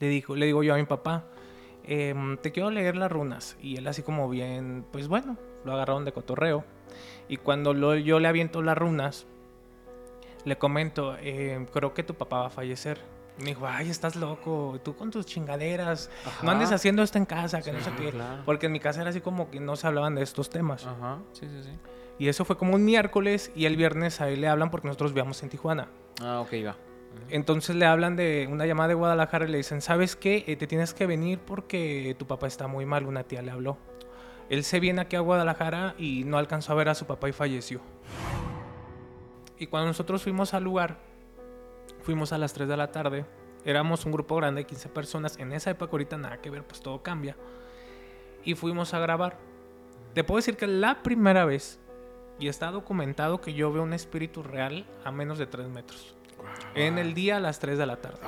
le, 0.00 0.08
dijo, 0.08 0.34
le 0.34 0.46
digo 0.46 0.62
yo 0.62 0.74
a 0.74 0.76
mi 0.76 0.84
papá, 0.84 1.24
em, 1.84 2.36
te 2.38 2.52
quiero 2.52 2.70
leer 2.70 2.96
las 2.96 3.12
runas. 3.12 3.56
Y 3.62 3.76
él 3.76 3.86
así 3.86 4.02
como 4.02 4.28
bien, 4.28 4.84
pues 4.90 5.08
bueno, 5.08 5.36
lo 5.64 5.72
agarraron 5.74 6.04
de 6.04 6.12
cotorreo. 6.12 6.64
Y 7.28 7.36
cuando 7.36 7.74
lo, 7.74 7.94
yo 7.94 8.18
le 8.18 8.26
aviento 8.26 8.62
las 8.62 8.76
runas, 8.76 9.26
le 10.44 10.58
comento, 10.58 11.16
em, 11.18 11.66
creo 11.66 11.94
que 11.94 12.02
tu 12.02 12.14
papá 12.14 12.40
va 12.40 12.46
a 12.46 12.50
fallecer. 12.50 12.98
Y 13.38 13.42
me 13.42 13.48
dijo, 13.50 13.66
ay, 13.66 13.88
estás 13.88 14.16
loco, 14.16 14.80
tú 14.82 14.96
con 14.96 15.10
tus 15.10 15.24
chingaderas, 15.24 16.10
no 16.42 16.50
andes 16.50 16.72
haciendo 16.72 17.02
esto 17.02 17.16
en 17.16 17.24
casa, 17.24 17.62
que 17.62 17.72
no 17.72 17.80
sé 17.80 17.90
qué. 17.96 18.12
Porque 18.44 18.66
en 18.66 18.72
mi 18.72 18.80
casa 18.80 19.00
era 19.00 19.10
así 19.10 19.20
como 19.20 19.50
que 19.50 19.60
no 19.60 19.76
se 19.76 19.86
hablaban 19.86 20.14
de 20.14 20.22
estos 20.22 20.50
temas. 20.50 20.86
Ajá, 20.86 21.18
sí, 21.32 21.46
sí, 21.46 21.62
sí. 21.62 21.70
Y 22.18 22.28
eso 22.28 22.44
fue 22.44 22.58
como 22.58 22.74
un 22.74 22.84
miércoles 22.84 23.50
y 23.54 23.64
el 23.64 23.76
viernes 23.76 24.20
a 24.20 24.28
él 24.28 24.42
le 24.42 24.48
hablan 24.48 24.70
porque 24.70 24.88
nosotros 24.88 25.12
vivíamos 25.12 25.42
en 25.42 25.48
Tijuana. 25.48 25.88
Ah, 26.20 26.40
ok, 26.40 26.52
va. 26.66 26.76
Entonces 27.30 27.76
le 27.76 27.86
hablan 27.86 28.16
de 28.16 28.48
una 28.50 28.66
llamada 28.66 28.88
de 28.88 28.94
Guadalajara 28.94 29.46
y 29.46 29.50
le 29.50 29.58
dicen, 29.58 29.80
¿sabes 29.80 30.16
qué? 30.16 30.44
Eh, 30.46 30.56
te 30.56 30.66
tienes 30.66 30.94
que 30.94 31.06
venir 31.06 31.38
porque 31.38 32.14
tu 32.18 32.26
papá 32.26 32.48
está 32.48 32.66
muy 32.66 32.86
mal, 32.86 33.06
una 33.06 33.22
tía 33.22 33.40
le 33.40 33.52
habló. 33.52 33.78
Él 34.48 34.64
se 34.64 34.80
viene 34.80 35.00
aquí 35.00 35.14
a 35.14 35.20
Guadalajara 35.20 35.94
y 35.96 36.24
no 36.24 36.38
alcanzó 36.38 36.72
a 36.72 36.74
ver 36.74 36.88
a 36.88 36.94
su 36.96 37.06
papá 37.06 37.28
y 37.28 37.32
falleció. 37.32 37.80
Y 39.58 39.68
cuando 39.68 39.86
nosotros 39.88 40.24
fuimos 40.24 40.54
al 40.54 40.64
lugar, 40.64 40.98
fuimos 42.02 42.32
a 42.32 42.38
las 42.38 42.52
3 42.52 42.68
de 42.68 42.76
la 42.76 42.90
tarde, 42.90 43.26
éramos 43.64 44.04
un 44.06 44.12
grupo 44.12 44.34
grande 44.36 44.62
de 44.62 44.66
15 44.66 44.88
personas, 44.88 45.38
en 45.38 45.52
esa 45.52 45.70
época 45.70 45.92
ahorita 45.92 46.16
nada 46.16 46.40
que 46.40 46.50
ver, 46.50 46.64
pues 46.64 46.80
todo 46.80 47.00
cambia. 47.02 47.36
Y 48.42 48.54
fuimos 48.54 48.92
a 48.92 48.98
grabar. 48.98 49.38
Te 50.14 50.24
puedo 50.24 50.38
decir 50.38 50.56
que 50.56 50.66
la 50.66 51.02
primera 51.02 51.44
vez, 51.44 51.78
y 52.40 52.48
está 52.48 52.72
documentado 52.72 53.40
que 53.40 53.52
yo 53.52 53.70
veo 53.72 53.82
un 53.84 53.92
espíritu 53.92 54.42
real 54.42 54.84
a 55.04 55.12
menos 55.12 55.38
de 55.38 55.46
3 55.46 55.68
metros. 55.68 56.16
En 56.74 56.98
el 56.98 57.14
día 57.14 57.36
a 57.36 57.40
las 57.40 57.58
3 57.58 57.78
de 57.78 57.86
la 57.86 57.96
tarde. 57.96 58.18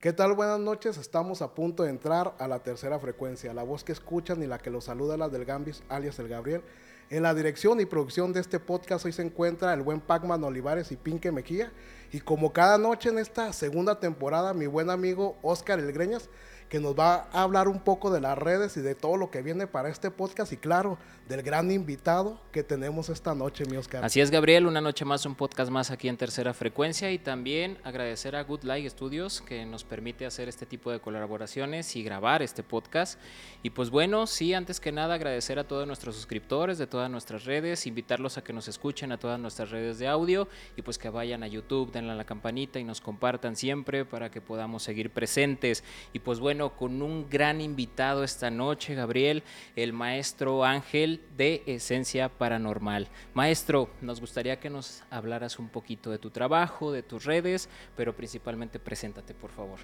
¿Qué 0.00 0.14
tal? 0.14 0.32
Buenas 0.32 0.58
noches. 0.58 0.96
Estamos 0.96 1.42
a 1.42 1.54
punto 1.54 1.82
de 1.82 1.90
entrar 1.90 2.34
a 2.38 2.48
la 2.48 2.60
tercera 2.60 2.98
frecuencia. 2.98 3.52
La 3.52 3.64
voz 3.64 3.84
que 3.84 3.92
escuchan 3.92 4.42
y 4.42 4.46
la 4.46 4.58
que 4.58 4.70
los 4.70 4.84
saluda 4.84 5.16
la 5.18 5.28
del 5.28 5.44
Gambis, 5.44 5.82
alias 5.88 6.18
el 6.18 6.28
Gabriel. 6.28 6.62
En 7.10 7.22
la 7.22 7.34
dirección 7.34 7.80
y 7.80 7.86
producción 7.86 8.32
de 8.32 8.40
este 8.40 8.60
podcast 8.60 9.04
hoy 9.04 9.12
se 9.12 9.22
encuentra 9.22 9.74
el 9.74 9.82
buen 9.82 10.00
Pacman 10.00 10.42
Olivares 10.44 10.90
y 10.90 10.96
Pinque 10.96 11.32
Mejía. 11.32 11.70
Y 12.12 12.20
como 12.20 12.52
cada 12.52 12.78
noche 12.78 13.10
en 13.10 13.18
esta 13.18 13.52
segunda 13.52 14.00
temporada, 14.00 14.54
mi 14.54 14.66
buen 14.66 14.90
amigo 14.90 15.36
Oscar 15.42 15.78
El 15.80 15.92
Greñas 15.92 16.30
que 16.70 16.78
nos 16.78 16.94
va 16.94 17.28
a 17.32 17.42
hablar 17.42 17.66
un 17.66 17.80
poco 17.80 18.12
de 18.12 18.20
las 18.20 18.38
redes 18.38 18.76
y 18.76 18.80
de 18.80 18.94
todo 18.94 19.16
lo 19.16 19.30
que 19.30 19.42
viene 19.42 19.66
para 19.66 19.88
este 19.88 20.12
podcast 20.12 20.52
y 20.52 20.56
claro, 20.56 20.98
del 21.28 21.42
gran 21.42 21.70
invitado 21.70 22.40
que 22.52 22.62
tenemos 22.62 23.08
esta 23.08 23.34
noche, 23.34 23.64
mi 23.64 23.76
Oscar. 23.76 24.04
Así 24.04 24.20
es, 24.20 24.30
Gabriel, 24.30 24.66
una 24.66 24.80
noche 24.80 25.04
más, 25.04 25.26
un 25.26 25.34
podcast 25.34 25.70
más 25.70 25.90
aquí 25.90 26.08
en 26.08 26.16
Tercera 26.16 26.54
Frecuencia 26.54 27.10
y 27.10 27.18
también 27.18 27.78
agradecer 27.82 28.36
a 28.36 28.42
Good 28.44 28.62
Light 28.62 28.88
Studios 28.88 29.40
que 29.40 29.66
nos 29.66 29.82
permite 29.82 30.26
hacer 30.26 30.48
este 30.48 30.64
tipo 30.64 30.92
de 30.92 31.00
colaboraciones 31.00 31.94
y 31.96 32.04
grabar 32.04 32.40
este 32.40 32.62
podcast. 32.62 33.18
Y 33.64 33.70
pues 33.70 33.90
bueno, 33.90 34.28
sí, 34.28 34.54
antes 34.54 34.78
que 34.78 34.92
nada 34.92 35.14
agradecer 35.14 35.58
a 35.58 35.66
todos 35.66 35.88
nuestros 35.88 36.14
suscriptores 36.14 36.78
de 36.78 36.86
todas 36.86 37.10
nuestras 37.10 37.44
redes, 37.46 37.86
invitarlos 37.86 38.38
a 38.38 38.44
que 38.44 38.52
nos 38.52 38.68
escuchen 38.68 39.10
a 39.10 39.18
todas 39.18 39.40
nuestras 39.40 39.70
redes 39.70 39.98
de 39.98 40.06
audio 40.06 40.48
y 40.76 40.82
pues 40.82 40.98
que 40.98 41.10
vayan 41.10 41.42
a 41.42 41.48
YouTube, 41.48 41.90
denle 41.90 42.12
a 42.12 42.16
la 42.16 42.24
campanita 42.24 42.78
y 42.78 42.84
nos 42.84 43.00
compartan 43.00 43.56
siempre 43.56 44.04
para 44.04 44.30
que 44.30 44.40
podamos 44.40 44.84
seguir 44.84 45.10
presentes. 45.10 45.82
Y 46.12 46.20
pues 46.20 46.38
bueno, 46.38 46.59
con 46.68 47.00
un 47.00 47.30
gran 47.30 47.62
invitado 47.62 48.22
esta 48.22 48.50
noche, 48.50 48.94
Gabriel, 48.94 49.42
el 49.76 49.94
maestro 49.94 50.62
Ángel 50.62 51.22
de 51.36 51.62
Esencia 51.66 52.28
Paranormal. 52.28 53.08
Maestro, 53.32 53.88
nos 54.02 54.20
gustaría 54.20 54.60
que 54.60 54.68
nos 54.68 55.02
hablaras 55.10 55.58
un 55.58 55.70
poquito 55.70 56.10
de 56.10 56.18
tu 56.18 56.28
trabajo, 56.30 56.92
de 56.92 57.02
tus 57.02 57.24
redes, 57.24 57.70
pero 57.96 58.14
principalmente 58.14 58.78
preséntate, 58.78 59.32
por 59.32 59.50
favor. 59.50 59.78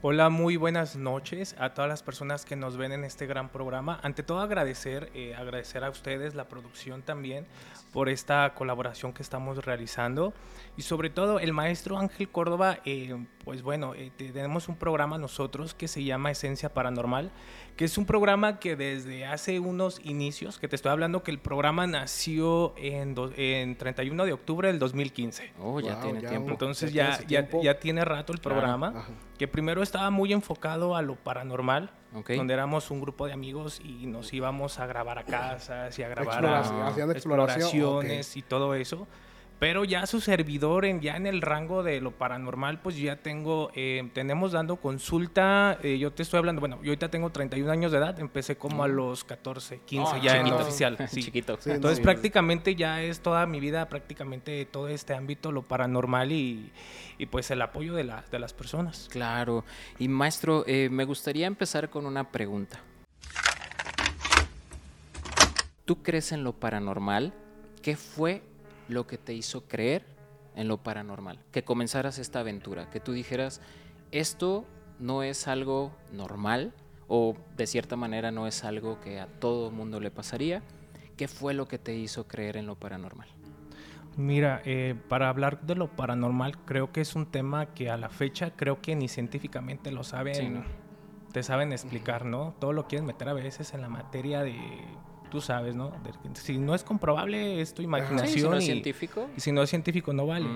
Hola, 0.00 0.30
muy 0.30 0.56
buenas 0.56 0.96
noches 0.96 1.56
a 1.58 1.74
todas 1.74 1.88
las 1.88 2.02
personas 2.02 2.44
que 2.44 2.56
nos 2.56 2.76
ven 2.76 2.92
en 2.92 3.04
este 3.04 3.26
gran 3.26 3.48
programa. 3.50 3.98
Ante 4.02 4.22
todo 4.22 4.40
agradecer, 4.40 5.10
eh, 5.14 5.34
agradecer 5.34 5.82
a 5.84 5.90
ustedes, 5.90 6.34
la 6.34 6.48
producción 6.48 7.02
también, 7.02 7.46
por 7.92 8.08
esta 8.08 8.54
colaboración 8.54 9.12
que 9.12 9.22
estamos 9.22 9.64
realizando. 9.64 10.32
Y 10.74 10.82
sobre 10.82 11.10
todo 11.10 11.38
el 11.38 11.52
maestro 11.52 11.98
Ángel 11.98 12.30
Córdoba, 12.30 12.78
eh, 12.86 13.26
pues 13.44 13.62
bueno, 13.62 13.94
eh, 13.94 14.10
tenemos 14.16 14.68
un 14.68 14.76
programa 14.76 15.18
nosotros 15.18 15.74
que 15.74 15.86
se 15.86 16.02
llama 16.02 16.30
Esencia 16.30 16.72
Paranormal, 16.72 17.30
que 17.76 17.84
es 17.84 17.98
un 17.98 18.06
programa 18.06 18.58
que 18.58 18.74
desde 18.74 19.26
hace 19.26 19.60
unos 19.60 20.00
inicios, 20.02 20.58
que 20.58 20.68
te 20.68 20.76
estoy 20.76 20.90
hablando 20.90 21.22
que 21.22 21.30
el 21.30 21.38
programa 21.38 21.86
nació 21.86 22.74
en, 22.78 23.14
en 23.36 23.76
31 23.76 24.24
de 24.24 24.32
octubre 24.32 24.68
del 24.68 24.78
2015. 24.78 25.52
Oh, 25.60 25.78
ya 25.80 26.00
tiene 26.00 26.22
tiempo. 26.22 26.50
Entonces 26.50 26.90
ya, 26.90 27.18
ya, 27.26 27.46
ya, 27.62 27.78
tiene 27.78 28.02
rato 28.06 28.32
el 28.32 28.38
programa, 28.38 29.06
que 29.36 29.48
primero 29.48 29.82
estaba 29.82 30.08
muy 30.08 30.32
enfocado 30.32 30.96
a 30.96 31.02
lo 31.02 31.16
paranormal, 31.16 31.90
donde 32.12 32.54
éramos 32.54 32.90
un 32.90 33.02
grupo 33.02 33.26
de 33.26 33.34
amigos 33.34 33.78
y 33.84 34.06
nos 34.06 34.32
íbamos 34.32 34.78
a 34.78 34.86
grabar 34.86 35.18
a 35.18 35.24
casas 35.24 35.98
y 35.98 36.02
a 36.02 36.08
grabar 36.08 36.64
exploraciones 37.14 38.36
y 38.38 38.42
todo 38.42 38.74
eso. 38.74 39.06
Pero 39.62 39.84
ya 39.84 40.06
su 40.06 40.20
servidor, 40.20 40.84
en, 40.84 41.00
ya 41.00 41.16
en 41.16 41.24
el 41.24 41.40
rango 41.40 41.84
de 41.84 42.00
lo 42.00 42.10
paranormal, 42.10 42.80
pues 42.80 42.96
ya 42.96 43.22
tengo, 43.22 43.70
eh, 43.76 44.10
tenemos 44.12 44.50
dando 44.50 44.74
consulta, 44.74 45.78
eh, 45.84 45.98
yo 45.98 46.10
te 46.10 46.24
estoy 46.24 46.38
hablando, 46.38 46.58
bueno, 46.58 46.80
yo 46.82 46.90
ahorita 46.90 47.12
tengo 47.12 47.30
31 47.30 47.70
años 47.70 47.92
de 47.92 47.98
edad, 47.98 48.18
empecé 48.18 48.56
como 48.56 48.82
a 48.82 48.88
los 48.88 49.22
14, 49.22 49.82
15 49.86 50.20
ya 50.20 50.38
en 50.38 50.52
oficial. 50.52 50.98
Sí. 51.08 51.22
Chiquito. 51.22 51.60
Entonces 51.66 52.00
prácticamente 52.00 52.74
ya 52.74 53.02
es 53.02 53.20
toda 53.20 53.46
mi 53.46 53.60
vida, 53.60 53.88
prácticamente 53.88 54.64
todo 54.64 54.88
este 54.88 55.14
ámbito, 55.14 55.52
lo 55.52 55.62
paranormal 55.62 56.32
y, 56.32 56.72
y 57.18 57.26
pues 57.26 57.48
el 57.52 57.62
apoyo 57.62 57.94
de, 57.94 58.02
la, 58.02 58.24
de 58.32 58.40
las 58.40 58.52
personas. 58.52 59.08
Claro. 59.12 59.64
Y 59.96 60.08
maestro, 60.08 60.64
eh, 60.66 60.88
me 60.90 61.04
gustaría 61.04 61.46
empezar 61.46 61.88
con 61.88 62.06
una 62.06 62.32
pregunta. 62.32 62.80
¿Tú 65.84 66.02
crees 66.02 66.32
en 66.32 66.42
lo 66.42 66.52
paranormal? 66.52 67.32
¿Qué 67.80 67.96
fue 67.96 68.42
lo 68.92 69.06
que 69.06 69.18
te 69.18 69.34
hizo 69.34 69.66
creer 69.66 70.04
en 70.54 70.68
lo 70.68 70.78
paranormal, 70.78 71.38
que 71.50 71.64
comenzaras 71.64 72.18
esta 72.18 72.40
aventura, 72.40 72.90
que 72.90 73.00
tú 73.00 73.12
dijeras, 73.12 73.60
esto 74.10 74.64
no 74.98 75.22
es 75.22 75.48
algo 75.48 75.92
normal 76.12 76.72
o 77.08 77.34
de 77.56 77.66
cierta 77.66 77.96
manera 77.96 78.30
no 78.30 78.46
es 78.46 78.64
algo 78.64 79.00
que 79.00 79.20
a 79.20 79.26
todo 79.26 79.70
mundo 79.70 80.00
le 80.00 80.10
pasaría. 80.10 80.62
¿Qué 81.16 81.28
fue 81.28 81.54
lo 81.54 81.68
que 81.68 81.78
te 81.78 81.94
hizo 81.94 82.26
creer 82.26 82.56
en 82.56 82.66
lo 82.66 82.76
paranormal? 82.76 83.28
Mira, 84.16 84.60
eh, 84.64 84.94
para 85.08 85.28
hablar 85.28 85.62
de 85.62 85.74
lo 85.74 85.88
paranormal, 85.88 86.58
creo 86.64 86.92
que 86.92 87.00
es 87.00 87.14
un 87.14 87.26
tema 87.26 87.74
que 87.74 87.90
a 87.90 87.96
la 87.96 88.10
fecha 88.10 88.52
creo 88.54 88.80
que 88.80 88.94
ni 88.94 89.08
científicamente 89.08 89.90
lo 89.90 90.04
saben, 90.04 90.64
te 91.32 91.42
saben 91.42 91.72
explicar, 91.72 92.26
¿no? 92.26 92.54
Todo 92.58 92.72
lo 92.72 92.86
quieren 92.88 93.06
meter 93.06 93.28
a 93.28 93.32
veces 93.32 93.72
en 93.72 93.80
la 93.80 93.88
materia 93.88 94.42
de 94.42 94.56
tú 95.32 95.40
sabes, 95.40 95.74
¿no? 95.74 95.90
Si 96.34 96.58
no 96.58 96.74
es 96.74 96.84
comprobable, 96.84 97.62
es 97.62 97.72
tu 97.72 97.80
imaginación. 97.80 98.28
si 98.28 98.42
no 98.42 98.54
es 98.54 98.64
científico. 98.66 99.30
Y 99.34 99.40
si 99.40 99.50
no 99.50 99.62
es 99.62 99.70
científico, 99.70 100.12
no 100.12 100.26
vale. 100.26 100.46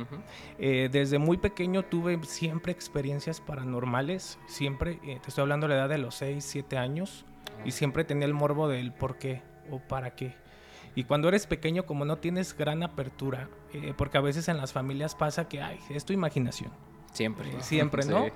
Eh, 0.59 0.91
desde 0.93 1.19
muy 1.19 1.39
pequeño 1.39 1.83
tuve 1.83 2.23
siempre 2.25 2.73
experiencias 2.73 3.41
paranormales. 3.41 4.39
Siempre, 4.47 5.01
eh, 5.03 5.19
te 5.23 5.29
estoy 5.31 5.41
hablando 5.41 5.67
de 5.67 5.75
la 5.75 5.81
edad 5.81 5.89
de 5.89 5.97
los 5.97 6.17
6, 6.17 6.45
7 6.45 6.77
años. 6.77 7.25
Y 7.65 7.71
siempre 7.71 8.05
tenía 8.05 8.27
el 8.27 8.35
morbo 8.35 8.69
del 8.69 8.93
por 8.93 9.17
qué 9.17 9.41
o 9.71 9.79
para 9.79 10.15
qué. 10.15 10.35
Y 10.95 11.05
cuando 11.05 11.29
eres 11.29 11.47
pequeño, 11.47 11.87
como 11.87 12.05
no 12.05 12.19
tienes 12.19 12.55
gran 12.55 12.83
apertura, 12.83 13.49
eh, 13.73 13.95
porque 13.97 14.19
a 14.19 14.21
veces 14.21 14.47
en 14.49 14.59
las 14.59 14.75
familias 14.75 15.15
pasa 15.15 15.49
que, 15.49 15.63
ay, 15.63 15.79
es 15.89 16.05
tu 16.05 16.13
imaginación. 16.13 16.71
Siempre. 17.17 17.51
Siempre, 17.63 18.05
¿no? 18.05 18.27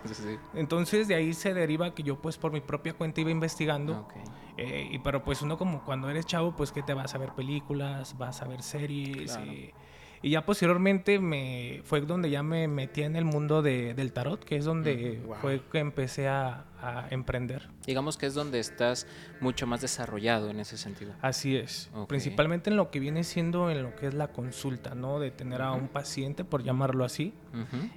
Entonces 0.55 1.07
de 1.07 1.15
ahí 1.15 1.35
se 1.35 1.53
deriva 1.53 1.95
que 1.95 2.03
yo 2.03 2.17
pues 2.17 2.39
por 2.39 2.51
mi 2.51 2.61
propia 2.61 2.95
cuenta 2.95 3.21
iba 3.21 3.31
investigando. 3.31 4.09
Eh, 4.57 4.89
y, 4.91 4.99
pero 4.99 5.23
pues 5.23 5.43
uno 5.43 5.57
como 5.57 5.85
cuando 5.85 6.11
eres 6.11 6.27
chavo, 6.27 6.55
pues 6.57 6.73
que 6.73 6.83
te 6.83 6.93
vas 6.95 7.15
a 7.15 7.19
ver 7.19 7.33
películas, 7.33 8.17
vas 8.19 8.43
a 8.43 8.47
ver 8.47 8.63
series. 8.63 9.39
Y, 9.39 9.73
y 10.23 10.31
ya 10.31 10.45
posteriormente 10.45 11.19
me 11.19 11.81
fue 11.85 12.03
donde 12.03 12.29
ya 12.29 12.43
me 12.43 12.69
metí 12.69 13.03
en 13.03 13.17
el 13.17 13.25
mundo 13.25 13.63
de, 13.63 13.95
del 13.95 14.13
tarot, 14.13 14.45
que 14.45 14.57
es 14.57 14.67
donde 14.67 15.23
fue 15.41 15.63
que 15.73 15.79
empecé 15.79 16.29
a, 16.29 16.67
emprender. 17.11 17.69
Digamos 17.87 18.17
que 18.17 18.25
es 18.25 18.33
donde 18.33 18.59
estás 18.59 19.07
mucho 19.41 19.67
más 19.67 19.83
desarrollado 19.83 20.49
en 20.49 20.61
ese 20.61 20.79
sentido. 20.79 21.13
Así 21.21 21.55
es. 21.55 21.91
Principalmente 22.09 22.71
en 22.71 22.77
lo 22.77 22.91
que 22.91 23.01
viene 23.01 23.23
siendo 23.23 23.69
en 23.69 23.83
lo 23.83 23.95
que 23.97 24.07
es 24.07 24.15
la 24.15 24.29
consulta, 24.29 24.95
¿no? 24.95 25.21
De 25.21 25.31
tener 25.31 25.61
a 25.61 25.73
un 25.73 25.89
paciente, 25.89 26.43
por 26.43 26.63
llamarlo 26.63 27.05
así. 27.05 27.35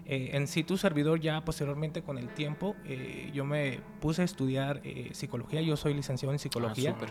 Eh, 0.06 0.32
en 0.34 0.48
sí, 0.48 0.66
tu 0.66 0.76
servidor 0.76 1.22
ya 1.22 1.46
posteriormente 1.46 2.02
con 2.02 2.18
el 2.18 2.28
tiempo, 2.34 2.76
eh, 2.84 3.32
yo 3.34 3.46
me 3.46 3.80
puse 4.02 4.22
a 4.22 4.26
estudiar 4.26 4.82
eh, 4.84 5.12
psicología. 5.14 5.62
Yo 5.62 5.78
soy 5.78 5.94
licenciado 5.94 6.34
en 6.34 6.40
psicología. 6.40 6.94
Ah, 7.00 7.06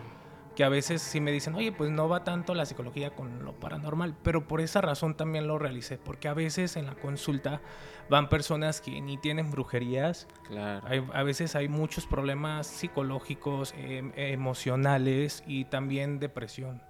que 0.54 0.64
a 0.64 0.68
veces 0.68 1.02
sí 1.02 1.20
me 1.20 1.32
dicen, 1.32 1.54
oye, 1.54 1.72
pues 1.72 1.90
no 1.90 2.08
va 2.08 2.24
tanto 2.24 2.54
la 2.54 2.66
psicología 2.66 3.10
con 3.10 3.44
lo 3.44 3.52
paranormal, 3.52 4.14
pero 4.22 4.46
por 4.46 4.60
esa 4.60 4.80
razón 4.80 5.16
también 5.16 5.46
lo 5.46 5.58
realicé, 5.58 5.98
porque 5.98 6.28
a 6.28 6.34
veces 6.34 6.76
en 6.76 6.86
la 6.86 6.94
consulta 6.94 7.60
van 8.08 8.28
personas 8.28 8.80
que 8.80 9.00
ni 9.00 9.16
tienen 9.16 9.50
brujerías, 9.50 10.28
claro. 10.46 10.86
a 11.12 11.22
veces 11.22 11.56
hay 11.56 11.68
muchos 11.68 12.06
problemas 12.06 12.66
psicológicos, 12.66 13.74
em, 13.76 14.12
emocionales 14.16 15.42
y 15.46 15.64
también 15.64 16.18
depresión. 16.18 16.82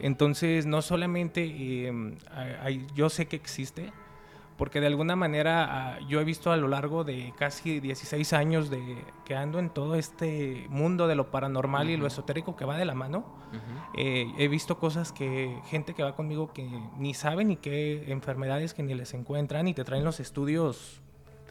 Entonces, 0.00 0.64
no 0.64 0.80
solamente 0.80 1.44
eh, 1.44 1.92
hay, 2.60 2.86
yo 2.94 3.10
sé 3.10 3.26
que 3.26 3.36
existe, 3.36 3.92
porque 4.62 4.80
de 4.80 4.86
alguna 4.86 5.16
manera 5.16 5.96
ah, 5.96 5.98
yo 6.06 6.20
he 6.20 6.24
visto 6.24 6.52
a 6.52 6.56
lo 6.56 6.68
largo 6.68 7.02
de 7.02 7.34
casi 7.36 7.80
16 7.80 8.32
años 8.32 8.70
de 8.70 8.96
que 9.24 9.34
ando 9.34 9.58
en 9.58 9.70
todo 9.70 9.96
este 9.96 10.66
mundo 10.68 11.08
de 11.08 11.16
lo 11.16 11.32
paranormal 11.32 11.90
y 11.90 11.96
lo 11.96 12.06
esotérico 12.06 12.54
que 12.54 12.64
va 12.64 12.76
de 12.76 12.84
la 12.84 12.94
mano, 12.94 13.24
eh, 13.98 14.32
he 14.38 14.46
visto 14.46 14.78
cosas 14.78 15.10
que 15.10 15.58
gente 15.64 15.94
que 15.94 16.04
va 16.04 16.14
conmigo 16.14 16.52
que 16.52 16.62
ni 16.96 17.12
sabe 17.12 17.44
ni 17.44 17.56
qué 17.56 18.04
enfermedades 18.12 18.72
que 18.72 18.84
ni 18.84 18.94
les 18.94 19.14
encuentran 19.14 19.66
y 19.66 19.74
te 19.74 19.82
traen 19.82 20.04
los 20.04 20.20
estudios 20.20 21.02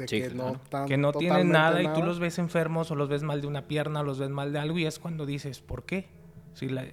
que, 0.07 0.29
no, 0.29 0.61
que 0.87 0.95
no 0.95 1.11
tienen 1.11 1.49
nada, 1.49 1.83
y 1.83 1.91
tú 1.91 2.03
los 2.03 2.17
ves 2.19 2.39
enfermos 2.39 2.91
o 2.91 2.95
los 2.95 3.09
ves 3.09 3.23
mal 3.23 3.41
de 3.41 3.47
una 3.47 3.67
pierna 3.67 3.99
o 3.99 4.03
los 4.03 4.19
ves 4.19 4.29
mal 4.29 4.53
de 4.53 4.59
algo 4.59 4.77
y 4.77 4.85
es 4.85 4.99
cuando 4.99 5.25
dices, 5.25 5.59
¿por 5.59 5.83
qué? 5.83 6.07
Si 6.53 6.69
la, 6.69 6.85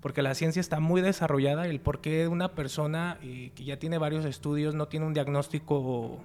porque 0.00 0.22
la 0.22 0.34
ciencia 0.34 0.60
está 0.60 0.80
muy 0.80 1.00
desarrollada, 1.00 1.66
el 1.66 1.80
por 1.80 2.00
qué 2.00 2.28
una 2.28 2.54
persona 2.54 3.18
eh, 3.22 3.52
que 3.54 3.64
ya 3.64 3.78
tiene 3.78 3.98
varios 3.98 4.24
estudios 4.24 4.74
no 4.74 4.88
tiene 4.88 5.06
un 5.06 5.14
diagnóstico, 5.14 6.20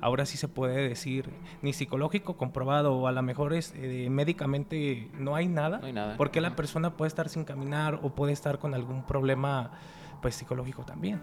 ahora 0.00 0.26
sí 0.26 0.36
se 0.36 0.48
puede 0.48 0.88
decir, 0.88 1.30
ni 1.62 1.72
psicológico 1.72 2.36
comprobado, 2.36 2.94
o 2.94 3.06
a 3.06 3.12
lo 3.12 3.22
mejor 3.22 3.52
es, 3.54 3.72
eh, 3.76 4.08
médicamente 4.10 5.10
no 5.18 5.34
hay 5.34 5.48
nada, 5.48 5.78
no 5.78 5.86
hay 5.86 5.92
nada. 5.92 6.16
porque 6.16 6.40
la 6.40 6.56
persona 6.56 6.96
puede 6.96 7.08
estar 7.08 7.28
sin 7.28 7.44
caminar 7.44 8.00
o 8.02 8.14
puede 8.14 8.32
estar 8.32 8.58
con 8.58 8.74
algún 8.74 9.04
problema 9.04 9.72
pues 10.20 10.34
psicológico 10.34 10.82
también. 10.84 11.20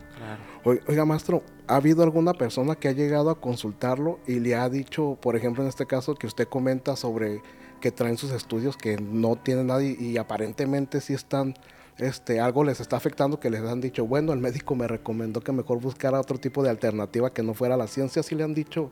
Oiga, 0.64 1.04
maestro, 1.04 1.44
¿ha 1.68 1.76
habido 1.76 2.04
alguna 2.04 2.34
persona 2.34 2.76
que 2.76 2.88
ha 2.88 2.92
llegado 2.92 3.30
a 3.30 3.42
consultarlo 3.42 4.20
y 4.28 4.40
le 4.40 4.56
ha 4.56 4.70
dicho, 4.70 5.18
por 5.22 5.36
ejemplo, 5.36 5.64
en 5.64 5.70
este 5.70 5.86
caso 5.86 6.16
que 6.16 6.28
usted 6.28 6.48
comenta 6.48 6.96
sobre 6.96 7.42
que 7.82 7.92
traen 7.92 8.18
sus 8.18 8.32
estudios 8.32 8.78
que 8.78 8.98
no 8.98 9.36
tienen 9.36 9.68
nadie 9.68 9.98
y 10.00 10.18
aparentemente 10.18 11.02
sí 11.02 11.14
están 11.14 11.54
este, 11.98 12.40
algo 12.40 12.64
les 12.64 12.80
está 12.80 12.98
afectando 12.98 13.40
que 13.40 13.50
les 13.50 13.62
han 13.62 13.82
dicho, 13.82 14.06
bueno, 14.06 14.34
el 14.34 14.40
médico 14.40 14.76
me 14.76 14.88
recomendó 14.88 15.42
que 15.42 15.52
mejor 15.52 15.80
buscara 15.80 16.20
otro 16.20 16.40
tipo 16.40 16.64
de 16.64 16.70
alternativa 16.70 17.32
que 17.32 17.44
no 17.44 17.54
fuera 17.54 17.78
la 17.78 17.88
ciencia, 17.88 18.24
si 18.24 18.36
le 18.36 18.44
han 18.44 18.54
dicho 18.54 18.90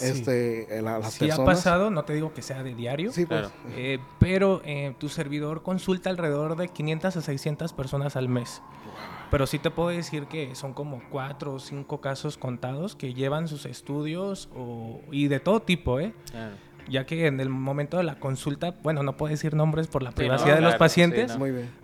este, 0.00 0.66
a 0.78 0.82
las 0.82 1.14
sí 1.14 1.30
ha 1.30 1.36
pasado, 1.44 1.90
no 1.90 2.04
te 2.04 2.14
digo 2.14 2.32
que 2.32 2.42
sea 2.42 2.62
de 2.62 2.74
diario, 2.74 3.12
sí, 3.12 3.26
pues. 3.26 3.48
Eh, 3.76 3.98
pero 4.18 4.62
eh, 4.64 4.94
tu 4.98 5.08
servidor 5.08 5.62
consulta 5.62 6.10
alrededor 6.10 6.56
de 6.56 6.68
500 6.68 7.16
a 7.16 7.20
600 7.20 7.72
personas 7.72 8.16
al 8.16 8.28
mes. 8.28 8.62
Pero 9.30 9.46
sí 9.46 9.58
te 9.58 9.70
puedo 9.70 9.88
decir 9.88 10.26
que 10.26 10.54
son 10.54 10.74
como 10.74 11.02
cuatro 11.10 11.54
o 11.54 11.58
cinco 11.58 12.02
casos 12.02 12.36
contados 12.36 12.94
que 12.94 13.14
llevan 13.14 13.48
sus 13.48 13.64
estudios 13.64 14.50
y 15.10 15.28
de 15.28 15.40
todo 15.40 15.62
tipo, 15.62 16.00
¿eh? 16.00 16.12
Claro 16.30 16.56
ya 16.88 17.06
que 17.06 17.26
en 17.26 17.40
el 17.40 17.48
momento 17.48 17.96
de 17.96 18.02
la 18.02 18.16
consulta, 18.16 18.74
bueno, 18.82 19.02
no 19.02 19.16
puedo 19.16 19.30
decir 19.30 19.54
nombres 19.54 19.86
por 19.86 20.02
la 20.02 20.12
privacidad 20.12 20.56
de 20.56 20.62
los 20.62 20.76
pacientes, 20.76 21.38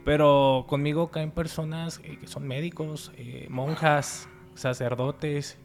pero 0.04 0.66
conmigo 0.68 1.10
caen 1.10 1.30
personas 1.30 2.00
eh, 2.04 2.18
que 2.20 2.26
son 2.26 2.46
médicos, 2.46 3.12
eh, 3.16 3.46
monjas, 3.50 4.28
sacerdotes. 4.54 5.58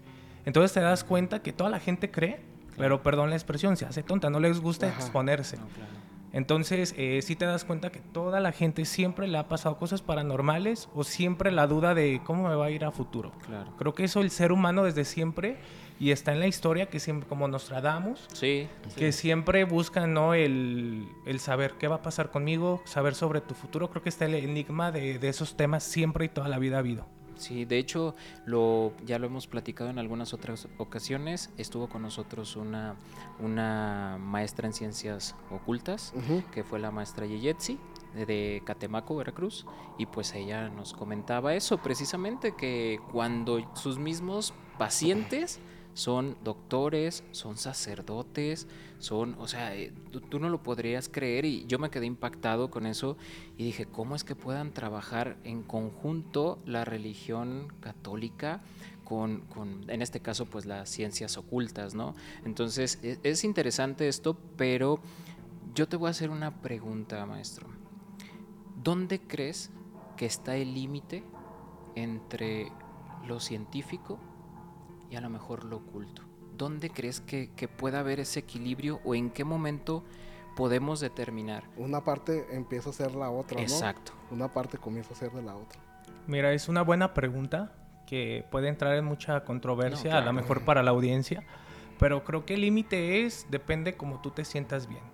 Entonces 0.46 0.74
te 0.74 0.82
das 0.82 1.04
cuenta 1.04 1.42
que 1.42 1.54
toda 1.54 1.70
la 1.70 1.80
gente 1.80 2.12
cree, 2.12 2.40
pero 2.78 3.02
perdón 3.04 3.30
la 3.30 3.36
expresión, 3.36 3.78
se 3.78 3.86
hace 3.86 4.04
tonta, 4.04 4.30
no 4.30 4.40
les 4.40 4.60
gusta 4.60 4.88
exponerse. 4.88 5.58
Entonces, 6.34 6.96
eh, 6.98 7.22
sí 7.22 7.36
te 7.36 7.46
das 7.46 7.64
cuenta 7.64 7.92
que 7.92 8.00
toda 8.00 8.40
la 8.40 8.52
gente 8.52 8.86
siempre 8.86 9.28
le 9.28 9.38
ha 9.38 9.48
pasado 9.48 9.78
cosas 9.78 10.02
paranormales 10.02 10.90
o 10.96 11.04
siempre 11.04 11.52
la 11.52 11.68
duda 11.68 11.94
de 11.94 12.22
cómo 12.26 12.50
me 12.50 12.56
va 12.56 12.66
a 12.66 12.72
ir 12.72 12.84
a 12.86 12.92
futuro. 12.92 13.32
Creo 13.78 13.94
que 13.94 14.04
eso 14.04 14.20
el 14.20 14.32
ser 14.32 14.52
humano 14.52 14.84
desde 14.84 15.06
siempre 15.06 15.58
y 16.00 16.10
está 16.10 16.34
en 16.34 16.40
la 16.40 16.48
historia 16.48 16.88
que 16.88 17.00
siempre, 17.00 17.30
como 17.30 17.48
Nostradamus, 17.48 18.28
sí, 18.34 18.68
que 18.98 19.12
siempre 19.12 19.64
buscan 19.64 20.14
¿no? 20.14 20.34
el, 20.34 21.08
saber 21.38 21.76
qué 21.80 21.88
va 21.88 21.98
a 21.98 22.02
pasar 22.02 22.32
conmigo, 22.32 22.82
saber 22.86 23.14
sobre 23.14 23.40
tu 23.40 23.54
futuro. 23.54 23.92
Creo 23.92 24.02
que 24.02 24.10
está 24.10 24.26
el 24.26 24.34
enigma 24.34 24.92
de, 24.92 25.20
esos 25.30 25.56
temas 25.56 25.84
siempre 25.84 26.26
y 26.26 26.30
toda 26.30 26.50
la 26.50 26.58
vida 26.58 26.78
ha 26.78 26.80
habido. 26.80 27.06
Sí, 27.36 27.66
de 27.66 27.78
hecho, 27.78 28.16
lo, 28.46 28.94
ya 29.06 29.20
lo 29.20 29.28
hemos 29.28 29.48
platicado 29.48 29.90
en 29.90 30.00
algunas 30.00 30.34
otras 30.34 30.68
ocasiones. 30.78 31.50
Estuvo 31.58 31.90
con 31.90 32.02
nosotros 32.02 32.56
una, 32.56 32.96
una 33.40 34.18
maestra 34.20 34.68
en 34.68 34.74
ciencias 34.74 35.36
ocultas, 35.52 36.14
que 36.52 36.64
fue 36.64 36.80
la 36.80 36.92
maestra 36.92 37.26
Yeyetsi, 37.26 37.80
de 38.14 38.62
Catemaco, 38.66 39.16
Veracruz, 39.16 39.66
y 39.98 40.06
pues 40.06 40.34
ella 40.34 40.70
nos 40.70 40.94
comentaba 40.94 41.56
eso, 41.56 41.80
precisamente 41.80 42.56
que 42.56 43.00
cuando 43.12 43.60
sus 43.74 43.98
mismos 43.98 44.54
pacientes 44.78 45.60
son 45.94 46.38
doctores, 46.44 47.24
son 47.32 47.58
sacerdotes, 47.58 48.68
son, 49.00 49.36
o 49.40 49.48
sea, 49.48 49.76
eh, 49.76 49.92
tú, 50.30 50.40
no 50.40 50.50
lo 50.50 50.64
podrías 50.64 51.10
creer 51.10 51.46
y 51.46 51.66
yo 51.68 51.78
me 51.78 51.90
quedé 51.90 52.06
impactado 52.06 52.72
con 52.72 52.86
eso 52.86 53.18
y 53.58 53.66
dije, 53.66 53.86
¿cómo 53.86 54.16
es 54.16 54.24
que 54.24 54.36
puedan 54.36 54.74
trabajar 54.74 55.38
en 55.44 55.62
conjunto 55.62 56.60
la 56.66 56.86
religión 56.86 57.72
católica? 57.80 58.62
Con, 59.04 59.42
con, 59.42 59.90
en 59.90 60.02
este 60.02 60.22
caso, 60.22 60.46
pues 60.46 60.66
las 60.66 60.90
ciencias 60.90 61.38
ocultas, 61.38 61.94
¿no? 61.94 62.16
Entonces, 62.46 63.00
es, 63.04 63.20
es 63.22 63.44
interesante 63.44 64.08
esto, 64.08 64.38
pero 64.56 65.02
yo 65.76 65.90
te 65.90 65.98
voy 65.98 66.08
a 66.08 66.12
hacer 66.12 66.30
una 66.30 66.62
pregunta, 66.62 67.26
maestro. 67.26 67.68
¿Dónde 68.82 69.20
crees 69.20 69.72
que 70.16 70.26
está 70.26 70.56
el 70.56 70.74
límite 70.74 71.22
entre 71.96 72.72
lo 73.28 73.42
científico 73.42 74.20
y 75.14 75.16
a 75.16 75.22
lo 75.22 75.30
mejor 75.30 75.64
lo 75.64 75.78
oculto. 75.78 76.24
¿Dónde 76.58 76.90
crees 76.90 77.22
que, 77.22 77.48
pueda 77.78 78.00
haber 78.00 78.20
ese 78.20 78.40
equilibrio 78.40 79.00
o 79.06 79.14
en 79.14 79.30
qué 79.30 79.44
momento 79.44 80.04
podemos 80.56 81.00
determinar? 81.00 81.66
Una 81.78 82.04
parte 82.04 82.48
empieza 82.52 82.90
a 82.90 82.94
ser 82.94 83.14
la 83.14 83.30
otra, 83.30 83.62
Exacto. 83.62 84.12
Una 84.32 84.52
parte 84.52 84.80
comienza 84.80 85.14
a 85.14 85.16
ser 85.16 85.32
de 85.32 85.44
la 85.44 85.56
otra. 85.56 85.80
Mira, 86.26 86.52
es 86.52 86.68
una 86.68 86.82
buena 86.82 87.14
pregunta 87.14 87.74
que 88.08 88.44
puede 88.50 88.70
entrar 88.70 88.96
en 88.96 89.06
mucha 89.06 89.44
controversia, 89.44 90.18
a 90.18 90.22
lo 90.22 90.34
mejor 90.34 90.66
para 90.66 90.82
la 90.82 90.90
audiencia, 90.90 91.44
pero 92.00 92.24
creo 92.24 92.44
que 92.44 92.56
el 92.56 92.62
límite 92.62 93.24
es, 93.24 93.46
depende 93.52 93.96
como 93.96 94.20
tú 94.20 94.32
te 94.32 94.46
sientas 94.46 94.88
bien. 94.88 95.14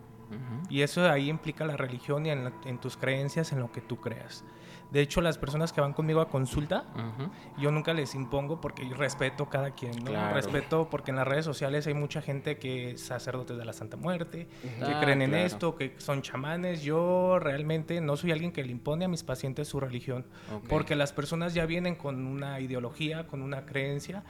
Y 0.70 0.82
eso 0.82 1.10
ahí 1.10 1.30
implica 1.30 1.66
la 1.66 1.76
religión 1.76 2.26
y 2.26 2.30
en, 2.30 2.54
en, 2.66 2.78
tus 2.78 2.96
creencias, 2.96 3.52
en 3.52 3.60
lo 3.60 3.72
que 3.72 3.82
tú 3.82 4.00
creas. 4.00 4.46
De 4.92 5.02
hecho, 5.02 5.22
las 5.22 5.38
personas 5.38 5.72
que 5.72 5.82
van 5.82 5.94
conmigo 5.94 6.20
a 6.20 6.30
consulta, 6.30 6.86
yo 7.60 7.72
nunca 7.72 7.94
les 7.94 8.16
impongo 8.16 8.60
porque 8.60 8.88
yo 8.88 8.96
respeto 8.96 9.48
cada 9.48 9.72
quien, 9.72 10.04
¿no? 10.04 10.34
Respeto 10.34 10.90
porque 10.90 11.12
en 11.12 11.18
las 11.18 11.28
redes 11.28 11.46
sociales 11.46 11.86
hay 11.86 11.94
mucha 11.94 12.22
gente 12.22 12.58
que 12.58 12.92
es 12.92 13.02
sacerdotes 13.02 13.58
de 13.58 13.66
la 13.66 13.74
Santa 13.74 13.98
Muerte, 13.98 14.48
que 14.62 14.86
ah, 14.86 15.00
creen 15.00 15.22
en 15.22 15.36
esto, 15.36 15.76
que 15.76 15.94
son 15.98 16.22
chamanes. 16.22 16.82
Yo 16.82 17.38
realmente 17.40 18.02
no 18.02 18.18
soy 18.18 18.32
alguien 18.32 18.52
que 18.52 18.64
le 18.64 18.72
impone 18.72 19.06
a 19.06 19.08
mis 19.08 19.24
pacientes 19.24 19.68
su 19.68 19.80
religión, 19.80 20.26
porque 20.68 20.96
las 20.96 21.14
personas 21.14 21.54
ya 21.54 21.66
vienen 21.66 21.96
con 21.96 22.26
una 22.26 22.60
ideología, 22.60 23.28
con 23.28 23.42
una 23.42 23.66
creencia. 23.66 24.24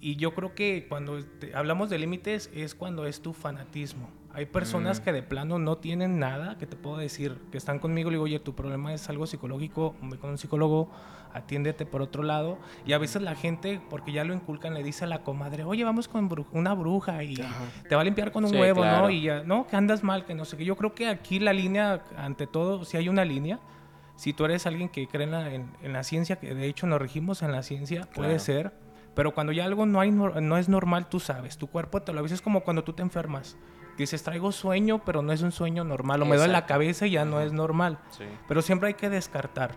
Y 0.00 0.16
yo 0.16 0.32
creo 0.34 0.54
que 0.54 0.86
cuando 0.88 1.18
hablamos 1.54 1.90
de 1.90 1.98
límites 1.98 2.50
es 2.54 2.74
cuando 2.74 3.06
es 3.06 3.20
tu 3.20 3.34
fanatismo. 3.34 4.08
Hay 4.32 4.46
personas 4.46 5.00
mm. 5.00 5.02
que 5.02 5.12
de 5.12 5.22
plano 5.22 5.58
no 5.58 5.78
tienen 5.78 6.18
nada, 6.18 6.56
que 6.56 6.66
te 6.66 6.76
puedo 6.76 6.98
decir, 6.98 7.38
que 7.50 7.58
están 7.58 7.78
conmigo, 7.80 8.10
le 8.10 8.14
digo, 8.14 8.24
oye, 8.24 8.38
tu 8.38 8.54
problema 8.54 8.94
es 8.94 9.08
algo 9.08 9.26
psicológico, 9.26 9.96
ve 10.02 10.18
con 10.18 10.30
un 10.30 10.38
psicólogo, 10.38 10.88
atiéndete 11.32 11.84
por 11.84 12.00
otro 12.00 12.22
lado. 12.22 12.58
Y 12.86 12.92
a 12.92 12.98
veces 12.98 13.22
la 13.22 13.34
gente, 13.34 13.80
porque 13.90 14.12
ya 14.12 14.22
lo 14.22 14.32
inculcan, 14.32 14.74
le 14.74 14.84
dice 14.84 15.04
a 15.04 15.08
la 15.08 15.22
comadre, 15.22 15.64
oye, 15.64 15.82
vamos 15.82 16.06
con 16.06 16.28
una 16.52 16.74
bruja 16.74 17.24
y 17.24 17.34
te 17.88 17.94
va 17.94 18.02
a 18.02 18.04
limpiar 18.04 18.30
con 18.30 18.44
un 18.44 18.54
huevo, 18.54 18.84
¿no? 18.84 19.10
Y 19.10 19.22
ya, 19.22 19.42
no, 19.42 19.66
que 19.66 19.76
andas 19.76 20.04
mal, 20.04 20.24
que 20.24 20.34
no 20.34 20.44
sé 20.44 20.56
qué. 20.56 20.64
Yo 20.64 20.76
creo 20.76 20.94
que 20.94 21.08
aquí 21.08 21.40
la 21.40 21.52
línea, 21.52 22.04
ante 22.16 22.46
todo, 22.46 22.84
si 22.84 22.96
hay 22.96 23.08
una 23.08 23.24
línea, 23.24 23.58
si 24.14 24.32
tú 24.32 24.44
eres 24.44 24.64
alguien 24.66 24.88
que 24.88 25.08
cree 25.08 25.24
en 25.24 25.92
la, 25.92 26.04
ciencia, 26.04 26.36
que 26.36 26.54
de 26.54 26.66
hecho 26.68 26.86
nos 26.86 27.00
regimos 27.00 27.42
en 27.42 27.50
la 27.50 27.64
ciencia, 27.64 28.08
puede 28.14 28.38
ser. 28.38 28.72
Pero 29.16 29.34
cuando 29.34 29.52
ya 29.52 29.64
algo 29.64 29.86
no, 29.86 29.98
hay, 29.98 30.12
no 30.12 30.56
es 30.56 30.68
normal, 30.68 31.08
tú 31.08 31.18
sabes, 31.18 31.58
tu 31.58 31.66
cuerpo 31.66 32.00
te 32.02 32.12
lo 32.12 32.20
avisa, 32.20 32.36
es 32.36 32.42
como 32.42 32.60
cuando 32.60 32.84
tú 32.84 32.92
te 32.92 33.02
enfermas 33.02 33.56
dices, 34.02 34.22
traigo 34.22 34.52
sueño, 34.52 35.02
pero 35.04 35.22
no 35.22 35.32
es 35.32 35.42
un 35.42 35.52
sueño 35.52 35.84
normal, 35.84 36.22
o 36.22 36.26
me 36.26 36.36
duele 36.36 36.52
la 36.52 36.66
cabeza 36.66 37.06
y 37.06 37.12
ya 37.12 37.24
no 37.24 37.40
es 37.40 37.52
normal. 37.52 37.98
Pero 38.48 38.62
siempre 38.62 38.88
hay 38.88 38.94
que 38.94 39.08
descartar. 39.08 39.76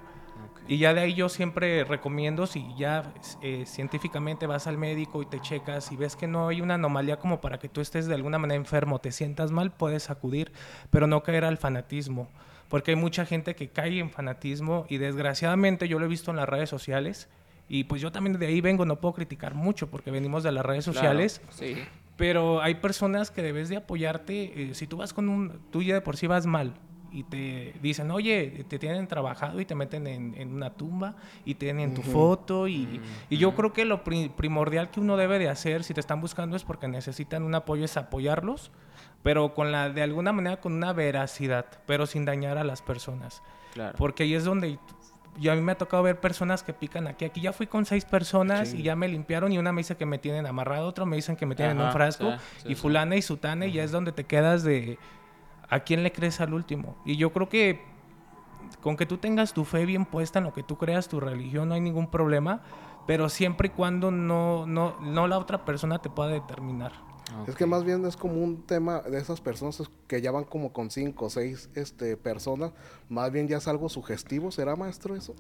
Y 0.68 0.78
ya 0.78 0.94
de 0.94 1.02
ahí 1.02 1.14
yo 1.14 1.28
siempre 1.28 1.84
recomiendo, 1.84 2.48
si 2.48 2.66
ya 2.78 3.14
eh, 3.42 3.66
científicamente 3.66 4.48
vas 4.48 4.66
al 4.66 4.78
médico 4.78 5.22
y 5.22 5.26
te 5.26 5.42
checas 5.42 5.92
y 5.92 5.98
ves 5.98 6.16
que 6.16 6.26
no 6.26 6.48
hay 6.48 6.62
una 6.62 6.76
anomalía 6.76 7.18
como 7.18 7.42
para 7.42 7.60
que 7.60 7.68
tú 7.68 7.82
estés 7.82 8.06
de 8.08 8.16
alguna 8.16 8.38
manera 8.38 8.56
enfermo, 8.56 9.00
te 9.00 9.12
sientas 9.12 9.52
mal, 9.52 9.72
puedes 9.72 10.10
acudir, 10.10 10.54
pero 10.90 11.06
no 11.06 11.22
caer 11.22 11.44
al 11.44 11.58
fanatismo. 11.58 12.30
Porque 12.70 12.92
hay 12.92 12.98
mucha 12.98 13.26
gente 13.26 13.56
que 13.56 13.70
cae 13.70 14.00
en 14.00 14.10
fanatismo 14.10 14.86
y 14.90 14.98
desgraciadamente 14.98 15.88
yo 15.90 16.00
lo 16.00 16.06
he 16.06 16.10
visto 16.10 16.32
en 16.32 16.38
las 16.38 16.48
redes 16.48 16.70
sociales. 16.70 17.30
Y 17.68 17.84
pues 17.86 18.02
yo 18.02 18.12
también 18.12 18.40
de 18.40 18.48
ahí 18.48 18.62
vengo, 18.62 18.86
no 18.86 19.00
puedo 19.00 19.14
criticar 19.14 19.56
mucho 19.56 19.90
porque 19.90 20.12
venimos 20.12 20.44
de 20.44 20.52
las 20.54 20.66
redes 20.66 20.86
sociales. 20.86 21.42
sí. 21.50 21.76
Pero 22.24 22.62
hay 22.62 22.76
personas 22.76 23.32
que 23.32 23.42
debes 23.42 23.68
de 23.68 23.76
apoyarte. 23.76 24.70
Eh, 24.70 24.76
si 24.76 24.88
tú 24.88 24.96
vas 24.96 25.12
con 25.12 25.28
un. 25.28 25.60
Tú 25.72 25.82
ya 25.82 25.94
de 25.94 26.00
por 26.00 26.16
sí 26.16 26.26
vas 26.26 26.46
mal 26.46 26.74
y 27.12 27.24
te 27.24 27.74
dicen, 27.82 28.12
oye, 28.12 28.64
te 28.70 28.80
tienen 28.80 29.08
trabajado 29.08 29.60
y 29.60 29.66
te 29.66 29.76
meten 29.76 30.08
en, 30.08 30.54
una 30.54 30.70
tumba 30.74 31.18
y 31.44 31.56
tienen 31.56 31.94
tu 31.94 32.02
foto. 32.02 32.70
Y, 32.70 33.02
y, 33.30 33.38
yo 33.38 33.54
creo 33.56 33.74
que 33.74 33.84
lo 33.84 34.06
primordial 34.06 34.90
que 34.90 35.02
uno 35.02 35.18
debe 35.18 35.38
de 35.38 35.50
hacer 35.50 35.84
si 35.84 35.94
te 35.94 36.00
están 36.00 36.22
buscando 36.22 36.56
es 36.56 36.64
porque 36.64 36.88
necesitan 36.88 37.44
un 37.44 37.56
apoyo, 37.56 37.84
es 37.84 37.98
apoyarlos, 37.98 38.72
pero 39.22 39.54
con 39.54 39.74
la, 39.74 39.90
de 39.90 40.02
alguna 40.02 40.32
manera 40.32 40.62
con 40.62 40.72
una 40.72 40.94
veracidad, 40.94 41.66
pero 41.86 42.06
sin 42.06 42.24
dañar 42.24 42.58
a 42.58 42.64
las 42.64 42.82
personas. 42.82 43.44
Claro. 43.74 43.98
Porque 43.98 44.24
ahí 44.24 44.34
es 44.34 44.46
donde 44.46 44.80
y 45.40 45.50
a 45.50 45.56
mí 45.56 45.62
me 45.62 45.72
ha 45.72 45.78
tocado 45.78 46.04
ver 46.04 46.20
personas 46.20 46.64
que 46.64 46.74
pican 46.74 47.08
aquí. 47.08 47.26
Aquí 47.26 47.42
ya 47.42 47.54
fui 47.54 47.68
con 47.68 47.86
seis 47.86 48.06
personas 48.06 48.70
Sí. 48.70 48.80
y 48.80 48.84
ya 48.84 48.96
me 48.96 49.08
limpiaron 49.08 49.52
y 49.52 49.58
una 49.58 49.72
me 49.72 49.82
dice 49.82 49.98
que 49.98 50.06
me 50.06 50.18
tienen 50.20 50.46
amarrado, 50.46 50.88
otro 50.88 51.06
me 51.06 51.16
dicen 51.16 51.36
que 51.36 51.46
me 51.46 51.56
tienen 51.56 51.80
en 51.80 51.86
un 51.86 51.92
frasco 51.92 52.32
sí, 52.32 52.38
sí, 52.64 52.72
y 52.72 52.76
fulana 52.76 53.16
y 53.16 53.22
sutana 53.22 53.66
y 53.66 53.74
ya 53.74 53.84
es 53.84 53.92
donde 53.92 54.12
te 54.12 54.26
quedas 54.26 54.64
de 54.64 55.00
a 55.70 55.80
quién 55.80 56.04
le 56.04 56.12
crees 56.12 56.40
al 56.42 56.54
último. 56.54 56.96
Y 57.06 57.18
yo 57.18 57.34
creo 57.34 57.50
que 57.50 57.82
con 58.82 58.96
que 58.98 59.06
tú 59.06 59.18
tengas 59.18 59.54
tu 59.54 59.66
fe 59.66 59.86
bien 59.86 60.06
puesta 60.06 60.40
en 60.40 60.46
lo 60.46 60.54
que 60.54 60.62
tú 60.64 60.78
creas, 60.78 61.08
tu 61.08 61.20
religión, 61.20 61.70
no 61.70 61.76
hay 61.76 61.82
ningún 61.82 62.08
problema, 62.12 62.62
pero 63.08 63.28
siempre 63.30 63.68
y 63.70 63.72
cuando 63.72 64.12
no, 64.12 64.66
no, 64.68 64.98
no 65.02 65.28
la 65.28 65.38
otra 65.40 65.66
persona 65.66 66.00
te 66.00 66.10
pueda 66.10 66.30
determinar. 66.30 66.92
Es 67.48 67.56
que 67.56 67.66
más 67.66 67.84
bien 67.84 68.06
es 68.06 68.16
como 68.16 68.42
un 68.44 68.64
tema 68.64 69.02
de 69.02 69.18
esas 69.18 69.42
personas 69.42 69.82
que 70.08 70.22
ya 70.22 70.32
van 70.32 70.44
como 70.44 70.74
con 70.74 70.92
cinco 70.92 71.26
o 71.26 71.30
seis 71.30 71.70
este, 71.76 72.18
personas. 72.18 72.72
Más 73.10 73.32
bien 73.32 73.48
ya 73.48 73.58
es 73.58 73.68
algo 73.68 73.90
sugestivo. 73.90 74.52
¿Será, 74.52 74.76
maestro, 74.76 75.16
eso? 75.16 75.36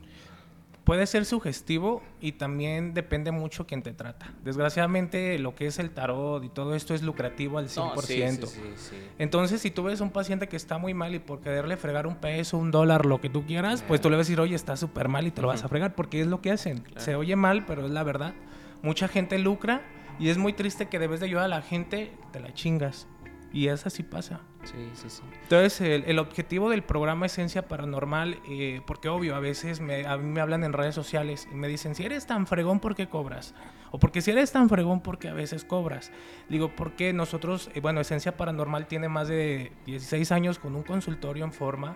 Puede 0.84 1.08
ser 1.08 1.24
sugestivo 1.24 2.02
y 2.20 2.34
también 2.34 2.94
depende 2.94 3.32
mucho 3.32 3.66
quién 3.66 3.82
te 3.84 3.94
trata. 3.94 4.34
Desgraciadamente 4.44 5.40
lo 5.40 5.56
que 5.56 5.66
es 5.68 5.80
el 5.80 5.92
tarot 5.92 6.44
y 6.44 6.50
todo 6.50 6.76
esto 6.76 6.94
es 6.94 7.04
lucrativo 7.04 7.58
al 7.58 7.70
100%. 7.70 7.96
No, 7.96 8.02
sí, 8.02 8.22
sí, 8.22 8.48
sí, 8.48 8.62
sí. 8.76 8.96
Entonces, 9.18 9.62
si 9.62 9.72
tú 9.72 9.84
ves 9.84 10.02
un 10.02 10.10
paciente 10.10 10.50
que 10.50 10.58
está 10.58 10.78
muy 10.78 10.94
mal 10.94 11.16
y 11.16 11.20
por 11.20 11.40
quererle 11.40 11.78
fregar 11.78 12.06
un 12.06 12.16
peso, 12.16 12.58
un 12.58 12.70
dólar, 12.70 13.06
lo 13.06 13.22
que 13.22 13.30
tú 13.30 13.46
quieras, 13.46 13.82
pues 13.88 14.02
tú 14.02 14.10
le 14.10 14.18
vas 14.18 14.26
a 14.26 14.28
decir, 14.28 14.42
oye, 14.42 14.56
está 14.56 14.76
súper 14.76 15.08
mal 15.08 15.26
y 15.26 15.32
te 15.32 15.42
lo 15.42 15.48
vas 15.48 15.64
a 15.64 15.70
fregar, 15.70 15.96
porque 15.96 16.20
es 16.20 16.28
lo 16.28 16.42
que 16.42 16.52
hacen. 16.52 16.84
Se 16.98 17.16
oye 17.16 17.38
mal, 17.38 17.66
pero 17.66 17.86
es 17.86 17.92
la 17.92 18.04
verdad. 18.04 18.34
Mucha 18.82 19.08
gente 19.08 19.40
lucra 19.40 19.84
y 20.20 20.30
es 20.30 20.38
muy 20.38 20.54
triste 20.54 20.88
que 20.88 21.00
debes 21.00 21.20
de 21.20 21.28
ayudar 21.28 21.46
a 21.46 21.48
la 21.50 21.62
gente, 21.62 22.12
te 22.32 22.40
la 22.40 22.54
chingas. 22.54 23.08
Y 23.54 23.68
eso 23.68 23.88
así 23.88 24.02
pasa. 24.02 24.42
Sí, 24.64 24.90
sí, 24.94 25.10
sí. 25.10 25.22
Entonces, 25.44 25.80
el, 25.82 26.04
el 26.06 26.18
objetivo 26.18 26.72
del 26.72 26.82
programa 26.82 27.28
Esencia 27.28 27.68
Paranormal, 27.68 28.40
eh, 28.50 28.82
porque 28.88 29.10
obvio, 29.10 29.36
a 29.36 29.40
veces 29.40 29.80
me, 29.80 30.08
a 30.08 30.18
mí 30.18 30.28
me 30.28 30.42
hablan 30.42 30.64
en 30.64 30.74
redes 30.74 30.96
sociales 30.96 31.48
y 31.52 31.56
me 31.56 31.68
dicen, 31.68 31.94
si 31.94 32.04
eres 32.04 32.26
tan 32.26 32.48
fregón, 32.48 32.80
¿por 32.80 32.96
qué 32.96 33.08
cobras? 33.08 33.54
O 33.92 34.00
porque 34.00 34.22
si 34.22 34.32
eres 34.32 34.52
tan 34.52 34.70
fregón, 34.70 35.02
¿por 35.02 35.20
qué 35.20 35.28
a 35.28 35.34
veces 35.34 35.66
cobras? 35.66 36.12
Digo, 36.50 36.76
porque 36.76 37.14
nosotros, 37.14 37.70
eh, 37.76 37.80
bueno, 37.80 38.02
Esencia 38.02 38.36
Paranormal 38.36 38.88
tiene 38.88 39.08
más 39.08 39.28
de 39.28 39.72
16 39.86 40.32
años 40.32 40.58
con 40.58 40.76
un 40.76 40.82
consultorio 40.82 41.46
en 41.46 41.54
forma. 41.54 41.96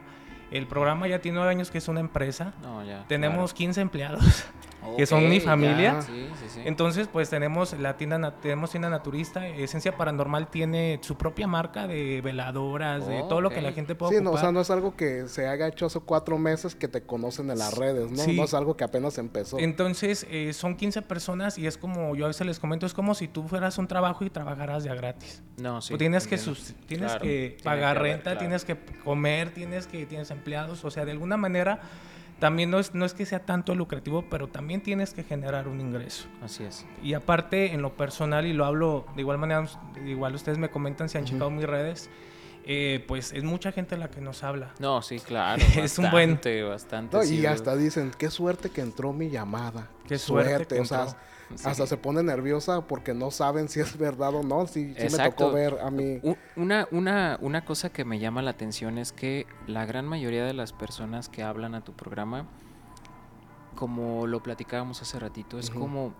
El 0.52 0.68
programa 0.68 1.08
ya 1.08 1.20
tiene 1.20 1.38
9 1.38 1.52
años 1.52 1.72
que 1.72 1.78
es 1.78 1.88
una 1.88 2.00
empresa. 2.00 2.54
No, 2.62 2.84
ya. 2.84 3.06
Tenemos 3.08 3.54
15 3.54 3.82
empleados. 3.82 4.24
claro. 4.24 4.68
que 4.96 5.06
son 5.06 5.28
mi 5.28 5.42
familia. 5.42 5.96
ya, 5.96 6.02
Sí, 6.02 6.30
sí, 6.40 6.46
sí. 6.48 6.62
Entonces, 6.64 7.10
pues 7.12 7.30
tenemos 7.30 7.74
la 7.78 7.98
tienda, 7.98 8.18
na- 8.18 8.36
tenemos 8.40 8.72
tienda 8.72 8.90
naturista. 8.90 9.46
Esencia 9.46 9.98
Paranormal 9.98 10.48
tiene 10.48 11.00
su 11.02 11.18
propia 11.18 11.46
marca 11.48 11.88
de 11.88 12.22
veladoras, 12.22 13.06
de 13.06 13.20
todo 13.28 13.42
lo 13.42 13.50
que 13.50 13.62
la 13.62 13.74
gente 13.74 13.96
puede 13.96 14.16
Sí, 14.18 14.24
no, 14.24 14.30
o 14.30 14.34
ocupar. 14.34 14.42
sea, 14.46 14.52
no 14.54 14.62
es 14.62 14.70
algo 14.72 14.96
que 14.96 15.28
se 15.28 15.46
haya 15.48 15.68
hecho 15.68 15.88
hace 15.88 16.00
cuatro 16.00 16.38
meses 16.38 16.74
que 16.76 16.88
te 16.88 17.02
conocen 17.02 17.50
en 17.52 17.58
las 17.60 17.78
redes, 17.78 18.10
¿no? 18.12 18.18
Sí. 18.24 18.38
No 18.38 18.46
es 18.46 18.54
algo 18.54 18.78
que 18.78 18.86
apenas 18.86 19.18
empezó. 19.18 19.60
Entonces, 19.60 20.26
eh, 20.30 20.54
son 20.54 20.78
15 20.78 21.02
personas 21.02 21.58
y 21.58 21.68
es 21.68 21.78
como, 21.78 22.16
yo 22.16 22.24
a 22.24 22.30
veces 22.30 22.48
les 22.48 22.60
comento, 22.60 22.86
es 22.86 22.94
como 22.94 23.14
si 23.16 23.28
tú 23.28 23.46
fueras 23.50 23.78
un 23.78 23.88
trabajo 23.88 24.24
y 24.24 24.30
trabajaras 24.30 24.86
de 24.86 24.90
a 24.92 24.96
gratis. 24.96 25.44
No, 25.58 25.82
sí. 25.82 25.90
Tú 25.94 25.98
tienes 25.98 26.26
que, 26.28 26.38
tienes 26.38 27.08
Claro, 27.12 27.22
que 27.22 27.56
tiene 27.58 27.64
pagar 27.64 27.96
que 27.96 28.00
haber, 28.00 28.12
renta, 28.14 28.24
claro. 28.24 28.40
tienes 28.40 28.64
que 28.64 28.78
comer, 29.04 29.50
tienes 29.54 29.86
que 29.88 30.06
tienes 30.06 30.32
empleados, 30.38 30.86
o 30.86 30.92
sea, 30.92 31.04
de 31.06 31.12
alguna 31.12 31.36
manera 31.38 31.82
también 32.40 32.70
no 32.70 32.78
es, 32.80 32.94
no 32.94 33.04
es 33.04 33.14
que 33.16 33.26
sea 33.26 33.40
tanto 33.40 33.74
lucrativo, 33.74 34.24
pero 34.30 34.48
también 34.48 34.82
tienes 34.82 35.12
que 35.14 35.24
generar 35.24 35.68
un 35.68 35.82
ingreso. 35.82 36.28
Así 36.44 36.64
es. 36.64 36.86
Y 37.04 37.14
aparte, 37.16 37.74
en 37.74 37.82
lo 37.82 37.94
personal, 37.98 38.46
y 38.46 38.54
lo 38.54 38.64
hablo 38.66 39.06
de 39.16 39.22
igual 39.22 39.40
manera, 39.40 39.66
igual 40.06 40.36
ustedes 40.36 40.58
me 40.60 40.70
comentan 40.70 41.10
si 41.10 41.18
han 41.18 41.26
checado 41.26 41.50
mis 41.50 41.66
redes, 41.66 42.10
eh, 42.70 43.04
pues 43.08 43.34
es 43.34 43.44
mucha 43.44 43.72
gente 43.72 43.98
la 43.98 44.10
que 44.12 44.22
nos 44.22 44.44
habla. 44.44 44.72
No, 44.80 45.02
sí, 45.02 45.20
claro. 45.26 45.64
Es 45.78 45.98
un 45.98 46.12
buen- 46.12 46.32
bastante, 46.36 46.62
Bastante, 46.64 47.18
No, 47.18 47.24
sí, 47.24 47.36
y 47.36 47.38
güey. 47.42 47.48
hasta 47.48 47.76
dicen, 47.76 48.12
qué 48.18 48.30
suerte 48.30 48.70
que 48.70 48.82
entró 48.82 49.14
mi 49.14 49.30
llamada. 49.30 49.88
Qué 50.08 50.18
suerte 50.20 50.76
que 50.76 50.82
o 50.82 50.86
sea, 50.86 51.08
hasta 51.64 51.88
se 51.88 51.98
pone 51.98 52.24
nerviosa 52.24 52.82
porque 52.82 53.14
no 53.14 53.32
saben 53.32 53.70
si 53.70 53.80
es 53.80 53.98
verdad 53.98 54.36
o 54.36 54.44
no. 54.44 54.68
Sí, 54.68 54.94
sí 54.98 55.08
me 55.16 55.30
tocó 55.30 55.52
ver 55.52 55.80
a 55.82 55.90
mí. 55.90 56.20
Una, 56.56 56.88
una, 56.92 57.38
una 57.42 57.66
cosa 57.66 57.90
que 57.90 58.06
me 58.06 58.20
llama 58.20 58.42
la 58.42 58.52
atención 58.52 58.98
es 58.98 59.12
que 59.12 59.48
la 59.66 59.86
gran 59.86 60.06
mayoría 60.06 60.46
de 60.46 60.54
las 60.54 60.74
personas 60.74 61.30
que 61.30 61.44
hablan 61.44 61.76
a 61.76 61.84
tu 61.84 61.94
programa, 61.94 62.46
como 63.76 64.28
lo 64.28 64.42
platicábamos 64.44 65.02
hace 65.02 65.20
ratito, 65.20 65.60
es 65.60 65.70
como 65.70 66.14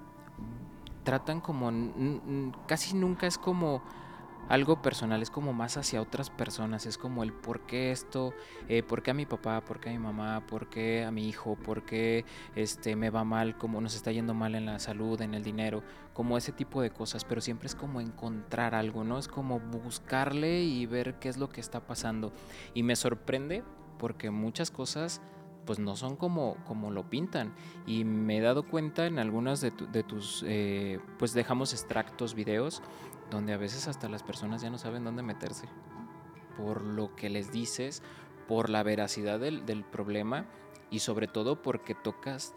tratan 1.04 1.40
como 1.40 1.72
casi 2.68 2.94
nunca 2.94 3.28
es 3.28 3.38
como 3.38 3.82
algo 4.50 4.82
personal, 4.82 5.22
es 5.22 5.30
como 5.30 5.54
más 5.54 5.78
hacia 5.78 6.02
otras 6.02 6.30
personas, 6.30 6.86
es 6.86 6.98
como 6.98 7.24
el 7.24 7.34
por 7.34 7.62
qué 7.62 7.92
esto, 7.92 8.34
eh, 8.70 8.84
por 8.84 9.04
qué 9.04 9.12
a 9.12 9.14
mi 9.14 9.26
papá, 9.26 9.62
por 9.62 9.80
qué 9.80 9.90
a 9.90 9.92
mi 9.94 10.00
mamá, 10.00 10.46
por 10.48 10.70
qué 10.70 11.04
a 11.04 11.12
mi 11.12 11.28
hijo, 11.28 11.56
por 11.56 11.84
qué 11.84 12.26
este, 12.56 12.96
me 12.96 13.10
va 13.10 13.24
mal, 13.24 13.58
como 13.58 13.82
nos 13.82 13.96
está 13.96 14.12
yendo 14.12 14.34
mal 14.34 14.56
en 14.56 14.66
la 14.66 14.80
salud, 14.80 15.20
en 15.22 15.34
el 15.34 15.44
dinero, 15.44 15.84
como 16.14 16.38
ese 16.38 16.52
tipo 16.52 16.82
de 16.82 16.92
cosas, 16.92 17.26
pero 17.26 17.42
siempre 17.42 17.68
es 17.68 17.76
como 17.76 18.02
encontrar 18.02 18.74
algo, 18.76 19.04
¿no? 19.04 19.18
Es 19.18 19.28
como 19.28 19.60
buscarle 19.60 20.64
y 20.64 20.86
ver 20.86 21.16
qué 21.20 21.30
es 21.30 21.38
lo 21.38 21.50
que 21.50 21.62
está 21.62 21.82
pasando. 21.82 22.32
Y 22.74 22.84
me 22.84 22.96
sorprende 22.96 23.64
porque 23.98 24.32
muchas 24.32 24.72
cosas 24.72 25.22
pues 25.68 25.78
no 25.78 25.96
son 25.96 26.16
como, 26.16 26.56
como 26.66 26.90
lo 26.90 27.08
pintan. 27.08 27.54
Y 27.86 28.06
me 28.06 28.38
he 28.38 28.42
dado 28.42 28.64
cuenta 28.64 29.06
en 29.06 29.20
algunas 29.20 29.62
de 29.62 29.70
tus, 29.72 30.44
eh, 30.48 31.00
pues 31.20 31.34
dejamos 31.34 31.74
extractos, 31.74 32.34
videos, 32.34 32.82
donde 33.30 33.54
a 33.54 33.58
veces 33.58 33.88
hasta 33.88 34.10
las 34.10 34.24
personas 34.24 34.62
ya 34.62 34.70
no 34.70 34.78
saben 34.78 35.04
dónde 35.04 35.24
meterse. 35.24 35.68
Por 36.58 36.82
lo 36.82 37.16
que 37.16 37.30
les 37.30 37.52
dices, 37.52 38.02
por 38.48 38.70
la 38.70 38.84
veracidad 38.84 39.40
del, 39.40 39.66
del 39.66 39.84
problema 39.84 40.46
y 40.90 41.00
sobre 41.00 41.28
todo 41.28 41.62
porque 41.62 41.94
tocas 41.96 42.54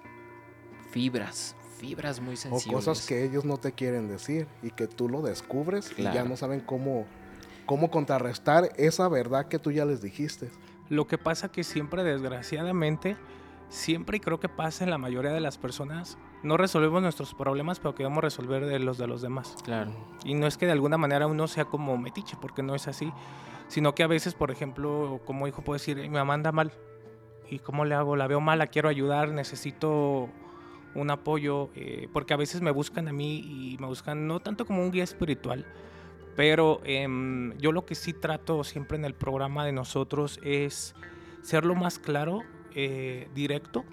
fibras, 0.90 1.56
fibras 1.78 2.20
muy 2.20 2.34
O 2.34 2.36
sensibles. 2.36 2.84
cosas 2.84 3.06
que 3.06 3.24
ellos 3.24 3.44
no 3.44 3.56
te 3.56 3.72
quieren 3.72 4.08
decir 4.08 4.46
y 4.62 4.70
que 4.70 4.86
tú 4.86 5.08
lo 5.08 5.22
descubres 5.22 5.92
y 5.96 6.02
ya 6.02 6.24
no 6.24 6.36
saben 6.36 6.60
cómo, 6.60 7.06
cómo 7.66 7.90
contrarrestar 7.90 8.70
esa 8.76 9.08
verdad 9.08 9.48
que 9.48 9.58
tú 9.58 9.70
ya 9.70 9.84
les 9.84 10.02
dijiste. 10.02 10.50
Lo 10.88 11.06
que 11.06 11.18
pasa 11.18 11.50
que 11.52 11.62
siempre, 11.62 12.02
desgraciadamente, 12.02 13.16
siempre 13.70 14.18
y 14.18 14.20
creo 14.20 14.38
que 14.38 14.50
pasa 14.50 14.84
en 14.84 14.90
la 14.90 14.98
mayoría 14.98 15.32
de 15.32 15.40
las 15.40 15.56
personas, 15.56 16.18
no 16.42 16.58
resolvemos 16.58 17.00
nuestros 17.00 17.34
problemas, 17.34 17.80
pero 17.80 17.94
queremos 17.94 18.22
resolver 18.22 18.66
de 18.66 18.78
los 18.78 18.98
de 18.98 19.06
los 19.06 19.22
demás. 19.22 19.56
Claro. 19.64 19.92
Y 20.24 20.34
no 20.34 20.46
es 20.46 20.58
que 20.58 20.66
de 20.66 20.72
alguna 20.72 20.98
manera 20.98 21.26
uno 21.26 21.48
sea 21.48 21.64
como 21.64 21.96
metiche, 21.96 22.36
porque 22.40 22.62
no 22.62 22.74
es 22.74 22.88
así, 22.88 23.10
sino 23.68 23.94
que 23.94 24.02
a 24.02 24.06
veces, 24.06 24.34
por 24.34 24.50
ejemplo, 24.50 25.20
como 25.24 25.48
hijo 25.48 25.62
puedo 25.62 25.78
decir, 25.78 25.96
mi 25.96 26.10
mamá 26.10 26.34
anda 26.34 26.52
mal. 26.52 26.72
¿Y 27.48 27.60
cómo 27.60 27.84
le 27.84 27.94
hago? 27.94 28.16
La 28.16 28.26
veo 28.26 28.40
mal, 28.40 28.58
la 28.58 28.66
quiero 28.66 28.88
ayudar, 28.88 29.30
necesito 29.30 30.28
un 30.94 31.10
apoyo, 31.10 31.70
eh, 31.74 32.08
porque 32.12 32.34
a 32.34 32.36
veces 32.36 32.60
me 32.60 32.70
buscan 32.70 33.08
a 33.08 33.12
mí 33.12 33.38
y 33.38 33.76
me 33.78 33.86
buscan 33.86 34.26
no 34.26 34.40
tanto 34.40 34.66
como 34.66 34.82
un 34.82 34.90
guía 34.90 35.04
espiritual, 35.04 35.64
pero 36.36 36.80
em, 36.84 37.56
yo 37.58 37.72
lo 37.72 37.86
que 37.86 37.94
sí 37.94 38.12
trato 38.12 38.64
siempre 38.64 38.98
en 38.98 39.04
el 39.04 39.14
programa 39.14 39.64
de 39.64 39.72
nosotros 39.72 40.40
es 40.42 40.94
ser 41.42 41.64
lo 41.64 41.74
más 41.74 41.98
claro, 41.98 42.42
eh, 42.74 43.28
directo. 43.34 43.84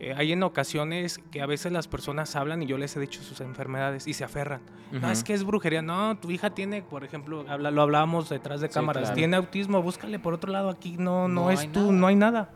Eh, 0.00 0.14
hay 0.16 0.30
en 0.32 0.42
ocasiones 0.44 1.18
que 1.32 1.42
a 1.42 1.46
veces 1.46 1.72
las 1.72 1.88
personas 1.88 2.36
hablan 2.36 2.62
y 2.62 2.66
yo 2.66 2.78
les 2.78 2.96
he 2.96 3.00
dicho 3.00 3.20
sus 3.22 3.40
enfermedades 3.40 4.06
y 4.06 4.14
se 4.14 4.22
aferran. 4.22 4.60
No, 4.92 5.10
es 5.10 5.24
que 5.24 5.34
es 5.34 5.42
brujería. 5.44 5.82
No, 5.82 6.16
tu 6.18 6.30
hija 6.30 6.50
tiene, 6.50 6.82
por 6.82 7.02
ejemplo, 7.04 7.44
habla, 7.48 7.70
lo 7.72 7.82
hablábamos 7.82 8.28
detrás 8.28 8.60
de 8.60 8.68
Sí, 8.68 8.74
cámaras, 8.74 9.02
claro. 9.02 9.14
tiene 9.16 9.36
autismo, 9.36 9.82
búscale 9.82 10.18
por 10.20 10.34
otro 10.34 10.52
lado. 10.52 10.70
Aquí 10.70 10.96
no, 10.98 11.26
no, 11.26 11.42
No 11.46 11.50
es 11.50 11.70
tú, 11.72 11.80
nada. 11.80 11.92
no 11.92 12.06
hay 12.06 12.14
nada. 12.16 12.50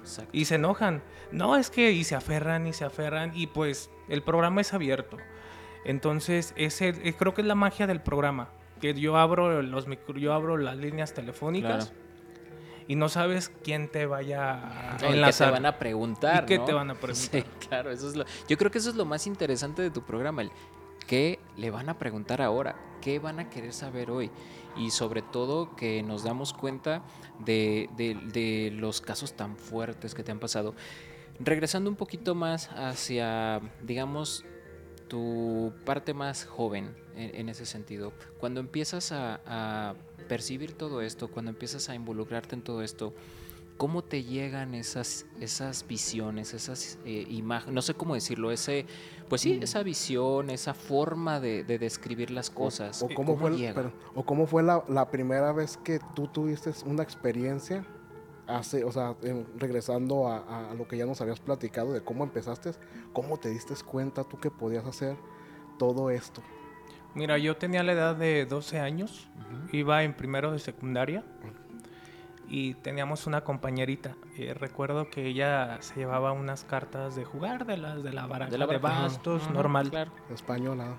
Exacto. 0.00 0.30
Y 0.32 0.46
se 0.46 0.56
enojan. 0.56 1.02
No, 1.30 1.54
es 1.56 1.70
que 1.70 1.92
y 1.92 2.02
se 2.04 2.16
aferran 2.16 2.66
y 2.66 2.72
se 2.72 2.84
aferran 2.84 3.30
y 3.36 3.46
pues 3.46 3.88
el 4.08 4.22
programa 4.22 4.60
es 4.60 4.74
abierto. 4.74 5.16
Entonces, 5.84 6.52
ese 6.56 6.88
eh, 6.88 7.14
creo 7.16 7.34
que 7.34 7.40
es 7.42 7.46
la 7.46 7.54
magia 7.54 7.86
del 7.86 8.00
programa, 8.02 8.50
que 8.80 8.94
yo 8.94 9.16
abro 9.16 9.62
los 9.62 9.86
micro- 9.88 10.18
yo 10.18 10.32
abro 10.34 10.56
las 10.56 10.76
líneas 10.76 11.14
telefónicas 11.14 11.86
Claro. 11.90 12.00
Y 12.90 12.96
no 12.96 13.08
sabes 13.08 13.50
quién 13.62 13.88
te 13.88 14.06
vaya 14.06 14.94
a 14.94 14.96
que 14.96 15.06
te 15.06 15.12
enlazar. 15.12 15.52
van 15.52 15.66
a 15.66 15.78
preguntar. 15.78 16.42
¿Y 16.42 16.46
qué 16.46 16.58
¿no? 16.58 16.64
te 16.64 16.72
van 16.72 16.90
a 16.90 16.94
preguntar? 16.94 17.30
Sí, 17.30 17.44
claro, 17.68 17.90
eso 17.92 18.08
es 18.08 18.16
lo. 18.16 18.24
Yo 18.48 18.56
creo 18.58 18.70
que 18.70 18.78
eso 18.78 18.90
es 18.90 18.96
lo 18.96 19.04
más 19.04 19.26
interesante 19.28 19.80
de 19.82 19.90
tu 19.90 20.02
programa, 20.02 20.42
el 20.42 20.50
qué 21.06 21.38
le 21.56 21.70
van 21.70 21.88
a 21.88 21.98
preguntar 21.98 22.42
ahora, 22.42 22.74
qué 23.00 23.18
van 23.20 23.38
a 23.38 23.48
querer 23.48 23.72
saber 23.72 24.10
hoy. 24.10 24.30
Y 24.76 24.90
sobre 24.90 25.22
todo 25.22 25.74
que 25.76 26.02
nos 26.02 26.24
damos 26.24 26.52
cuenta 26.52 27.02
de, 27.38 27.88
de- 27.96 28.14
de 28.32 28.70
los 28.72 29.00
casos 29.00 29.34
tan 29.34 29.56
fuertes 29.56 30.14
que 30.14 30.22
te 30.24 30.32
han 30.32 30.38
pasado. 30.40 30.74
Regresando 31.38 31.90
un 31.90 31.96
poquito 31.96 32.34
más 32.34 32.70
hacia, 32.74 33.60
digamos, 33.82 34.44
tu 35.08 35.72
parte 35.84 36.12
más 36.14 36.44
joven 36.44 36.94
en, 37.16 37.34
en 37.34 37.48
ese 37.48 37.66
sentido. 37.66 38.12
Cuando 38.38 38.60
empiezas 38.60 39.10
a, 39.12 39.40
a 39.46 39.94
percibir 40.30 40.74
todo 40.74 41.02
esto, 41.02 41.26
cuando 41.26 41.50
empiezas 41.50 41.88
a 41.88 41.96
involucrarte 41.96 42.54
en 42.54 42.62
todo 42.62 42.82
esto, 42.82 43.12
¿cómo 43.76 44.04
te 44.04 44.22
llegan 44.22 44.76
esas, 44.76 45.26
esas 45.40 45.84
visiones, 45.88 46.54
esas 46.54 47.00
imágenes? 47.04 47.74
No 47.74 47.82
sé 47.82 47.94
cómo 47.94 48.14
decirlo, 48.14 48.52
ese, 48.52 48.86
pues 49.28 49.40
sí, 49.40 49.58
esa 49.60 49.82
visión, 49.82 50.50
esa 50.50 50.72
forma 50.72 51.40
de, 51.40 51.64
de 51.64 51.80
describir 51.80 52.30
las 52.30 52.48
cosas. 52.48 53.02
O, 53.02 53.08
cómo, 53.12 53.36
fue, 53.36 53.74
o 54.14 54.24
cómo 54.24 54.46
fue 54.46 54.62
la, 54.62 54.84
la 54.86 55.10
primera 55.10 55.50
vez 55.50 55.76
que 55.78 55.98
tú 56.14 56.28
tuviste 56.28 56.70
una 56.86 57.02
experiencia 57.02 57.84
hace, 58.46 58.84
o 58.84 58.92
sea, 58.92 59.16
regresando 59.56 60.28
a, 60.28 60.70
a 60.70 60.74
lo 60.74 60.86
que 60.86 60.96
ya 60.96 61.06
nos 61.06 61.20
habías 61.20 61.40
platicado 61.40 61.92
de 61.92 62.02
cómo 62.02 62.22
empezaste, 62.22 62.70
¿cómo 63.12 63.36
te 63.36 63.48
diste 63.48 63.74
cuenta 63.84 64.22
tú 64.22 64.38
que 64.38 64.52
podías 64.52 64.86
hacer 64.86 65.16
todo 65.76 66.08
esto? 66.08 66.40
Mira, 67.14 67.38
yo 67.38 67.56
tenía 67.56 67.82
la 67.82 67.92
edad 67.92 68.16
de 68.16 68.46
12 68.46 68.78
años, 68.80 69.28
iba 69.72 70.02
en 70.04 70.14
primero 70.14 70.52
de 70.52 70.58
secundaria 70.58 71.24
y 72.48 72.74
teníamos 72.74 73.26
una 73.26 73.42
compañerita. 73.42 74.16
Eh, 74.36 74.54
recuerdo 74.54 75.08
que 75.10 75.26
ella 75.26 75.78
se 75.80 75.96
llevaba 75.96 76.32
unas 76.32 76.64
cartas 76.64 77.14
de 77.16 77.24
jugar 77.24 77.66
de 77.66 77.76
las 77.76 78.02
de 78.02 78.12
la 78.12 78.26
baraja 78.26 78.50
De 78.50 78.52
de, 78.52 78.58
la 78.58 78.66
baraja. 78.66 79.02
bastos, 79.02 79.50
normal. 79.50 79.90
Claro. 79.90 80.12
Española. 80.32 80.96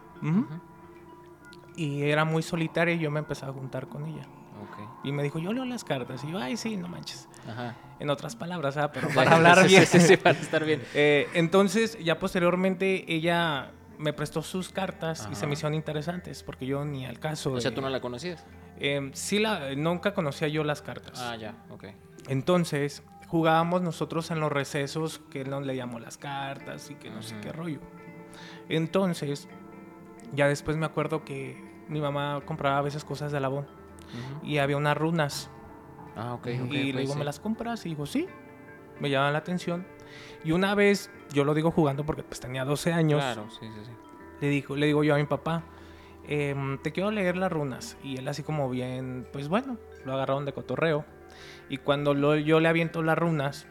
Y 1.76 2.04
era 2.04 2.26
muy 2.26 2.44
solitaria 2.44 2.94
y 2.96 3.00
yo 3.00 3.10
me 3.12 3.20
empecé 3.20 3.46
a 3.46 3.52
juntar 3.54 3.88
con 3.88 4.06
ella. 4.06 4.24
Ok. 4.64 5.06
Y 5.06 5.12
me 5.12 5.24
dijo, 5.24 5.40
yo 5.40 5.54
leo 5.54 5.66
las 5.66 5.84
cartas. 5.84 6.24
Y 6.24 6.32
yo, 6.32 6.38
ay, 6.38 6.58
sí, 6.58 6.76
no 6.78 6.88
manches. 6.88 7.28
Ajá. 7.50 7.76
En 8.00 8.10
otras 8.10 8.36
palabras, 8.36 8.78
ah, 8.78 8.92
pero 8.92 9.08
para 9.16 9.36
hablar 9.36 9.60
Sí, 9.64 9.68
bien. 9.70 9.86
Sí, 9.86 10.00
sí, 10.02 10.18
para 10.18 10.38
estar 10.38 10.64
bien. 10.66 10.82
Eh, 10.94 11.28
entonces, 11.34 11.98
ya 12.04 12.20
posteriormente, 12.20 13.12
ella 13.12 13.72
me 14.02 14.14
prestó 14.14 14.42
sus 14.42 14.70
cartas 14.70 15.28
y 15.32 15.36
se 15.36 15.42
Ajá. 15.42 15.48
me 15.48 15.54
hicieron 15.54 15.74
interesantes 15.76 16.44
porque 16.44 16.66
yo 16.66 16.84
ni 16.84 17.06
al 17.06 17.20
caso. 17.20 17.54
O 17.54 17.62
sea, 17.62 17.70
de- 17.72 17.76
tú 17.76 17.82
no 17.82 17.90
la 17.90 18.00
conocías. 18.02 18.46
Em, 18.80 19.12
sí, 19.14 19.38
la, 19.40 19.76
nunca 19.76 20.14
conocía 20.14 20.48
yo 20.48 20.64
las 20.64 20.82
cartas. 20.82 21.20
Ah, 21.22 21.36
ya, 21.36 21.54
ok. 21.70 21.86
Entonces, 22.28 23.04
jugábamos 23.28 23.82
nosotros 23.82 24.32
en 24.32 24.40
los 24.40 24.52
recesos 24.52 25.20
que 25.30 25.44
nos 25.46 25.66
leíamos 25.66 26.02
las 26.02 26.18
cartas 26.18 26.90
y 26.90 26.96
que 26.96 27.10
no 27.12 27.22
sé 27.22 27.36
Ujú. 27.36 27.42
qué 27.44 27.52
rollo. 27.52 27.80
Entonces, 28.70 29.48
ya 30.34 30.48
después 30.48 30.78
me 30.78 30.86
acuerdo 30.86 31.24
que 31.24 31.62
mi 31.88 32.02
mamá 32.02 32.42
compraba 32.46 32.78
a 32.78 32.82
veces 32.82 33.04
cosas 33.04 33.32
de 33.32 33.38
Alabón 33.38 33.66
Ujú. 33.66 34.46
y 34.46 34.58
había 34.58 34.78
unas 34.78 34.98
runas. 34.98 35.50
Ah, 36.16 36.34
ok, 36.34 36.42
ok. 36.42 36.48
y 36.48 36.60
ok, 36.62 36.72
le 36.96 37.02
digo, 37.02 37.14
sí. 37.14 37.20
¿me 37.20 37.26
las 37.26 37.40
compras? 37.40 37.86
Y 37.86 37.90
dijo, 37.90 38.06
sí. 38.06 38.28
Me 39.00 39.10
llaman 39.10 39.34
la 39.34 39.40
atención. 39.40 39.86
Y 40.44 40.52
una 40.52 40.76
vez, 40.76 41.10
yo 41.32 41.44
lo 41.44 41.54
digo 41.54 41.72
jugando 41.72 42.06
porque 42.06 42.24
pues 42.24 42.40
tenía 42.40 42.66
12 42.66 42.92
años, 42.94 43.22
Claro, 43.22 43.48
sí, 43.52 43.60
sí, 43.62 43.86
sí. 43.86 43.92
le, 44.42 44.50
dijo, 44.50 44.76
le 44.76 44.86
digo 44.88 45.04
yo 45.04 45.16
a 45.16 45.18
mi 45.18 45.26
papá, 45.26 45.64
em, 46.28 46.78
te 46.80 46.92
quiero 46.92 47.12
leer 47.12 47.38
las 47.38 47.52
runas. 47.52 47.98
Y 48.04 48.18
él 48.18 48.28
así 48.28 48.44
como 48.44 48.70
bien, 48.70 49.28
pues 49.32 49.48
bueno, 49.48 49.78
lo 50.06 50.14
agarraron 50.14 50.46
de 50.46 50.54
cotorreo. 50.54 51.06
Y 51.70 51.78
cuando 51.78 52.14
lo- 52.14 52.36
yo 52.36 52.60
le 52.60 52.68
aviento 52.70 53.02
las 53.04 53.18
runas, 53.18 53.68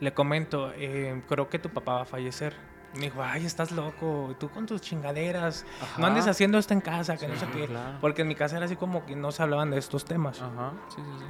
le 0.00 0.12
comento, 0.12 0.72
em, 0.74 1.22
creo 1.22 1.48
que 1.48 1.58
tu 1.58 1.70
papá 1.70 1.94
va 1.94 2.02
a 2.02 2.06
fallecer. 2.06 2.54
Me 2.94 3.02
dijo, 3.06 3.22
ay, 3.22 3.44
estás 3.44 3.72
loco, 3.72 4.34
tú 4.38 4.48
con 4.50 4.64
tus 4.66 4.80
chingaderas, 4.80 5.66
no 5.98 6.06
andes 6.06 6.26
haciendo 6.26 6.56
esto 6.58 6.72
en 6.72 6.80
casa, 6.80 7.16
que 7.16 7.28
no 7.28 7.36
sé 7.36 7.46
qué. 7.52 7.66
claro. 7.66 7.98
Porque 8.00 8.22
en 8.22 8.28
mi 8.28 8.34
casa 8.34 8.56
era 8.56 8.66
así 8.66 8.76
como 8.76 9.04
que 9.04 9.16
no 9.16 9.32
se 9.32 9.42
hablaban 9.42 9.70
de 9.70 9.78
estos 9.78 10.04
temas. 10.04 10.40
Ajá, 10.40 10.72
sí, 10.88 10.96
sí, 11.02 11.10
sí. 11.18 11.24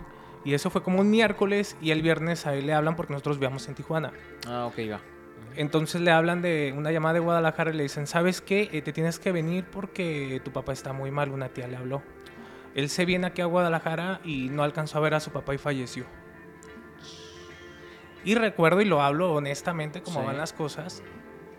Y 0.47 0.55
eso 0.55 0.71
fue 0.71 0.83
como 0.83 1.01
un 1.01 1.11
miércoles 1.11 1.77
y 1.83 1.91
el 1.91 2.01
viernes 2.03 2.47
a 2.47 2.55
él 2.55 2.67
le 2.67 2.73
hablan 2.73 2.95
porque 2.97 3.13
nosotros 3.13 3.37
vivíamos 3.39 3.67
en 3.69 3.75
Tijuana. 3.75 4.13
Ah, 4.47 4.67
ok, 4.67 4.79
va. 4.93 5.01
Entonces 5.57 6.01
le 6.01 6.11
hablan 6.13 6.41
de 6.41 6.73
una 6.77 6.93
llamada 6.93 7.15
de 7.15 7.21
Guadalajara 7.21 7.73
y 7.73 7.75
le 7.75 7.83
dicen, 7.83 8.07
¿sabes 8.07 8.41
qué? 8.41 8.69
Eh, 8.73 8.81
te 8.81 8.93
tienes 8.93 9.19
que 9.19 9.33
venir 9.33 9.65
porque 9.73 10.41
tu 10.45 10.53
papá 10.53 10.73
está 10.73 10.93
muy 10.93 11.11
mal, 11.11 11.31
una 11.31 11.49
tía 11.49 11.67
le 11.67 11.77
habló. 11.77 12.01
Él 12.77 12.89
se 12.91 13.05
viene 13.05 13.27
aquí 13.27 13.43
a 13.43 13.47
Guadalajara 13.47 14.21
y 14.23 14.49
no 14.49 14.63
alcanzó 14.63 14.99
a 14.99 15.01
ver 15.01 15.15
a 15.15 15.21
su 15.21 15.31
papá 15.33 15.53
y 15.55 15.59
falleció. 15.59 16.05
Y 18.25 18.35
recuerdo, 18.35 18.81
y 18.81 18.85
lo 18.85 19.03
hablo 19.03 19.33
honestamente 19.33 20.03
como 20.03 20.21
Sí. 20.21 20.27
van 20.27 20.37
las 20.37 20.53
cosas, 20.53 21.03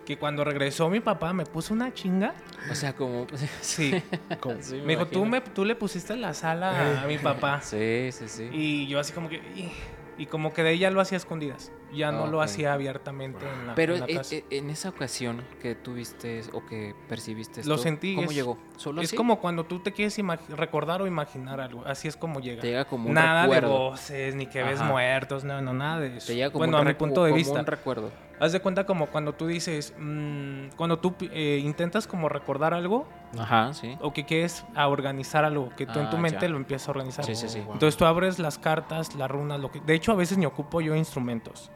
que 0.08 0.18
cuando 0.18 0.46
regresó 0.46 0.90
mi 0.90 1.02
papá 1.02 1.34
me 1.34 1.46
puso 1.46 1.74
una 1.74 1.94
chinga. 1.94 2.34
O 2.72 2.76
sea, 2.76 2.94
como... 2.96 3.28
Sí. 3.60 3.94
Como- 4.40 4.62
Sí, 4.62 4.78
me 4.86 4.94
dijo, 4.94 5.06
tú, 5.06 5.26
me, 5.26 5.42
tú 5.42 5.66
le 5.66 5.76
pusiste 5.76 6.16
la 6.16 6.34
sala 6.34 7.04
a 7.04 7.08
mi 7.08 7.18
papá. 7.18 7.60
Sí, 7.62 8.10
sí, 8.14 8.30
sí. 8.30 8.50
Y 8.54 8.88
yo 8.88 9.02
así 9.02 9.12
como 9.12 9.28
que... 9.28 9.42
Y 10.18 10.26
como 10.28 10.54
que 10.54 10.64
de 10.64 10.72
ella 10.72 10.90
lo 10.92 11.02
hacía 11.02 11.18
a 11.18 11.20
escondidas. 11.20 11.72
Ya 11.94 12.12
no 12.14 12.26
lo 12.28 12.42
hacía 12.42 12.72
abiertamente 12.74 13.46
en 13.48 13.68
la, 13.68 13.76
Pero 13.76 13.96
en 13.96 14.00
la 14.00 14.06
e- 14.08 14.16
casa. 14.16 14.36
e- 14.36 14.46
en 14.52 14.70
esa 14.70 14.90
ocasión 14.90 15.44
que 15.62 15.76
tuviste 15.76 16.42
o 16.54 16.66
que 16.66 16.96
percibiste 17.10 17.64
Lo 17.66 17.76
esto, 17.76 17.84
sentí, 17.84 18.16
¿cómo 18.16 18.29
es- 18.29 18.36
llegó? 18.36 18.58
¿Solo 18.77 19.01
es 19.01 19.10
así? 19.10 19.16
como 19.18 19.40
cuando 19.42 19.66
tú 19.66 19.79
te 19.79 19.92
quieres 19.92 20.18
recordar 20.50 21.01
o 21.01 21.08
imaginar 21.08 21.60
algo. 21.60 21.84
Así 21.86 22.08
es 22.08 22.16
como 22.16 22.40
llega. 22.40 22.62
Te 22.62 22.68
llega 22.68 22.86
como 22.86 23.10
un 23.10 23.14
nada 23.14 23.42
recuerdo. 23.44 23.68
de 23.68 23.74
voces, 23.75 24.36
ni 24.36 24.48
que 24.48 24.64
ves 24.64 24.81
muertos, 24.81 25.44
no, 25.44 25.62
no, 25.62 25.74
nada 25.74 26.00
de 26.00 26.18
eso. 26.18 26.27
Te 26.27 26.36
llega 26.36 26.50
como 26.50 26.60
bueno, 26.60 26.77
un 26.81 26.88
a 26.88 26.90
mi 26.90 26.96
punto 26.96 27.24
de 27.25 27.29
como 27.31 27.38
vista. 27.38 27.60
un 27.60 27.66
recuerdo. 27.66 28.12
Haz 28.40 28.52
de 28.52 28.60
cuenta 28.60 28.86
como 28.86 29.08
cuando 29.08 29.34
tú 29.34 29.48
dices, 29.48 29.94
mm, 29.98 30.68
cuando 30.76 31.00
tú 31.00 31.16
eh, 31.22 31.60
intentas 31.64 32.06
como 32.08 32.30
recordar 32.30 32.74
algo 32.74 33.08
Ajá, 33.38 33.74
sí. 33.74 33.98
o 34.00 34.14
que 34.14 34.26
quieres 34.26 34.64
a 34.76 34.88
organizar 34.88 35.44
algo, 35.44 35.70
que 35.76 35.86
tú 35.88 36.00
en 36.00 36.10
tu 36.12 36.18
Ah, 36.18 36.20
mente 36.22 36.42
ya. 36.42 36.50
lo 36.50 36.58
empiezas 36.58 36.88
a 36.88 36.92
organizar. 36.92 37.26
Sí, 37.26 37.36
sí, 37.36 37.50
sí. 37.50 37.60
wow. 37.62 37.74
Entonces 37.74 37.98
tú 37.98 38.06
abres 38.06 38.38
las 38.38 38.60
cartas, 38.60 39.16
las 39.16 39.30
runas, 39.32 39.60
lo 39.60 39.72
que... 39.72 39.80
De 39.80 39.96
hecho, 39.96 40.12
a 40.12 40.16
veces 40.16 40.38
ni 40.38 40.46
ocupo 40.46 40.82
yo 40.82 40.96
instrumentos. 40.96 41.72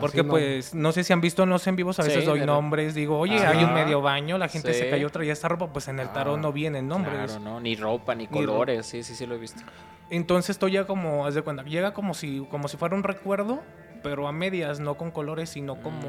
Porque 0.00 0.22
no- 0.22 0.30
pues, 0.30 0.74
no 0.74 0.92
sé 0.92 1.02
si 1.02 1.12
han 1.12 1.20
visto 1.20 1.42
en 1.42 1.48
los 1.50 1.66
en 1.66 1.74
vivos, 1.76 1.98
a 1.98 2.02
Sí, 2.02 2.08
veces 2.10 2.24
doy 2.24 2.40
de 2.40 2.46
re- 2.46 2.52
nombres, 2.52 2.94
digo, 2.94 3.18
oye, 3.18 3.36
Ajá. 3.38 3.50
hay 3.50 3.64
un 3.64 3.72
medio 3.74 4.00
baño, 4.02 4.38
la 4.38 4.48
gente 4.48 4.72
Sí. 4.74 4.80
se 4.80 4.90
cayó, 4.90 5.10
traía 5.10 5.32
esta 5.32 5.48
ropa, 5.48 5.72
pues 5.72 5.88
en 5.88 5.98
el 5.98 6.10
tarot 6.12 6.36
Ah, 6.38 6.40
no 6.40 6.52
vienen 6.52 6.88
nombres. 6.88 7.14
Claro, 7.32 7.40
¿no? 7.40 7.60
Ni 7.60 7.74
ropa, 7.74 8.14
ni 8.14 8.24
Ni 8.24 8.28
colores. 8.28 8.86
Sí, 8.86 9.02
sí, 9.02 9.14
sí 9.14 9.26
lo 9.26 9.34
he 9.34 9.38
visto. 9.38 9.62
Entonces 10.10 10.50
esto 10.50 10.68
ya 10.68 10.86
como, 10.86 11.26
haz 11.26 11.34
de 11.34 11.42
cuenta, 11.42 11.62
llega 11.64 11.92
como 11.94 12.14
si, 12.14 12.46
como 12.50 12.68
si 12.68 12.76
fuera 12.76 12.94
un 12.94 13.02
recuerdo, 13.02 13.62
pero 14.02 14.28
a 14.28 14.32
medias, 14.32 14.80
no 14.80 14.96
con 14.96 15.10
colores, 15.10 15.50
sino 15.50 15.80
como 15.82 16.00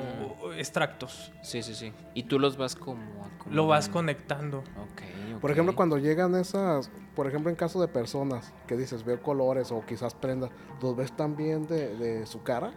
Mm. 0.47 0.54
extractos. 0.58 1.32
Sí, 1.41 1.63
sí, 1.63 1.73
sí. 1.75 1.93
Y 2.13 2.23
tú 2.23 2.39
los 2.39 2.58
vas 2.58 2.75
como... 2.75 3.02
Lo 3.49 3.67
vas 3.67 3.89
conectando. 3.89 4.60
Ok, 4.60 5.39
Por 5.41 5.52
ejemplo, 5.52 5.75
cuando 5.75 5.97
llegan 5.97 6.36
esas, 6.36 6.91
por 7.15 7.28
ejemplo, 7.28 7.49
en 7.49 7.56
caso 7.56 7.80
de 7.82 7.88
personas 7.88 8.54
que 8.67 8.75
dices, 8.75 9.04
veo 9.06 9.21
colores 9.21 9.71
o 9.71 9.86
quizás 9.86 10.13
prendas, 10.13 10.49
¿los 10.82 10.95
ves 10.95 11.12
también 11.13 11.65
de, 11.67 11.95
de 11.95 12.25
su 12.25 12.43
cara? 12.43 12.71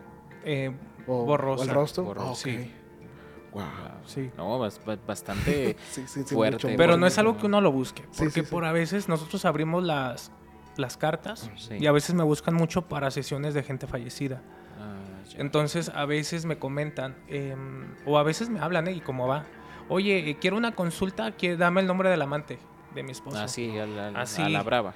Eh, 0.44 0.70
¿O, 1.06 1.24
Borrosa. 1.24 1.62
o 1.62 1.64
el 1.68 1.70
rostro? 1.74 2.04
Borrosa, 2.04 2.28
Ah, 2.28 2.32
ok. 2.32 2.36
sí. 2.38 2.72
Wow. 3.52 3.62
sí. 4.06 4.30
No, 4.36 4.58
bas- 4.58 4.82
ba- 4.84 4.98
bastante... 5.06 5.76
Sí, 5.90 6.04
sí, 6.06 6.22
sí, 6.24 6.34
Fuerte. 6.34 6.68
mucho, 6.68 6.76
Pero 6.78 6.96
no 6.96 7.06
es 7.06 7.18
algo 7.18 7.36
que 7.36 7.46
uno 7.46 7.60
lo 7.60 7.70
busque, 7.72 8.02
porque 8.16 8.30
sí, 8.30 8.40
sí. 8.40 8.50
por 8.50 8.64
a 8.64 8.72
veces 8.72 9.08
nosotros 9.08 9.44
abrimos 9.44 9.82
las, 9.84 10.32
las 10.76 10.96
cartas 10.96 11.50
Sí. 11.56 11.74
y 11.78 11.86
a 11.86 11.92
veces 11.92 12.14
me 12.14 12.22
buscan 12.24 12.54
mucho 12.54 12.82
para 12.88 13.10
sesiones 13.10 13.52
de 13.54 13.62
gente 13.62 13.86
fallecida. 13.86 14.40
Entonces 15.36 15.90
a 15.90 16.04
veces 16.06 16.44
me 16.44 16.58
comentan, 16.58 17.16
em, 17.28 17.94
o 18.06 18.18
a 18.18 18.22
veces 18.22 18.48
me 18.50 18.60
hablan, 18.60 18.88
¿eh? 18.88 18.92
Y 18.92 19.00
cómo 19.00 19.26
va. 19.26 19.44
Oye, 19.88 20.30
eh, 20.30 20.36
quiero 20.40 20.56
una 20.56 20.72
consulta, 20.72 21.32
que 21.32 21.56
dame 21.56 21.80
el 21.80 21.86
nombre 21.86 22.08
del 22.08 22.22
amante 22.22 22.58
de 22.94 23.02
mi 23.02 23.12
esposo. 23.12 23.38
Así, 23.38 23.76
a 23.78 23.86
la, 23.86 24.08
a 24.08 24.22
Así. 24.22 24.48
la 24.48 24.62
brava. 24.62 24.94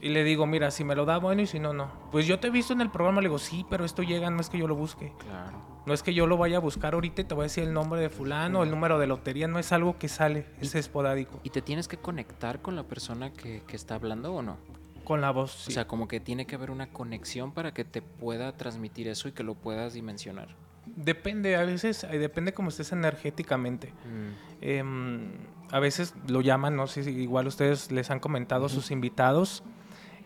Y 0.00 0.08
le 0.08 0.24
digo, 0.24 0.46
mira, 0.46 0.70
si 0.70 0.82
me 0.82 0.94
lo 0.94 1.04
da, 1.04 1.18
bueno, 1.18 1.42
y 1.42 1.46
si 1.46 1.58
no, 1.60 1.72
no. 1.72 1.90
Pues 2.10 2.26
yo 2.26 2.40
te 2.40 2.48
he 2.48 2.50
visto 2.50 2.72
en 2.72 2.80
el 2.80 2.90
programa, 2.90 3.20
le 3.20 3.28
digo, 3.28 3.38
sí, 3.38 3.66
pero 3.68 3.84
esto 3.84 4.02
llega, 4.02 4.30
no 4.30 4.40
es 4.40 4.48
que 4.48 4.58
yo 4.58 4.66
lo 4.66 4.74
busque. 4.74 5.12
Claro. 5.18 5.62
No 5.86 5.92
es 5.92 6.02
que 6.02 6.14
yo 6.14 6.26
lo 6.26 6.38
vaya 6.38 6.56
a 6.56 6.60
buscar 6.60 6.94
ahorita 6.94 7.20
y 7.20 7.24
te 7.24 7.34
voy 7.34 7.42
a 7.42 7.44
decir 7.44 7.64
el 7.64 7.74
nombre 7.74 8.00
de 8.00 8.08
fulano, 8.08 8.62
el 8.62 8.70
número 8.70 8.98
de 8.98 9.06
lotería, 9.06 9.46
no 9.46 9.58
es 9.58 9.70
algo 9.72 9.98
que 9.98 10.08
sale, 10.08 10.46
es 10.60 10.74
esporádico. 10.74 11.38
¿Y 11.42 11.50
te 11.50 11.60
tienes 11.60 11.88
que 11.88 11.98
conectar 11.98 12.62
con 12.62 12.74
la 12.76 12.84
persona 12.84 13.32
que, 13.34 13.62
que 13.66 13.76
está 13.76 13.96
hablando 13.96 14.32
o 14.32 14.40
no? 14.40 14.56
Con 15.04 15.20
la 15.20 15.30
voz, 15.30 15.52
sí. 15.52 15.70
O 15.70 15.74
sea, 15.74 15.86
como 15.86 16.08
que 16.08 16.18
tiene 16.20 16.46
que 16.46 16.54
haber 16.54 16.70
una 16.70 16.88
conexión 16.88 17.52
para 17.52 17.72
que 17.74 17.84
te 17.84 18.02
pueda 18.02 18.56
transmitir 18.56 19.06
eso 19.08 19.28
y 19.28 19.32
que 19.32 19.42
lo 19.42 19.54
puedas 19.54 19.92
dimensionar. 19.94 20.48
Depende, 20.86 21.56
a 21.56 21.64
veces, 21.64 22.04
eh, 22.04 22.18
depende 22.18 22.52
cómo 22.52 22.68
estés 22.68 22.92
energéticamente. 22.92 23.88
Mm, 24.04 24.54
Em, 24.66 25.32
a 25.70 25.78
veces 25.78 26.14
lo 26.28 26.40
llaman, 26.40 26.74
no 26.76 26.86
sé 26.86 27.04
si 27.04 27.10
igual 27.10 27.46
ustedes 27.46 27.90
les 27.92 28.10
han 28.10 28.18
comentado 28.20 28.66
a 28.66 28.68
sus 28.70 28.90
invitados, 28.90 29.62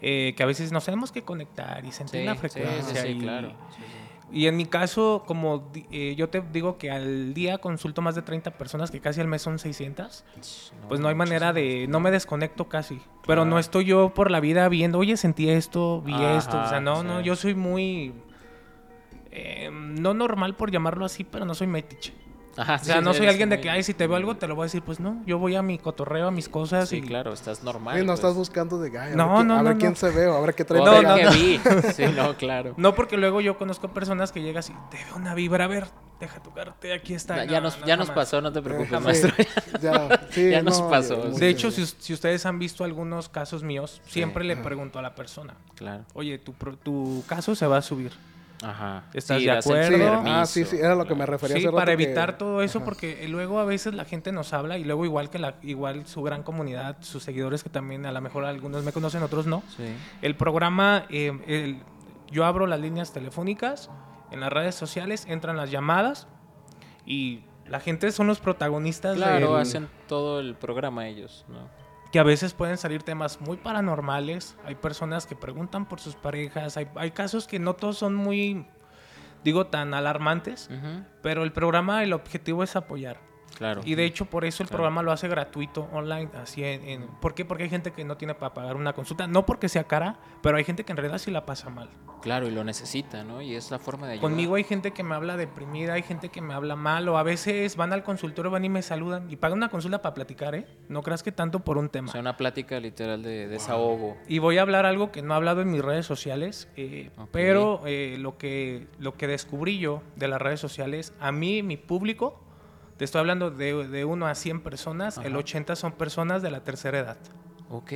eh, 0.01 0.35
que 0.37 0.43
a 0.45 0.47
veces 0.47 0.71
nos 0.71 0.85
tenemos 0.85 1.11
que 1.11 1.23
conectar 1.23 1.85
y 1.85 1.91
sentir 1.91 2.21
Sí, 2.21 2.27
la 2.27 2.37
frecuencia. 2.37 2.83
sí, 2.83 2.97
sí, 3.03 3.09
y, 3.09 3.19
claro. 3.19 3.53
Y 4.31 4.47
en 4.47 4.57
mi 4.57 4.67
caso, 4.67 5.25
como 5.27 5.71
eh, 5.91 6.15
yo 6.17 6.29
te 6.29 6.43
digo 6.53 6.77
que 6.77 6.91
al 6.91 7.33
día 7.33 7.59
consulto 7.59 8.03
más 8.03 8.15
de 8.15 8.21
30 8.23 8.51
personas, 8.59 8.91
que 8.91 9.01
casi 9.01 9.21
al 9.23 9.27
mes 9.27 9.41
son 9.41 9.59
600, 9.59 10.25
pues 10.89 11.01
no 11.01 11.09
hay 11.09 11.15
manera 11.15 11.53
de, 11.55 11.87
no 11.89 11.99
me 12.01 12.11
desconecto 12.11 12.69
casi. 12.69 13.01
Pero 13.27 13.45
no 13.47 13.59
estoy 13.59 13.87
yo 13.87 14.13
por 14.13 14.31
la 14.31 14.41
vida 14.41 14.69
viendo, 14.69 14.99
oye, 14.99 15.17
sentí 15.17 15.49
esto, 15.49 16.03
vi 16.03 16.13
esto. 16.15 16.61
O 16.61 16.69
sea, 16.69 16.81
no, 16.81 17.03
no, 17.03 17.21
yo 17.23 17.37
soy 17.37 17.55
muy... 17.55 18.13
eh, 19.31 19.71
no 19.73 20.13
normal 20.15 20.57
por 20.57 20.71
llamarlo 20.71 21.05
así, 21.05 21.25
pero 21.25 21.45
no 21.45 21.55
soy 21.55 21.67
metiche. 21.67 22.13
Ajá, 22.59 22.75
O 22.75 22.85
sea, 22.85 23.01
no 23.01 23.15
soy 23.15 23.29
alguien 23.29 23.49
de 23.51 23.61
que, 23.61 23.71
ay, 23.71 23.83
si 23.85 23.95
te 23.95 24.07
veo 24.09 24.17
algo, 24.17 24.37
te 24.37 24.49
lo 24.49 24.57
voy 24.57 24.65
a 24.65 24.67
decir. 24.67 24.83
Pues 24.83 24.99
no, 24.99 25.23
yo 25.27 25.39
voy 25.39 25.55
a 25.55 25.63
mi 25.63 25.79
cotorreo, 25.79 26.27
a 26.27 26.31
mis 26.33 26.49
cosas. 26.49 26.89
Sí, 26.89 26.97
y 26.97 27.03
claro, 27.03 27.33
estás 27.33 27.63
normal. 27.63 27.95
Sí, 27.97 28.01
no 28.01 28.09
pues. 28.09 28.19
estás 28.19 28.35
buscando 28.35 28.81
de, 28.81 28.99
ay, 28.99 29.13
a 29.13 29.17
No, 29.17 29.29
ver, 29.29 29.37
quién, 29.37 29.47
no, 29.49 29.55
a 29.59 29.63
ver 29.63 29.75
no, 29.75 29.79
quién 29.79 29.91
no. 29.93 29.97
se 29.97 30.11
ve, 30.11 30.25
a 30.27 30.41
ver 30.41 30.55
qué 30.55 30.65
trae 30.65 30.81
No, 30.83 31.01
no, 31.01 31.17
no. 31.17 31.31
vi. 31.31 31.61
Sí, 31.95 32.05
no, 32.15 32.37
claro. 32.37 32.75
No, 32.77 32.95
porque 32.97 33.17
luego 33.17 33.41
yo 33.41 33.57
conozco 33.57 33.89
personas 33.95 34.33
que 34.33 34.43
llegas 34.43 34.69
y 34.71 34.73
te 34.91 34.97
veo 35.05 35.15
una 35.17 35.35
vibra, 35.35 35.65
a 35.65 35.69
ver, 35.69 35.87
deja 36.19 36.43
tocarte, 36.43 36.93
aquí 36.93 37.15
está. 37.15 37.37
Ya, 37.37 37.45
No, 37.45 37.53
ya 37.53 37.61
nos, 37.61 37.79
no, 37.81 37.87
ya 37.87 37.97
nos 37.97 38.11
pasó, 38.11 38.41
no 38.41 38.53
te 38.53 38.61
preocupes, 38.61 39.01
maestro. 39.01 39.33
Ya, 39.81 40.27
sí, 40.31 40.51
Ya 40.51 40.63
nos 40.63 40.81
no, 40.81 40.91
pasó. 40.91 41.17
De 41.31 41.49
hecho, 41.49 41.71
si, 41.71 41.87
si 41.87 42.13
ustedes 42.13 42.45
han 42.45 42.59
visto 42.59 42.83
algunos 42.83 43.29
casos 43.29 43.63
míos, 43.63 44.03
siempre 44.09 44.43
le 44.45 44.57
pregunto 44.57 44.99
a 44.99 45.03
la 45.03 45.15
persona, 45.15 45.55
Claro. 45.77 46.05
oye, 46.15 46.39
tu, 46.39 46.55
pro- 46.55 46.77
tu 46.77 47.23
caso 47.29 47.55
se 47.55 47.67
va 47.69 47.77
a 47.77 47.83
subir. 47.83 48.11
Ajá. 48.63 49.05
¿Estás 49.15 49.41
de 49.41 49.51
acuerdo? 49.51 50.23
Ah, 50.27 50.45
sí, 50.47 50.65
sí, 50.65 50.77
era 50.79 50.95
lo 50.97 51.07
que 51.07 51.15
me 51.15 51.25
refería 51.27 51.55
Sí, 51.57 51.61
hace 51.63 51.67
rato 51.69 51.77
para 51.77 51.97
que- 51.97 52.03
evitar 52.03 52.39
todo 52.39 52.61
eso, 52.63 52.79
Ajá. 52.79 52.85
porque 52.87 53.27
luego 53.29 53.61
a 53.61 53.65
veces 53.65 53.95
la 53.95 54.05
gente 54.05 54.33
nos 54.33 54.53
habla 54.53 54.79
y 54.79 54.85
luego 54.85 55.05
igual 55.05 55.31
que 55.31 55.39
la, 55.39 55.55
igual 55.63 56.07
su 56.07 56.23
gran 56.23 56.43
comunidad, 56.43 56.97
sus 57.01 57.23
seguidores 57.23 57.63
que 57.63 57.71
también 57.71 58.05
a 58.07 58.13
lo 58.13 58.21
mejor 58.21 58.45
algunos 58.45 58.83
me 58.85 58.93
conocen, 58.93 59.23
otros 59.23 59.47
no. 59.47 59.63
Sí. 59.77 59.85
El 60.23 60.35
programa, 60.37 61.05
eh, 61.11 61.33
el- 61.47 61.83
Yo 62.31 62.45
abro 62.45 62.67
las 62.67 62.79
líneas 62.81 63.13
telefónicas, 63.15 63.89
en 64.31 64.41
las 64.41 64.53
redes 64.53 64.75
sociales 64.75 65.25
entran 65.29 65.57
las 65.57 65.71
llamadas 65.71 66.27
y 67.07 67.45
la 67.67 67.81
gente 67.81 68.13
son 68.13 68.27
los 68.27 68.39
protagonistas 68.41 69.17
Claro, 69.17 69.53
del- 69.55 69.63
hacen 69.63 69.89
todo 70.09 70.41
el 70.41 70.55
programa 70.55 71.07
ellos, 71.09 71.47
¿no? 71.49 71.71
Que 72.13 72.19
a 72.19 72.23
veces 72.23 72.55
pueden 72.55 72.79
salir 72.79 73.03
temas 73.03 73.41
muy 73.41 73.57
paranormales. 73.57 74.57
Hay 74.65 74.75
personas 74.75 75.27
que 75.27 75.37
preguntan 75.37 75.87
por 75.87 76.01
sus 76.01 76.15
parejas. 76.15 76.77
Hay, 76.77 76.89
hay 76.97 77.11
casos 77.11 77.47
que 77.47 77.59
no 77.59 77.75
todos 77.75 77.99
son 77.99 78.15
muy, 78.15 78.67
digo, 79.45 79.67
tan 79.67 79.95
alarmantes. 79.95 80.71
Pero 81.23 81.43
el 81.45 81.53
programa, 81.53 82.03
el 82.03 82.13
objetivo 82.13 82.63
es 82.63 82.77
apoyar. 82.77 83.28
Claro. 83.59 83.81
Y 83.85 83.97
de 83.97 84.05
hecho, 84.05 84.25
por 84.27 84.45
eso 84.45 84.63
el 84.63 84.69
Claro. 84.69 84.79
programa 84.79 85.03
lo 85.03 85.11
hace 85.11 85.27
gratuito 85.27 85.89
online. 85.93 86.31
Así 86.41 86.63
en, 86.63 86.83
en- 86.89 87.07
¿Por 87.21 87.35
qué? 87.35 87.45
Porque 87.45 87.65
hay 87.65 87.69
gente 87.71 87.91
que 87.93 88.05
no 88.05 88.17
tiene 88.17 88.35
para 88.35 88.55
pagar 88.55 88.77
una 88.77 88.93
consulta. 88.93 89.27
No 89.27 89.45
porque 89.45 89.69
sea 89.69 89.83
cara, 89.85 90.19
pero 90.43 90.57
hay 90.57 90.65
gente 90.65 90.85
que 90.85 90.93
en 90.93 90.97
realidad 90.97 91.19
sí 91.19 91.33
la 91.33 91.45
pasa 91.45 91.69
mal. 91.69 91.91
Claro, 92.23 92.47
y 92.47 92.51
lo 92.53 92.63
necesita, 92.65 93.25
¿no? 93.25 93.43
Y 93.43 93.55
es 93.57 93.71
la 93.73 93.79
forma 93.81 94.07
de 94.07 94.13
ayudar. 94.15 94.31
Conmigo 94.31 94.55
hay 94.55 94.65
gente 94.65 94.93
que 94.93 95.03
me 95.03 95.15
habla 95.17 95.37
deprimida, 95.37 95.95
hay 95.95 96.03
gente 96.03 96.29
que 96.31 96.41
me 96.41 96.55
habla 96.55 96.77
mal, 96.77 97.09
o 97.09 97.19
a 97.19 97.23
veces 97.25 97.77
van 97.77 97.93
al 97.93 98.03
consultorio, 98.05 98.51
van 98.51 98.65
y 98.65 98.69
me 98.69 98.83
saludan 98.83 99.31
y 99.31 99.37
pagan 99.37 99.59
una 99.59 99.69
consulta 99.71 100.03
para 100.03 100.15
platicar, 100.15 100.55
¿eh? 100.55 100.67
No 100.89 101.03
creas 101.03 101.23
que 101.25 101.33
tanto 101.33 101.61
por 101.61 101.79
un 101.79 101.87
O 101.87 101.91
tema. 101.91 102.13
sea, 102.13 102.21
una 102.21 102.37
plática 102.37 102.79
literal 102.81 103.23
de 103.23 103.49
desahogo. 103.49 104.17
Y 104.29 104.39
voy 104.39 104.59
a 104.59 104.63
hablar 104.63 104.87
algo 104.87 105.11
que 105.13 105.23
no 105.23 105.35
he 105.35 105.37
hablado 105.37 105.63
en 105.63 105.71
mis 105.71 105.83
redes 105.83 106.07
sociales, 106.07 106.69
eh, 106.77 107.11
Ok. 107.17 107.29
pero 107.33 107.83
eh, 107.87 108.17
lo, 108.19 108.37
que, 108.39 108.87
lo 108.99 109.15
que 109.15 109.27
descubrí 109.27 109.79
yo 109.79 110.03
de 110.17 110.29
las 110.29 110.41
redes 110.41 110.61
sociales, 110.61 111.13
a 111.21 111.33
mí, 111.33 111.63
mi 111.63 111.77
público, 111.77 112.41
te 112.99 113.05
estoy 113.05 113.21
hablando 113.21 113.51
de, 113.51 113.89
de 113.89 114.05
1 114.05 114.27
a 114.27 114.35
100 114.35 114.61
personas, 114.61 115.17
el 115.19 115.29
Ajá. 115.29 115.39
80 115.39 115.77
son 115.77 115.93
personas 115.93 116.43
de 116.43 116.51
la 116.51 116.65
tercera 116.65 116.99
edad. 116.99 117.17
Ok, 117.71 117.93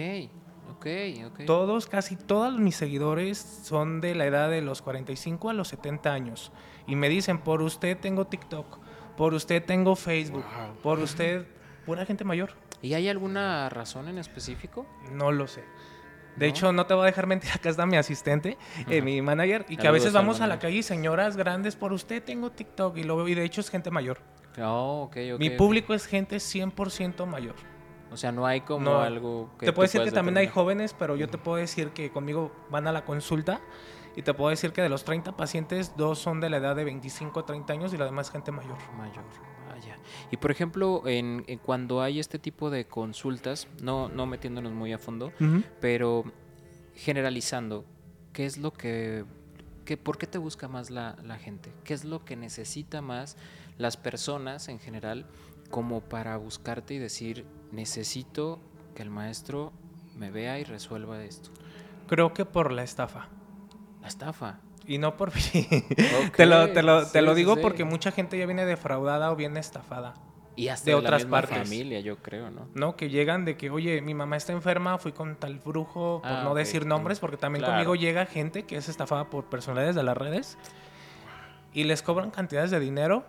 ok, 0.70 0.86
ok. 1.26 1.40
Todos, 1.46 1.86
casi 1.86 2.16
todos 2.16 2.58
mis 2.58 2.76
seguidores 2.76 3.38
son 3.64 4.00
de 4.00 4.14
la 4.14 4.26
edad 4.26 4.48
de 4.48 4.62
los 4.62 4.80
45 4.82 5.50
a 5.50 5.52
los 5.54 5.68
70 5.68 6.12
años. 6.12 6.52
Y 6.86 6.96
me 6.96 7.08
dicen, 7.08 7.38
por 7.38 7.62
usted 7.62 7.98
tengo 7.98 8.26
TikTok, 8.26 8.78
por 9.16 9.34
usted 9.34 9.62
tengo 9.64 9.96
Facebook, 9.96 10.44
Wow. 10.44 10.76
por 10.82 10.98
usted, 10.98 11.46
pura 11.84 12.06
gente 12.06 12.24
mayor. 12.24 12.50
¿Y 12.80 12.94
hay 12.94 13.08
alguna 13.08 13.68
razón 13.68 14.08
en 14.08 14.18
específico? 14.18 14.86
No 15.12 15.30
lo 15.32 15.46
sé. 15.46 15.62
De 16.36 16.46
¿No? 16.46 16.50
hecho, 16.50 16.72
no 16.72 16.86
te 16.86 16.94
voy 16.94 17.02
a 17.02 17.06
dejar 17.06 17.26
mentir, 17.26 17.50
acá 17.54 17.68
está 17.68 17.86
mi 17.86 17.96
asistente, 17.96 18.56
eh, 18.88 19.02
mi 19.02 19.20
manager, 19.20 19.66
y 19.68 19.76
que 19.76 19.86
a 19.86 19.90
veces 19.90 20.12
vamos 20.12 20.40
a 20.40 20.46
la 20.46 20.58
calle 20.58 20.78
y 20.78 20.82
señoras 20.82 21.36
grandes, 21.36 21.76
por 21.76 21.92
usted 21.92 22.22
tengo 22.22 22.50
TikTok, 22.50 22.96
y 22.96 23.04
lo 23.04 23.16
veo, 23.16 23.28
y 23.28 23.34
de 23.34 23.44
hecho 23.44 23.60
es 23.60 23.68
gente 23.70 23.90
mayor. 23.90 24.18
Oh, 24.60 25.04
ok, 25.04 25.16
ok. 25.34 25.38
mi 25.40 25.50
público 25.50 25.94
es 25.94 26.06
gente 26.06 26.36
100% 26.36 27.26
mayor. 27.26 27.54
O 28.10 28.16
sea, 28.18 28.30
no 28.32 28.44
hay 28.46 28.60
como 28.60 28.90
No. 28.90 29.00
algo 29.00 29.50
que. 29.58 29.64
te 29.66 29.72
puedo 29.72 29.84
decir 29.84 30.00
que 30.00 30.04
puedas 30.10 30.14
también 30.14 30.36
hay 30.36 30.46
determinar. 30.46 30.54
jóvenes, 30.64 30.94
pero 30.98 31.16
yo 31.16 31.28
te 31.28 31.38
puedo 31.38 31.56
decir 31.56 31.90
que 31.90 32.10
conmigo 32.10 32.52
van 32.70 32.86
a 32.86 32.92
la 32.92 33.04
consulta 33.06 33.60
y 34.14 34.20
te 34.22 34.34
puedo 34.34 34.50
decir 34.50 34.72
que 34.72 34.82
de 34.82 34.90
los 34.90 35.04
30 35.04 35.34
pacientes, 35.38 35.96
dos 35.96 36.18
son 36.18 36.38
de 36.40 36.50
la 36.50 36.58
edad 36.58 36.76
de 36.76 36.84
25 36.84 37.40
a 37.40 37.46
30 37.46 37.72
años 37.72 37.94
y 37.94 37.96
la 37.96 38.04
demás 38.04 38.30
gente 38.30 38.52
mayor. 38.52 38.76
Mayor, 38.98 39.24
vaya. 39.70 39.96
Y 40.30 40.36
por 40.36 40.50
ejemplo, 40.50 41.02
en, 41.06 41.44
en 41.46 41.58
cuando 41.58 42.02
hay 42.02 42.20
este 42.20 42.38
tipo 42.38 42.68
de 42.68 42.84
consultas, 42.86 43.66
no, 43.80 44.10
no 44.10 44.26
metiéndonos 44.26 44.72
muy 44.72 44.92
a 44.92 44.98
fondo, 44.98 45.32
pero 45.80 46.24
generalizando, 46.94 47.84
¿qué 48.34 48.44
es 48.44 48.58
lo 48.58 48.72
que, 48.74 49.24
que 49.86 49.96
por 49.96 50.18
qué 50.18 50.26
te 50.26 50.36
busca 50.36 50.68
más 50.68 50.90
la, 50.90 51.16
la 51.24 51.38
gente? 51.38 51.72
¿Qué 51.84 51.94
es 51.94 52.04
lo 52.04 52.24
que 52.26 52.36
necesita 52.36 53.00
más 53.00 53.36
las 53.78 53.96
personas 53.96 54.68
en 54.68 54.78
general 54.78 55.26
como 55.70 56.00
para 56.02 56.36
buscarte 56.36 56.94
y 56.94 56.98
decir, 56.98 57.46
necesito 57.70 58.60
que 58.94 59.02
el 59.02 59.10
maestro 59.10 59.72
me 60.16 60.30
vea 60.30 60.58
y 60.58 60.64
resuelva 60.64 61.22
esto? 61.24 61.50
Creo 62.08 62.34
que 62.34 62.44
por 62.44 62.72
la 62.72 62.82
estafa. 62.82 63.28
La 64.02 64.08
estafa. 64.08 64.60
Y 64.86 64.98
no 64.98 65.16
por 65.16 65.32
mí. 65.54 65.66
Te 66.36 66.44
lo, 66.46 66.70
te 66.72 66.82
lo, 66.82 67.06
te 67.06 67.22
lo 67.22 67.34
digo 67.34 67.54
sí. 67.54 67.60
porque 67.62 67.84
mucha 67.84 68.10
gente 68.10 68.36
ya 68.36 68.46
viene 68.46 68.66
defraudada 68.66 69.30
o 69.32 69.36
viene 69.36 69.60
estafada. 69.60 70.14
Y 70.54 70.68
hasta 70.68 70.86
De 70.86 70.90
de, 70.90 70.94
otras 70.96 71.22
la 71.22 71.26
misma 71.26 71.40
partes. 71.40 71.58
familia, 71.68 72.00
yo 72.00 72.18
creo, 72.18 72.50
¿no? 72.50 72.68
¿No? 72.74 72.94
Que 72.94 73.08
llegan 73.08 73.46
de 73.46 73.56
que, 73.56 73.70
oye, 73.70 74.02
mi 74.02 74.12
mamá 74.12 74.36
está 74.36 74.52
enferma, 74.52 74.98
fui 74.98 75.12
con 75.12 75.36
tal 75.36 75.58
brujo, 75.60 76.20
por 76.22 76.30
Ah, 76.30 76.42
no 76.44 76.54
decir 76.54 76.84
nombres, 76.84 77.20
porque 77.20 77.38
también 77.38 77.60
Claro. 77.64 77.72
conmigo 77.74 77.94
llega 77.94 78.26
gente 78.26 78.64
que 78.64 78.76
es 78.76 78.90
estafada 78.90 79.30
por 79.30 79.46
personalidades 79.46 79.96
de 79.96 80.02
las 80.02 80.14
redes 80.16 80.58
y 81.72 81.84
les 81.84 82.02
cobran 82.02 82.30
cantidades 82.30 82.70
de 82.70 82.80
dinero 82.80 83.24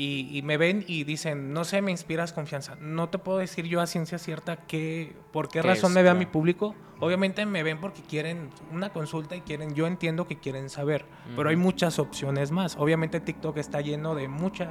y, 0.00 0.28
y 0.32 0.42
me 0.42 0.56
ven 0.56 0.84
y 0.86 1.02
dicen, 1.02 1.52
no 1.52 1.64
sé, 1.64 1.82
me 1.82 1.90
inspiras 1.90 2.32
confianza. 2.32 2.76
No 2.80 3.08
te 3.08 3.18
puedo 3.18 3.38
decir 3.38 3.64
yo 3.66 3.80
a 3.80 3.86
ciencia 3.88 4.18
cierta 4.18 4.56
qué, 4.56 5.16
por 5.32 5.48
qué 5.48 5.60
¿Qué 5.60 5.66
razón 5.66 5.90
es? 5.90 5.94
me 5.96 6.02
ve 6.04 6.08
a 6.10 6.12
Claro. 6.12 6.18
mi 6.20 6.26
público. 6.26 6.76
Obviamente 7.00 7.44
me 7.46 7.62
ven 7.64 7.80
porque 7.80 8.02
quieren 8.02 8.50
una 8.72 8.90
consulta 8.92 9.34
y 9.34 9.40
quieren, 9.40 9.74
yo 9.74 9.86
entiendo 9.88 10.26
que 10.28 10.38
quieren 10.38 10.68
saber, 10.70 11.04
pero 11.36 11.48
hay 11.50 11.56
muchas 11.56 11.98
opciones 11.98 12.50
más. 12.52 12.76
Obviamente 12.76 13.18
TikTok 13.20 13.56
está 13.56 13.80
lleno 13.80 14.14
de 14.16 14.26
muchas, 14.28 14.68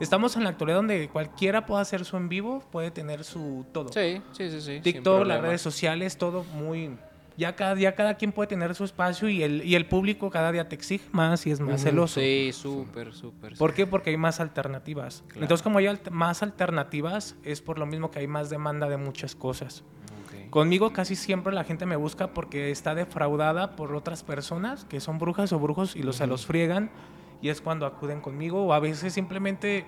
estamos 0.00 0.36
en 0.36 0.44
la 0.44 0.50
actualidad 0.50 0.78
donde 0.78 1.08
cualquiera 1.08 1.66
puede 1.66 1.82
hacer 1.82 2.04
su 2.04 2.16
en 2.16 2.28
vivo, 2.28 2.62
puede 2.70 2.90
tener 2.90 3.24
su 3.24 3.64
todo. 3.72 3.92
Sí, 3.92 4.22
sí, 4.32 4.50
sí, 4.50 4.60
sí. 4.60 4.80
TikTok, 4.80 5.26
las 5.26 5.40
redes 5.40 5.60
sociales, 5.60 6.16
todo 6.18 6.44
muy... 6.44 6.96
Ya 7.36 7.54
cada 7.54 7.74
día 7.74 7.94
cada 7.94 8.14
quien 8.14 8.32
puede 8.32 8.46
tener 8.48 8.74
su 8.74 8.84
espacio 8.84 9.28
y 9.28 9.42
el, 9.42 9.62
y 9.64 9.74
el 9.74 9.86
público 9.86 10.30
cada 10.30 10.52
día 10.52 10.68
te 10.68 10.74
exige 10.74 11.04
más 11.12 11.46
y 11.46 11.50
es 11.50 11.60
más 11.60 11.82
celoso. 11.82 12.20
Sí, 12.20 12.50
súper, 12.52 13.12
súper. 13.12 13.56
¿Por 13.56 13.74
qué? 13.74 13.86
Porque 13.86 14.10
hay 14.10 14.16
más 14.16 14.40
alternativas. 14.40 15.22
Claro. 15.28 15.42
Entonces, 15.42 15.62
como 15.62 15.78
hay 15.78 15.86
alt- 15.86 16.10
más 16.10 16.42
alternativas, 16.42 17.36
es 17.42 17.60
por 17.60 17.78
lo 17.78 17.86
mismo 17.86 18.10
que 18.10 18.20
hay 18.20 18.26
más 18.26 18.48
demanda 18.50 18.88
de 18.88 18.96
muchas 18.96 19.34
cosas. 19.34 19.84
Conmigo 20.50 20.92
casi 20.92 21.16
siempre 21.16 21.52
la 21.52 21.64
gente 21.64 21.86
me 21.86 21.96
busca 21.96 22.28
porque 22.32 22.70
está 22.70 22.94
defraudada 22.94 23.74
por 23.74 23.94
otras 23.94 24.22
personas 24.22 24.84
que 24.84 25.00
son 25.00 25.18
brujas 25.18 25.52
o 25.52 25.58
brujos 25.58 25.96
y 25.96 26.02
los, 26.02 26.16
se 26.16 26.26
los 26.28 26.46
friegan 26.46 26.88
y 27.42 27.48
es 27.48 27.60
cuando 27.60 27.84
acuden 27.84 28.20
conmigo 28.20 28.64
o 28.64 28.72
a 28.72 28.78
veces 28.78 29.12
simplemente 29.12 29.84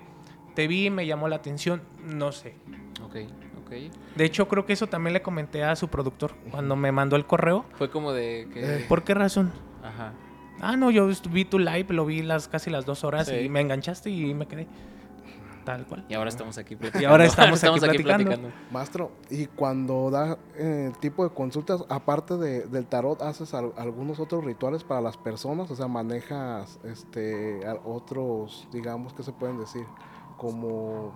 te 0.55 0.67
vi, 0.67 0.91
me 0.91 1.07
llamó 1.07 1.29
la 1.29 1.37
atención, 1.37 1.83
no 2.05 2.33
sé. 2.33 2.57
Ok, 3.03 3.17
ok. 3.69 4.17
De 4.17 4.25
hecho, 4.25 4.49
creo 4.49 4.67
que 4.67 4.73
eso 4.73 4.87
también 4.87 5.13
le 5.15 5.23
comenté 5.23 5.63
a 5.65 5.77
su 5.77 5.89
productor 5.89 6.33
cuando 6.51 6.75
me 6.77 6.91
mandó 6.93 7.17
el 7.17 7.25
correo. 7.27 7.65
Fue 7.75 7.91
como 7.91 8.13
de 8.13 8.49
que... 8.53 8.79
Eh. 8.79 8.87
¿Por 8.89 9.05
qué 9.05 9.15
razón? 9.15 9.53
Ajá. 9.83 10.13
Ah, 10.61 10.77
no, 10.77 10.91
yo 10.91 11.09
vi 11.31 11.45
tu 11.45 11.59
live, 11.61 11.87
lo 11.91 12.05
vi 12.05 12.23
las 12.23 12.49
casi 12.49 12.69
las 12.71 12.85
dos 12.85 13.05
horas 13.05 13.29
Sí. 13.29 13.37
y 13.37 13.49
me 13.49 13.61
enganchaste 13.61 14.11
y 14.11 14.35
me 14.35 14.47
quedé 14.47 14.67
tal 15.65 15.87
cual. 15.87 16.05
Y 16.09 16.15
ahora 16.15 16.31
estamos 16.31 16.57
aquí 16.57 16.77
platicando. 16.77 17.03
Y 17.03 17.11
ahora 17.11 17.25
estamos 17.27 17.63
aquí 17.63 17.79
platicando. 17.79 18.51
Maestro, 18.73 19.13
y 19.31 19.47
cuando 19.47 20.11
da 20.11 20.39
eh, 20.57 20.87
el 20.91 20.99
tipo 20.99 21.23
de 21.29 21.35
consultas, 21.35 21.85
aparte 21.91 22.39
de- 22.39 22.63
del 22.67 22.87
tarot, 22.87 23.21
¿haces 23.21 23.53
al- 23.53 23.73
algunos 23.77 24.19
otros 24.19 24.45
rituales 24.45 24.83
para 24.83 25.01
las 25.03 25.17
personas? 25.19 25.71
O 25.71 25.77
sea, 25.77 25.87
manejas 25.87 26.79
este, 26.85 27.61
a- 27.67 27.75
otros, 27.87 28.67
digamos, 28.73 29.13
¿qué 29.13 29.23
se 29.23 29.33
pueden 29.33 29.59
decir? 29.59 29.85
Como 30.39 31.13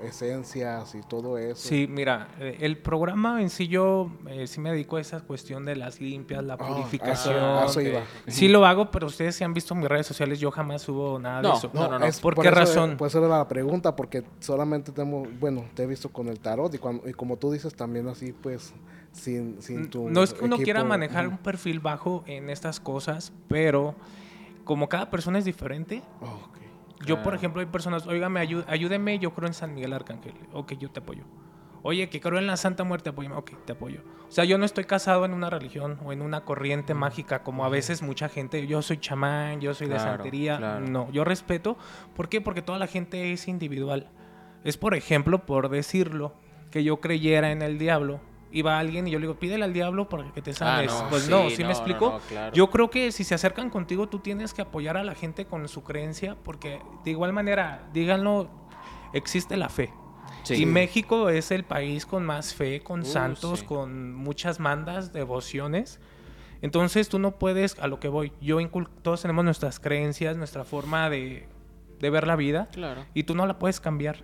mm, 0.00 0.06
esencias 0.06 0.94
y 0.94 1.02
todo 1.02 1.36
eso. 1.36 1.68
Sí, 1.68 1.86
mira, 1.86 2.28
eh, 2.40 2.56
el 2.60 2.78
programa 2.78 3.42
en 3.42 3.50
sí 3.50 3.68
yo 3.68 4.10
eh, 4.26 4.46
sí 4.46 4.60
me 4.60 4.70
dedico 4.72 4.96
a 4.96 5.00
esa 5.02 5.20
cuestión 5.20 5.66
de 5.66 5.76
las 5.76 6.00
limpias, 6.00 6.42
la 6.42 6.54
Ah, 6.54 6.66
purificación. 6.66 7.36
a 7.36 7.64
eso 7.66 7.80
ok. 7.80 7.86
iba. 7.86 8.02
Sí 8.28 8.48
lo 8.48 8.64
hago, 8.64 8.90
pero 8.90 9.08
ustedes 9.08 9.36
si 9.36 9.44
han 9.44 9.52
visto 9.52 9.74
mis 9.74 9.88
redes 9.88 10.06
sociales, 10.06 10.40
yo 10.40 10.50
jamás 10.50 10.80
subo 10.82 11.18
nada 11.18 11.42
No, 11.42 11.50
de 11.50 11.54
eso. 11.58 11.70
no, 11.74 11.86
no, 11.86 11.98
no. 11.98 12.06
es 12.06 12.18
¿Por 12.18 12.34
por 12.34 12.42
qué 12.44 12.48
eso, 12.48 12.58
razón? 12.60 12.96
Pues 12.96 13.14
era 13.14 13.28
la 13.28 13.46
pregunta, 13.46 13.94
porque 13.94 14.24
solamente 14.40 14.90
tenemos, 14.90 15.28
bueno, 15.38 15.66
te 15.74 15.82
he 15.82 15.86
visto 15.86 16.08
con 16.08 16.28
el 16.28 16.40
tarot 16.40 16.72
y, 16.74 16.78
cuando, 16.78 17.06
y 17.06 17.12
como 17.12 17.36
tú 17.36 17.52
dices, 17.52 17.74
también 17.74 18.08
así, 18.08 18.32
pues, 18.32 18.72
sin, 19.12 19.60
sin 19.60 19.90
tu 19.90 20.08
No 20.08 20.22
es 20.22 20.32
que 20.32 20.44
uno 20.46 20.54
equipo. 20.56 20.64
quiera 20.64 20.82
manejar 20.82 21.28
un 21.28 21.36
perfil 21.36 21.78
bajo 21.80 22.24
en 22.26 22.48
estas 22.48 22.80
cosas, 22.80 23.34
pero 23.48 23.94
como 24.64 24.88
cada 24.88 25.10
persona 25.10 25.38
es 25.38 25.44
diferente, 25.44 26.02
Oh, 26.22 26.24
ok. 26.48 26.58
Yo, 27.06 27.22
por 27.22 27.34
ejemplo, 27.34 27.60
hay 27.60 27.66
personas, 27.66 28.06
oígame, 28.06 28.40
ayú- 28.40 28.64
ayúdeme, 28.68 29.18
yo 29.18 29.32
creo 29.34 29.46
en 29.48 29.54
San 29.54 29.74
Miguel 29.74 29.92
Arcángel. 29.92 30.34
Ok, 30.52 30.72
yo 30.74 30.90
te 30.90 31.00
apoyo. 31.00 31.24
Oye, 31.84 32.08
que 32.08 32.20
creo 32.20 32.38
en 32.38 32.46
la 32.46 32.56
Santa 32.56 32.84
Muerte, 32.84 33.10
apóyame. 33.10 33.34
Ok, 33.34 33.52
te 33.64 33.72
apoyo. 33.72 34.02
O 34.28 34.30
sea, 34.30 34.44
yo 34.44 34.56
no 34.56 34.64
estoy 34.64 34.84
casado 34.84 35.24
en 35.24 35.34
una 35.34 35.50
religión 35.50 35.98
o 36.04 36.12
en 36.12 36.22
una 36.22 36.42
corriente 36.44 36.94
mágica 36.94 37.42
como 37.42 37.64
a 37.64 37.68
veces 37.68 38.02
mucha 38.02 38.28
gente. 38.28 38.64
Yo 38.68 38.82
soy 38.82 38.98
chamán, 38.98 39.60
yo 39.60 39.74
soy 39.74 39.88
de 39.88 39.94
santería. 39.98 40.58
claro. 40.58 40.86
No, 40.86 41.10
yo 41.10 41.24
respeto. 41.24 41.76
¿Por 42.14 42.28
qué? 42.28 42.40
Porque 42.40 42.62
toda 42.62 42.78
la 42.78 42.86
gente 42.86 43.32
es 43.32 43.48
individual. 43.48 44.08
Es, 44.62 44.76
por 44.76 44.94
ejemplo, 44.94 45.44
por 45.44 45.68
decirlo, 45.70 46.34
que 46.70 46.84
yo 46.84 47.00
creyera 47.00 47.50
en 47.50 47.62
el 47.62 47.78
diablo. 47.78 48.20
Iba 48.52 48.78
alguien 48.78 49.08
y 49.08 49.10
yo 49.10 49.18
le 49.18 49.22
digo, 49.26 49.38
pídele 49.38 49.64
al 49.64 49.72
diablo 49.72 50.08
para 50.08 50.30
que 50.32 50.42
te 50.42 50.52
sanes. 50.52 50.92
Ah, 50.92 51.04
no, 51.04 51.08
pues 51.10 51.22
sí, 51.22 51.30
no, 51.30 51.48
¿sí 51.50 51.62
no, 51.62 51.68
me 51.68 51.72
explico? 51.72 52.10
no, 52.12 52.18
claro. 52.28 52.54
Yo 52.54 52.68
creo 52.70 52.90
que 52.90 53.10
si 53.12 53.24
se 53.24 53.34
acercan 53.34 53.70
contigo, 53.70 54.08
tú 54.08 54.18
tienes 54.18 54.52
que 54.52 54.60
apoyar 54.62 54.96
a 54.96 55.04
la 55.04 55.14
gente 55.14 55.46
con 55.46 55.66
su 55.68 55.82
creencia, 55.82 56.36
porque 56.44 56.80
de 57.04 57.10
igual 57.10 57.32
manera, 57.32 57.88
díganlo, 57.94 58.50
existe 59.14 59.56
la 59.56 59.68
fe. 59.70 59.90
Sí. 60.42 60.54
Y 60.54 60.66
México 60.66 61.28
es 61.30 61.50
el 61.50 61.64
país 61.64 62.04
con 62.04 62.24
más 62.26 62.52
fe, 62.54 62.80
con 62.82 63.00
Uh, 63.00 63.04
santos, 63.04 63.60
sí. 63.60 63.64
con 63.66 64.14
muchas 64.14 64.60
mandas, 64.60 65.12
devociones. 65.12 66.00
Entonces 66.62 67.08
tú 67.08 67.18
no 67.18 67.38
puedes, 67.38 67.78
a 67.78 67.86
lo 67.86 68.00
que 68.00 68.08
voy, 68.08 68.32
yo 68.40 68.60
incul- 68.60 68.88
todos 69.02 69.22
tenemos 69.22 69.44
nuestras 69.44 69.80
creencias, 69.80 70.36
nuestra 70.36 70.64
forma 70.64 71.08
de, 71.10 71.48
de 72.00 72.10
ver 72.10 72.26
la 72.26 72.36
vida, 72.36 72.68
Claro. 72.72 73.04
y 73.14 73.22
tú 73.24 73.34
no 73.34 73.46
la 73.46 73.58
puedes 73.58 73.80
cambiar. 73.80 74.18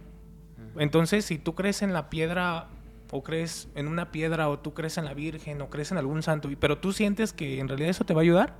Entonces, 0.76 1.24
si 1.24 1.38
tú 1.38 1.54
crees 1.54 1.82
en 1.82 1.92
la 1.92 2.10
piedra 2.10 2.68
o 3.10 3.22
crees 3.22 3.68
en 3.74 3.88
una 3.88 4.10
piedra 4.10 4.48
o 4.48 4.58
tú 4.58 4.74
crees 4.74 4.98
en 4.98 5.04
la 5.04 5.14
Virgen 5.14 5.60
o 5.62 5.70
crees 5.70 5.92
en 5.92 5.98
algún 5.98 6.22
santo, 6.22 6.48
pero 6.60 6.78
tú 6.78 6.92
sientes 6.92 7.32
que 7.32 7.60
en 7.60 7.68
realidad 7.68 7.90
eso 7.90 8.04
te 8.04 8.14
va 8.14 8.20
a 8.20 8.22
ayudar, 8.22 8.56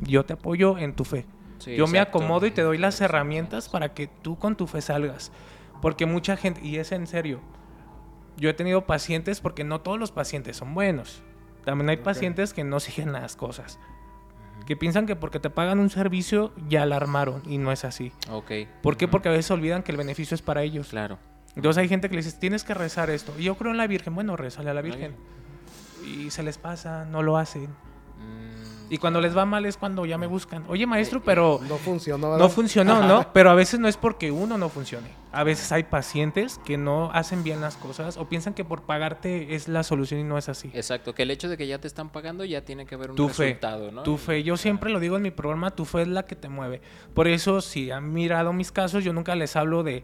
yo 0.00 0.24
te 0.24 0.34
apoyo 0.34 0.78
en 0.78 0.94
tu 0.94 1.04
fe. 1.04 1.26
Sí, 1.58 1.74
yo 1.76 1.86
me 1.86 1.98
acomodo 1.98 2.46
y 2.46 2.50
te 2.50 2.62
doy 2.62 2.78
las 2.78 3.00
herramientas 3.00 3.68
para 3.68 3.92
que 3.92 4.06
tú 4.06 4.38
con 4.38 4.56
tu 4.56 4.66
fe 4.66 4.80
salgas. 4.80 5.32
Porque 5.82 6.06
mucha 6.06 6.36
gente, 6.36 6.60
y 6.64 6.76
es 6.76 6.92
en 6.92 7.06
serio, 7.06 7.40
yo 8.36 8.48
he 8.48 8.54
tenido 8.54 8.86
pacientes 8.86 9.40
porque 9.40 9.64
no 9.64 9.80
todos 9.80 9.98
los 9.98 10.12
pacientes 10.12 10.56
son 10.56 10.74
buenos. 10.74 11.22
También 11.64 11.90
hay 11.90 11.96
pacientes 11.98 12.54
que 12.54 12.64
no 12.64 12.80
siguen 12.80 13.12
las 13.12 13.36
cosas. 13.36 13.78
Que 14.66 14.76
piensan 14.76 15.06
que 15.06 15.16
porque 15.16 15.40
te 15.40 15.50
pagan 15.50 15.78
un 15.78 15.90
servicio 15.90 16.52
ya 16.68 16.84
la 16.86 16.96
armaron 16.96 17.42
y 17.46 17.58
no 17.58 17.72
es 17.72 17.84
así. 17.84 18.12
Ok. 18.30 18.52
¿Por 18.82 18.96
qué? 18.96 19.08
Porque 19.08 19.28
a 19.28 19.32
veces 19.32 19.50
olvidan 19.50 19.82
que 19.82 19.92
el 19.92 19.98
beneficio 19.98 20.34
es 20.34 20.42
para 20.42 20.62
ellos. 20.62 20.88
Claro. 20.88 21.18
Entonces 21.58 21.82
hay 21.82 21.88
gente 21.88 22.08
que 22.08 22.14
le 22.14 22.20
dices, 22.22 22.38
tienes 22.40 22.64
que 22.64 22.72
rezar 22.72 23.10
esto. 23.10 23.34
Y 23.38 23.42
yo 23.44 23.56
creo 23.56 23.70
en 23.72 23.76
la 23.76 23.86
Virgen. 23.86 24.14
Bueno, 24.14 24.36
rezale 24.36 24.70
a 24.70 24.74
la 24.74 24.80
Virgen. 24.82 25.14
Y 26.06 26.30
se 26.30 26.42
les 26.42 26.56
pasa, 26.56 27.04
no 27.04 27.22
lo 27.22 27.36
hacen. 27.36 27.64
Mm, 27.64 28.92
Y 28.92 28.96
cuando 28.98 29.20
les 29.20 29.36
va 29.36 29.44
mal 29.44 29.66
es 29.66 29.76
cuando 29.76 30.06
ya 30.06 30.16
me 30.16 30.26
buscan. 30.26 30.64
Oye, 30.68 30.86
maestro, 30.86 31.22
pero 31.22 31.60
No 31.68 31.76
funcionó, 31.76 32.30
¿verdad? 32.30 32.44
no 32.44 32.48
funcionó, 32.48 33.06
¿no? 33.06 33.32
Pero 33.34 33.50
a 33.50 33.54
veces 33.54 33.78
no 33.80 33.86
es 33.88 33.96
porque 33.98 34.30
uno 34.30 34.56
no 34.56 34.68
funcione. 34.70 35.08
A 35.30 35.44
veces 35.44 35.70
hay 35.72 35.82
pacientes 35.82 36.58
que 36.64 36.78
no 36.78 37.10
hacen 37.12 37.44
bien 37.44 37.60
las 37.60 37.76
cosas 37.76 38.16
o 38.16 38.28
piensan 38.30 38.54
que 38.54 38.64
por 38.64 38.82
pagarte 38.82 39.54
es 39.54 39.68
la 39.68 39.82
solución 39.82 40.20
y 40.20 40.24
no 40.24 40.38
es 40.38 40.48
así. 40.48 40.70
Exacto, 40.72 41.14
que 41.14 41.24
el 41.24 41.30
hecho 41.30 41.50
de 41.50 41.58
que 41.58 41.66
ya 41.66 41.78
te 41.78 41.86
están 41.86 42.08
pagando 42.08 42.46
ya 42.46 42.62
tiene 42.64 42.86
que 42.86 42.94
haber 42.94 43.10
un 43.10 43.16
Tu 43.16 43.28
fe, 43.28 43.44
resultado, 43.44 43.90
¿no? 43.92 44.02
tu 44.04 44.16
fe. 44.16 44.42
Yo 44.42 44.56
siempre 44.56 44.90
lo 44.90 45.00
digo 45.00 45.16
en 45.16 45.22
mi 45.22 45.30
programa, 45.30 45.70
tu 45.72 45.84
fe 45.84 46.02
es 46.02 46.08
la 46.08 46.24
que 46.24 46.34
te 46.34 46.48
mueve. 46.48 46.80
Por 47.12 47.28
eso, 47.28 47.60
si 47.60 47.90
han 47.90 48.10
mirado 48.14 48.54
mis 48.54 48.72
casos, 48.72 49.04
yo 49.04 49.12
nunca 49.12 49.34
les 49.34 49.54
hablo 49.54 49.82
de 49.82 50.02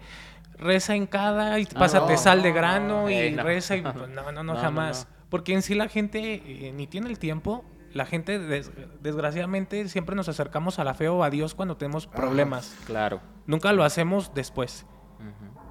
reza 0.59 0.95
en 0.95 1.07
cada 1.07 1.59
y 1.59 1.67
pásate 1.67 2.13
no, 2.13 2.19
sal 2.19 2.43
de 2.43 2.51
no, 2.51 2.55
grano 2.55 3.11
y 3.11 3.15
eh, 3.15 3.31
no. 3.33 3.43
reza 3.43 3.77
y 3.77 3.83
pues, 3.83 3.95
no, 3.95 4.07
no, 4.33 4.43
no, 4.43 4.57
jamás. 4.57 5.07
no. 5.11 5.27
Porque 5.31 5.53
en 5.55 5.63
sí 5.63 5.75
la 5.75 5.89
gente 5.89 6.35
eh, 6.69 6.73
ni 6.75 6.87
tiene 6.87 7.09
el 7.09 7.19
tiempo. 7.19 7.65
La 7.93 8.07
gente, 8.07 8.41
des- 8.41 8.73
desgraciadamente, 9.03 9.89
siempre 9.89 10.17
nos 10.17 10.29
acercamos 10.29 10.79
a 10.81 10.85
la 10.85 10.95
fe 10.95 11.09
o 11.09 11.23
a 11.23 11.31
Dios 11.31 11.55
cuando 11.55 11.77
tenemos 11.77 12.07
problemas. 12.09 12.75
Claro. 12.87 13.21
Nunca 13.47 13.73
lo 13.73 13.85
hacemos 13.85 14.33
después. 14.35 14.85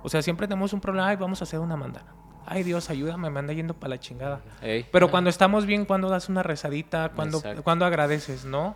O 0.04 0.10
sea, 0.10 0.22
siempre 0.22 0.48
tenemos 0.48 0.72
un 0.74 0.80
problema 0.82 1.12
y 1.12 1.16
vamos 1.18 1.42
a 1.42 1.44
hacer 1.44 1.60
una 1.60 1.76
manda. 1.76 2.06
Ay, 2.46 2.64
Dios, 2.64 2.90
ayúdame, 2.90 3.30
me 3.30 3.40
anda 3.40 3.54
yendo 3.54 3.74
para 3.74 3.92
la 3.92 4.00
chingada. 4.00 4.42
Ey. 4.62 4.86
Pero 4.92 5.10
cuando 5.12 5.30
estamos 5.30 5.66
bien, 5.66 5.86
cuando 5.86 6.10
das 6.10 6.28
una 6.30 6.44
rezadita, 6.44 7.12
cuando, 7.16 7.42
cuando 7.64 7.86
agradeces, 7.86 8.44
¿no? 8.46 8.76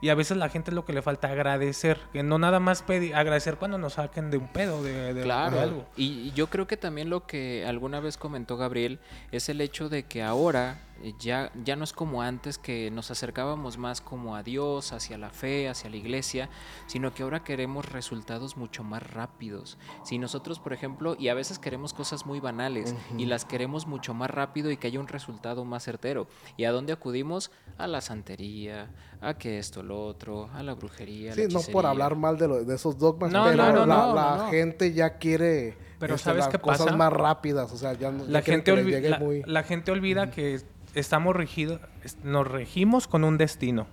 Y 0.00 0.10
a 0.10 0.14
veces 0.14 0.36
la 0.36 0.48
gente 0.48 0.70
lo 0.70 0.84
que 0.84 0.92
le 0.92 1.02
falta 1.02 1.28
agradecer, 1.28 1.98
que 2.12 2.22
no 2.22 2.38
nada 2.38 2.60
más 2.60 2.82
pedir, 2.82 3.14
agradecer 3.16 3.56
cuando 3.56 3.78
nos 3.78 3.94
saquen 3.94 4.30
de 4.30 4.36
un 4.38 4.46
pedo, 4.48 4.82
de, 4.82 5.12
de- 5.12 5.22
Claro, 5.22 5.56
de 5.56 5.62
algo. 5.62 5.86
y 5.96 6.28
y 6.28 6.32
yo 6.32 6.46
creo 6.48 6.66
que 6.68 6.76
también 6.76 7.10
lo 7.10 7.26
que 7.26 7.64
alguna 7.66 7.98
vez 8.00 8.16
comentó 8.16 8.56
Gabriel 8.56 8.98
es 9.32 9.48
el 9.48 9.60
hecho 9.60 9.88
de 9.88 10.04
que 10.04 10.22
ahora 10.22 10.78
ya, 11.18 11.52
ya 11.64 11.76
no 11.76 11.84
es 11.84 11.92
como 11.92 12.22
antes 12.22 12.58
que 12.58 12.90
nos 12.90 13.10
acercábamos 13.10 13.78
más 13.78 14.00
como 14.00 14.34
a 14.36 14.42
Dios, 14.42 14.92
hacia 14.92 15.16
la 15.18 15.30
fe, 15.30 15.68
hacia 15.68 15.90
la 15.90 15.96
iglesia, 15.96 16.48
sino 16.86 17.14
que 17.14 17.22
ahora 17.22 17.44
queremos 17.44 17.90
resultados 17.92 18.56
mucho 18.56 18.82
más 18.84 19.02
rápidos. 19.02 19.78
Si 20.02 20.18
nosotros, 20.18 20.58
por 20.58 20.72
ejemplo, 20.72 21.16
y 21.18 21.28
a 21.28 21.34
veces 21.34 21.58
queremos 21.58 21.92
cosas 21.94 22.26
muy 22.26 22.40
banales 22.40 22.94
y 23.16 23.26
las 23.26 23.44
queremos 23.44 23.86
mucho 23.86 24.14
más 24.14 24.30
rápido 24.30 24.70
y 24.70 24.76
que 24.76 24.88
haya 24.88 25.00
un 25.00 25.08
resultado 25.08 25.64
más 25.64 25.84
certero. 25.84 26.26
¿Y 26.56 26.64
a 26.64 26.72
dónde 26.72 26.92
acudimos? 26.92 27.50
A 27.76 27.86
la 27.86 28.00
santería, 28.00 28.90
a 29.20 29.34
que 29.34 29.58
esto, 29.58 29.82
lo 29.82 30.04
otro, 30.04 30.50
a 30.52 30.62
la 30.62 30.74
brujería. 30.74 31.32
Sí, 31.34 31.42
la 31.42 31.48
no 31.48 31.60
por 31.72 31.86
hablar 31.86 32.16
mal 32.16 32.36
de, 32.38 32.48
lo- 32.48 32.64
de 32.64 32.74
esos 32.74 32.98
dogmas, 32.98 33.30
No, 33.32 33.44
pero 33.44 33.56
no, 33.56 33.86
no, 33.86 34.14
la, 34.14 34.48
gente 34.50 34.92
ya 34.92 35.18
quiere 35.18 35.76
Pero 35.98 36.14
este, 36.14 36.24
¿sabes 36.24 36.44
las 36.44 36.48
qué 36.48 36.58
cosas 36.58 36.86
pasa? 36.86 36.96
más 36.96 37.12
rápidas, 37.12 37.72
o 37.72 37.76
sea, 37.76 37.92
ya 37.94 38.10
no 38.12 38.24
La 38.24 38.40
ya 38.40 38.42
gente, 38.46 38.74
que 38.74 39.08
la, 39.08 39.18
muy... 39.18 39.42
la 39.46 39.62
gente 39.64 39.90
olvida 39.90 40.30
que 40.30 40.60
estamos 40.94 41.34
regidos, 41.34 41.80
nos 42.22 42.46
regimos 42.46 43.08
con 43.08 43.24
un 43.24 43.36
destino. 43.38 43.86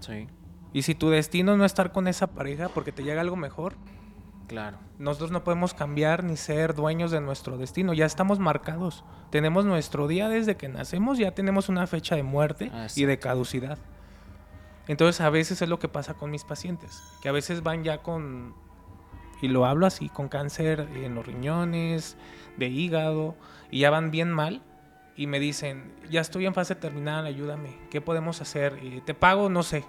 Sí, 0.00 0.26
Y 0.72 0.82
si 0.82 0.94
tu 0.94 1.10
destino 1.10 1.56
no 1.56 1.64
es 1.64 1.72
estar 1.72 1.92
con 1.92 2.08
esa 2.08 2.28
pareja 2.28 2.68
porque 2.68 2.92
te 2.92 3.02
llega 3.04 3.20
algo 3.20 3.36
mejor, 3.36 3.74
claro. 4.48 4.78
nosotros 4.98 5.30
no 5.30 5.44
podemos 5.44 5.74
cambiar 5.74 6.24
ni 6.24 6.36
ser 6.36 6.74
dueños 6.74 7.10
de 7.10 7.20
nuestro 7.20 7.56
destino. 7.58 7.92
Ya 7.94 8.06
estamos 8.06 8.38
marcados. 8.38 9.04
Tenemos 9.30 9.64
nuestro 9.64 10.06
día 10.08 10.28
desde 10.28 10.56
que 10.56 10.68
nacemos, 10.68 11.18
ya 11.18 11.32
tenemos 11.32 11.68
una 11.68 11.86
fecha 11.86 12.16
de 12.16 12.22
muerte 12.22 12.70
Ah, 12.72 12.86
y 12.94 13.04
de 13.04 13.18
caducidad. 13.18 13.78
Entonces 14.86 15.20
a 15.20 15.30
veces 15.30 15.62
es 15.62 15.68
lo 15.68 15.78
que 15.78 15.88
pasa 15.88 16.14
con 16.14 16.30
mis 16.30 16.44
pacientes, 16.44 17.02
que 17.22 17.28
a 17.28 17.32
veces 17.32 17.62
van 17.62 17.84
ya 17.84 18.02
con, 18.02 18.54
y 19.44 19.48
lo 19.48 19.66
hablo 19.66 19.86
así, 19.86 20.08
con 20.08 20.28
cáncer 20.28 20.88
en 20.94 21.14
los 21.14 21.26
riñones, 21.26 22.16
de 22.56 22.68
hígado, 22.68 23.34
y 23.70 23.80
ya 23.80 23.90
van 23.90 24.10
bien 24.10 24.32
mal. 24.32 24.62
Y 25.16 25.26
me 25.26 25.38
dicen, 25.38 25.92
ya 26.10 26.20
estoy 26.20 26.46
en 26.46 26.54
fase 26.54 26.74
terminal, 26.74 27.26
ayúdame, 27.26 27.76
¿qué 27.90 28.00
podemos 28.00 28.40
hacer? 28.40 28.78
Y 28.82 29.00
te 29.02 29.14
pago, 29.14 29.48
no 29.48 29.62
sé, 29.62 29.84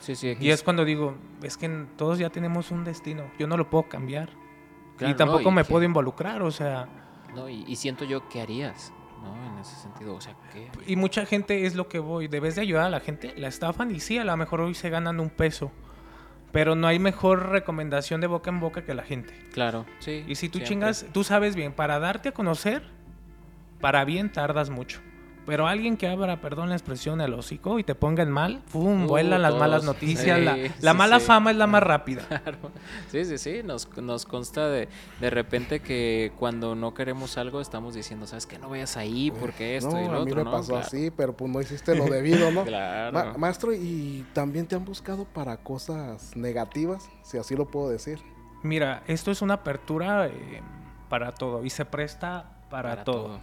Sí, 0.00 0.14
sí, 0.16 0.34
y 0.40 0.48
es 0.50 0.62
cuando 0.62 0.84
digo, 0.86 1.14
es 1.42 1.56
que 1.58 1.68
todos 1.98 2.18
ya 2.18 2.30
tenemos 2.30 2.70
un 2.70 2.84
destino, 2.84 3.24
yo 3.38 3.46
no 3.46 3.56
lo 3.58 3.68
puedo 3.68 3.88
cambiar. 3.88 4.30
Claro, 4.96 5.12
y 5.12 5.16
tampoco 5.16 5.42
no, 5.42 5.50
y 5.50 5.54
me 5.56 5.62
que- 5.64 5.68
puedo 5.68 5.84
involucrar, 5.84 6.40
o 6.42 6.50
sea, 6.50 6.88
No, 7.34 7.48
y, 7.48 7.64
y 7.66 7.76
siento 7.76 8.04
yo, 8.04 8.26
¿qué 8.28 8.40
harías? 8.40 8.92
¿No? 9.22 9.34
En 9.52 9.58
ese 9.58 9.76
sentido, 9.76 10.14
o 10.14 10.20
sea, 10.20 10.34
¿qué? 10.52 10.70
y 10.86 10.96
mucha 10.96 11.26
gente 11.26 11.66
es 11.66 11.74
lo 11.74 11.88
que 11.88 11.98
voy, 11.98 12.28
debes 12.28 12.54
de 12.54 12.62
ayudar 12.62 12.84
a 12.86 12.90
la 12.90 13.00
gente, 13.00 13.34
la 13.36 13.48
estafan 13.48 13.90
y 13.90 14.00
sí, 14.00 14.16
a 14.18 14.24
lo 14.24 14.34
mejor 14.38 14.60
hoy 14.62 14.74
se 14.74 14.88
ganan 14.88 15.20
un 15.20 15.28
peso, 15.30 15.70
pero 16.52 16.74
no 16.74 16.86
hay 16.86 16.98
mejor 16.98 17.50
recomendación 17.50 18.20
de 18.20 18.26
boca 18.26 18.50
en 18.50 18.60
boca 18.60 18.84
que 18.84 18.94
la 18.94 19.02
gente. 19.02 19.32
Claro, 19.52 19.86
sí. 19.98 20.24
Y 20.26 20.34
si 20.34 20.48
tú 20.48 20.58
siempre. 20.58 20.68
chingas, 20.68 21.06
tú 21.12 21.24
sabes 21.24 21.54
bien, 21.54 21.72
para 21.72 21.98
darte 21.98 22.30
a 22.30 22.32
conocer, 22.32 22.82
para 23.80 24.04
bien 24.04 24.32
tardas 24.32 24.70
mucho. 24.70 25.00
Pero 25.46 25.66
alguien 25.66 25.96
que 25.96 26.06
abra, 26.06 26.40
perdón 26.40 26.68
la 26.68 26.76
expresión, 26.76 27.20
el 27.20 27.32
hocico 27.34 27.78
y 27.78 27.84
te 27.84 27.94
ponga 27.94 28.22
en 28.22 28.30
mal, 28.30 28.62
¡pum! 28.70 29.04
Uh, 29.04 29.08
vuelan 29.08 29.42
las 29.42 29.54
malas 29.54 29.82
noticias. 29.84 30.38
Sí, 30.38 30.44
la 30.44 30.56
la 30.80 30.92
sí, 30.92 30.98
mala 30.98 31.18
sí. 31.18 31.26
fama 31.26 31.50
es 31.50 31.56
la 31.56 31.66
más 31.66 31.82
rápida. 31.82 32.22
Claro. 32.28 32.58
Sí, 33.08 33.24
sí, 33.24 33.38
sí. 33.38 33.62
Nos, 33.64 33.88
nos 33.96 34.26
consta 34.26 34.68
de, 34.68 34.88
de 35.18 35.30
repente 35.30 35.80
que 35.80 36.30
cuando 36.38 36.74
no 36.76 36.94
queremos 36.94 37.36
algo 37.38 37.60
estamos 37.60 37.94
diciendo, 37.94 38.26
¿sabes 38.26 38.46
qué? 38.46 38.58
No 38.58 38.68
vayas 38.68 38.96
ahí 38.96 39.30
porque 39.32 39.76
esto 39.76 39.90
no, 39.92 40.00
y 40.02 40.04
lo 40.06 40.20
a 40.20 40.24
mí 40.24 40.30
otro, 40.30 40.36
me 40.36 40.44
¿no? 40.44 40.50
pasó 40.52 40.72
Claro. 40.72 40.86
así, 40.86 41.10
pero 41.10 41.32
pues 41.36 41.50
no 41.50 41.60
hiciste 41.60 41.94
lo 41.96 42.04
debido, 42.04 42.50
¿no? 42.52 42.64
Claro. 42.70 43.12
Ma- 43.12 43.32
maestro, 43.38 43.72
¿y 43.72 44.24
también 44.32 44.66
te 44.66 44.76
han 44.76 44.84
buscado 44.84 45.24
para 45.24 45.56
cosas 45.56 46.36
negativas? 46.36 47.08
Si 47.24 47.38
así 47.38 47.56
lo 47.56 47.66
puedo 47.66 47.88
decir. 47.88 48.20
Mira, 48.62 49.02
esto 49.06 49.30
es 49.30 49.40
una 49.42 49.54
apertura 49.54 50.26
eh, 50.28 50.60
para 51.08 51.32
todo 51.32 51.64
y 51.64 51.70
se 51.70 51.84
presta 51.86 52.44
para, 52.70 52.90
Para 52.90 53.04
todo. 53.04 53.22
todo. 53.24 53.40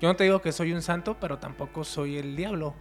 Yo 0.00 0.08
no 0.08 0.16
te 0.16 0.24
digo 0.24 0.40
que 0.40 0.52
soy 0.52 0.72
un 0.72 0.82
santo, 0.82 1.16
pero 1.20 1.38
tampoco 1.38 1.82
soy 1.84 2.18
el 2.18 2.36
diablo. 2.36 2.74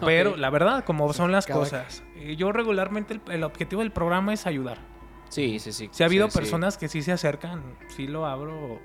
Pero 0.00 0.36
la 0.36 0.50
verdad, 0.50 0.84
como 0.84 1.12
son 1.12 1.30
las 1.32 1.46
cada- 1.46 1.58
cosas. 1.60 2.02
eh, 2.16 2.36
Yo 2.36 2.52
regularmente 2.52 3.14
el, 3.14 3.20
el 3.32 3.44
objetivo 3.44 3.82
del 3.82 3.92
programa 3.92 4.32
es 4.32 4.46
ayudar. 4.46 4.78
Sí, 5.28 5.58
sí, 5.58 5.72
sí. 5.72 5.88
Si 5.92 6.02
ha 6.02 6.06
habido 6.06 6.26
sí, 6.26 6.32
sí. 6.32 6.38
personas 6.38 6.78
que 6.78 6.88
sí 6.88 7.02
se 7.02 7.12
acercan, 7.12 7.62
sí 7.88 8.06
lo 8.06 8.24
abro. 8.26 8.78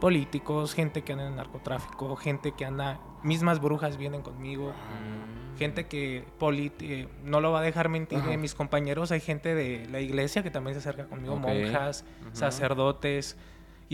Políticos, 0.00 0.74
gente 0.74 1.02
que 1.02 1.12
anda 1.12 1.26
en 1.28 1.36
narcotráfico, 1.36 2.14
gente 2.16 2.52
que 2.52 2.66
anda, 2.66 3.00
mismas 3.22 3.60
brujas 3.60 3.96
vienen 3.96 4.22
conmigo. 4.22 4.70
Mm, 4.72 5.56
Gente 5.56 5.86
que 5.86 6.24
polit- 6.40 6.72
eh, 6.80 7.08
no 7.22 7.40
lo 7.40 7.52
va 7.52 7.60
a 7.60 7.62
dejar 7.62 7.88
mentir, 7.88 8.18
Ajá. 8.18 8.36
mis 8.36 8.54
compañeros, 8.56 9.12
hay 9.12 9.20
gente 9.20 9.54
de 9.54 9.86
la 9.88 10.00
iglesia 10.00 10.42
que 10.42 10.50
también 10.50 10.74
se 10.74 10.80
acerca 10.80 11.06
conmigo, 11.08 11.36
monjas, 11.36 12.04
sacerdotes. 12.32 13.36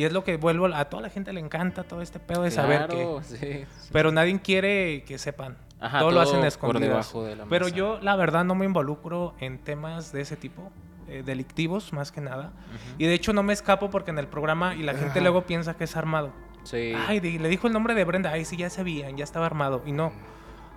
Y 0.01 0.05
es 0.05 0.15
lo 0.15 0.25
que 0.25 0.39
vuelvo, 0.39 0.65
a 0.75 0.87
toda 0.87 1.03
la 1.03 1.11
gente 1.11 1.31
le 1.35 1.41
encanta 1.41 1.85
todo 1.85 2.01
este 2.01 2.19
pedo 2.21 2.41
de 2.43 2.51
saber 2.51 2.87
que... 2.89 2.95
claro, 2.97 3.21
sí, 3.23 3.37
sí. 3.37 3.65
Pero 3.93 4.11
nadie 4.13 4.41
quiere 4.41 5.05
que 5.05 5.19
sepan. 5.19 5.59
Ajá, 5.79 5.99
todo, 5.99 6.11
lo 6.11 6.21
hacen 6.23 6.37
todo 6.37 6.47
escondidas. 6.47 7.13
de 7.13 7.37
la 7.37 7.45
Pero 7.45 7.69
yo, 7.69 7.99
la 8.01 8.17
verdad, 8.17 8.43
no 8.47 8.55
me 8.55 8.65
involucro 8.65 9.35
en 9.41 9.59
temas 9.59 10.11
de 10.11 10.23
ese 10.23 10.37
tipo, 10.39 10.73
eh, 11.07 11.23
delictivos 11.23 11.93
más 11.93 12.13
que 12.13 12.23
nada. 12.23 12.47
Ujú. 12.47 12.95
Y 12.97 13.05
de 13.09 13.13
hecho 13.13 13.35
no 13.35 13.43
me 13.43 13.53
escapo 13.53 13.91
porque 13.91 14.11
en 14.11 14.19
el 14.19 14.27
programa 14.27 14.75
y 14.75 14.83
la 14.85 14.93
gente 14.95 15.11
Ajá. 15.11 15.21
luego 15.21 15.43
piensa 15.43 15.77
que 15.77 15.85
es 15.85 15.95
armado. 15.99 16.33
Sí. 16.65 16.95
Ay, 17.07 17.21
di- 17.21 17.39
le 17.39 17.51
dijo 17.51 17.67
el 17.67 17.75
nombre 17.75 17.95
de 17.95 18.03
Brenda. 18.05 18.31
Ay, 18.33 18.47
sí, 18.47 18.57
ya 18.57 18.71
sabían, 18.71 19.19
ya 19.19 19.25
estaba 19.25 19.45
armado. 19.45 19.83
Y 19.85 19.93
no. 19.93 20.13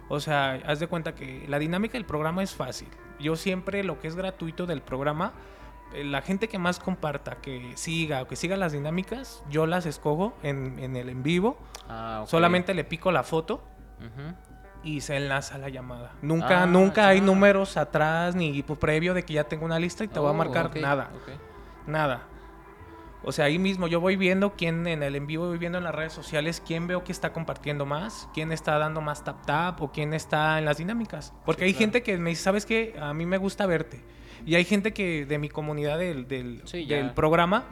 O 0.09 0.19
sea, 0.19 0.59
haz 0.67 0.81
de 0.81 0.87
cuenta 0.87 1.15
que 1.15 1.45
la 1.47 1.59
dinámica 1.59 1.93
del 1.93 2.05
programa 2.05 2.43
es 2.43 2.53
fácil. 2.53 2.89
Yo 3.21 3.37
siempre, 3.37 3.85
lo 3.85 4.01
que 4.01 4.09
es 4.09 4.15
gratuito 4.17 4.65
del 4.65 4.81
programa, 4.81 5.31
la 5.95 6.21
gente 6.21 6.47
que 6.49 6.57
más 6.57 6.79
comparta, 6.79 7.37
que 7.41 7.73
siga 7.75 8.21
o 8.23 8.27
que 8.27 8.35
siga 8.35 8.57
las 8.57 8.71
dinámicas, 8.71 9.43
yo 9.49 9.65
las 9.65 9.85
escojo 9.85 10.33
en, 10.43 10.79
en 10.79 10.95
el 10.95 11.09
en 11.09 11.23
vivo. 11.23 11.57
Ah. 11.89 12.23
Solamente 12.27 12.73
le 12.73 12.83
pico 12.83 13.11
la 13.11 13.23
foto 13.23 13.63
y 14.83 15.01
se 15.01 15.15
enlaza 15.15 15.57
la 15.57 15.69
llamada. 15.69 16.11
Nunca, 16.21 16.63
Ah, 16.63 16.65
nunca 16.65 17.07
hay 17.07 17.21
números 17.21 17.77
atrás 17.77 18.35
ni 18.35 18.61
previo 18.63 19.13
de 19.13 19.23
que 19.23 19.33
ya 19.33 19.45
tengo 19.45 19.65
una 19.65 19.79
lista 19.79 20.03
y 20.03 20.07
te 20.07 20.19
voy 20.19 20.29
a 20.29 20.31
Oh, 20.31 20.35
marcar 20.35 20.75
nada. 20.77 21.09
Nada. 21.87 22.23
O 23.25 23.31
sea, 23.31 23.45
ahí 23.45 23.57
mismo 23.57 23.87
yo 23.87 24.01
voy 24.01 24.17
viendo 24.17 24.51
quién 24.57 24.85
en 24.85 25.01
el 25.01 25.15
en 25.15 25.25
vivo, 25.27 25.47
voy 25.47 25.57
viendo 25.57 25.77
en 25.77 25.85
las 25.85 25.95
redes 25.95 26.11
sociales, 26.11 26.61
quién 26.65 26.87
veo 26.87 27.05
que 27.05 27.13
está 27.13 27.31
compartiendo 27.31 27.85
más, 27.85 28.27
quién 28.33 28.51
está 28.51 28.77
dando 28.77 28.99
más 28.99 29.23
tap 29.23 29.45
tap 29.45 29.81
o 29.81 29.91
quién 29.93 30.13
está 30.13 30.59
en 30.59 30.65
las 30.65 30.77
dinámicas. 30.77 31.33
Porque 31.45 31.63
hay 31.63 31.71
claro. 31.71 31.79
gente 31.83 32.03
que 32.03 32.17
me 32.17 32.31
dice, 32.31 32.43
¿sabes 32.43 32.65
qué? 32.65 32.97
A 33.01 33.13
mí 33.13 33.25
me 33.25 33.37
gusta 33.37 33.65
verte. 33.65 34.03
Y 34.45 34.55
hay 34.55 34.65
gente 34.65 34.93
que 34.93 35.25
de 35.25 35.37
mi 35.37 35.49
comunidad 35.49 35.97
del, 35.99 36.27
del, 36.27 36.61
Sí, 36.65 36.85
ya. 36.85 36.97
del 36.97 37.11
programa, 37.11 37.65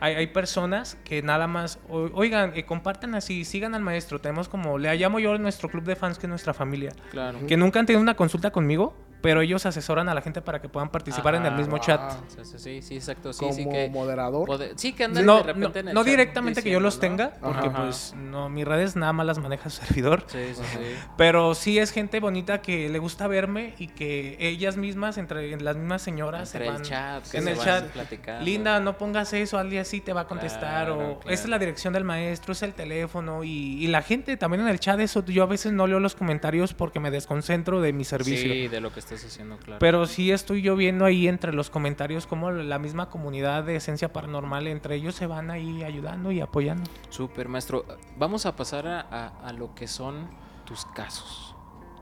hay, 0.00 0.14
hay 0.14 0.26
personas 0.28 0.96
que 1.04 1.22
nada 1.22 1.46
más, 1.46 1.78
o- 1.88 2.10
oigan, 2.14 2.52
eh, 2.54 2.64
compartan 2.64 3.14
así, 3.14 3.44
sigan 3.44 3.74
al 3.74 3.82
maestro. 3.82 4.20
Tenemos 4.20 4.48
como, 4.48 4.78
le 4.78 4.94
llamo 4.96 5.18
yo 5.18 5.32
a 5.34 5.38
nuestro 5.38 5.68
club 5.68 5.84
de 5.84 5.96
fans 5.96 6.18
que 6.18 6.26
es 6.26 6.30
nuestra 6.30 6.54
familia 6.54 6.92
Claro. 7.10 7.38
que 7.46 7.56
nunca 7.56 7.80
han 7.80 7.86
tenido 7.86 8.00
una 8.02 8.14
consulta 8.16 8.50
conmigo, 8.50 8.94
pero 9.20 9.40
ellos 9.42 9.66
asesoran 9.66 10.08
a 10.08 10.14
la 10.14 10.22
gente 10.22 10.42
para 10.42 10.60
que 10.60 10.68
puedan 10.68 10.90
participar 10.90 11.34
en 11.34 11.46
el 11.46 11.54
mismo 11.54 11.76
Wow. 11.76 11.84
chat. 11.84 12.12
Sí, 12.28 12.36
sí, 12.44 12.58
sí, 12.58 12.82
sí, 12.82 12.96
exacto. 12.96 13.32
Sí, 13.32 13.40
como 13.40 13.52
sí 13.52 13.68
que. 13.68 13.88
moderador. 13.90 14.48
Sí, 14.76 14.92
que 14.92 15.04
andan 15.04 15.24
No, 15.26 15.38
de 15.38 15.42
repente 15.44 15.68
no, 15.74 15.80
en 15.80 15.88
el 15.88 15.94
no 15.94 16.00
chat 16.00 16.10
directamente 16.10 16.62
que 16.62 16.70
yo 16.70 16.80
los 16.80 16.98
tenga, 17.00 17.32
porque 17.40 17.68
Ajá. 17.68 17.82
pues 17.84 18.14
no, 18.16 18.48
mis 18.48 18.64
redes 18.66 18.96
nada 18.96 19.12
más 19.12 19.26
las 19.26 19.38
maneja 19.38 19.70
su 19.70 19.80
servidor. 19.84 20.24
Sí, 20.26 20.38
sí, 20.54 20.62
sí. 20.72 20.78
Pero 21.16 21.54
sí 21.54 21.78
es 21.78 21.90
gente 21.92 22.20
bonita 22.20 22.60
que 22.62 22.88
le 22.88 22.98
gusta 22.98 23.26
verme 23.26 23.74
y 23.78 23.88
que 23.88 24.36
ellas 24.40 24.76
mismas, 24.76 25.18
entre 25.18 25.58
las 25.60 25.76
mismas 25.76 26.02
señoras, 26.02 26.52
Entre 26.54 26.66
se 26.66 26.66
el 26.68 26.72
van 26.74 26.82
chat, 26.82 27.28
que 27.30 27.36
en 27.38 27.44
se 27.44 27.50
el 27.50 27.56
van 27.56 27.66
chat. 27.66 27.84
platicando. 27.90 28.44
Linda, 28.44 28.80
no 28.80 28.96
pongas 28.98 29.32
eso, 29.32 29.58
alguien 29.58 29.82
así 29.82 30.00
te 30.00 30.12
va 30.12 30.22
a 30.22 30.26
contestar. 30.26 30.60
Claro, 30.86 30.94
o 30.94 30.98
claro. 31.20 31.20
esta 31.34 31.44
es 31.44 31.48
la 31.48 31.58
dirección 31.58 31.92
del 31.92 32.04
maestro, 32.04 32.52
es 32.52 32.62
el 32.62 32.74
teléfono. 32.74 33.44
Y, 33.44 33.84
y 33.84 33.86
la 33.88 34.02
gente 34.02 34.36
también 34.36 34.62
en 34.62 34.68
el 34.68 34.80
chat, 34.80 34.98
eso 35.00 35.24
yo 35.24 35.42
a 35.42 35.46
veces 35.46 35.72
no 35.72 35.86
leo 35.86 36.00
los 36.00 36.14
comentarios 36.14 36.74
porque 36.74 37.00
me 37.00 37.10
desconcentro 37.10 37.80
de 37.80 37.92
mi 37.92 38.04
servicio. 38.04 38.52
Sí, 38.52 38.68
de 38.68 38.80
lo 38.80 38.92
que 38.92 39.00
estás 39.14 39.32
haciendo, 39.32 39.56
claro. 39.58 39.78
Pero 39.78 40.06
sí 40.06 40.30
estoy 40.32 40.62
yo 40.62 40.76
viendo 40.76 41.04
ahí 41.04 41.28
entre 41.28 41.52
los 41.52 41.70
comentarios 41.70 42.26
como 42.26 42.50
la 42.50 42.78
misma 42.78 43.08
comunidad 43.10 43.64
de 43.64 43.76
esencia 43.76 44.12
paranormal, 44.12 44.66
entre 44.66 44.94
ellos 44.96 45.14
se 45.14 45.26
van 45.26 45.50
ahí 45.50 45.82
ayudando 45.82 46.32
y 46.32 46.40
apoyando. 46.40 46.88
Súper, 47.08 47.48
maestro. 47.48 47.84
Vamos 48.18 48.46
a 48.46 48.56
pasar 48.56 48.86
a, 48.86 49.00
a- 49.00 49.48
a 49.48 49.52
lo 49.52 49.74
que 49.74 49.86
son 49.88 50.28
tus 50.64 50.84
casos. 50.86 51.54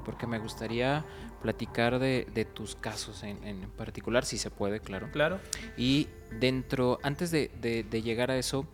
Porque 0.04 0.26
me 0.26 0.38
gustaría 0.38 1.04
platicar 1.42 1.98
de, 1.98 2.26
de 2.34 2.44
tus 2.44 2.74
casos 2.74 3.22
en, 3.22 3.44
en 3.44 3.68
particular, 3.70 4.24
si 4.24 4.38
se 4.38 4.50
puede, 4.50 4.80
claro. 4.80 5.08
Claro. 5.12 5.38
Y 5.76 6.08
dentro, 6.40 6.98
antes 7.02 7.30
de, 7.30 7.50
de- 7.60 7.82
de 7.84 8.02
llegar 8.02 8.30
a 8.30 8.36
eso, 8.38 8.66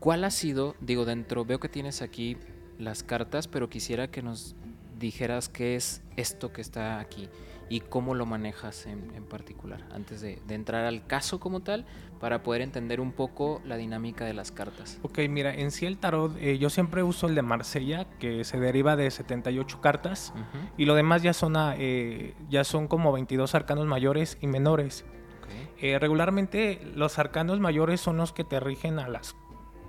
¿cuál 0.00 0.24
ha 0.24 0.30
sido, 0.30 0.74
digo, 0.80 1.04
dentro, 1.04 1.44
veo 1.44 1.60
que 1.60 1.68
tienes 1.68 2.02
aquí 2.02 2.36
las 2.78 3.02
cartas, 3.02 3.46
pero 3.48 3.70
quisiera 3.70 4.08
que 4.10 4.22
nos 4.22 4.56
dijeras 4.98 5.48
qué 5.48 5.76
es 5.76 6.02
esto 6.16 6.52
que 6.52 6.60
está 6.60 6.98
aquí 7.00 7.28
y 7.70 7.80
cómo 7.80 8.14
lo 8.14 8.26
manejas 8.26 8.86
en, 8.86 9.10
en 9.14 9.24
particular, 9.24 9.84
antes 9.92 10.20
de, 10.20 10.38
de 10.46 10.54
entrar 10.54 10.84
al 10.84 11.06
caso 11.06 11.40
como 11.40 11.60
tal, 11.60 11.86
para 12.20 12.42
poder 12.42 12.60
entender 12.62 13.00
un 13.00 13.12
poco 13.12 13.60
la 13.64 13.76
dinámica 13.76 14.24
de 14.26 14.34
las 14.34 14.52
cartas. 14.52 14.98
Ok, 15.02 15.20
mira, 15.28 15.54
en 15.54 15.70
sí 15.70 15.86
el 15.86 15.96
tarot, 15.98 16.36
eh, 16.38 16.58
yo 16.58 16.68
siempre 16.70 17.02
uso 17.02 17.26
el 17.26 17.34
de 17.34 17.42
Marsella, 17.42 18.04
que 18.18 18.44
se 18.44 18.60
deriva 18.60 18.96
de 18.96 19.10
78 19.10 19.80
cartas. 19.80 20.32
Ujú, 20.34 20.64
Y 20.76 20.84
lo 20.84 20.94
demás 20.94 21.22
ya 21.22 21.32
son, 21.32 21.56
a, 21.56 21.74
eh, 21.78 22.34
ya 22.48 22.64
son 22.64 22.86
como 22.86 23.12
22 23.12 23.54
arcanos 23.54 23.86
mayores 23.86 24.36
y 24.40 24.46
menores. 24.46 25.04
ok. 25.42 25.48
Eh, 25.82 25.98
regularmente 25.98 26.80
los 26.94 27.18
arcanos 27.18 27.60
mayores 27.60 28.00
son 28.00 28.18
los 28.18 28.32
que 28.32 28.44
te 28.44 28.60
rigen 28.60 28.98
a 28.98 29.08
las... 29.08 29.36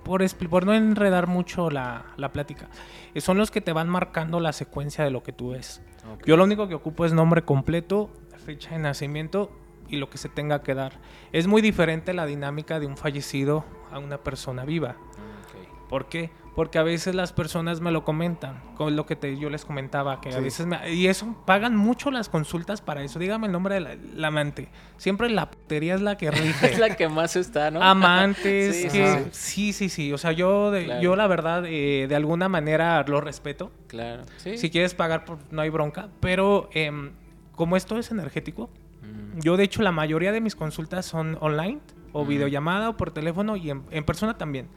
Por, 0.06 0.64
no 0.64 0.72
enredar 0.72 1.26
mucho 1.26 1.68
la, 1.68 2.06
la 2.16 2.32
plática, 2.32 2.68
eh, 3.14 3.20
son 3.20 3.38
los 3.38 3.50
que 3.50 3.60
te 3.60 3.72
van 3.72 3.88
marcando 3.88 4.40
la 4.40 4.52
secuencia 4.52 5.04
de 5.04 5.10
lo 5.10 5.22
que 5.22 5.32
tú 5.32 5.50
ves. 5.50 5.82
Yo 6.24 6.36
lo 6.36 6.44
único 6.44 6.68
que 6.68 6.74
ocupo 6.74 7.04
es 7.04 7.12
nombre 7.12 7.42
completo, 7.42 8.10
fecha 8.44 8.70
de 8.70 8.78
nacimiento 8.78 9.50
y 9.88 9.96
lo 9.96 10.08
que 10.08 10.18
se 10.18 10.28
tenga 10.28 10.62
que 10.62 10.74
dar. 10.74 10.92
Es 11.32 11.46
muy 11.46 11.62
diferente 11.62 12.14
la 12.14 12.26
dinámica 12.26 12.78
de 12.78 12.86
un 12.86 12.96
fallecido 12.96 13.64
a 13.90 13.98
una 13.98 14.18
persona 14.18 14.64
viva. 14.64 14.90
Ok. 14.90 15.88
¿Por 15.88 16.06
qué? 16.06 16.30
Porque 16.56 16.78
a 16.78 16.82
veces 16.82 17.14
las 17.14 17.32
personas 17.34 17.80
me 17.82 17.92
lo 17.92 18.02
comentan, 18.02 18.60
con 18.76 18.96
lo 18.96 19.04
que 19.06 19.14
te, 19.14 19.38
yo 19.38 19.50
les 19.50 19.64
comentaba, 19.66 20.20
que 20.22 20.34
a 20.34 20.40
veces 20.40 20.66
me, 20.66 20.92
y 20.94 21.06
eso 21.06 21.36
pagan 21.46 21.76
mucho 21.76 22.10
las 22.10 22.28
consultas 22.30 22.80
para 22.80 23.02
eso. 23.04 23.18
Dígame 23.18 23.46
el 23.46 23.52
nombre 23.52 23.74
del 23.78 24.24
amante. 24.24 24.68
Siempre 24.96 25.28
la 25.28 25.50
putería 25.50 25.94
es 25.94 26.00
la 26.00 26.16
que 26.16 26.30
rige. 26.30 26.66
Es 26.72 26.78
la 26.78 26.96
que 26.96 27.08
más 27.10 27.36
está, 27.36 27.70
¿no? 27.70 27.82
Amantes, 27.82 28.74
Sí, 28.74 28.88
que 28.88 29.24
sí, 29.30 29.30
sí, 29.32 29.72
sí, 29.74 29.88
sí. 29.90 30.12
O 30.14 30.18
sea, 30.18 30.32
yo, 30.32 30.70
de, 30.70 30.86
Claro. 30.86 31.02
yo 31.02 31.14
la 31.14 31.26
verdad, 31.26 31.64
eh, 31.66 32.06
de 32.08 32.16
alguna 32.16 32.48
manera 32.48 33.04
lo 33.06 33.20
respeto. 33.20 33.70
Claro. 33.86 34.24
Sí. 34.38 34.56
Si 34.56 34.70
quieres 34.70 34.94
pagar, 34.94 35.26
por- 35.26 35.38
no 35.50 35.60
hay 35.60 35.68
bronca. 35.68 36.08
Pero 36.20 36.70
em, 36.72 37.12
como 37.54 37.76
esto 37.76 37.98
es 37.98 38.10
energético, 38.10 38.70
Mm, 39.02 39.40
yo 39.40 39.56
de 39.58 39.64
hecho 39.64 39.82
la 39.82 39.92
mayoría 39.92 40.32
de 40.32 40.40
mis 40.40 40.56
consultas 40.56 41.04
son 41.06 41.36
online 41.40 41.78
o 42.12 42.22
Ujú. 42.22 42.30
videollamada 42.30 42.88
o 42.88 42.96
por 42.96 43.10
teléfono 43.12 43.56
y 43.56 43.70
en, 43.70 43.82
en 43.90 44.04
persona 44.04 44.38
también. 44.38 44.68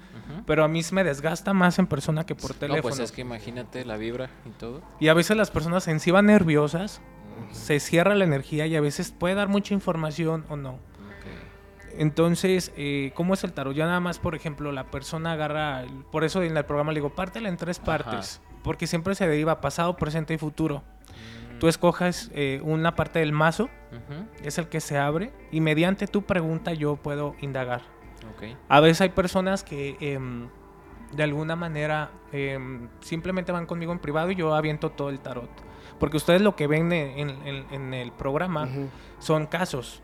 Pero 0.45 0.63
a 0.63 0.67
mí 0.67 0.81
me 0.91 1.03
desgasta 1.03 1.53
más 1.53 1.79
en 1.79 1.87
persona 1.87 2.25
que 2.25 2.35
por 2.35 2.51
No, 2.51 2.57
teléfono. 2.57 2.81
pues 2.81 2.99
es 2.99 3.11
que 3.11 3.21
imagínate 3.21 3.83
la 3.85 3.97
vibra 3.97 4.29
y 4.45 4.49
todo. 4.51 4.81
Y 4.99 5.07
a 5.07 5.13
veces 5.13 5.35
las 5.37 5.51
personas 5.51 5.87
en 5.87 5.99
sí 5.99 6.11
van 6.11 6.27
nerviosas, 6.27 7.01
se 7.51 7.79
cierra 7.79 8.15
la 8.15 8.25
energía 8.25 8.67
y 8.67 8.75
a 8.75 8.81
veces 8.81 9.11
puede 9.11 9.35
dar 9.35 9.47
mucha 9.47 9.73
información 9.73 10.45
o 10.49 10.55
no. 10.55 10.77
Entonces, 11.97 12.71
eh, 12.77 13.11
¿cómo 13.15 13.33
es 13.33 13.43
el 13.43 13.51
tarot? 13.53 13.73
Ya 13.75 13.85
nada 13.85 13.99
más, 13.99 14.19
por 14.19 14.35
ejemplo, 14.35 14.71
la 14.71 14.85
persona 14.85 15.33
agarra, 15.33 15.83
por 16.11 16.23
eso 16.23 16.43
en 16.43 16.55
el 16.55 16.63
programa 16.65 16.91
le 16.93 16.99
digo, 16.99 17.09
pártela 17.09 17.49
en 17.49 17.57
tres 17.57 17.77
Ajá. 17.79 17.85
partes, 17.85 18.41
porque 18.63 18.87
siempre 18.87 19.15
se 19.15 19.27
deriva 19.27 19.59
pasado, 19.59 19.95
presente 19.97 20.33
y 20.33 20.37
futuro. 20.37 20.83
Mm, 21.55 21.59
Tú 21.59 21.67
escojas 21.67 22.29
eh, 22.33 22.61
una 22.63 22.95
parte 22.95 23.19
del 23.19 23.31
mazo, 23.33 23.69
es 24.43 24.57
el 24.59 24.67
que 24.69 24.79
se 24.79 24.97
abre, 24.97 25.33
y 25.51 25.61
mediante 25.61 26.07
tu 26.07 26.21
pregunta 26.21 26.73
yo 26.73 26.95
puedo 26.95 27.35
indagar. 27.41 27.81
A 28.69 28.79
veces 28.79 29.01
hay 29.01 29.09
personas 29.09 29.63
que 29.63 29.97
em, 29.99 30.47
de 31.13 31.23
alguna 31.23 31.55
manera 31.55 32.11
em, 32.31 32.87
simplemente 33.01 33.51
van 33.51 33.65
conmigo 33.65 33.91
en 33.91 33.99
privado 33.99 34.31
y 34.31 34.35
yo 34.35 34.53
aviento 34.55 34.91
todo 34.91 35.09
el 35.09 35.19
tarot. 35.19 35.49
Porque 35.99 36.17
ustedes 36.17 36.41
lo 36.41 36.55
que 36.55 36.67
ven 36.67 36.91
en, 36.93 37.29
en- 37.45 37.65
en 37.71 37.93
el 37.93 38.11
programa 38.11 38.67
son 39.19 39.45
casos. 39.47 40.01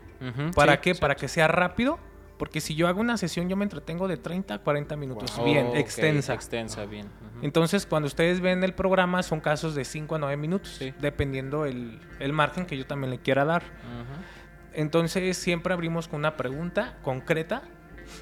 ¿Para 0.54 0.74
sí, 0.74 0.78
qué? 0.82 0.94
sí. 0.94 1.00
Para 1.00 1.14
que 1.14 1.28
sea 1.28 1.48
rápido. 1.48 1.98
Porque 2.38 2.60
si 2.60 2.74
yo 2.74 2.86
hago 2.86 3.00
una 3.00 3.16
sesión 3.16 3.48
yo 3.48 3.56
me 3.56 3.64
entretengo 3.64 4.08
de 4.08 4.18
30 4.18 4.52
a 4.54 4.58
40 4.58 4.94
minutos. 4.96 5.34
Wow. 5.38 5.44
Bien, 5.46 5.66
Oh, 5.72 5.74
extensa. 5.76 6.34
Extensa, 6.34 6.84
bien. 6.84 7.06
Entonces, 7.40 7.86
cuando 7.86 8.08
ustedes 8.08 8.40
ven 8.42 8.62
el 8.62 8.74
programa, 8.74 9.22
son 9.22 9.40
casos 9.40 9.74
de 9.74 9.86
5 9.86 10.16
a 10.16 10.18
9 10.18 10.36
minutos, 10.36 10.72
Sí. 10.76 10.92
dependiendo 11.00 11.64
el, 11.64 11.98
el 12.20 12.34
margen 12.34 12.66
que 12.66 12.76
yo 12.76 12.86
también 12.86 13.10
le 13.10 13.20
quiera 13.20 13.46
dar. 13.46 13.62
Entonces, 14.74 15.36
siempre 15.38 15.72
abrimos 15.72 16.08
con 16.08 16.18
una 16.20 16.36
pregunta 16.36 16.98
concreta. 17.02 17.62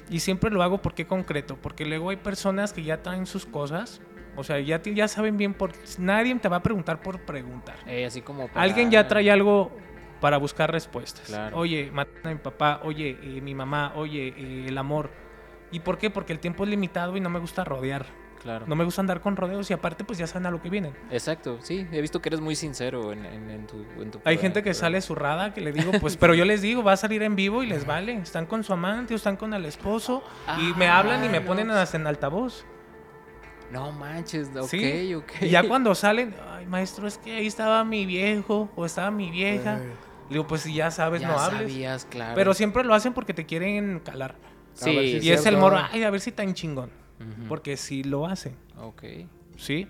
Y 0.09 0.19
siempre 0.19 0.49
lo 0.51 0.61
hago 0.63 0.81
porque 0.81 1.05
concreto. 1.07 1.57
Porque 1.61 1.85
luego 1.85 2.09
hay 2.09 2.17
personas 2.17 2.73
que 2.73 2.83
ya 2.83 3.01
traen 3.03 3.25
sus 3.25 3.45
cosas. 3.45 4.01
O 4.37 4.43
sea, 4.43 4.59
ya, 4.59 4.81
ya 4.81 5.07
saben 5.07 5.37
bien 5.37 5.53
por... 5.53 5.71
Nadie 5.97 6.35
te 6.35 6.49
va 6.49 6.57
a 6.57 6.63
preguntar 6.63 7.01
por 7.01 7.21
preguntar. 7.21 7.75
Eh, 7.87 8.05
así 8.05 8.21
como 8.21 8.47
para- 8.47 8.61
Alguien 8.61 8.91
ya 8.91 9.07
trae 9.07 9.31
algo 9.31 9.71
para 10.19 10.37
buscar 10.37 10.71
respuestas. 10.71 11.27
Claro. 11.27 11.57
Oye, 11.57 11.89
matan 11.93 12.19
a 12.25 12.29
mi 12.31 12.39
papá. 12.39 12.81
Oye, 12.83 13.17
eh, 13.21 13.41
mi 13.41 13.55
mamá. 13.55 13.93
Oye, 13.95 14.33
eh, 14.37 14.65
el 14.67 14.77
amor. 14.77 15.09
¿Y 15.71 15.79
por 15.79 15.97
qué? 15.97 16.09
Porque 16.09 16.33
el 16.33 16.39
tiempo 16.39 16.63
es 16.63 16.69
limitado 16.69 17.15
y 17.15 17.21
no 17.21 17.29
me 17.29 17.39
gusta 17.39 17.63
rodear. 17.63 18.05
Claro. 18.45 18.65
No 18.67 18.75
me 18.75 18.83
gusta 18.83 19.01
andar 19.01 19.21
con 19.21 19.35
rodeos 19.35 19.71
y 19.71 19.73
aparte 19.73 20.03
pues 20.03 20.19
ya 20.19 20.27
saben 20.27 20.45
a 20.45 20.51
lo 20.51 20.61
que 20.61 20.69
vienen. 20.69 20.93
Exacto, 21.09 21.57
sí. 21.61 21.87
He 21.91 21.99
visto 21.99 22.21
que 22.21 22.29
eres 22.29 22.41
muy 22.41 22.55
sincero 22.55 23.11
en, 23.11 23.25
en- 23.25 23.49
en 23.49 23.65
tu, 23.65 23.83
en 23.99 24.11
tu 24.11 24.21
Hay 24.23 24.37
gente 24.37 24.61
que 24.61 24.75
sale 24.75 25.01
zurrada 25.01 25.51
que 25.51 25.61
le 25.61 25.71
digo, 25.71 25.91
pues, 25.99 26.15
pero 26.15 26.35
yo 26.35 26.45
les 26.45 26.61
digo, 26.61 26.83
va 26.83 26.91
a 26.93 26.97
salir 26.97 27.23
en 27.23 27.35
vivo 27.35 27.63
y 27.63 27.65
les 27.65 27.87
vale. 27.87 28.13
Están 28.17 28.45
con 28.45 28.63
su 28.63 28.71
amante 28.71 29.15
o 29.15 29.17
están 29.17 29.35
con 29.35 29.55
el 29.55 29.65
esposo 29.65 30.21
y 30.59 30.77
me 30.77 30.87
hablan 30.87 31.25
y 31.25 31.29
me 31.29 31.39
Ah, 31.39 31.43
ponen 31.45 31.65
no. 31.67 31.73
hasta 31.73 31.97
en 31.97 32.05
altavoz. 32.05 32.65
No 33.71 33.91
manches, 33.91 34.49
ok, 34.55 34.67
Sí. 34.69 35.15
ok. 35.15 35.31
Y 35.41 35.49
ya 35.49 35.67
cuando 35.67 35.95
salen, 35.95 36.35
ay, 36.55 36.67
maestro, 36.67 37.07
es 37.07 37.17
que 37.17 37.35
ahí 37.37 37.47
estaba 37.47 37.83
mi 37.83 38.05
viejo 38.05 38.69
o 38.75 38.85
estaba 38.85 39.09
mi 39.09 39.31
vieja. 39.31 39.79
Eh, 39.79 39.87
Le 40.29 40.33
digo, 40.35 40.45
pues 40.45 40.61
si 40.61 40.73
ya 40.75 40.91
sabes, 40.91 41.21
Ya 41.21 41.29
no 41.29 41.39
hables. 41.39 41.61
sabías, 41.71 42.05
claro. 42.05 42.35
Pero 42.35 42.53
siempre 42.53 42.83
lo 42.83 42.93
hacen 42.93 43.13
porque 43.13 43.33
te 43.33 43.47
quieren 43.47 44.01
calar. 44.01 44.35
Sí, 44.75 44.91
si 45.19 45.27
Y 45.27 45.31
es 45.31 45.37
el 45.37 45.41
cierto. 45.43 45.59
moro, 45.61 45.79
ay, 45.91 46.03
a 46.03 46.11
ver 46.11 46.19
si 46.21 46.31
tan 46.31 46.53
chingón. 46.53 46.91
Porque 47.47 47.77
sí 47.77 48.03
lo 48.03 48.25
hacen, 48.27 48.55
Ok. 48.77 49.03
¿sí? 49.57 49.87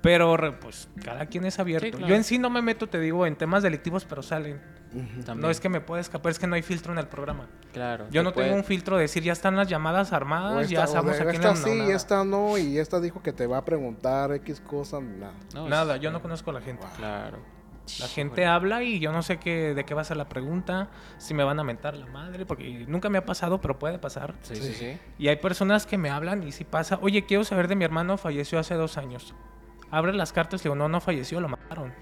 Pero 0.00 0.36
pues 0.60 0.88
cada 1.04 1.26
quien 1.26 1.44
es 1.44 1.58
abierto. 1.58 1.90
claro. 1.90 2.06
Yo 2.06 2.14
en 2.14 2.22
sí 2.24 2.38
no 2.38 2.50
me 2.50 2.62
meto, 2.62 2.86
te 2.88 3.00
digo, 3.00 3.26
en 3.26 3.34
temas 3.36 3.62
delictivos, 3.62 4.04
pero 4.04 4.22
salen. 4.22 4.60
No 5.36 5.50
es 5.50 5.60
que 5.60 5.68
me 5.68 5.80
pueda 5.80 6.00
escapar, 6.00 6.30
es 6.32 6.38
que 6.38 6.46
no 6.46 6.54
hay 6.54 6.62
filtro 6.62 6.92
en 6.92 6.98
el 6.98 7.08
programa. 7.08 7.46
Claro. 7.72 8.06
Yo 8.10 8.22
no 8.22 8.32
puede- 8.32 8.46
tengo 8.46 8.58
un 8.58 8.64
filtro 8.64 8.96
de 8.96 9.02
decir 9.02 9.22
ya 9.22 9.32
están 9.32 9.54
las 9.56 9.68
llamadas 9.68 10.12
O 10.12 10.16
armadas, 10.16 10.62
esta- 10.62 10.72
ya 10.72 10.84
o 10.84 10.86
sabemos 10.86 11.20
a 11.20 11.24
quién 11.24 11.34
esta 11.34 11.56
sí, 11.56 11.78
nada. 11.78 11.94
esta 11.94 12.24
no, 12.24 12.56
y 12.56 12.78
esta 12.78 12.98
dijo 13.00 13.22
que 13.22 13.32
te 13.32 13.46
va 13.46 13.58
a 13.58 13.64
preguntar 13.64 14.32
X 14.32 14.60
cosas, 14.60 15.02
nada. 15.02 15.32
No, 15.52 15.64
es- 15.64 15.70
Nada, 15.70 15.96
yo 15.98 16.10
no 16.10 16.22
conozco 16.22 16.50
a 16.50 16.54
la 16.54 16.60
gente. 16.62 16.86
Claro. 16.96 17.38
La 18.00 18.08
gente 18.08 18.46
habla 18.46 18.82
y 18.82 18.98
yo 19.00 19.12
no 19.12 19.22
sé 19.22 19.38
qué, 19.38 19.74
de 19.74 19.84
qué 19.84 19.94
va 19.94 20.02
a 20.02 20.04
ser 20.04 20.16
la 20.16 20.28
pregunta, 20.28 20.88
si 21.18 21.34
me 21.34 21.44
van 21.44 21.58
a 21.58 21.64
mentar 21.64 21.94
la 21.96 22.06
madre, 22.06 22.46
porque 22.46 22.84
nunca 22.88 23.08
me 23.08 23.18
ha 23.18 23.24
pasado, 23.24 23.60
pero 23.60 23.78
puede 23.78 23.98
pasar. 23.98 24.34
Sí, 24.42 24.56
sí, 24.56 24.74
sí. 24.74 24.98
Y 25.18 25.28
hay 25.28 25.36
personas 25.36 25.86
que 25.86 25.98
me 25.98 26.10
hablan 26.10 26.42
y 26.46 26.52
si 26.52 26.64
pasa, 26.64 26.98
oye, 27.02 27.24
quiero 27.24 27.44
saber 27.44 27.68
de 27.68 27.76
mi 27.76 27.84
hermano, 27.84 28.16
falleció 28.18 28.58
hace 28.58 28.74
dos 28.74 28.96
años. 28.98 29.34
Abre 29.90 30.12
las 30.12 30.32
cartas 30.32 30.60
y 30.60 30.64
digo, 30.64 30.74
no, 30.74 30.88
no 30.88 31.00
falleció, 31.00 31.40
lo 31.40 31.48
mataron. 31.48 31.94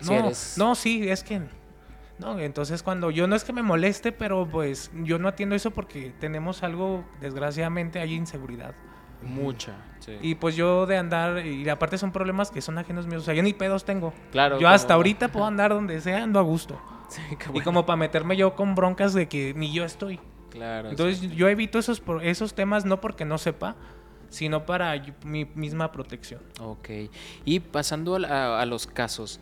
Si 0.00 0.10
No, 0.10 0.18
eres- 0.18 0.54
no, 0.56 0.74
sí, 0.74 1.08
es 1.08 1.22
que... 1.22 1.42
No, 2.18 2.38
entonces 2.38 2.82
cuando 2.82 3.10
yo 3.10 3.26
no 3.26 3.34
es 3.34 3.44
que 3.44 3.52
me 3.54 3.62
moleste, 3.62 4.12
pero 4.12 4.46
pues 4.46 4.90
yo 4.94 5.18
no 5.18 5.26
atiendo 5.28 5.54
eso 5.54 5.70
porque 5.70 6.12
tenemos 6.20 6.62
algo, 6.62 7.02
desgraciadamente 7.20 7.98
hay 7.98 8.12
inseguridad. 8.14 8.74
Mucha. 9.22 9.74
Sí. 10.00 10.16
Y 10.22 10.34
pues 10.34 10.56
yo 10.56 10.86
de 10.86 10.96
andar, 10.96 11.44
y 11.46 11.68
aparte 11.68 11.98
son 11.98 12.10
problemas 12.12 12.50
que 12.50 12.60
son 12.60 12.78
ajenos 12.78 13.06
míos, 13.06 13.22
o 13.22 13.24
sea, 13.24 13.34
yo 13.34 13.42
ni 13.42 13.52
pedos 13.52 13.84
tengo. 13.84 14.12
claro. 14.32 14.58
Yo 14.58 14.68
hasta 14.68 14.94
ahorita 14.94 15.28
puedo 15.28 15.46
andar 15.46 15.70
donde 15.70 16.00
sea, 16.00 16.22
ando 16.22 16.38
a 16.38 16.42
gusto. 16.42 16.80
Sí, 17.10 17.20
qué 17.30 17.46
Y 17.46 17.48
bueno. 17.48 17.64
como 17.64 17.86
para 17.86 17.96
meterme 17.96 18.36
yo 18.36 18.54
con 18.54 18.76
broncas 18.76 19.14
de 19.14 19.26
que 19.26 19.52
ni 19.52 19.72
yo 19.72 19.84
estoy. 19.84 20.20
Claro. 20.48 20.90
Entonces 20.90 21.18
sí. 21.18 21.28
yo 21.34 21.48
evito 21.48 21.80
esos, 21.80 22.00
esos 22.22 22.54
temas 22.54 22.84
no 22.84 23.00
porque 23.00 23.24
no 23.24 23.36
sepa, 23.36 23.74
sino 24.28 24.64
para 24.64 24.94
mi 25.24 25.44
misma 25.56 25.90
protección. 25.90 26.40
Ok. 26.60 26.88
Y 27.44 27.58
pasando 27.58 28.14
a 28.14 28.64
los 28.64 28.86
casos, 28.86 29.40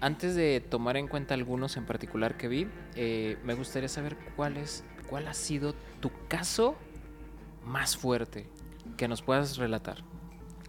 antes 0.00 0.36
de 0.36 0.60
tomar 0.60 0.96
en 0.96 1.08
cuenta 1.08 1.34
algunos 1.34 1.76
en 1.76 1.84
particular 1.84 2.36
que 2.36 2.46
vi, 2.46 2.68
eh, 2.94 3.38
me 3.42 3.54
gustaría 3.54 3.88
saber 3.88 4.16
cuál 4.36 4.56
es, 4.56 4.84
cuál 5.08 5.26
ha 5.26 5.34
sido 5.34 5.74
tu 6.00 6.12
caso 6.28 6.76
más 7.64 7.96
fuerte 7.96 8.46
que 9.00 9.08
nos 9.08 9.22
puedas 9.22 9.56
relatar. 9.56 10.04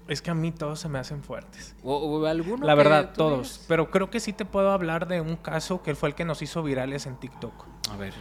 Es 0.07 0.21
que 0.21 0.31
a 0.31 0.33
mí 0.33 0.53
todos 0.53 0.79
se 0.79 0.87
me 0.87 0.99
hacen 0.99 1.21
fuertes. 1.21 1.75
O, 1.83 1.97
o 1.97 2.25
alguno 2.25 2.65
La 2.65 2.75
verdad, 2.75 3.11
todos. 3.13 3.65
Pero 3.67 3.91
creo 3.91 4.09
que 4.09 4.21
sí 4.21 4.31
te 4.31 4.45
puedo 4.45 4.71
hablar 4.71 5.05
de 5.09 5.19
un 5.19 5.35
caso 5.35 5.83
que 5.83 5.95
fue 5.95 6.07
el 6.07 6.15
que 6.15 6.23
nos 6.23 6.41
hizo 6.41 6.63
virales 6.63 7.07
en 7.07 7.17
TikTok. 7.17 7.53
A 7.89 7.97
ver. 7.97 8.13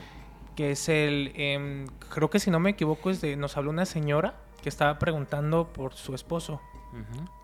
Que 0.57 0.73
es 0.73 0.89
el. 0.89 1.33
em, 1.37 1.87
creo 2.09 2.29
que 2.29 2.41
si 2.41 2.51
no 2.51 2.59
me 2.59 2.71
equivoco, 2.71 3.09
es 3.09 3.21
de. 3.21 3.37
Nos 3.37 3.57
habló 3.57 3.71
una 3.71 3.87
señora 3.87 4.35
que 4.61 4.69
estaba 4.69 4.99
preguntando 4.99 5.73
por 5.73 5.95
su 5.95 6.13
esposo. 6.17 6.61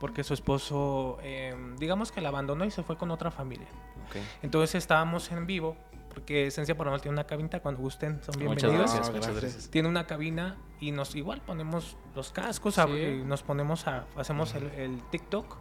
Porque 0.00 0.24
su 0.24 0.34
esposo, 0.34 1.18
em, 1.22 1.76
digamos 1.76 2.10
que 2.10 2.20
la 2.20 2.30
abandonó 2.30 2.64
y 2.64 2.72
se 2.72 2.82
fue 2.82 2.96
con 2.96 3.12
otra 3.12 3.30
familia. 3.30 3.68
ok. 4.08 4.16
Entonces 4.42 4.74
estábamos 4.74 5.30
en 5.30 5.46
vivo. 5.46 5.76
Porque 6.16 6.46
Esencia 6.46 6.74
Paranormal 6.74 7.02
tiene 7.02 7.12
una 7.12 7.24
cabina. 7.26 7.60
Cuando 7.60 7.82
gusten, 7.82 8.22
son 8.22 8.42
Muchas 8.42 8.62
bienvenidos. 8.62 8.72
gracias, 8.78 9.08
Ah, 9.08 9.12
muchas 9.12 9.26
gracias. 9.34 9.42
gracias. 9.52 9.70
Tiene 9.70 9.88
una 9.90 10.06
cabina 10.06 10.56
y 10.80 10.90
nos 10.90 11.14
igual 11.14 11.42
ponemos 11.42 11.98
los 12.14 12.32
cascos, 12.32 12.76
Sí. 12.76 12.80
ab- 12.80 13.20
y 13.20 13.22
nos 13.22 13.42
ponemos 13.42 13.86
a, 13.86 14.06
hacemos 14.16 14.54
el, 14.54 14.64
el 14.70 15.02
TikTok. 15.10 15.58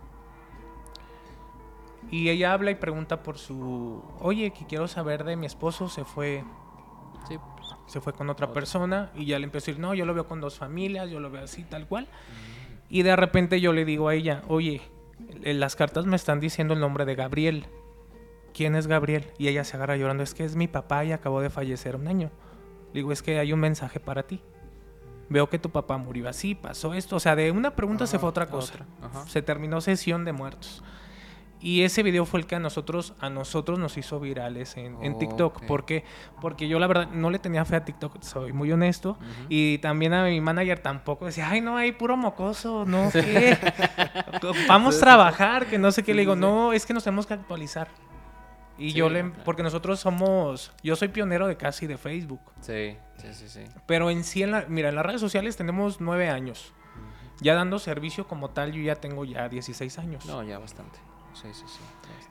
Y 2.09 2.29
ella 2.29 2.53
habla 2.53 2.71
y 2.71 2.75
pregunta 2.75 3.21
por 3.21 3.37
su, 3.37 4.01
oye, 4.21 4.51
que 4.51 4.65
quiero 4.65 4.87
saber 4.87 5.25
de 5.25 5.35
mi 5.35 5.45
esposo, 5.45 5.89
se 5.89 6.05
fue, 6.05 6.43
Sí, 7.27 7.37
pues, 7.57 7.75
se 7.87 7.99
fue 7.99 8.13
con 8.13 8.29
otra 8.29 8.53
persona 8.53 9.11
y 9.13 9.25
ya 9.25 9.37
le 9.39 9.43
empezó 9.45 9.65
a 9.65 9.67
decir, 9.73 9.81
no, 9.81 9.93
yo 9.93 10.05
lo 10.05 10.13
veo 10.13 10.25
con 10.25 10.39
dos 10.39 10.57
familias, 10.57 11.09
yo 11.09 11.19
lo 11.19 11.29
veo 11.31 11.43
así, 11.43 11.63
tal 11.63 11.85
cual. 11.85 12.07
Y 12.89 13.01
de 13.01 13.15
repente 13.17 13.59
yo 13.59 13.73
le 13.73 13.83
digo 13.83 14.07
a 14.07 14.13
ella, 14.15 14.43
oye, 14.47 14.81
las 15.43 15.75
cartas 15.75 16.05
me 16.05 16.15
están 16.15 16.39
diciendo 16.39 16.75
el 16.75 16.79
nombre 16.79 17.03
de 17.03 17.15
Gabriel. 17.15 17.65
¿Quién 18.55 18.75
es 18.75 18.87
Gabriel? 18.87 19.27
Y 19.37 19.49
ella 19.49 19.65
se 19.65 19.75
agarra 19.75 19.97
llorando, 19.97 20.23
es 20.23 20.33
que 20.33 20.45
es 20.45 20.55
mi 20.55 20.69
papá 20.69 21.03
y 21.03 21.11
acabó 21.11 21.41
de 21.41 21.49
fallecer 21.49 21.97
un 21.97 22.07
año. 22.07 22.31
Le 22.93 22.99
digo, 22.99 23.11
es 23.11 23.21
que 23.21 23.37
hay 23.37 23.51
un 23.51 23.59
mensaje 23.59 23.99
para 23.99 24.23
ti. 24.23 24.39
Veo 25.27 25.49
que 25.49 25.59
tu 25.59 25.71
papá 25.71 25.97
murió 25.97 26.29
así, 26.29 26.55
pasó 26.55 26.93
esto. 26.93 27.17
O 27.17 27.19
sea, 27.19 27.35
de 27.35 27.51
una 27.51 27.75
pregunta 27.75 28.07
se 28.07 28.15
Ajá, 28.15 28.21
fue 28.21 28.27
a 28.27 28.29
otra 28.29 28.47
cosa. 28.47 28.73
otra. 29.01 29.25
Se 29.25 29.41
terminó 29.41 29.81
sesión 29.81 30.23
de 30.23 30.31
muertos. 30.31 30.81
Y 31.59 31.81
ese 31.81 32.01
video 32.03 32.25
fue 32.25 32.39
el 32.39 32.45
que 32.45 32.55
a 32.55 32.59
nosotros, 32.59 33.13
a 33.19 33.29
nosotros 33.29 33.77
nos 33.77 33.97
hizo 33.97 34.19
virales 34.21 34.77
en, 34.77 35.03
en 35.03 35.17
TikTok. 35.17 35.57
Ok. 35.57 35.65
¿Por 35.65 35.85
qué? 35.85 36.05
Porque 36.39 36.69
yo 36.69 36.79
la 36.79 36.87
verdad 36.87 37.09
no 37.11 37.31
le 37.31 37.39
tenía 37.39 37.65
fe 37.65 37.75
a 37.75 37.83
TikTok, 37.83 38.21
soy 38.21 38.53
muy 38.53 38.71
honesto. 38.71 39.17
Y 39.49 39.79
también 39.79 40.13
a 40.13 40.23
mi 40.23 40.39
manager 40.39 40.79
tampoco 40.79 41.25
decía, 41.25 41.49
ay 41.49 41.59
no, 41.59 41.75
hay 41.75 41.91
puro 41.91 42.15
mocoso, 42.15 42.85
no, 42.85 43.09
¿qué? 43.11 43.57
Vamos 44.67 44.97
a 44.97 44.99
trabajar, 45.01 45.65
que 45.65 45.77
no 45.77 45.91
sé 45.91 46.03
qué. 46.03 46.13
Le 46.13 46.21
digo, 46.21 46.35
no, 46.37 46.71
es 46.71 46.85
que 46.85 46.93
nos 46.93 47.03
tenemos 47.03 47.25
que 47.25 47.33
actualizar. 47.33 47.89
Y 48.77 48.91
Sí, 48.91 48.97
yo 48.97 49.09
le, 49.09 49.21
claro. 49.21 49.35
porque 49.45 49.63
nosotros 49.63 49.99
somos, 49.99 50.71
yo 50.83 50.95
soy 50.95 51.07
pionero 51.07 51.47
de 51.47 51.55
casi 51.57 51.87
de 51.87 51.97
Facebook. 51.97 52.41
Sí, 52.61 52.97
sí, 53.17 53.33
sí, 53.33 53.47
sí. 53.49 53.63
Pero 53.85 54.09
en 54.09 54.23
sí, 54.23 54.43
en 54.43 54.51
la- 54.51 54.65
mira, 54.67 54.89
en 54.89 54.95
las 54.95 55.05
redes 55.05 55.21
sociales 55.21 55.55
tenemos 55.55 56.01
nueve 56.01 56.29
años. 56.29 56.73
Ya 57.41 57.53
dando 57.53 57.79
servicio 57.79 58.27
como 58.27 58.49
tal, 58.51 58.71
yo 58.71 58.81
ya 58.81 58.95
tengo 58.95 59.25
ya 59.25 59.49
16 59.49 59.97
años. 59.99 60.25
No, 60.25 60.41
ya 60.43 60.57
bastante. 60.59 60.99
Sí, 61.35 61.47
sí, 61.53 61.63
sí. 61.67 61.79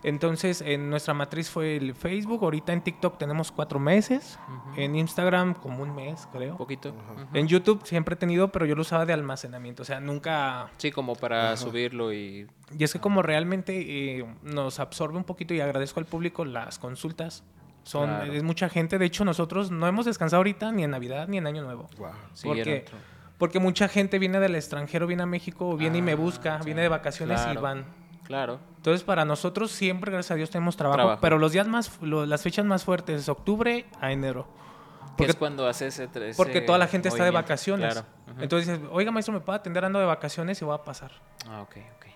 Entonces, 0.03 0.61
en 0.61 0.91
nuestra 0.91 1.15
matriz 1.15 1.49
fue 1.51 1.77
el 1.77 1.95
Facebook. 1.95 2.43
Ahorita 2.43 2.73
en 2.73 2.83
TikTok 2.83 3.19
tenemos 3.19 3.51
cuatro 3.53 3.79
meses. 3.79 4.39
En 4.77 4.97
Instagram 4.97 5.55
como 5.55 5.83
un 5.83 5.95
mes, 5.95 6.27
Un 6.33 6.39
creo. 6.39 6.57
poquito. 6.57 6.89
Ajá. 6.91 7.23
Ujú. 7.23 7.37
En 7.37 7.47
YouTube 7.49 7.81
siempre 7.87 8.15
he 8.15 8.19
tenido, 8.19 8.49
pero 8.49 8.67
yo 8.67 8.75
lo 8.75 8.83
usaba 8.83 9.07
de 9.07 9.13
almacenamiento. 9.13 9.83
O 9.83 9.85
sea, 9.85 10.01
nunca... 10.01 10.69
Sí, 10.79 10.91
como 10.91 11.15
para 11.15 11.57
subirlo 11.57 12.13
y... 12.13 12.47
Y 12.77 12.85
es 12.85 12.93
que 12.93 12.99
como 13.01 13.23
realmente 13.23 14.19
eh, 14.19 14.27
nos 14.43 14.81
absorbe 14.81 15.17
un 15.17 15.25
poquito 15.25 15.55
y 15.55 15.61
agradezco 15.61 16.01
al 16.01 16.07
público 16.07 16.45
las 16.45 16.79
consultas. 16.79 17.45
Son, 17.85 18.07
Claro. 18.09 18.33
Es 18.33 18.43
mucha 18.43 18.69
gente. 18.69 18.99
De 18.99 19.05
hecho, 19.07 19.25
nosotros 19.25 19.71
no 19.71 19.87
hemos 19.87 20.07
descansado 20.07 20.39
ahorita 20.39 20.73
ni 20.73 20.85
en 20.85 20.91
Navidad 20.91 21.29
ni 21.29 21.37
en 21.39 21.47
Año 21.47 21.63
Nuevo. 21.63 21.89
Guau. 21.99 22.13
Sí, 22.33 22.49
¿Por 22.49 22.57
era 22.59 22.65
qué? 22.65 22.85
otro. 22.87 22.99
Porque 23.39 23.59
mucha 23.59 23.89
gente 23.89 24.19
viene 24.19 24.39
del 24.41 24.55
extranjero, 24.55 25.07
viene 25.07 25.25
a 25.25 25.27
México, 25.27 25.77
viene 25.77 25.99
y 25.99 26.03
me 26.03 26.13
Ah, 26.13 26.17
busca, 26.17 26.59
viene 26.65 26.83
de 26.83 26.89
vacaciones 26.89 27.41
Claro. 27.43 27.61
y 27.61 27.63
van. 27.63 27.85
Claro. 28.25 28.59
Entonces, 28.77 29.05
para 29.05 29.25
nosotros 29.25 29.71
siempre, 29.71 30.11
gracias 30.11 30.33
a 30.33 30.35
Dios, 30.35 30.51
tenemos 30.51 30.77
trabajo. 30.77 30.97
Trabajo. 30.99 31.21
Pero 31.21 31.39
los 31.39 31.53
días 31.53 31.67
más, 31.69 32.01
lo- 32.03 32.27
las 32.27 32.43
fechas 32.43 32.65
más 32.65 32.85
fuertes 32.85 33.21
es 33.23 33.29
octubre 33.29 33.87
a 34.01 34.13
enero. 34.13 34.45
Que 34.45 35.19
Porque, 35.19 35.31
es 35.33 35.37
cuando 35.37 35.67
hace 35.69 35.87
ese... 35.89 36.05
ese 36.05 36.35
porque 36.37 36.61
toda 36.61 36.77
la 36.79 36.87
gente 36.89 37.09
está 37.09 37.25
de 37.25 37.31
vacaciones. 37.31 37.93
Claro. 37.95 38.07
Entonces 38.41 38.69
dices, 38.79 38.91
oiga, 38.93 39.11
maestro, 39.13 39.33
¿me 39.35 39.41
puedo 39.41 39.57
atender? 39.57 39.85
Ando 39.85 40.01
de 40.01 40.07
vacaciones 40.07 40.61
y 40.61 40.65
voy 40.65 40.75
a 40.75 40.83
pasar. 40.83 41.13
Ah, 41.49 41.61
ok, 41.63 41.77
ok. 41.97 42.07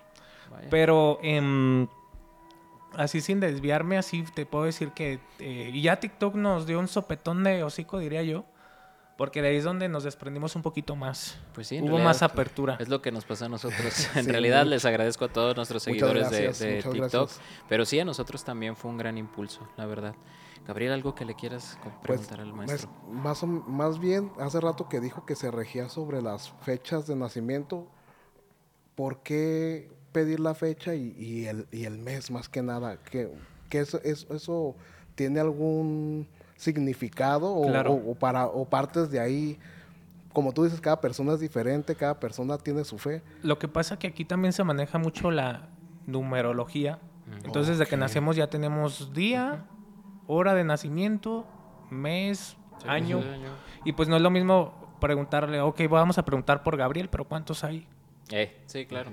Vaya. 0.51 0.67
Pero 0.69 1.19
em, 1.21 1.87
así 2.97 3.21
sin 3.21 3.39
desviarme, 3.39 3.97
así 3.97 4.23
te 4.33 4.45
puedo 4.45 4.65
decir 4.65 4.91
que... 4.91 5.19
eh, 5.39 5.71
y 5.73 5.81
ya 5.81 5.99
TikTok 5.99 6.35
nos 6.35 6.65
dio 6.65 6.79
un 6.79 6.87
sopetón 6.87 7.43
de 7.43 7.63
hocico, 7.63 7.99
diría 7.99 8.23
yo. 8.23 8.43
Porque 9.19 9.41
de 9.41 9.49
ahí 9.49 9.57
es 9.57 9.65
donde 9.65 9.87
nos 9.89 10.05
desprendimos 10.05 10.55
un 10.55 10.61
poquito 10.63 10.95
más. 10.95 11.37
Pues 11.53 11.67
sí, 11.67 11.77
Hubo 11.79 11.87
realidad, 11.89 12.05
más 12.05 12.23
apertura. 12.23 12.77
Es 12.79 12.87
lo 12.89 13.01
que 13.01 13.11
nos 13.11 13.25
pasa 13.25 13.45
a 13.45 13.49
nosotros. 13.49 14.07
En 14.15 14.23
Sí, 14.23 14.31
realidad 14.31 14.65
les 14.65 14.85
agradezco 14.85 15.25
a 15.25 15.27
todos 15.27 15.55
nuestros 15.57 15.83
seguidores 15.83 16.31
de- 16.31 16.43
gracias, 16.43 16.59
de, 16.59 16.75
muchas 16.77 16.91
TikTok. 16.93 17.11
gracias. 17.11 17.41
Pero 17.67 17.85
sí, 17.85 17.99
a 17.99 18.05
nosotros 18.05 18.43
también 18.45 18.75
fue 18.77 18.89
un 18.89 18.97
gran 18.97 19.17
impulso, 19.17 19.67
la 19.77 19.85
verdad. 19.85 20.15
Gabriel, 20.65 20.93
¿algo 20.93 21.15
que 21.15 21.25
le 21.25 21.35
quieras 21.35 21.77
Pues, 21.83 21.93
preguntar 22.01 22.39
al 22.39 22.53
pues, 22.53 22.67
maestro? 22.69 22.89
más, 23.11 23.43
más 23.43 23.99
bien, 23.99 24.31
hace 24.39 24.59
rato 24.61 24.87
que 24.87 25.01
dijo 25.01 25.25
que 25.25 25.35
se 25.35 25.51
regía 25.51 25.89
sobre 25.89 26.21
las 26.21 26.51
fechas 26.63 27.05
de 27.05 27.15
nacimiento. 27.17 27.87
¿Por 28.95 29.19
qué 29.21 29.91
pedir 30.13 30.39
la 30.39 30.55
fecha 30.55 30.95
y, 30.95 31.13
y 31.17 31.45
el, 31.45 31.67
y 31.71 31.83
el 31.85 31.97
mes 31.97 32.31
más 32.31 32.49
que 32.49 32.61
nada? 32.61 32.97
¿Que, 33.03 33.29
que 33.69 33.79
eso, 33.79 33.99
eso, 34.03 34.33
eso 34.33 34.75
tiene 35.15 35.39
algún 35.39 36.27
significado 36.59 37.51
o, 37.53 37.63
Claro. 37.67 37.93
o- 37.93 38.11
o 38.11 38.15
para, 38.15 38.45
o 38.47 38.65
partes 38.65 39.09
de 39.09 39.19
ahí? 39.19 39.57
Como 40.33 40.51
tú 40.53 40.63
dices, 40.65 40.79
cada 40.81 40.99
persona 41.01 41.33
es 41.33 41.39
diferente, 41.39 41.95
cada 41.95 42.19
persona 42.19 42.57
tiene 42.57 42.83
su 42.83 42.97
fe. 42.99 43.23
Lo 43.41 43.57
que 43.57 43.67
pasa 43.67 43.97
que 43.97 44.07
aquí 44.07 44.25
también 44.25 44.51
se 44.53 44.63
maneja 44.63 44.97
mucho 44.99 45.31
la 45.31 45.69
numerología. 46.05 46.99
Entonces, 47.45 47.77
desde 47.77 47.89
que 47.89 47.95
nacemos 47.97 48.35
ya 48.35 48.47
tenemos 48.49 49.13
día, 49.13 49.65
hora 50.27 50.53
de 50.53 50.63
nacimiento, 50.63 51.45
mes, 51.89 52.57
año. 52.87 53.21
Y 53.85 53.93
pues 53.93 54.09
no 54.09 54.15
es 54.17 54.21
lo 54.21 54.29
mismo 54.29 54.73
preguntarle, 54.99 55.61
ok, 55.61 55.81
vamos 55.89 56.17
a 56.17 56.25
preguntar 56.25 56.61
por 56.63 56.75
Gabriel, 56.75 57.07
pero 57.09 57.23
¿cuántos 57.25 57.63
hay? 57.63 57.87
Eh, 58.31 58.61
sí, 58.67 58.85
claro. 58.85 59.11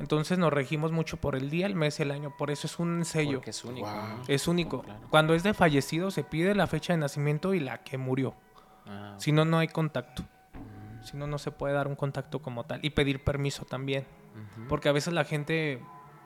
Entonces 0.00 0.38
nos 0.38 0.52
regimos 0.52 0.90
mucho 0.90 1.18
por 1.18 1.36
el 1.36 1.50
día, 1.50 1.66
el 1.66 1.74
mes, 1.74 2.00
el 2.00 2.10
año. 2.10 2.34
Por 2.36 2.50
eso 2.50 2.66
es 2.66 2.78
un 2.78 3.04
sello. 3.04 3.38
Porque 3.38 3.50
es 3.50 3.64
único. 3.64 3.88
Es 4.26 4.48
único. 4.48 4.82
Claro. 4.82 5.00
Cuando 5.10 5.34
es 5.34 5.42
de 5.42 5.52
fallecido 5.52 6.10
se 6.10 6.24
pide 6.24 6.54
la 6.54 6.66
fecha 6.66 6.92
de 6.94 6.98
nacimiento 6.98 7.52
y 7.54 7.60
la 7.60 7.82
que 7.84 7.98
murió. 7.98 8.34
Ah, 8.86 9.14
Si 9.18 9.32
no, 9.32 9.44
no 9.44 9.58
hay 9.58 9.68
contacto. 9.68 10.24
Si 11.02 11.16
no, 11.18 11.26
no 11.26 11.36
se 11.38 11.50
puede 11.50 11.74
dar 11.74 11.86
un 11.88 11.96
contacto 11.96 12.40
como 12.40 12.64
tal. 12.64 12.80
Y 12.82 12.90
pedir 12.90 13.22
permiso 13.22 13.64
también. 13.66 14.06
Porque 14.68 14.88
a 14.88 14.92
veces 14.92 15.12
la 15.12 15.24
gente, 15.24 15.80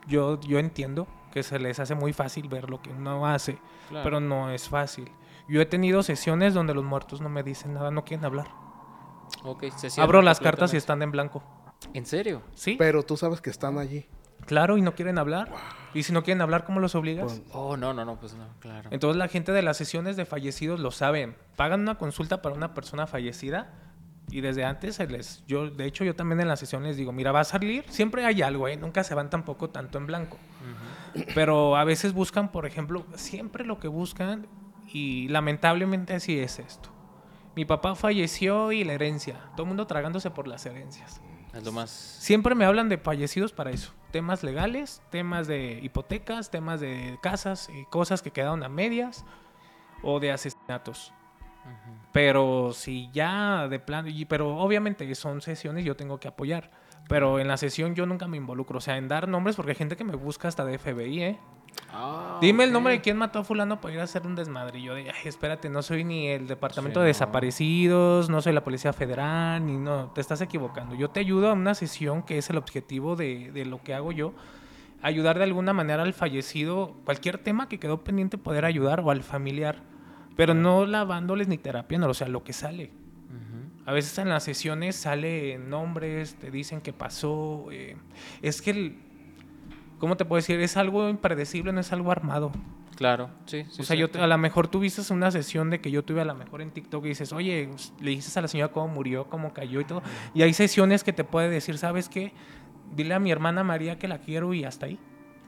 yo, 0.07 0.39
yo 0.39 0.57
entiendo 0.59 1.07
que 1.33 1.43
se 1.43 1.59
les 1.59 1.79
hace 1.79 1.93
muy 1.93 2.13
fácil 2.13 2.47
ver 2.47 2.69
lo 2.69 2.81
que 2.81 2.89
uno 2.89 3.27
hace, 3.27 3.59
Claro. 3.89 4.03
pero 4.03 4.19
no 4.19 4.49
es 4.49 4.67
fácil. 4.69 5.11
Yo 5.47 5.61
he 5.61 5.65
tenido 5.65 6.01
sesiones 6.03 6.53
donde 6.53 6.73
los 6.73 6.83
muertos 6.85 7.21
no 7.21 7.29
me 7.29 7.43
dicen 7.43 7.73
nada, 7.73 7.91
no 7.91 8.05
quieren 8.05 8.25
hablar. 8.25 8.47
Se 9.77 10.01
Abro 10.01 10.21
las 10.21 10.39
cartas 10.39 10.73
y 10.73 10.77
están 10.77 11.01
en 11.01 11.11
blanco. 11.11 11.43
¿En 11.93 12.05
serio? 12.05 12.41
Sí, 12.55 12.75
Pero 12.77 13.03
tú 13.03 13.17
sabes 13.17 13.41
que 13.41 13.49
están 13.49 13.77
allí. 13.77 14.05
claro, 14.45 14.77
y 14.77 14.81
no 14.81 14.95
quieren 14.95 15.17
hablar. 15.17 15.51
Y 15.93 16.03
si 16.03 16.13
no 16.13 16.23
quieren 16.23 16.41
hablar, 16.41 16.65
¿cómo 16.65 16.79
los 16.79 16.93
obligas? 16.95 17.25
Pues, 17.25 17.41
Oh, 17.53 17.77
no, 17.77 17.93
no, 17.93 18.05
no, 18.05 18.19
pues 18.19 18.33
no, 18.35 18.45
claro. 18.59 18.89
Entonces 18.91 19.17
la 19.17 19.27
gente 19.27 19.51
de 19.51 19.61
las 19.61 19.77
sesiones 19.77 20.15
de 20.17 20.25
fallecidos 20.25 20.79
lo 20.79 20.91
saben. 20.91 21.35
Pagan 21.55 21.81
una 21.81 21.95
consulta 21.97 22.41
para 22.41 22.53
una 22.55 22.73
persona 22.73 23.07
fallecida 23.07 23.73
y 24.29 24.41
desde 24.41 24.63
antes 24.65 24.95
se 24.95 25.07
les... 25.07 25.43
Yo, 25.47 25.69
de 25.71 25.85
hecho, 25.85 26.03
yo 26.03 26.15
también 26.15 26.39
en 26.41 26.47
las 26.47 26.59
sesiones 26.59 26.97
digo, 26.97 27.11
mira, 27.11 27.31
va 27.31 27.39
a 27.39 27.43
salir, 27.45 27.83
siempre 27.89 28.25
hay 28.25 28.41
algo, 28.43 28.67
¿eh? 28.67 28.77
Nunca 28.77 29.03
se 29.03 29.15
van 29.15 29.29
tampoco 29.31 29.69
tanto 29.71 29.97
en 29.97 30.05
blanco. 30.05 30.37
Pero 31.33 31.75
a 31.75 31.83
veces 31.83 32.13
buscan, 32.13 32.51
por 32.51 32.65
ejemplo, 32.67 33.05
siempre 33.15 33.65
lo 33.65 33.79
que 33.79 33.87
buscan, 33.87 34.47
y 34.91 35.27
lamentablemente 35.29 36.13
así 36.13 36.39
es 36.39 36.59
esto. 36.59 36.89
Mi 37.55 37.65
papá 37.65 37.95
falleció 37.95 38.71
y 38.71 38.83
la 38.83 38.93
herencia. 38.93 39.35
Todo 39.55 39.63
el 39.63 39.67
mundo 39.69 39.87
tragándose 39.87 40.29
por 40.29 40.47
las 40.47 40.65
herencias. 40.67 41.19
Es 41.53 41.63
lo 41.63 41.71
más... 41.71 41.89
Siempre 41.89 42.53
me 42.55 42.65
hablan 42.65 42.89
de 42.89 42.97
fallecidos 42.97 43.51
para 43.53 43.71
eso. 43.71 43.91
Temas 44.11 44.43
legales, 44.43 45.01
temas 45.09 45.47
de 45.47 45.79
hipotecas, 45.81 46.51
temas 46.51 46.79
de 46.79 47.17
casas 47.21 47.69
y 47.73 47.85
cosas 47.85 48.21
que 48.21 48.31
quedaron 48.31 48.63
a 48.63 48.69
medias 48.69 49.25
o 50.03 50.19
de 50.19 50.31
asesinatos. 50.31 51.13
Pero 52.11 52.71
si 52.73 53.09
ya 53.11 53.67
de 53.67 53.79
plan, 53.79 54.07
y- 54.07 54.25
pero 54.25 54.57
obviamente 54.57 55.13
son 55.15 55.41
sesiones 55.41 55.85
yo 55.85 55.95
tengo 55.95 56.19
que 56.19 56.27
apoyar. 56.27 56.71
Pero 57.07 57.39
en 57.39 57.47
la 57.47 57.57
sesión 57.57 57.95
yo 57.95 58.05
nunca 58.05 58.27
me 58.27 58.37
involucro, 58.37 58.77
o 58.77 58.81
sea, 58.81 58.97
en 58.97 59.07
dar 59.07 59.27
nombres 59.27 59.55
porque 59.55 59.71
hay 59.71 59.77
gente 59.77 59.95
que 59.97 60.03
me 60.03 60.15
busca 60.15 60.47
hasta 60.47 60.63
de 60.65 60.77
FBI, 60.77 61.21
¿eh? 61.23 61.39
Ah, 61.91 62.37
Dime 62.41 62.63
el 62.63 62.69
ok. 62.69 62.73
nombre 62.73 62.93
de 62.93 63.01
quién 63.01 63.17
mató 63.17 63.39
a 63.39 63.43
fulano 63.43 63.81
para 63.81 63.93
ir 63.93 63.99
a 63.99 64.03
hacer 64.03 64.25
un 64.25 64.35
yo 64.35 64.93
de, 64.93 65.09
ay, 65.09 65.15
espérate, 65.25 65.69
no 65.69 65.81
soy 65.81 66.03
ni 66.03 66.27
el 66.27 66.47
departamento 66.47 66.99
Sí, 66.99 67.03
de 67.03 67.05
no. 67.05 67.07
desaparecidos, 67.07 68.29
no 68.29 68.41
soy 68.41 68.53
la 68.53 68.63
policía 68.63 68.93
federal, 68.93 69.65
ni 69.65 69.77
no, 69.77 70.11
te 70.13 70.21
estás 70.21 70.41
equivocando. 70.41 70.95
Yo 70.95 71.09
te 71.09 71.19
ayudo 71.19 71.49
a 71.49 71.53
una 71.53 71.75
sesión 71.75 72.23
que 72.23 72.37
es 72.37 72.49
el 72.49 72.57
objetivo 72.57 73.15
de, 73.15 73.51
de 73.51 73.65
lo 73.65 73.81
que 73.83 73.93
hago 73.93 74.11
yo, 74.11 74.33
ayudar 75.01 75.37
de 75.37 75.45
alguna 75.45 75.73
manera 75.73 76.03
al 76.03 76.13
fallecido, 76.13 76.95
cualquier 77.05 77.37
tema 77.37 77.67
que 77.69 77.79
quedó 77.79 78.03
pendiente 78.03 78.37
poder 78.37 78.65
ayudar 78.65 78.99
o 79.01 79.11
al 79.11 79.23
familiar, 79.23 79.81
pero 80.35 80.53
no 80.53 80.85
lavándoles 80.85 81.47
ni 81.47 81.57
terapia, 81.57 81.99
o 82.05 82.13
sea, 82.13 82.27
lo 82.27 82.43
que 82.43 82.53
sale. 82.53 82.91
A 83.85 83.91
veces 83.91 84.17
en 84.19 84.29
las 84.29 84.43
sesiones 84.43 84.95
sale 84.95 85.57
nombres, 85.57 86.35
te 86.35 86.51
dicen 86.51 86.79
qué 86.79 86.93
pasó. 86.93 87.67
eh, 87.71 87.97
es 88.43 88.61
que, 88.61 88.69
el, 88.71 88.99
¿cómo 89.99 90.17
te 90.17 90.25
puedo 90.25 90.37
decir? 90.37 90.59
Es 90.59 90.77
algo 90.77 91.07
impredecible, 91.09 91.71
no 91.71 91.79
es 91.79 91.91
algo 91.93 92.11
armado. 92.11 92.51
Claro, 92.95 93.29
sí. 93.45 93.65
sí 93.69 93.81
o 93.81 93.85
sea, 93.85 93.95
yo, 93.95 94.07
a 94.19 94.27
lo 94.27 94.37
mejor 94.37 94.67
tuviste 94.67 95.01
una 95.13 95.31
sesión 95.31 95.69
de 95.69 95.79
que 95.79 95.89
yo 95.89 96.03
tuve 96.03 96.19
a 96.21 96.25
lo 96.25 96.35
mejor 96.35 96.61
en 96.61 96.71
TikTok 96.71 97.05
y 97.05 97.09
dices, 97.09 97.31
oye, 97.31 97.69
le 98.01 98.11
dices 98.11 98.35
a 98.35 98.41
la 98.41 98.49
señora 98.49 98.73
cómo 98.73 98.89
murió, 98.89 99.25
cómo 99.29 99.53
cayó 99.53 99.79
y 99.79 99.85
todo. 99.85 100.01
Y 100.33 100.41
hay 100.41 100.53
sesiones 100.53 101.03
que 101.03 101.13
te 101.13 101.23
puede 101.23 101.49
decir, 101.49 101.77
¿sabes 101.77 102.09
qué? 102.09 102.33
Dile 102.93 103.13
a 103.13 103.19
mi 103.19 103.31
hermana 103.31 103.63
María 103.63 103.97
que 103.97 104.07
la 104.07 104.19
quiero 104.19 104.53
y 104.53 104.65
hasta 104.65 104.87
ahí. 104.87 104.99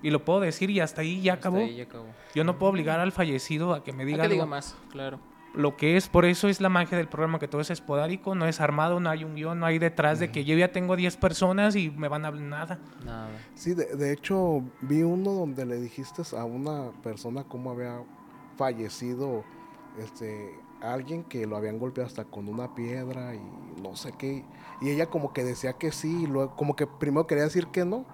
Y 0.04 0.12
lo 0.12 0.24
puedo 0.24 0.40
decir 0.40 0.70
y 0.70 0.80
hasta 0.80 1.02
ahí 1.02 1.22
ya 1.22 1.34
Hasta 1.34 1.50
acabó. 1.50 1.58
ahí 1.64 1.76
ya 1.76 1.84
acabó. 1.84 2.08
Yo 2.34 2.44
no 2.44 2.58
puedo 2.58 2.72
obligar 2.72 3.00
al 3.00 3.12
fallecido 3.12 3.74
a 3.74 3.84
que 3.84 3.92
me 3.92 4.06
diga, 4.06 4.24
que 4.24 4.30
diga 4.30 4.44
algo. 4.44 4.50
más, 4.50 4.78
claro. 4.90 5.20
Lo 5.54 5.76
que 5.78 5.98
es. 5.98 6.08
Por 6.08 6.26
eso 6.26 6.48
es 6.48 6.62
la 6.62 6.70
magia 6.70 6.98
del 6.98 7.08
programa, 7.08 7.40
que 7.40 7.48
todo 7.48 7.62
es 7.62 7.70
espodárico, 7.70 8.36
no 8.36 8.46
es 8.46 8.62
armado, 8.62 9.00
no 9.00 9.10
hay 9.10 9.24
un 9.24 9.36
guion, 9.36 9.60
no 9.60 9.66
hay 9.66 9.80
detrás 9.80 10.20
de 10.20 10.32
que 10.32 10.46
yo 10.46 10.56
ya 10.56 10.72
tengo 10.72 10.96
10 10.96 11.18
personas 11.18 11.76
y 11.76 11.90
me 11.90 12.08
van 12.08 12.26
a 12.26 12.30
hablar 12.30 12.44
nada. 12.44 12.80
Nada. 13.06 13.30
Sí, 13.56 13.74
de, 13.74 13.96
de 13.96 14.14
hecho, 14.14 14.64
vi 14.82 15.04
uno 15.04 15.32
donde 15.32 15.66
le 15.66 15.80
dijiste 15.80 16.24
a 16.38 16.46
una 16.46 16.92
persona 17.04 17.44
cómo 17.44 17.72
había 17.72 18.02
fallecido 18.58 19.44
este 19.98 20.56
alguien 20.82 21.24
que 21.24 21.46
lo 21.46 21.56
habían 21.56 21.78
golpeado 21.78 22.08
hasta 22.08 22.26
con 22.26 22.48
una 22.48 22.74
piedra 22.74 23.36
y 23.36 23.82
no 23.82 23.96
sé 23.96 24.14
qué. 24.18 24.44
Y 24.82 24.90
ella 24.90 25.06
como 25.08 25.32
que 25.32 25.44
decía 25.44 25.74
que 25.74 25.92
sí, 25.92 26.24
y 26.24 26.28
luego 26.28 26.56
como 26.56 26.76
que 26.76 26.88
primero 26.88 27.28
quería 27.28 27.44
decir 27.44 27.68
que 27.68 27.86
no. 27.86 28.06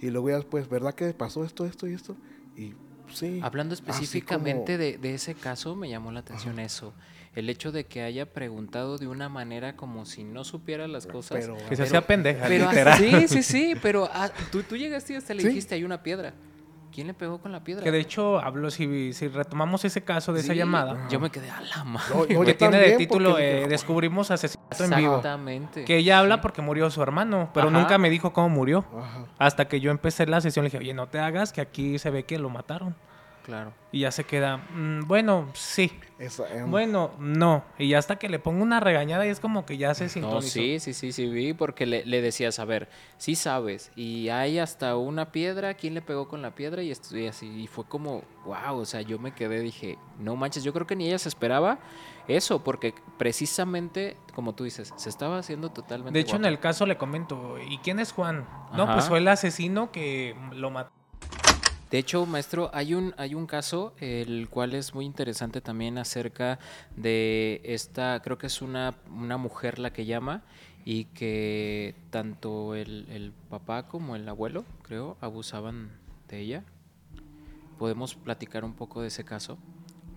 Y 0.00 0.10
luego 0.10 0.30
ya 0.30 0.36
después, 0.36 0.68
¿verdad 0.68 0.94
que 0.94 1.12
pasó 1.14 1.44
esto, 1.44 1.66
esto 1.66 1.86
y 1.86 1.94
esto? 1.94 2.16
Y 2.56 2.74
sí. 3.14 3.40
Hablando 3.42 3.74
específicamente 3.74 4.72
como- 4.74 4.78
de, 4.78 4.98
de 4.98 5.14
ese 5.14 5.34
caso, 5.34 5.74
me 5.76 5.88
llamó 5.88 6.12
la 6.12 6.20
atención 6.20 6.58
eso. 6.58 6.92
El 7.34 7.48
hecho 7.50 7.72
de 7.72 7.84
que 7.84 8.02
haya 8.02 8.26
preguntado 8.26 8.96
de 8.96 9.08
una 9.08 9.28
manera 9.28 9.74
como 9.74 10.06
si 10.06 10.22
no 10.22 10.44
supiera 10.44 10.86
las 10.86 11.06
cosas. 11.06 11.38
Pero- 11.40 11.56
Que 11.68 11.74
se 11.76 11.82
hacía 11.82 12.00
pendeja, 12.06 12.46
Pero 12.46 12.68
literal. 12.70 12.98
sí, 12.98 13.26
sí, 13.28 13.42
sí, 13.42 13.74
pero 13.82 14.08
ah, 14.12 14.30
tú, 14.52 14.62
tú 14.62 14.76
llegaste 14.76 15.14
y 15.14 15.16
hasta 15.16 15.34
le 15.34 15.42
Sí. 15.42 15.48
dijiste, 15.48 15.74
hay 15.74 15.82
una 15.84 16.02
piedra. 16.02 16.32
¿Quién 16.94 17.08
le 17.08 17.14
pegó 17.14 17.38
con 17.38 17.50
la 17.50 17.64
piedra? 17.64 17.82
Que 17.82 17.90
de 17.90 17.98
hecho, 17.98 18.38
hablo, 18.38 18.70
si, 18.70 19.12
si 19.14 19.26
retomamos 19.26 19.84
ese 19.84 20.04
caso 20.04 20.32
de 20.32 20.42
esa 20.42 20.54
llamada, 20.54 21.08
Yo 21.08 21.18
me 21.18 21.28
quedé 21.28 21.50
a 21.50 21.60
la 21.60 21.82
madre. 21.82 22.32
No, 22.32 22.42
que 22.42 22.54
tiene 22.54 22.78
de 22.78 22.96
título 22.96 23.36
eh, 23.36 23.66
Descubrimos 23.68 24.30
asesinato 24.30 24.84
en 24.84 24.90
vivo. 24.90 25.16
Exactamente. 25.16 25.84
Que 25.84 25.96
ella 25.96 26.20
habla 26.20 26.40
porque 26.40 26.62
murió 26.62 26.88
su 26.92 27.02
hermano, 27.02 27.50
pero 27.52 27.66
Ajá. 27.68 27.80
nunca 27.80 27.98
me 27.98 28.10
dijo 28.10 28.32
cómo 28.32 28.48
murió. 28.48 28.84
Ajá. 28.96 29.26
Hasta 29.38 29.66
que 29.66 29.80
yo 29.80 29.90
empecé 29.90 30.26
la 30.26 30.40
sesión, 30.40 30.62
le 30.62 30.68
dije, 30.68 30.78
oye, 30.78 30.94
no 30.94 31.08
te 31.08 31.18
hagas, 31.18 31.52
que 31.52 31.60
aquí 31.60 31.98
se 31.98 32.10
ve 32.10 32.22
que 32.22 32.38
lo 32.38 32.48
mataron. 32.48 32.94
Claro. 33.44 33.72
Y 33.92 34.00
ya 34.00 34.10
se 34.10 34.24
queda, 34.24 34.56
"Mm, 34.56 35.06
bueno, 35.06 35.50
sí. 35.52 35.92
Em, 36.18 36.70
Bueno, 36.70 37.10
no. 37.18 37.62
Y 37.78 37.88
ya 37.88 37.98
hasta 37.98 38.16
que 38.16 38.28
le 38.28 38.38
pongo 38.38 38.62
una 38.62 38.80
regañada 38.80 39.26
y 39.26 39.28
es 39.28 39.38
como 39.38 39.66
que 39.66 39.76
ya 39.76 39.92
se 39.94 40.08
sintonizó. 40.08 40.58
No, 40.60 40.64
sí, 40.64 40.80
sí, 40.80 40.94
sí, 40.94 41.12
sí, 41.12 41.26
vi, 41.28 41.52
porque 41.52 41.84
le, 41.86 42.06
le 42.06 42.22
decías, 42.22 42.58
a 42.58 42.64
ver, 42.64 42.88
sí 43.18 43.34
sabes, 43.34 43.92
y 43.96 44.30
hay 44.30 44.58
hasta 44.58 44.96
una 44.96 45.30
piedra, 45.30 45.74
¿quién 45.74 45.92
le 45.94 46.00
pegó 46.02 46.26
con 46.28 46.40
la 46.40 46.54
piedra? 46.54 46.82
Y, 46.82 46.90
esto- 46.90 47.16
y 47.18 47.26
así, 47.26 47.46
y 47.46 47.66
fue 47.66 47.84
como, 47.84 48.22
wow, 48.46 48.78
o 48.78 48.84
sea, 48.86 49.02
yo 49.02 49.18
me 49.18 49.32
quedé, 49.34 49.60
dije, 49.60 49.98
no 50.18 50.36
manches, 50.36 50.64
yo 50.64 50.72
creo 50.72 50.86
que 50.86 50.96
ni 50.96 51.06
ella 51.08 51.18
se 51.18 51.28
esperaba 51.28 51.78
eso, 52.26 52.64
porque 52.64 52.94
precisamente, 53.18 54.16
como 54.34 54.54
tú 54.54 54.64
dices, 54.64 54.94
se 54.96 55.08
estaba 55.10 55.38
haciendo 55.38 55.70
totalmente 55.70 56.14
De 56.18 56.20
hecho, 56.20 56.36
en 56.36 56.46
el 56.46 56.58
caso 56.60 56.86
le 56.86 56.96
comento, 56.96 57.56
¿y 57.68 57.78
quién 57.78 57.98
es 57.98 58.12
Juan? 58.12 58.46
No, 58.72 58.90
pues 58.90 59.06
fue 59.08 59.18
el 59.18 59.28
asesino 59.28 59.92
que 59.92 60.34
lo 60.52 60.70
mató. 60.70 60.90
De 61.90 61.98
hecho, 61.98 62.26
maestro, 62.26 62.70
hay 62.72 62.94
un, 62.94 63.14
hay 63.16 63.34
un 63.34 63.46
caso, 63.46 63.94
el 64.00 64.48
cual 64.48 64.74
es 64.74 64.94
muy 64.94 65.04
interesante 65.04 65.60
también 65.60 65.98
acerca 65.98 66.58
de 66.96 67.60
esta, 67.64 68.20
creo 68.22 68.36
que 68.38 68.48
es 68.48 68.62
una, 68.62 68.94
una 69.14 69.36
mujer 69.36 69.78
la 69.78 69.92
que 69.92 70.04
llama 70.04 70.42
y 70.84 71.04
que 71.06 71.94
tanto 72.10 72.74
el, 72.74 73.06
el 73.10 73.32
papá 73.48 73.86
como 73.86 74.16
el 74.16 74.28
abuelo, 74.28 74.64
creo, 74.82 75.16
abusaban 75.20 75.92
de 76.28 76.40
ella. 76.40 76.64
¿Podemos 77.78 78.14
platicar 78.14 78.64
un 78.64 78.74
poco 78.74 79.00
de 79.02 79.08
ese 79.08 79.24
caso? 79.24 79.58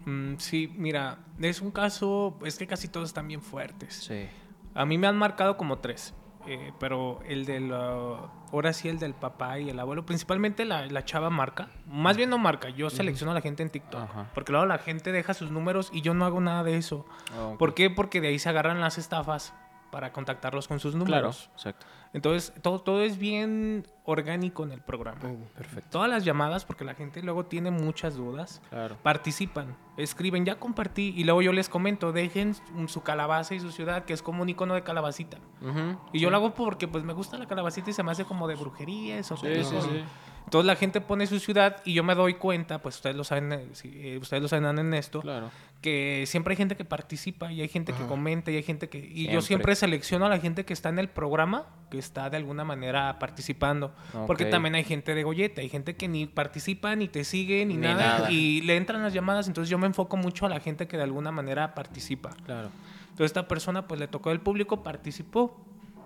Mm, 0.05 0.35
sí, 0.37 0.73
mira, 0.77 1.19
es 1.39 1.61
un 1.61 1.71
caso, 1.71 2.39
es 2.45 2.57
que 2.57 2.65
casi 2.65 2.87
todos 2.87 3.09
están 3.09 3.27
bien 3.27 3.41
fuertes. 3.41 3.93
Sí. 3.93 4.25
A 4.73 4.85
mí 4.85 4.97
me 4.97 5.07
han 5.07 5.17
marcado 5.17 5.57
como 5.57 5.79
tres, 5.79 6.13
eh, 6.47 6.71
pero 6.79 7.21
el 7.27 7.45
del, 7.45 7.71
ah, 7.73 8.31
ahora 8.51 8.73
sí 8.73 8.89
el 8.89 8.99
del 8.99 9.13
papá 9.13 9.59
y 9.59 9.69
el 9.69 9.79
abuelo, 9.79 10.05
principalmente 10.05 10.65
la, 10.65 10.85
la 10.87 11.03
chava 11.05 11.29
marca, 11.29 11.67
más 11.87 12.17
bien 12.17 12.29
no 12.29 12.37
marca, 12.37 12.69
yo 12.69 12.89
selecciono 12.89 13.31
a 13.31 13.35
la 13.35 13.41
gente 13.41 13.63
en 13.63 13.69
TikTok, 13.69 14.01
Ajá. 14.01 14.25
porque 14.33 14.51
luego 14.51 14.65
la 14.65 14.77
gente 14.77 15.11
deja 15.11 15.33
sus 15.33 15.51
números 15.51 15.89
y 15.93 16.01
yo 16.01 16.13
no 16.13 16.25
hago 16.25 16.39
nada 16.41 16.63
de 16.63 16.77
eso. 16.77 17.05
Ok. 17.39 17.57
¿Por 17.57 17.73
qué? 17.73 17.89
Porque 17.89 18.21
de 18.21 18.29
ahí 18.29 18.39
se 18.39 18.49
agarran 18.49 18.79
las 18.81 18.97
estafas 18.97 19.53
para 19.91 20.11
contactarlos 20.11 20.67
con 20.67 20.79
sus 20.79 20.93
Claro, 20.95 21.05
números. 21.05 21.49
exacto. 21.53 21.85
Entonces, 22.17 22.51
todo, 22.63 22.79
todo 22.81 23.03
es 23.03 23.19
bien 23.19 23.85
orgánico 24.03 24.63
en 24.63 24.71
el 24.71 24.81
programa. 24.81 25.21
Perfecto. 25.55 25.87
Todas 25.91 26.09
las 26.09 26.25
llamadas, 26.25 26.65
porque 26.65 26.83
la 26.83 26.95
gente 26.95 27.21
luego 27.21 27.45
tiene 27.45 27.69
muchas 27.69 28.15
dudas, 28.15 28.59
Claro. 28.69 28.97
participan, 29.03 29.75
escriben, 29.97 30.43
ya 30.43 30.55
compartí, 30.59 31.13
y 31.15 31.23
luego 31.25 31.43
yo 31.43 31.53
les 31.53 31.69
comento, 31.69 32.11
dejen 32.11 32.55
su 32.87 33.03
calabaza 33.03 33.53
y 33.53 33.59
su 33.59 33.71
ciudad, 33.71 34.03
que 34.05 34.13
es 34.13 34.23
como 34.23 34.41
un 34.41 34.49
icono 34.49 34.73
de 34.73 34.81
calabacita. 34.81 35.37
Ujú, 35.61 35.99
Y 36.11 36.19
yo 36.19 36.31
lo 36.31 36.37
hago 36.37 36.55
porque 36.55 36.87
pues 36.87 37.03
me 37.03 37.13
gusta 37.13 37.37
la 37.37 37.45
calabacita 37.45 37.91
y 37.91 37.93
se 37.93 38.01
me 38.01 38.11
hace 38.11 38.25
como 38.25 38.47
de 38.47 38.55
brujería, 38.55 39.19
eso. 39.19 39.37
Sí, 39.37 39.47
sí, 39.63 39.75
sí. 39.79 40.03
Entonces 40.47 40.65
la 40.65 40.77
gente 40.77 41.01
pone 41.01 41.27
su 41.27 41.39
ciudad 41.39 41.81
y 41.83 41.93
yo 41.93 42.05
me 42.05 42.15
doy 42.15 42.35
cuenta, 42.35 42.81
pues 42.81 42.95
ustedes 42.95 43.17
lo 43.17 43.25
saben, 43.25 43.51
eh, 43.51 43.67
si, 43.73 43.89
eh, 43.95 44.17
ustedes 44.17 44.41
lo 44.41 44.47
saben 44.47 44.79
en 44.79 44.93
esto, 44.93 45.19
Claro. 45.19 45.51
que 45.81 46.23
siempre 46.25 46.53
hay 46.53 46.55
gente 46.55 46.77
que 46.77 46.85
participa 46.85 47.51
y 47.51 47.59
hay 47.59 47.67
gente 47.67 47.91
que 47.91 48.05
comenta 48.05 48.49
y 48.49 48.55
hay 48.55 48.63
gente 48.63 48.87
que... 48.87 48.97
Y 48.97 49.01
Siempre. 49.01 49.33
yo 49.33 49.41
siempre 49.41 49.75
selecciono 49.75 50.25
a 50.25 50.29
la 50.29 50.39
gente 50.39 50.63
que 50.63 50.71
está 50.71 50.87
en 50.87 50.99
el 50.99 51.09
programa, 51.09 51.65
que 51.91 51.97
está 51.99 52.29
de 52.29 52.37
alguna 52.37 52.63
manera 52.63 53.19
participando. 53.19 53.93
Porque 54.25 54.45
también 54.45 54.75
hay 54.75 54.85
gente 54.85 55.13
de 55.15 55.23
golleta, 55.23 55.59
hay 55.59 55.67
gente 55.67 55.97
que 55.97 56.07
ni 56.07 56.27
participa, 56.27 56.95
ni 56.95 57.09
te 57.09 57.25
sigue, 57.25 57.65
ni, 57.65 57.73
Ni 57.73 57.81
nada, 57.81 58.17
nada. 58.19 58.31
Y 58.31 58.61
le 58.61 58.77
entran 58.77 59.03
las 59.03 59.11
llamadas, 59.13 59.49
entonces 59.49 59.69
yo 59.69 59.77
me 59.77 59.87
enfoco 59.87 60.15
mucho 60.15 60.45
a 60.45 60.49
la 60.49 60.61
gente 60.61 60.87
que 60.87 60.95
de 60.95 61.03
alguna 61.03 61.33
manera 61.33 61.75
participa. 61.75 62.29
Claro. 62.45 62.69
Entonces 63.09 63.25
esta 63.25 63.49
persona 63.49 63.85
pues 63.85 63.99
le 63.99 64.07
tocó 64.07 64.31
el 64.31 64.39
público, 64.39 64.81
participó. 64.81 65.59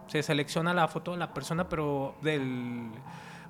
Se 0.08 0.24
selecciona 0.24 0.74
la 0.74 0.88
foto 0.88 1.12
de 1.12 1.18
la 1.18 1.32
persona, 1.32 1.70
pero 1.70 2.16
del 2.24 2.89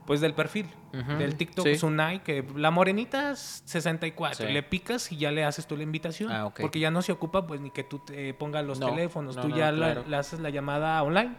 pues 0.06 0.20
del 0.22 0.34
perfil, 0.34 0.68
del 0.92 1.36
TikTok 1.36 1.66
sí. 1.68 1.76
Sunai, 1.78 2.24
que 2.24 2.44
la 2.56 2.72
morenita 2.72 3.32
es 3.32 3.62
64, 3.66 4.48
Sí. 4.48 4.52
le 4.54 4.64
picas 4.64 5.12
y 5.12 5.18
ya 5.18 5.32
le 5.32 5.44
haces 5.46 5.68
tú 5.68 5.78
la 5.78 5.84
invitación, 5.84 6.32
Ah, 6.32 6.52
porque 6.60 6.80
ya 6.80 6.92
no 6.92 7.02
se 7.02 7.12
ocupa 7.12 7.46
pues 7.48 7.62
ni 7.62 7.70
que 7.72 7.84
tú 7.84 8.00
te 8.00 8.34
pongas 8.34 8.66
los 8.66 8.80
No, 8.80 8.88
teléfonos, 8.88 9.36
no, 9.36 9.44
tú 9.44 9.50
no, 9.50 9.56
ya 9.58 9.72
la- 9.72 9.96
le 9.96 10.16
haces 10.18 10.40
la 10.40 10.50
llamada 10.50 11.02
online, 11.04 11.36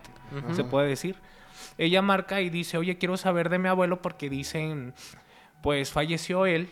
se 0.52 0.64
puede 0.64 0.88
decir. 0.88 1.16
Ella 1.78 2.02
marca 2.02 2.40
y 2.40 2.50
dice, 2.50 2.78
oye, 2.78 2.98
quiero 2.98 3.16
saber 3.16 3.48
de 3.48 3.58
mi 3.58 3.68
abuelo 3.68 4.00
porque 4.00 4.30
dicen, 4.30 4.94
pues 5.62 5.90
falleció 5.92 6.46
él, 6.46 6.70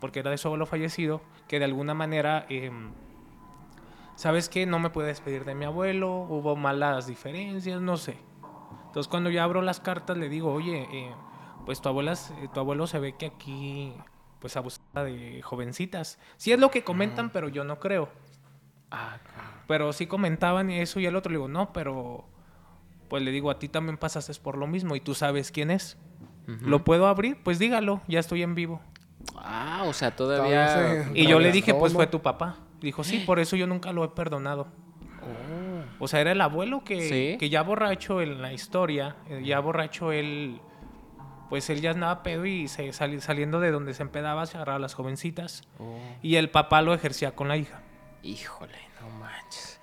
porque 0.00 0.20
era 0.20 0.30
de 0.30 0.38
su 0.38 0.48
abuelo 0.48 0.66
fallecido, 0.66 1.22
que 1.48 1.58
de 1.58 1.64
alguna 1.66 1.94
manera, 1.94 2.44
em, 2.48 2.92
¿sabes 4.16 4.48
qué? 4.48 4.66
No 4.66 4.78
me 4.78 4.90
pude 4.90 5.06
despedir 5.06 5.44
de 5.44 5.54
mi 5.54 5.64
abuelo, 5.64 6.10
hubo 6.28 6.56
malas 6.56 7.06
diferencias, 7.06 7.80
no 7.80 7.96
sé. 7.96 8.16
Entonces 8.86 9.08
cuando 9.08 9.30
yo 9.30 9.42
abro 9.42 9.60
las 9.62 9.80
cartas 9.80 10.16
le 10.16 10.28
digo, 10.28 10.52
oye, 10.52 10.86
eh, 10.90 11.12
pues 11.66 11.80
tu, 11.82 11.88
abuela, 11.90 12.12
s- 12.12 12.32
tu 12.54 12.60
abuelo 12.60 12.86
se 12.86 12.98
ve 12.98 13.14
que 13.16 13.26
aquí 13.26 13.92
pues 14.40 14.56
abusaba 14.56 15.04
de 15.04 15.42
jovencitas. 15.42 16.18
Sí 16.38 16.52
es 16.52 16.58
lo 16.58 16.70
que 16.70 16.84
comentan, 16.84 17.28
pero 17.30 17.48
yo 17.48 17.64
no 17.64 17.78
creo. 17.80 18.08
Ah, 18.90 19.18
Pero 19.66 19.92
sí 19.92 20.06
comentaban 20.06 20.70
eso 20.70 21.00
y 21.00 21.06
el 21.06 21.16
otro 21.16 21.30
le 21.32 21.38
digo, 21.38 21.48
no, 21.48 21.72
pero 21.72 22.24
pues 23.08 23.22
le 23.22 23.30
digo, 23.32 23.50
a 23.50 23.58
ti 23.58 23.68
también 23.68 23.96
pasaste 23.98 24.32
por 24.40 24.56
lo 24.56 24.66
mismo 24.68 24.94
y 24.96 25.00
tú 25.00 25.14
sabes 25.14 25.50
quién 25.50 25.70
es. 25.70 25.98
¿Lo 26.46 26.84
puedo 26.84 27.08
abrir? 27.08 27.36
Pues 27.42 27.58
dígalo, 27.58 28.00
ya 28.06 28.20
estoy 28.20 28.42
en 28.44 28.54
vivo. 28.54 28.80
Ah, 29.36 29.82
o 29.86 29.92
sea, 29.92 30.14
todavía. 30.14 30.66
Todavía 30.72 31.04
se- 31.04 31.18
Y 31.18 31.26
yo 31.26 31.40
le 31.40 31.50
dije, 31.50 31.74
pues 31.74 31.92
fue 31.92 32.06
tu 32.06 32.22
papá. 32.22 32.58
Dijo, 32.80 33.02
sí, 33.02 33.24
por 33.26 33.40
eso 33.40 33.56
yo 33.56 33.66
nunca 33.66 33.90
lo 33.92 34.04
he 34.04 34.08
perdonado. 34.10 34.68
Oh. 35.22 36.04
O 36.04 36.06
sea, 36.08 36.20
era 36.20 36.30
el 36.32 36.40
abuelo 36.40 36.84
que, 36.84 37.00
Sí. 37.08 37.36
que 37.38 37.48
ya 37.50 37.62
borracho 37.62 38.20
en 38.20 38.40
la 38.42 38.52
historia, 38.52 39.16
eh, 39.28 39.42
ya 39.44 39.58
borracho 39.58 40.12
él, 40.12 40.60
pues 41.48 41.68
él 41.70 41.80
ya 41.80 41.90
andaba 41.92 42.22
pedo 42.22 42.46
y 42.46 42.68
se, 42.68 42.92
sali- 42.92 43.20
saliendo 43.20 43.60
de 43.60 43.70
donde 43.70 43.94
se 43.94 44.02
empedaba 44.02 44.46
se 44.46 44.56
agarraba 44.56 44.76
a 44.76 44.80
las 44.80 44.94
jovencitas. 44.94 45.62
Oh. 45.78 45.98
Y 46.22 46.36
el 46.36 46.50
papá 46.50 46.82
lo 46.82 46.94
ejercía 46.94 47.32
con 47.34 47.48
la 47.48 47.56
hija. 47.56 47.80
Híjole, 48.22 48.78
no 49.00 49.08
manches. 49.18 49.80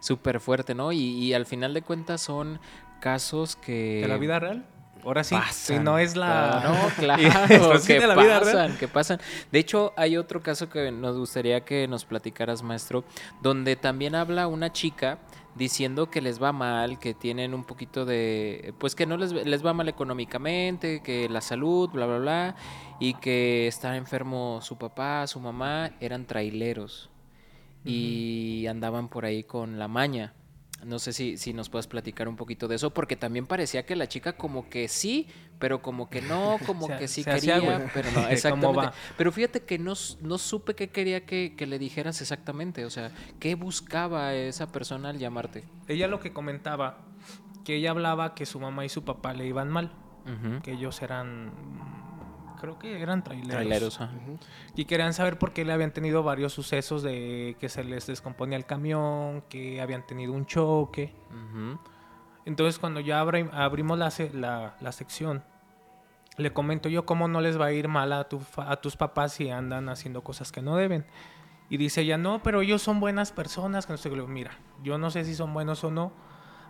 Súper 0.00 0.40
fuerte, 0.40 0.74
¿no? 0.74 0.92
Y, 0.92 0.98
y 0.98 1.34
al 1.34 1.46
final 1.46 1.74
de 1.74 1.82
cuentas 1.82 2.20
son 2.22 2.60
casos 3.00 3.56
que... 3.56 4.00
¿De 4.02 4.08
la 4.08 4.16
vida 4.16 4.38
real? 4.38 4.64
Ahora 5.04 5.24
sí, 5.24 5.34
si 5.50 5.80
no 5.80 5.98
es 5.98 6.14
la... 6.14 6.62
No, 6.64 6.88
claro, 6.96 7.80
que 7.86 7.98
de 8.00 8.06
la 8.06 8.14
vida 8.14 8.38
real. 8.40 8.78
que 8.78 8.86
pasan. 8.86 9.20
De 9.50 9.58
hecho, 9.58 9.92
hay 9.96 10.16
otro 10.16 10.40
caso 10.42 10.68
que 10.70 10.92
nos 10.92 11.18
gustaría 11.18 11.64
que 11.64 11.88
nos 11.88 12.04
platicaras, 12.04 12.62
maestro, 12.62 13.02
donde 13.42 13.74
también 13.74 14.14
habla 14.14 14.46
una 14.46 14.72
chica 14.72 15.18
diciendo 15.54 16.10
que 16.10 16.20
les 16.20 16.42
va 16.42 16.52
mal, 16.52 16.98
que 16.98 17.14
tienen 17.14 17.54
un 17.54 17.64
poquito 17.64 18.04
de, 18.04 18.74
pues 18.78 18.94
que 18.94 19.06
no 19.06 19.16
les, 19.16 19.32
les 19.32 19.64
va 19.64 19.72
mal 19.72 19.88
económicamente, 19.88 21.02
que 21.02 21.28
la 21.28 21.40
salud, 21.40 21.90
bla, 21.90 22.06
bla, 22.06 22.18
bla, 22.18 22.56
y 23.00 23.14
que 23.14 23.66
está 23.66 23.96
enfermo 23.96 24.60
su 24.62 24.78
papá, 24.78 25.26
su 25.26 25.40
mamá, 25.40 25.92
eran 26.00 26.26
traileros 26.26 27.10
y 27.84 28.66
andaban 28.68 29.08
por 29.08 29.24
ahí 29.24 29.42
con 29.42 29.78
la 29.78 29.88
maña. 29.88 30.34
No 30.84 30.98
sé 30.98 31.12
si, 31.12 31.36
si 31.36 31.52
nos 31.52 31.68
puedes 31.68 31.86
platicar 31.86 32.28
un 32.28 32.36
poquito 32.36 32.66
de 32.66 32.76
eso, 32.76 32.92
porque 32.92 33.16
también 33.16 33.46
parecía 33.46 33.86
que 33.86 33.94
la 33.94 34.08
chica 34.08 34.36
como 34.36 34.68
que 34.68 34.88
sí, 34.88 35.28
pero 35.62 35.80
como 35.80 36.10
que 36.10 36.20
no, 36.22 36.56
como 36.66 36.88
Se- 36.88 36.96
que 36.98 37.06
sí 37.08 37.20
hacía, 37.22 37.54
quería, 37.54 37.76
güey. 37.76 37.88
pero 37.94 38.08
no, 38.10 38.14
¿Cómo 38.16 38.28
exactamente. 38.28 38.76
va? 38.78 38.92
Pero 39.16 39.30
fíjate 39.30 39.60
que 39.64 39.78
no, 39.78 39.92
no 40.20 40.38
supe 40.38 40.74
qué 40.74 40.90
quería 40.90 41.24
que, 41.24 41.54
que 41.56 41.66
le 41.68 41.78
dijeras 41.78 42.20
exactamente, 42.20 42.84
o 42.84 42.90
sea, 42.90 43.12
qué 43.38 43.54
buscaba 43.54 44.34
esa 44.34 44.72
persona 44.72 45.10
al 45.10 45.18
llamarte. 45.18 45.62
Ella 45.86 46.08
lo 46.08 46.18
que 46.18 46.32
comentaba, 46.32 46.98
que 47.64 47.76
ella 47.76 47.92
hablaba 47.92 48.34
que 48.34 48.44
su 48.44 48.58
mamá 48.58 48.84
y 48.84 48.88
su 48.88 49.04
papá 49.04 49.32
le 49.34 49.46
iban 49.46 49.70
mal, 49.70 49.92
que 50.64 50.72
ellos 50.72 51.00
eran, 51.00 51.52
creo 52.60 52.78
que 52.78 53.00
eran 53.00 53.22
traileros. 53.22 53.50
Traileros, 53.54 54.00
ajá. 54.00 54.12
Y 54.74 54.84
querían 54.86 55.14
saber 55.14 55.38
por 55.38 55.52
qué 55.52 55.64
le 55.64 55.72
habían 55.72 55.92
tenido 55.92 56.24
varios 56.24 56.52
sucesos 56.52 57.02
de 57.04 57.56
que 57.60 57.68
se 57.68 57.84
les 57.84 58.06
descomponía 58.08 58.56
el 58.58 58.66
camión, 58.66 59.42
que 59.48 59.80
habían 59.80 60.04
tenido 60.06 60.32
un 60.32 60.44
choque. 60.46 61.14
Entonces 62.44 62.78
cuando 62.80 62.98
ya 63.00 63.22
abri- 63.24 63.48
abrimos 63.52 63.98
la, 63.98 64.10
se- 64.10 64.32
la- 64.34 64.74
la 64.80 64.92
sección, 64.92 65.44
le 66.38 66.52
comento 66.52 66.88
yo 66.88 67.04
cómo 67.04 67.28
no 67.28 67.40
les 67.40 67.60
va 67.60 67.66
a 67.66 67.72
ir 67.72 67.88
mal 67.88 68.12
a, 68.12 68.24
tu 68.28 68.40
fa- 68.40 68.70
a 68.70 68.76
tus 68.80 68.96
papás 68.96 69.32
si 69.34 69.50
andan 69.50 69.88
haciendo 69.88 70.22
cosas 70.22 70.50
que 70.52 70.62
no 70.62 70.76
deben. 70.76 71.04
Y 71.68 71.76
dice 71.78 72.02
ella, 72.02 72.18
no, 72.18 72.42
pero 72.42 72.60
ellos 72.62 72.82
son 72.82 73.00
buenas 73.00 73.32
personas. 73.32 73.86
Que 73.86 73.92
no 73.92 73.96
sé, 73.96 74.08
qué". 74.10 74.16
Le 74.16 74.22
digo, 74.22 74.32
mira, 74.32 74.50
yo 74.82 74.98
no 74.98 75.10
sé 75.10 75.24
si 75.24 75.34
son 75.34 75.52
buenos 75.54 75.84
o 75.84 75.90
no, 75.90 76.12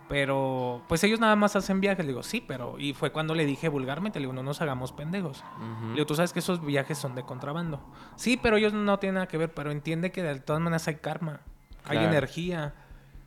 pero 0.09 0.83
pues 0.89 1.03
ellos 1.05 1.21
nada 1.21 1.37
más 1.37 1.57
hacen 1.57 1.81
viajes. 1.81 2.05
Le 2.05 2.11
digo, 2.13 2.23
sí, 2.23 2.45
pero... 2.47 2.79
Y 2.79 2.93
fue 2.93 3.11
cuando 3.13 3.35
le 3.35 3.47
dije 3.47 3.69
vulgarmente, 3.69 4.19
le 4.21 4.25
digo, 4.25 4.33
no 4.33 4.43
nos 4.43 4.61
hagamos 4.61 4.93
pendejos. 4.93 5.43
Ujú. 5.57 5.87
Le 5.89 5.93
digo, 5.95 6.07
tú 6.07 6.15
sabes 6.15 6.33
que 6.33 6.39
esos 6.41 6.65
viajes 6.65 6.99
son 6.99 7.15
de 7.15 7.23
contrabando. 7.25 7.81
Sí, 8.17 8.37
pero 8.41 8.57
ellos 8.57 8.73
no 8.75 8.99
tienen 8.99 9.15
nada 9.15 9.29
que 9.29 9.39
ver, 9.39 9.53
pero 9.55 9.71
entiende 9.71 10.13
que 10.13 10.23
de 10.23 10.39
todas 10.41 10.61
maneras 10.61 10.87
hay 10.89 10.97
karma, 10.97 11.41
hay 11.85 11.99
energía. 11.99 12.75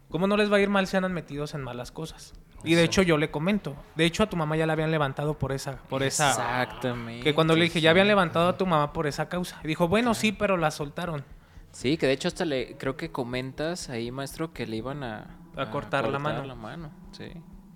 ¿Cómo 0.09 0.27
no 0.27 0.37
les 0.37 0.51
va 0.51 0.57
a 0.57 0.59
ir 0.61 0.69
mal 0.69 0.87
si 0.87 0.95
andan 0.95 1.13
metidos 1.13 1.55
en 1.55 1.61
malas 1.63 1.91
cosas? 1.91 2.33
Y 2.65 2.75
de 2.75 2.83
hecho 2.83 3.01
yo 3.01 3.17
le 3.17 3.31
comento. 3.31 3.75
De 3.95 4.05
hecho 4.05 4.23
a 4.23 4.29
tu 4.29 4.35
mamá 4.35 4.55
ya 4.57 4.65
la 4.65 4.73
habían 4.73 4.91
levantado 4.91 5.37
por 5.37 5.51
esa, 5.51 5.77
por 5.89 6.03
esa. 6.03 6.29
Exactamente. 6.31 7.23
Que 7.23 7.33
cuando 7.35 7.55
le 7.55 7.63
dije, 7.65 7.81
ya 7.81 7.91
habían 7.91 8.07
levantado 8.07 8.49
a 8.49 8.57
tu 8.57 8.65
mamá 8.65 8.91
por 8.93 9.07
esa 9.07 9.29
causa. 9.29 9.59
Y 9.63 9.67
dijo, 9.67 9.87
bueno, 9.87 10.13
sí, 10.13 10.31
pero 10.31 10.57
la 10.57 10.71
soltaron. 10.71 11.23
Sí, 11.71 11.97
que 11.97 12.07
de 12.07 12.13
hecho 12.13 12.27
hasta 12.29 12.45
le 12.45 12.77
creo 12.77 12.95
que 12.97 13.11
comentas 13.11 13.89
ahí, 13.89 14.09
maestro, 14.11 14.53
que 14.53 14.65
le 14.65 14.77
iban 14.77 15.03
a, 15.03 15.27
A 15.57 15.69
cortar 15.71 16.07
la 16.07 16.19
mano. 16.19 16.43
la 16.45 16.55
mano, 16.55 16.89
sí. 17.11 17.25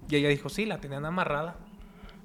Y 0.09 0.15
ella 0.15 0.29
dijo, 0.29 0.49
sí, 0.49 0.65
la 0.65 0.79
tenían 0.79 1.05
amarrada. 1.05 1.55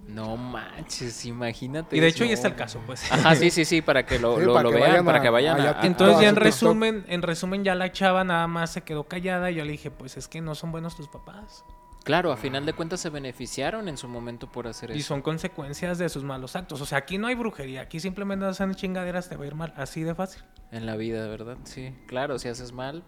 No 0.06 0.36
manches, 0.36 1.24
imagínate. 1.24 1.96
Y 1.96 2.00
de 2.00 2.08
hecho 2.08 2.24
ahí 2.24 2.32
está 2.32 2.46
el 2.48 2.54
caso, 2.54 2.78
pues. 2.86 3.10
Ajá, 3.10 3.34
sí, 3.36 3.50
sí, 3.50 3.64
sí, 3.64 3.80
para 3.80 4.04
que 4.04 4.18
lo, 4.18 4.38
Sí, 4.38 4.44
lo- 4.44 4.52
para 4.52 4.64
lo 4.64 4.68
que 4.70 4.76
vean, 4.76 4.90
vayan 4.90 5.04
para 5.06 5.18
a- 5.18 5.22
que 5.22 5.30
vayan 5.30 5.58
allá 5.60 5.70
a... 5.70 5.80
a- 5.82 5.86
Entonces 5.86 6.18
a 6.18 6.22
ya 6.22 6.28
en 6.28 6.36
resumen, 6.36 7.04
en 7.08 7.22
resumen 7.22 7.64
ya 7.64 7.74
la 7.74 7.90
chava 7.90 8.22
nada 8.22 8.46
más 8.46 8.70
se 8.70 8.82
quedó 8.82 9.04
callada 9.04 9.50
y 9.50 9.54
yo 9.54 9.64
le 9.64 9.72
dije, 9.72 9.90
pues 9.90 10.16
es 10.18 10.28
que 10.28 10.42
no 10.42 10.54
son 10.54 10.72
buenos 10.72 10.94
tus 10.94 11.08
papás. 11.08 11.64
Claro, 12.04 12.32
a 12.32 12.36
final 12.36 12.66
de 12.66 12.74
cuentas 12.74 13.00
se 13.00 13.08
beneficiaron 13.08 13.88
en 13.88 13.96
su 13.96 14.08
momento 14.08 14.52
por 14.52 14.66
hacer 14.66 14.90
Y 14.90 14.98
eso. 14.98 15.08
son 15.08 15.22
consecuencias 15.22 15.96
de 15.96 16.08
sus 16.10 16.22
malos 16.22 16.54
actos. 16.54 16.80
O 16.82 16.86
sea, 16.86 16.98
aquí 16.98 17.16
no 17.16 17.26
hay 17.28 17.34
brujería, 17.34 17.80
aquí 17.80 17.98
simplemente 17.98 18.44
hacen 18.44 18.74
chingaderas, 18.74 19.30
te 19.30 19.36
va 19.36 19.44
a 19.44 19.46
ir 19.46 19.54
mal, 19.54 19.72
así 19.76 20.02
de 20.02 20.14
fácil. 20.14 20.42
En 20.70 20.84
la 20.84 20.96
vida, 20.96 21.26
¿verdad? 21.28 21.56
Sí, 21.64 21.94
claro, 22.06 22.38
si 22.38 22.48
haces 22.48 22.72
mal, 22.72 23.02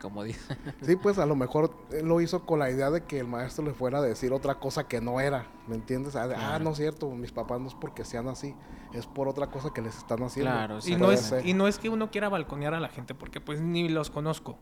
como 0.00 0.24
dice. 0.24 0.40
Sí, 0.82 0.96
pues 0.96 1.18
a 1.18 1.26
lo 1.26 1.36
mejor 1.36 1.76
él 1.92 2.06
lo 2.06 2.20
hizo 2.20 2.44
con 2.44 2.58
la 2.58 2.70
idea 2.70 2.90
de 2.90 3.04
que 3.04 3.20
el 3.20 3.28
maestro 3.28 3.64
le 3.64 3.72
fuera 3.72 3.98
a 3.98 4.02
decir 4.02 4.32
otra 4.32 4.56
cosa 4.56 4.88
que 4.88 5.00
no 5.00 5.20
era, 5.20 5.46
¿me 5.68 5.76
entiendes? 5.76 6.16
Ah, 6.16 6.28
ah, 6.36 6.58
no 6.58 6.70
es 6.70 6.78
cierto, 6.78 7.08
mis 7.10 7.30
papás 7.30 7.60
no 7.60 7.68
es 7.68 7.74
porque 7.74 8.04
sean 8.04 8.26
así, 8.26 8.56
es 8.94 9.06
por 9.06 9.28
otra 9.28 9.46
cosa 9.48 9.70
que 9.72 9.80
les 9.80 9.96
están 9.96 10.24
haciendo. 10.24 10.50
Claro, 10.50 10.78
Y 10.84 10.96
no, 10.96 11.12
es, 11.12 11.32
y 11.44 11.54
no 11.54 11.68
es 11.68 11.78
que 11.78 11.88
uno 11.88 12.10
quiera 12.10 12.28
balconear 12.28 12.74
a 12.74 12.80
la 12.80 12.88
gente, 12.88 13.14
porque 13.14 13.40
pues 13.40 13.60
ni 13.60 13.88
los 13.88 14.10
conozco. 14.10 14.58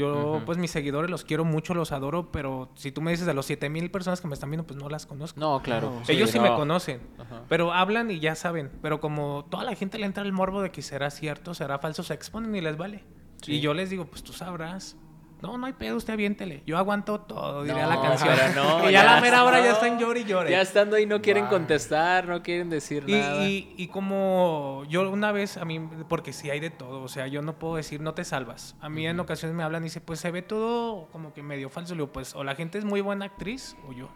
Yo, 0.00 0.42
pues 0.46 0.58
mis 0.58 0.70
seguidores 0.70 1.10
los 1.10 1.24
quiero 1.24 1.44
mucho, 1.44 1.74
los 1.74 1.92
adoro, 1.92 2.30
pero 2.32 2.70
si 2.74 2.90
tú 2.92 3.00
me 3.02 3.10
dices 3.10 3.26
de 3.26 3.34
los 3.34 3.46
7000 3.46 3.90
personas 3.90 4.20
que 4.20 4.28
me 4.28 4.34
están 4.34 4.50
viendo, 4.50 4.66
pues 4.66 4.78
no 4.80 4.88
las 4.88 5.06
conozco. 5.06 5.38
No, 5.38 5.60
claro. 5.62 5.90
No, 5.90 6.02
Ellos 6.08 6.30
sí 6.30 6.40
me 6.40 6.48
no. 6.50 6.56
conocen, 6.56 7.00
Ajá. 7.18 7.42
pero 7.48 7.72
hablan 7.72 8.10
y 8.10 8.18
ya 8.20 8.34
saben. 8.34 8.70
Pero 8.82 9.00
como 9.00 9.46
toda 9.50 9.64
la 9.64 9.74
gente 9.74 9.98
le 9.98 10.06
entra 10.06 10.22
el 10.22 10.32
morbo 10.32 10.62
de 10.62 10.70
que 10.70 10.82
será 10.82 11.10
cierto, 11.10 11.54
será 11.54 11.78
falso, 11.78 12.02
se 12.02 12.14
exponen 12.14 12.54
y 12.56 12.60
les 12.60 12.76
vale. 12.76 13.04
Sí. 13.42 13.52
Y 13.54 13.60
yo 13.60 13.74
les 13.74 13.90
digo, 13.90 14.04
pues 14.06 14.22
tú 14.22 14.32
sabrás. 14.32 14.96
No, 15.42 15.56
no 15.56 15.66
hay 15.66 15.72
pedo, 15.72 15.96
usted 15.96 16.12
aviéntele. 16.12 16.62
Yo 16.66 16.76
aguanto 16.76 17.18
todo, 17.20 17.62
diría 17.64 17.86
la 17.86 18.00
canción. 18.00 18.34
pero 18.36 18.54
no, 18.62 18.80
y 18.90 18.92
ya, 18.92 19.02
ya 19.04 19.14
la 19.14 19.20
mera 19.22 19.44
hora 19.44 19.58
ya 19.60 19.68
no. 19.68 19.72
están 19.72 19.98
llore 19.98 20.20
y 20.20 20.24
llore. 20.24 20.50
Ya 20.50 20.60
estando 20.60 20.96
ahí 20.96 21.06
no 21.06 21.22
quieren 21.22 21.44
Wow. 21.44 21.50
contestar, 21.52 22.28
no 22.28 22.42
quieren 22.42 22.68
decir 22.68 23.04
Y, 23.06 23.12
nada. 23.12 23.44
y, 23.48 23.74
y 23.78 23.88
como 23.88 24.84
yo 24.88 25.08
una 25.10 25.32
vez, 25.32 25.56
a 25.56 25.64
mí, 25.64 25.80
porque 26.08 26.32
sí 26.34 26.50
hay 26.50 26.60
de 26.60 26.68
todo, 26.70 27.02
o 27.02 27.08
sea, 27.08 27.26
yo 27.26 27.40
no 27.42 27.58
puedo 27.58 27.76
decir 27.76 28.00
no 28.00 28.12
te 28.12 28.24
salvas. 28.24 28.76
A 28.80 28.88
mí 28.90 29.06
en 29.06 29.18
ocasiones 29.18 29.56
me 29.56 29.62
hablan 29.62 29.82
y 29.82 29.84
dicen, 29.84 30.02
pues 30.04 30.20
se 30.20 30.30
ve 30.30 30.42
todo 30.42 31.06
como 31.12 31.32
que 31.32 31.42
medio 31.42 31.70
falso. 31.70 31.94
Le 31.94 32.00
digo, 32.02 32.12
pues 32.12 32.34
o 32.34 32.44
la 32.44 32.54
gente 32.54 32.76
es 32.78 32.84
muy 32.84 33.00
buena 33.00 33.24
actriz 33.24 33.76
o 33.88 33.92
yo. 33.92 34.08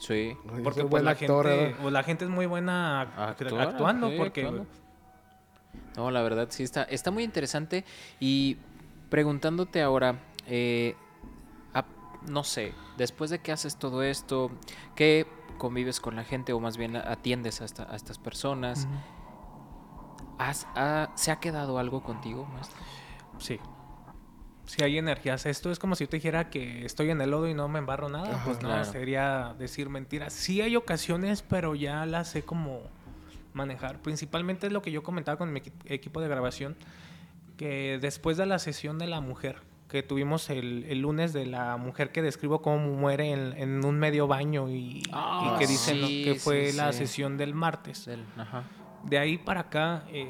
Sí. 0.00 0.36
Porque 0.64 0.80
pues 0.80 0.90
buen 0.90 1.04
la 1.04 1.12
actor, 1.12 1.46
gente, 1.48 1.76
o 1.84 1.90
la 1.90 2.02
gente 2.02 2.24
es 2.24 2.30
muy 2.30 2.46
buena 2.46 3.02
actuando, 3.02 4.10
sí, 4.10 4.16
porque 4.18 4.40
actuando. 4.42 4.66
No, 5.96 6.10
la 6.10 6.20
verdad 6.22 6.48
sí 6.50 6.64
está, 6.64 6.82
está 6.82 7.12
muy 7.12 7.22
interesante. 7.22 7.84
Y 8.18 8.56
preguntándote 9.08 9.80
ahora, 9.80 10.16
eh, 10.46 10.96
a- 11.74 11.84
no 12.28 12.44
sé, 12.44 12.72
después 12.96 13.30
de 13.30 13.40
que 13.40 13.52
haces 13.52 13.76
todo 13.76 14.02
esto, 14.02 14.50
que 14.94 15.26
convives 15.58 16.00
con 16.00 16.16
la 16.16 16.24
gente 16.24 16.52
o 16.52 16.60
más 16.60 16.76
bien 16.76 16.96
atiendes 16.96 17.60
a, 17.60 17.64
esta- 17.64 17.90
a 17.92 17.96
estas 17.96 18.18
personas, 18.18 18.88
¿has- 20.38 20.66
ha- 20.74 21.10
¿se 21.14 21.30
ha 21.30 21.36
quedado 21.40 21.78
algo 21.78 22.02
contigo, 22.02 22.46
maestro? 22.46 22.78
sí. 23.38 23.58
Si 24.66 24.82
hay 24.82 24.96
energías, 24.96 25.44
esto 25.44 25.70
es 25.70 25.78
como 25.78 25.94
si 25.94 26.04
yo 26.04 26.08
te 26.08 26.16
dijera 26.16 26.48
que 26.48 26.86
estoy 26.86 27.10
en 27.10 27.20
el 27.20 27.30
lodo 27.32 27.46
y 27.46 27.52
no 27.52 27.68
me 27.68 27.78
embarro 27.80 28.08
nada, 28.08 28.36
Ajá, 28.36 28.44
pues 28.46 28.62
no, 28.62 28.70
claro. 28.70 28.84
sería 28.86 29.54
decir 29.58 29.90
mentiras. 29.90 30.32
Sí 30.32 30.62
hay 30.62 30.74
ocasiones, 30.74 31.42
pero 31.42 31.74
ya 31.74 32.06
las 32.06 32.28
sé 32.28 32.44
como 32.46 32.80
manejar. 33.52 34.00
Principalmente 34.00 34.68
es 34.68 34.72
lo 34.72 34.80
que 34.80 34.90
yo 34.90 35.02
comentaba 35.02 35.36
con 35.36 35.52
mi 35.52 35.60
equi- 35.60 35.72
equipo 35.84 36.22
de 36.22 36.28
grabación, 36.28 36.76
que 37.58 37.98
después 38.00 38.38
de 38.38 38.46
la 38.46 38.58
sesión 38.58 38.98
de 38.98 39.06
la 39.06 39.20
mujer, 39.20 39.60
que 39.94 40.02
tuvimos 40.02 40.50
el, 40.50 40.84
el 40.88 41.02
lunes 41.02 41.32
de 41.32 41.46
la 41.46 41.76
mujer 41.76 42.10
que 42.10 42.20
describo 42.20 42.60
cómo 42.62 42.78
muere 42.94 43.30
en, 43.30 43.52
en 43.56 43.84
un 43.84 43.96
medio 43.96 44.26
baño 44.26 44.68
y, 44.68 44.74
y 44.74 45.02
Ah, 45.12 45.54
que 45.56 45.68
dicen 45.68 46.00
que 46.00 46.34
fue 46.34 46.72
sí, 46.72 46.76
la 46.76 46.90
sí. 46.92 46.98
sesión 46.98 47.36
del 47.36 47.54
martes. 47.54 48.06
Del- 48.06 48.24
ajá. 48.36 48.64
De 49.04 49.18
ahí 49.18 49.38
para 49.38 49.60
acá 49.60 50.02
eh, 50.10 50.26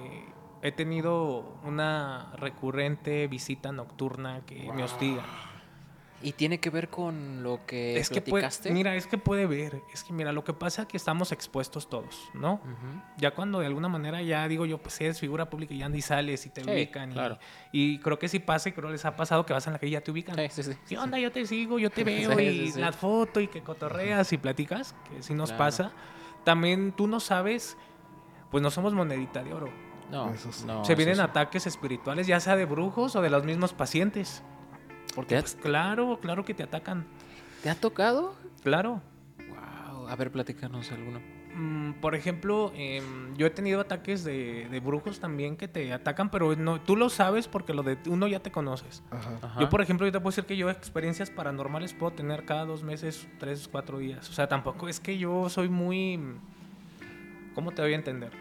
he 0.61 0.71
tenido 0.71 1.57
una 1.65 2.31
recurrente 2.37 3.27
visita 3.27 3.73
nocturna 3.73 4.43
que 4.45 4.71
me 4.75 4.83
hostiga. 4.85 5.23
¿Y 6.23 6.33
tiene 6.33 6.59
que 6.59 6.71
ver 6.71 6.89
con 6.89 7.43
lo 7.43 7.67
que 7.67 7.99
es 7.99 8.09
que 8.09 8.23
puede, 8.23 8.43
platicaste? 8.45 8.71
mira, 8.73 8.95
es 8.97 9.07
que 9.07 9.19
puede 9.19 9.47
ver, 9.47 9.83
es 9.93 10.03
que 10.05 10.13
mira, 10.15 10.33
lo 10.33 10.43
que 10.43 10.55
pasa 10.55 10.83
es 10.83 10.89
que 10.89 10.97
estamos 10.97 11.33
expuestos 11.33 11.91
todos, 11.91 12.31
¿no? 12.33 12.55
Ujú. 12.55 13.03
Ya 13.19 13.33
cuando 13.35 13.61
de 13.61 13.67
alguna 13.67 13.89
manera 13.89 14.23
ya 14.23 14.49
digo 14.49 14.65
yo, 14.65 14.79
pues 14.79 14.99
eres 15.03 15.21
figura 15.21 15.51
pública 15.51 15.75
y 15.75 15.79
ya 15.79 15.89
ni 15.91 16.01
sales 16.01 16.47
y 16.47 16.51
te 16.51 16.65
Sí, 16.65 16.71
ubican. 16.71 17.11
y- 17.11 17.15
claro. 17.15 17.39
Y, 17.73 17.99
creo 17.99 18.19
que 18.19 18.29
sí 18.29 18.39
pasa 18.39 18.71
y 18.71 18.73
creo 18.73 18.91
les 18.91 19.05
ha 19.05 19.17
pasado 19.17 19.45
que 19.45 19.53
vas 19.53 19.67
en 19.67 19.75
la 19.75 19.79
calle 19.79 19.91
y 19.91 19.93
ya 19.93 20.01
te 20.01 20.13
ubican. 20.13 20.37
Sí, 20.37 20.47
sí, 20.51 20.63
sí. 20.63 20.79
¿Qué 20.89 20.97
onda? 20.97 21.19
Yo 21.19 21.31
te 21.31 21.45
sigo, 21.47 21.79
yo 21.79 21.91
te 21.91 22.05
veo 22.05 22.39
Sí, 22.39 22.45
y 22.45 22.67
sí, 22.67 22.73
sí. 22.73 22.81
la 22.81 22.93
foto 22.93 23.41
y 23.41 23.49
que 23.49 23.61
cotorreas 23.63 24.33
y 24.33 24.39
platicas, 24.39 24.95
que 25.11 25.23
sí 25.23 25.35
nos 25.35 25.51
Claro. 25.51 25.65
pasa. 25.65 25.93
También 26.45 26.93
tú 26.93 27.07
no 27.07 27.21
sabes, 27.21 27.77
pues 28.51 28.63
no 28.63 28.71
somos 28.71 28.95
monedita 28.95 29.43
de 29.43 29.53
oro. 29.53 29.69
No, 30.11 30.33
Eso 30.33 30.53
sí. 30.53 30.65
no, 30.67 30.85
Se 30.85 30.93
eso 30.93 30.97
vienen 30.99 31.17
sí. 31.17 31.21
ataques 31.23 31.67
espirituales, 31.67 32.27
ya 32.27 32.39
sea 32.41 32.57
de 32.57 32.65
brujos 32.67 33.15
o 33.17 33.21
de 33.23 33.29
los 33.31 33.45
mismos 33.45 33.73
pacientes. 33.75 34.43
Porque 35.15 35.31
¿Te 35.31 35.37
ha- 35.37 35.41
pues 35.41 35.55
claro, 35.55 36.19
claro 36.21 36.45
que 36.45 36.55
te 36.55 36.63
atacan. 36.63 37.07
¿Te 37.63 37.71
ha 37.71 37.75
tocado? 37.75 38.35
Claro. 38.63 39.01
Wow. 39.49 40.09
A 40.09 40.17
ver, 40.17 40.31
platícanos 40.31 40.91
alguno. 40.93 41.21
Mm, 41.57 41.93
por 42.01 42.17
ejemplo, 42.17 42.73
em, 42.75 43.37
yo 43.37 43.47
he 43.47 43.51
tenido 43.51 43.81
ataques 43.81 44.25
de, 44.25 44.67
de 44.69 44.81
brujos 44.81 45.21
también 45.21 45.57
que 45.57 45.69
te 45.69 45.93
atacan, 45.93 46.29
pero 46.29 46.57
no, 46.57 46.81
tú 46.81 46.97
lo 46.97 47.09
sabes 47.09 47.47
porque 47.47 47.73
lo 47.73 47.85
de 47.85 47.97
uno 48.09 48.27
ya 48.27 48.41
te 48.41 48.51
conoces. 48.51 49.05
Ajá. 49.13 49.39
Ajá. 49.41 49.61
Yo, 49.61 49.69
por 49.71 49.81
ejemplo, 49.81 50.05
yo 50.05 50.11
te 50.13 50.19
puedo 50.19 50.31
decir 50.33 50.47
que 50.47 50.57
yo 50.57 50.69
experiencias 50.69 51.31
paranormales 51.31 51.95
puedo 51.95 52.13
tener 52.13 52.45
cada 52.45 52.65
dos 52.65 52.83
meses, 52.83 53.29
tres, 53.39 53.69
cuatro 53.71 53.99
días. 53.99 54.29
O 54.29 54.33
sea, 54.33 54.49
tampoco 54.49 54.89
es 54.89 54.99
que 54.99 55.17
yo 55.17 55.49
soy 55.49 55.69
muy... 55.69 56.19
¿Cómo 57.55 57.71
te 57.71 57.83
voy 57.83 57.93
a 57.93 57.97
entender? 57.97 58.33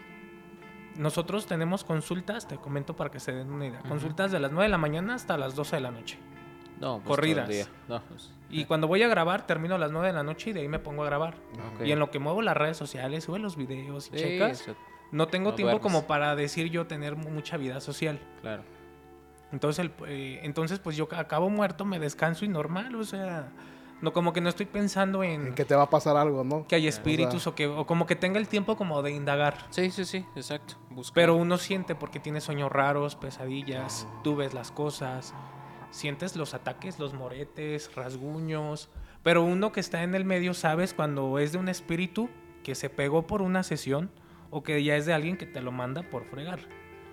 Nosotros 0.96 1.46
tenemos 1.46 1.84
consultas, 1.84 2.46
te 2.48 2.56
comento 2.56 2.96
para 2.96 3.10
que 3.10 3.20
se 3.20 3.32
den 3.32 3.50
una 3.52 3.66
idea. 3.66 3.80
Consultas 3.80 4.32
de 4.32 4.40
las 4.40 4.50
9 4.50 4.64
de 4.64 4.68
la 4.70 4.78
mañana 4.78 5.14
hasta 5.14 5.36
las 5.36 5.54
12 5.54 5.76
de 5.76 5.82
la 5.82 5.90
noche. 5.92 6.18
No, 6.80 6.96
pues, 6.98 7.06
corridas. 7.08 7.44
todo 7.46 7.52
el 7.56 7.64
día. 7.64 7.72
No, 7.88 8.02
pues, 8.08 8.30
Y 8.50 8.64
cuando 8.66 8.86
voy 8.88 9.02
a 9.02 9.08
grabar, 9.08 9.46
termino 9.46 9.74
a 9.74 9.78
las 9.78 9.90
9 9.90 10.08
de 10.08 10.12
la 10.12 10.22
noche 10.22 10.50
y 10.50 10.52
de 10.52 10.60
ahí 10.60 10.68
me 10.68 10.78
pongo 10.78 11.02
a 11.02 11.06
grabar. 11.06 11.34
Y 11.84 11.90
en 11.92 11.98
lo 11.98 12.10
que 12.10 12.18
muevo 12.18 12.42
las 12.42 12.56
redes 12.56 12.76
sociales, 12.76 13.24
sube 13.24 13.38
los 13.38 13.56
videos 13.56 14.08
y 14.08 14.10
Sí, 14.10 14.16
checas, 14.24 14.60
eso, 14.62 14.74
no 15.12 15.28
tengo 15.28 15.50
no 15.50 15.54
tiempo 15.56 15.72
duermes. 15.72 15.82
como 15.82 16.06
para 16.06 16.34
decir 16.36 16.70
yo 16.70 16.86
tener 16.86 17.16
mu- 17.16 17.30
mucha 17.30 17.56
vida 17.56 17.80
social. 17.80 18.18
claro. 18.40 18.62
Entonces, 19.52 19.84
el- 19.84 19.92
eh, 20.08 20.40
entonces, 20.42 20.80
pues 20.80 20.96
yo 20.96 21.06
acabo 21.16 21.48
muerto, 21.48 21.84
me 21.84 22.00
descanso 22.00 22.44
y 22.44 22.48
normal, 22.48 22.96
o 22.96 23.04
sea, 23.04 23.52
no 24.00 24.12
como 24.12 24.32
que 24.32 24.40
no 24.40 24.48
estoy 24.48 24.66
pensando 24.66 25.22
en, 25.22 25.48
En 25.48 25.54
que 25.54 25.64
te 25.64 25.76
va 25.76 25.84
a 25.84 25.90
pasar 25.90 26.16
algo, 26.16 26.42
¿no? 26.42 26.66
que 26.66 26.74
hay 26.74 26.88
espíritus 26.88 27.46
o, 27.46 27.54
que 27.54 27.68
o 27.68 27.86
como 27.86 28.04
que 28.06 28.16
tenga 28.16 28.40
el 28.40 28.48
tiempo 28.48 28.76
como 28.76 29.00
de 29.02 29.12
indagar. 29.12 29.58
Sí, 29.70 29.90
sí, 29.92 30.04
sí, 30.04 30.26
exacto. 30.34 30.74
Buscar. 30.90 31.14
Pero 31.14 31.36
uno 31.36 31.56
siente 31.56 31.94
porque 31.94 32.18
tiene 32.18 32.40
sueños 32.40 32.72
raros, 32.72 33.14
pesadillas, 33.14 34.08
tú 34.24 34.34
ves 34.34 34.54
las 34.54 34.72
cosas, 34.72 35.32
sientes 35.94 36.34
los 36.36 36.54
ataques, 36.54 36.98
los 36.98 37.14
moretes, 37.14 37.94
rasguños. 37.94 38.88
Pero 39.22 39.42
uno 39.42 39.72
que 39.72 39.80
está 39.80 40.02
en 40.02 40.14
el 40.14 40.24
medio 40.24 40.52
sabes 40.52 40.92
cuando 40.92 41.38
es 41.38 41.52
de 41.52 41.58
un 41.58 41.68
espíritu 41.68 42.28
que 42.62 42.74
se 42.74 42.90
pegó 42.90 43.26
por 43.26 43.40
una 43.42 43.62
sesión 43.62 44.10
o 44.50 44.62
que 44.62 44.82
ya 44.82 44.96
es 44.96 45.06
de 45.06 45.12
alguien 45.12 45.36
que 45.36 45.46
te 45.46 45.62
lo 45.62 45.72
manda 45.72 46.02
por 46.10 46.24
fregar. 46.24 46.60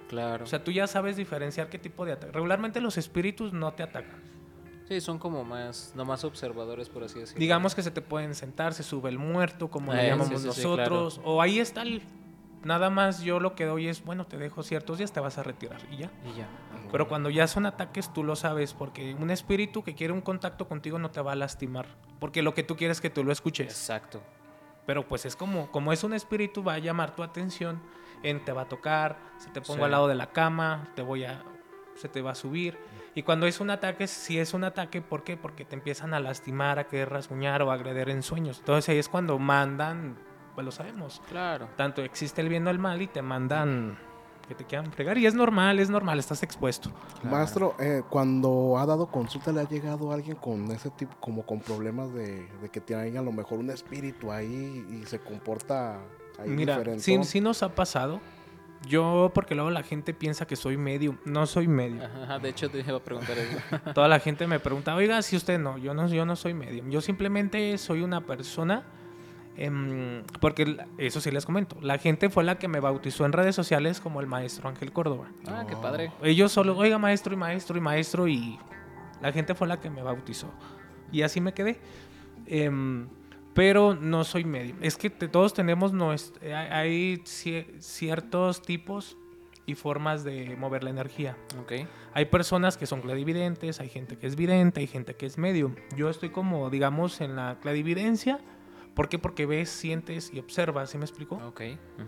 Claro. 0.09 0.43
O 0.43 0.47
sea, 0.47 0.63
tú 0.63 0.71
ya 0.71 0.87
sabes 0.87 1.15
diferenciar 1.15 1.69
qué 1.69 1.79
tipo 1.79 2.05
de 2.05 2.13
ataque. 2.13 2.33
Regularmente 2.33 2.81
los 2.81 2.97
espíritus 2.97 3.53
no 3.53 3.73
te 3.73 3.83
atacan. 3.83 4.21
sí, 4.87 4.99
son 4.99 5.19
como 5.19 5.45
más, 5.45 5.93
no 5.95 6.03
más 6.03 6.25
observadores, 6.25 6.89
por 6.89 7.03
así 7.03 7.19
decirlo. 7.19 7.39
Digamos 7.39 7.75
que 7.75 7.81
se 7.81 7.91
te 7.91 8.01
pueden 8.01 8.35
sentar, 8.35 8.73
se 8.73 8.83
sube 8.83 9.09
el 9.09 9.17
muerto, 9.17 9.69
como 9.69 9.93
Eh, 9.93 9.97
le 9.97 10.07
llamamos 10.09 10.27
sí, 10.27 10.35
sí, 10.35 10.41
sí, 10.41 10.67
nosotros. 10.67 11.21
O 11.23 11.41
ahí 11.41 11.59
está 11.59 11.83
el... 11.83 12.01
Nada 12.63 12.89
más 12.89 13.21
yo 13.21 13.39
lo 13.39 13.55
que 13.55 13.65
doy 13.65 13.87
es, 13.87 14.03
bueno, 14.05 14.25
te 14.27 14.37
dejo 14.37 14.61
ciertos 14.63 14.99
días, 14.99 15.11
te 15.11 15.19
vas 15.19 15.37
a 15.37 15.43
retirar 15.43 15.79
y 15.91 15.97
ya. 15.97 16.11
Y 16.25 16.37
ya. 16.37 16.47
Pero 16.91 17.07
cuando 17.07 17.29
ya 17.29 17.47
son 17.47 17.65
ataques, 17.65 18.13
tú 18.13 18.23
lo 18.23 18.35
sabes, 18.35 18.73
porque 18.73 19.15
un 19.15 19.31
espíritu 19.31 19.83
que 19.83 19.95
quiere 19.95 20.13
un 20.13 20.21
contacto 20.21 20.67
contigo 20.67 20.99
no 20.99 21.09
te 21.09 21.21
va 21.21 21.31
a 21.31 21.35
lastimar, 21.35 21.87
porque 22.19 22.41
lo 22.43 22.53
que 22.53 22.63
tú 22.63 22.75
quieres 22.75 22.97
es 22.97 23.01
que 23.01 23.09
tú 23.09 23.23
lo 23.23 23.31
escuches. 23.31 23.67
Exacto. 23.67 24.21
Pero 24.85 25.07
pues 25.07 25.25
es 25.25 25.35
como, 25.35 25.71
como 25.71 25.93
es 25.93 26.03
un 26.03 26.13
espíritu, 26.13 26.63
va 26.63 26.73
a 26.73 26.79
llamar 26.79 27.15
tu 27.15 27.23
atención, 27.23 27.81
en 28.23 28.43
te 28.45 28.51
va 28.51 28.63
a 28.63 28.69
tocar, 28.69 29.17
se 29.37 29.49
te 29.49 29.61
pongo 29.61 29.79
Sí. 29.79 29.83
al 29.85 29.91
lado 29.91 30.07
de 30.07 30.15
la 30.15 30.27
cama, 30.31 30.89
te 30.95 31.01
voy 31.01 31.23
a, 31.23 31.43
se 31.95 32.09
te 32.09 32.21
va 32.21 32.31
a 32.31 32.35
subir. 32.35 32.77
Y 33.15 33.23
cuando 33.23 33.45
es 33.47 33.59
un 33.59 33.69
ataque, 33.69 34.07
si 34.07 34.37
es 34.39 34.53
un 34.53 34.63
ataque, 34.63 35.01
¿por 35.01 35.23
qué? 35.23 35.35
Porque 35.37 35.65
te 35.65 35.75
empiezan 35.75 36.13
a 36.13 36.19
lastimar, 36.19 36.77
a 36.79 36.87
querer 36.87 37.09
rasguñar 37.09 37.61
o 37.63 37.71
a 37.71 37.73
agreder 37.75 38.09
en 38.09 38.21
sueños. 38.23 38.59
Entonces 38.59 38.87
ahí 38.89 38.97
es 38.99 39.09
cuando 39.09 39.37
mandan, 39.39 40.17
pues 40.63 40.77
lo 40.77 40.83
sabemos. 40.83 41.21
Claro. 41.29 41.67
Tanto 41.75 42.01
existe 42.03 42.41
el 42.41 42.49
bien 42.49 42.65
o 42.67 42.69
el 42.69 42.79
mal 42.79 43.01
y 43.01 43.07
te 43.07 43.21
mandan 43.21 43.97
que 44.47 44.55
te 44.55 44.65
quieran 44.65 44.91
fregar. 44.91 45.17
Y 45.17 45.25
es 45.25 45.33
normal, 45.33 45.79
es 45.79 45.89
normal, 45.89 46.19
estás 46.19 46.43
expuesto. 46.43 46.91
Maestro, 47.23 47.75
eh, 47.79 48.03
cuando 48.09 48.77
ha 48.77 48.85
dado 48.85 49.07
consulta, 49.07 49.51
¿le 49.51 49.61
ha 49.61 49.67
llegado 49.67 50.11
alguien 50.11 50.35
con 50.35 50.69
ese 50.71 50.89
tipo, 50.91 51.15
como 51.19 51.45
con 51.45 51.61
problemas 51.61 52.13
de, 52.13 52.47
de 52.61 52.69
que 52.69 52.81
tiene 52.81 53.17
a 53.17 53.21
lo 53.21 53.31
mejor 53.31 53.59
un 53.59 53.69
espíritu 53.69 54.31
ahí 54.31 54.85
y 54.91 55.05
se 55.05 55.19
comporta 55.19 55.99
ahí 56.37 56.49
Mira, 56.49 56.77
diferente? 56.77 57.03
sí, 57.03 57.23
sí 57.23 57.41
nos 57.41 57.63
ha 57.63 57.73
pasado. 57.73 58.19
Yo, 58.87 59.31
porque 59.33 59.53
luego 59.53 59.69
la 59.69 59.83
gente 59.83 60.13
piensa 60.13 60.47
que 60.47 60.55
soy 60.55 60.75
medio. 60.75 61.15
No 61.23 61.45
soy 61.45 61.67
medio. 61.67 62.03
Ajá, 62.03 62.39
de 62.39 62.49
hecho 62.49 62.69
te 62.69 62.79
iba 62.79 62.97
a 62.97 62.99
preguntar 62.99 63.37
eso. 63.37 63.59
Toda 63.93 64.07
la 64.07 64.19
gente 64.19 64.47
me 64.47 64.59
pregunta, 64.59 64.95
oiga, 64.95 65.21
si 65.21 65.35
usted 65.35 65.59
no, 65.59 65.77
yo 65.77 65.93
no, 65.93 66.07
yo 66.07 66.25
no 66.25 66.35
soy 66.35 66.55
medio. 66.55 66.83
Yo 66.89 66.99
simplemente 66.99 67.77
soy 67.77 68.01
una 68.01 68.21
persona. 68.21 68.83
Em, 69.57 70.23
porque 70.39 70.77
eso 70.97 71.21
sí 71.21 71.31
les 71.31 71.45
comento. 71.45 71.77
La 71.81 71.97
gente 71.97 72.29
fue 72.29 72.43
la 72.43 72.57
que 72.57 72.67
me 72.67 72.79
bautizó 72.79 73.25
en 73.25 73.33
redes 73.33 73.55
sociales 73.55 73.99
como 73.99 74.21
el 74.21 74.27
maestro 74.27 74.69
Ángel 74.69 74.91
Córdoba. 74.91 75.27
ah, 75.47 75.65
qué 75.67 75.75
padre. 75.75 76.11
Ellos 76.23 76.51
solo, 76.51 76.77
oiga, 76.77 76.97
maestro 76.97 77.33
y 77.33 77.37
maestro 77.37 77.77
y 77.77 77.81
maestro. 77.81 78.27
Y 78.27 78.57
la 79.21 79.31
gente 79.31 79.53
fue 79.55 79.67
la 79.67 79.79
que 79.79 79.89
me 79.89 80.01
bautizó. 80.01 80.51
Y 81.11 81.21
así 81.23 81.41
me 81.41 81.53
quedé. 81.53 81.79
Em, 82.47 83.07
pero 83.53 83.95
no 83.95 84.23
soy 84.23 84.45
medio. 84.45 84.75
Es 84.81 84.95
que 84.97 85.09
te- 85.09 85.27
todos 85.27 85.53
tenemos 85.53 85.91
nuestro, 85.93 86.41
hay, 86.45 86.67
hay 86.71 87.17
cie- 87.25 87.79
ciertos 87.79 88.61
tipos 88.61 89.17
y 89.65 89.75
formas 89.75 90.23
de 90.23 90.55
mover 90.57 90.83
la 90.83 90.89
energía. 90.89 91.37
Ok. 91.61 91.73
Hay 92.13 92.25
personas 92.25 92.77
que 92.77 92.85
son 92.87 93.01
clarividentes, 93.01 93.79
hay 93.79 93.89
gente 93.89 94.17
que 94.17 94.25
es 94.27 94.35
vidente, 94.35 94.79
hay 94.79 94.87
gente 94.87 95.15
que 95.15 95.25
es 95.25 95.37
medio. 95.37 95.73
Yo 95.95 96.09
estoy 96.09 96.29
como, 96.29 96.69
digamos, 96.69 97.21
en 97.21 97.35
la 97.35 97.57
clarividencia. 97.61 98.39
¿Por 99.01 99.09
qué? 99.09 99.17
Porque 99.17 99.47
ves, 99.47 99.69
sientes 99.69 100.31
y 100.31 100.37
observas, 100.37 100.91
¿sí 100.91 100.99
me 100.99 101.05
explico? 101.05 101.37
Ok. 101.37 101.61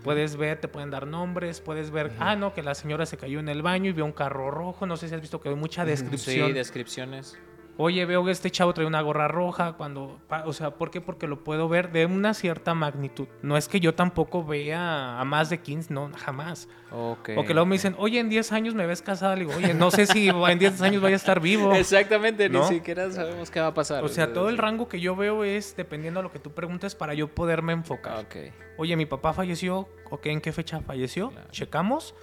Puedes 0.04 0.36
ver, 0.36 0.60
te 0.60 0.68
pueden 0.68 0.90
dar 0.90 1.08
nombres, 1.08 1.60
puedes 1.60 1.90
ver, 1.90 2.12
ah, 2.20 2.36
no, 2.36 2.54
que 2.54 2.62
la 2.62 2.76
señora 2.76 3.04
se 3.04 3.16
cayó 3.16 3.40
en 3.40 3.48
el 3.48 3.62
baño 3.62 3.90
y 3.90 3.92
vio 3.92 4.04
un 4.04 4.12
carro 4.12 4.52
rojo, 4.52 4.86
no 4.86 4.96
sé 4.96 5.08
si 5.08 5.14
has 5.16 5.20
visto 5.20 5.40
que 5.40 5.48
hay 5.48 5.56
mucha 5.56 5.84
descripción. 5.84 6.46
Sí, 6.46 6.52
descripciones. 6.52 7.36
Oye, 7.76 8.06
veo 8.06 8.24
que 8.24 8.30
este 8.30 8.50
chavo 8.50 8.72
trae 8.72 8.86
una 8.86 9.00
gorra 9.00 9.26
roja 9.26 9.72
cuando, 9.72 10.20
o 10.44 10.52
sea, 10.52 10.72
¿por 10.76 10.92
qué? 10.92 11.00
Porque 11.00 11.26
lo 11.26 11.42
puedo 11.42 11.68
ver 11.68 11.90
de 11.90 12.06
una 12.06 12.32
cierta 12.32 12.72
magnitud. 12.74 13.26
No 13.42 13.56
es 13.56 13.66
que 13.66 13.80
yo 13.80 13.94
tampoco 13.94 14.44
vea 14.44 15.20
a 15.20 15.24
más 15.24 15.50
de 15.50 15.58
15, 15.58 15.92
no, 15.92 16.10
jamás. 16.16 16.68
Ok. 16.92 17.30
O 17.36 17.44
que 17.44 17.52
luego 17.52 17.66
me 17.66 17.74
dicen, 17.74 17.96
oye, 17.98 18.20
en 18.20 18.28
10 18.28 18.52
años 18.52 18.74
me 18.74 18.86
ves 18.86 19.02
casada. 19.02 19.34
Le 19.34 19.46
digo, 19.46 19.56
oye, 19.56 19.74
no 19.74 19.90
sé 19.90 20.06
si 20.06 20.28
en 20.28 20.58
10 20.58 20.82
años 20.82 21.02
voy 21.02 21.14
a 21.14 21.16
estar 21.16 21.40
vivo. 21.40 21.72
Exactamente, 21.74 22.48
¿No? 22.48 22.60
ni 22.60 22.76
siquiera 22.76 23.10
sabemos 23.10 23.50
qué 23.50 23.60
va 23.60 23.68
a 23.68 23.74
pasar. 23.74 24.04
O 24.04 24.08
sea, 24.08 24.32
todo 24.32 24.48
el 24.48 24.58
rango 24.58 24.88
que 24.88 25.00
yo 25.00 25.16
veo 25.16 25.42
es 25.42 25.76
dependiendo 25.76 26.20
de 26.20 26.24
lo 26.24 26.32
que 26.32 26.38
tú 26.38 26.52
preguntes 26.52 26.94
para 26.94 27.14
yo 27.14 27.28
poderme 27.28 27.72
enfocar. 27.72 28.18
Ok. 28.20 28.36
Oye, 28.78 28.96
mi 28.96 29.06
papá 29.06 29.32
falleció, 29.32 29.88
ok, 30.10 30.26
¿en 30.26 30.40
qué 30.40 30.52
fecha 30.52 30.80
falleció? 30.80 31.30
Claro. 31.30 31.48
Checamos, 31.50 32.14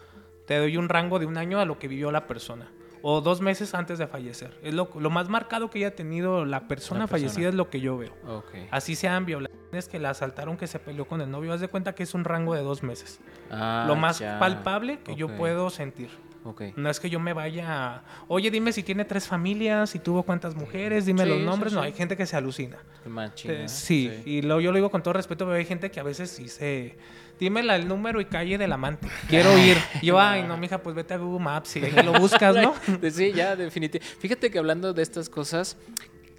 te 0.46 0.58
doy 0.58 0.78
un 0.78 0.88
rango 0.88 1.20
de 1.20 1.26
un 1.26 1.38
año 1.38 1.60
a 1.60 1.66
lo 1.66 1.78
que 1.78 1.90
vivió 1.90 2.12
la 2.12 2.28
persona. 2.28 2.72
O 3.04 3.22
dos 3.22 3.42
meses 3.42 3.74
antes 3.74 3.98
de 3.98 4.08
fallecer. 4.08 4.58
Es 4.64 4.74
lo, 4.74 4.90
lo 5.00 5.10
más 5.10 5.28
marcado 5.30 5.70
que 5.70 5.80
haya 5.80 5.96
tenido 5.96 6.46
la 6.46 6.68
persona, 6.68 7.02
La 7.02 7.08
persona. 7.08 7.28
fallecida 7.30 7.50
es 7.50 7.56
lo 7.56 7.70
que 7.70 7.80
yo 7.82 7.98
veo. 7.98 8.14
Ok. 8.28 8.54
Así 8.70 8.96
sean 8.96 9.26
violaciones 9.26 9.88
que 9.90 9.98
la 10.00 10.12
asaltaron, 10.12 10.58
que 10.58 10.68
se 10.68 10.78
peleó 10.80 11.06
con 11.06 11.20
el 11.22 11.32
novio. 11.32 11.52
Haz 11.54 11.62
de 11.62 11.68
cuenta 11.68 11.96
que 11.96 12.04
es 12.04 12.14
un 12.14 12.24
rango 12.24 12.54
de 12.54 12.62
dos 12.62 12.84
meses. 12.84 13.20
Ah, 13.50 13.86
lo 13.88 13.96
más 13.96 14.20
ya. 14.20 14.38
palpable 14.40 15.00
que 15.00 15.16
yo 15.16 15.26
Ok. 15.28 15.34
puedo 15.38 15.70
sentir. 15.70 16.10
Ok. 16.44 16.62
No 16.76 16.90
es 16.90 17.00
que 17.00 17.10
yo 17.10 17.20
me 17.20 17.34
vaya. 17.34 17.66
a, 17.70 18.04
Oye, 18.28 18.50
dime 18.50 18.72
si 18.72 18.82
tiene 18.84 19.06
tres 19.06 19.28
familias, 19.28 19.92
si 19.92 20.00
tuvo 20.00 20.24
cuántas 20.24 20.56
mujeres, 20.56 21.06
dime 21.06 21.24
Sí, 21.24 21.30
los 21.30 21.38
sí, 21.40 21.46
nombres. 21.46 21.74
No, 21.74 21.82
hay 21.82 21.94
gente 21.94 22.18
que 22.18 22.26
se 22.26 22.36
alucina. 22.36 22.78
Machina, 23.06 23.54
Eh, 23.54 23.70
sí, 23.70 24.12
y 24.26 24.42
lo, 24.42 24.60
yo 24.60 24.72
lo 24.72 24.76
digo 24.78 24.90
con 24.90 25.04
todo 25.04 25.14
respeto, 25.14 25.46
pero 25.46 25.58
hay 25.58 25.66
gente 25.66 25.92
que 25.92 26.00
a 26.00 26.04
veces 26.04 26.32
sí 26.32 26.48
se. 26.50 26.98
Dime 27.42 27.62
el 27.62 27.88
número 27.88 28.22
y 28.22 28.26
calle 28.26 28.60
del 28.60 28.72
amante. 28.72 29.08
Quiero 29.28 29.58
ir. 29.58 29.76
Yo, 30.04 30.20
ay, 30.20 30.44
no, 30.44 30.58
mija, 30.58 30.84
pues 30.84 30.96
vete 30.96 31.16
a 31.16 31.18
Google 31.18 31.44
Maps 31.44 31.76
y 31.76 31.84
ahí 31.84 32.04
lo 32.04 32.14
buscas, 32.14 32.56
¿no? 32.56 32.76
Sí, 33.12 33.34
ya, 33.34 33.56
definitivamente. 33.56 34.16
Fíjate 34.20 34.52
que 34.52 34.60
hablando 34.60 34.94
de 34.94 35.02
estas 35.02 35.28
cosas, 35.28 35.76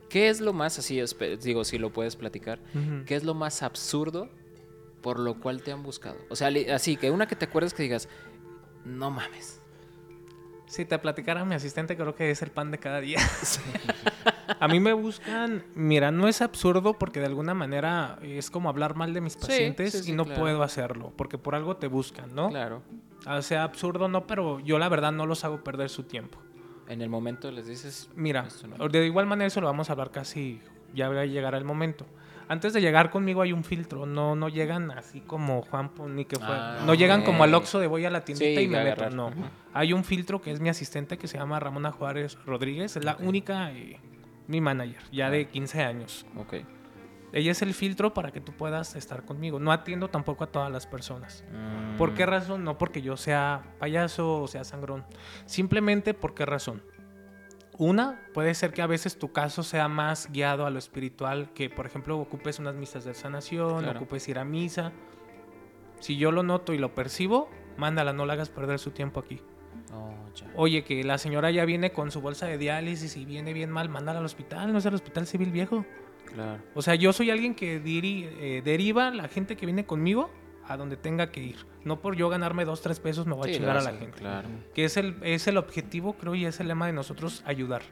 ¿qué 0.08 0.28
es 0.28 0.40
lo 0.40 0.52
más, 0.52 0.78
así, 0.78 1.02
digo, 1.42 1.64
si 1.64 1.78
lo 1.78 1.90
puedes 1.90 2.14
platicar, 2.14 2.60
qué 3.04 3.16
es 3.16 3.24
lo 3.24 3.34
más 3.34 3.64
absurdo 3.64 4.30
por 5.00 5.18
lo 5.18 5.40
cual 5.40 5.60
te 5.62 5.72
han 5.72 5.82
buscado? 5.82 6.18
O 6.28 6.36
sea, 6.36 6.52
así, 6.72 6.96
que 6.96 7.10
una 7.10 7.26
que 7.26 7.34
te 7.34 7.46
acuerdes 7.46 7.74
que 7.74 7.82
digas, 7.82 8.08
no 8.84 9.10
mames. 9.10 9.61
Si 10.72 10.86
te 10.86 10.98
platicara 10.98 11.44
mi 11.44 11.54
asistente, 11.54 11.98
creo 11.98 12.14
que 12.14 12.30
es 12.30 12.40
el 12.40 12.50
pan 12.50 12.70
de 12.70 12.78
cada 12.78 12.98
día. 13.02 13.18
A 14.58 14.68
mí 14.68 14.80
me 14.80 14.94
buscan, 14.94 15.62
mira, 15.74 16.10
no 16.10 16.28
es 16.28 16.40
absurdo 16.40 16.94
porque 16.94 17.20
de 17.20 17.26
alguna 17.26 17.52
manera 17.52 18.18
es 18.22 18.50
como 18.50 18.70
hablar 18.70 18.96
mal 18.96 19.12
de 19.12 19.20
mis 19.20 19.36
pacientes 19.36 19.92
sí, 19.92 20.02
sí, 20.02 20.12
y 20.12 20.14
no 20.14 20.24
claro. 20.24 20.40
puedo 20.40 20.62
hacerlo, 20.62 21.12
porque 21.14 21.36
por 21.36 21.54
algo 21.54 21.76
te 21.76 21.88
buscan, 21.88 22.34
¿no? 22.34 22.48
Claro. 22.48 22.80
O 23.26 23.42
sea, 23.42 23.64
absurdo 23.64 24.08
no, 24.08 24.26
pero 24.26 24.60
yo 24.60 24.78
la 24.78 24.88
verdad 24.88 25.12
no 25.12 25.26
los 25.26 25.44
hago 25.44 25.62
perder 25.62 25.90
su 25.90 26.04
tiempo. 26.04 26.38
En 26.88 27.02
el 27.02 27.10
momento 27.10 27.50
les 27.50 27.66
dices, 27.66 28.08
Mira, 28.16 28.48
no. 28.78 28.88
de 28.88 29.04
igual 29.04 29.26
manera 29.26 29.48
eso 29.48 29.60
lo 29.60 29.66
vamos 29.66 29.90
a 29.90 29.92
hablar 29.92 30.10
casi, 30.10 30.58
ya 30.94 31.10
va 31.10 31.20
a 31.20 31.26
llegar 31.26 31.54
el 31.54 31.64
momento. 31.64 32.06
Antes 32.48 32.72
de 32.72 32.80
llegar 32.80 33.10
conmigo 33.10 33.42
hay 33.42 33.52
un 33.52 33.64
filtro, 33.64 34.06
no, 34.06 34.34
no 34.36 34.48
llegan 34.48 34.90
así 34.90 35.20
como 35.20 35.62
Juan 35.62 35.90
Pon- 35.90 36.14
ni 36.16 36.24
que 36.24 36.36
fue. 36.36 36.46
Ah, 36.48 36.80
no 36.86 36.94
llegan 36.94 37.22
como 37.22 37.44
al. 37.44 37.54
Oxxo 37.54 37.80
de 37.80 37.86
voy 37.86 38.04
a 38.04 38.10
la 38.10 38.24
tiendita 38.24 38.60
Sí, 38.60 38.66
y 38.66 38.68
me 38.68 38.82
meto, 38.84 39.08
no. 39.10 39.30
Hay 39.74 39.92
un 39.92 40.04
filtro 40.04 40.40
que 40.42 40.50
es 40.52 40.60
mi 40.60 40.68
asistente 40.68 41.18
que 41.18 41.28
se 41.28 41.38
llama 41.38 41.58
Ramona 41.60 41.90
Juárez 41.92 42.38
Rodríguez, 42.46 42.96
es 42.96 43.04
la 43.04 43.16
única, 43.20 43.70
eh, 43.72 43.98
mi 44.48 44.60
manager, 44.60 45.02
ya 45.12 45.30
de 45.30 45.46
15 45.48 45.82
años. 45.82 46.26
ok. 46.36 46.54
Ella 47.34 47.52
es 47.52 47.62
el 47.62 47.72
filtro 47.72 48.12
para 48.12 48.30
que 48.30 48.42
tú 48.42 48.52
puedas 48.52 48.94
estar 48.94 49.24
conmigo. 49.24 49.58
No 49.58 49.72
atiendo 49.72 50.08
tampoco 50.10 50.44
a 50.44 50.48
todas 50.48 50.70
las 50.70 50.86
personas. 50.86 51.42
Mm, 51.50 51.96
¿Por 51.96 52.12
qué 52.12 52.26
razón? 52.26 52.62
No 52.62 52.76
porque 52.76 53.00
yo 53.00 53.16
sea 53.16 53.62
payaso 53.78 54.42
o 54.42 54.48
sea 54.48 54.64
sangrón. 54.64 55.02
Simplemente 55.46 56.12
por 56.12 56.34
qué 56.34 56.44
razón. 56.44 56.82
Una, 57.82 58.20
puede 58.32 58.54
ser 58.54 58.72
que 58.72 58.80
a 58.80 58.86
veces 58.86 59.18
tu 59.18 59.32
caso 59.32 59.64
sea 59.64 59.88
más 59.88 60.30
guiado 60.30 60.66
a 60.66 60.70
lo 60.70 60.78
espiritual, 60.78 61.50
que 61.52 61.68
por 61.68 61.84
ejemplo 61.84 62.16
ocupes 62.16 62.60
unas 62.60 62.76
misas 62.76 63.04
de 63.04 63.12
sanación, 63.12 63.80
Claro. 63.82 63.98
ocupes 63.98 64.28
ir 64.28 64.38
a 64.38 64.44
misa. 64.44 64.92
Si 65.98 66.16
yo 66.16 66.30
lo 66.30 66.44
noto 66.44 66.74
y 66.74 66.78
lo 66.78 66.94
percibo, 66.94 67.48
mándala, 67.76 68.12
no 68.12 68.24
la 68.24 68.34
hagas 68.34 68.50
perder 68.50 68.78
su 68.78 68.92
tiempo 68.92 69.18
aquí. 69.18 69.40
Oh, 69.92 70.14
ya. 70.32 70.46
Oye, 70.54 70.84
que 70.84 71.02
la 71.02 71.18
señora 71.18 71.50
ya 71.50 71.64
viene 71.64 71.90
con 71.90 72.12
su 72.12 72.20
bolsa 72.20 72.46
de 72.46 72.56
diálisis 72.56 73.16
y 73.16 73.24
viene 73.24 73.52
bien 73.52 73.70
mal, 73.70 73.88
mándala 73.88 74.20
al 74.20 74.24
hospital, 74.26 74.72
no 74.72 74.78
es 74.78 74.86
el 74.86 74.94
hospital 74.94 75.26
civil 75.26 75.50
viejo. 75.50 75.84
Claro. 76.32 76.62
O 76.76 76.82
sea, 76.82 76.94
yo 76.94 77.12
soy 77.12 77.30
alguien 77.30 77.56
que 77.56 77.82
diri- 77.82 78.28
eh, 78.38 78.62
deriva 78.64 79.10
la 79.10 79.26
gente 79.26 79.56
que 79.56 79.66
viene 79.66 79.86
conmigo 79.86 80.30
a 80.68 80.76
donde 80.76 80.96
tenga 80.96 81.30
que 81.30 81.40
ir. 81.42 81.56
No 81.84 82.00
por 82.00 82.14
yo 82.16 82.28
ganarme 82.28 82.64
dos, 82.64 82.80
tres 82.82 83.00
pesos 83.00 83.26
me 83.26 83.34
voy 83.34 83.50
a 83.50 83.52
Sí, 83.52 83.58
chingar 83.58 83.74
lo 83.74 83.80
a 83.80 83.84
la 83.84 83.98
gente. 83.98 84.18
Claro. 84.18 84.48
Que 84.74 84.84
es 84.84 84.96
el, 84.96 85.16
es 85.22 85.46
el 85.48 85.56
objetivo, 85.56 86.14
creo, 86.14 86.34
y 86.34 86.44
es 86.46 86.60
el 86.60 86.68
lema 86.68 86.86
de 86.86 86.92
nosotros, 86.92 87.42
ayudar. 87.46 87.82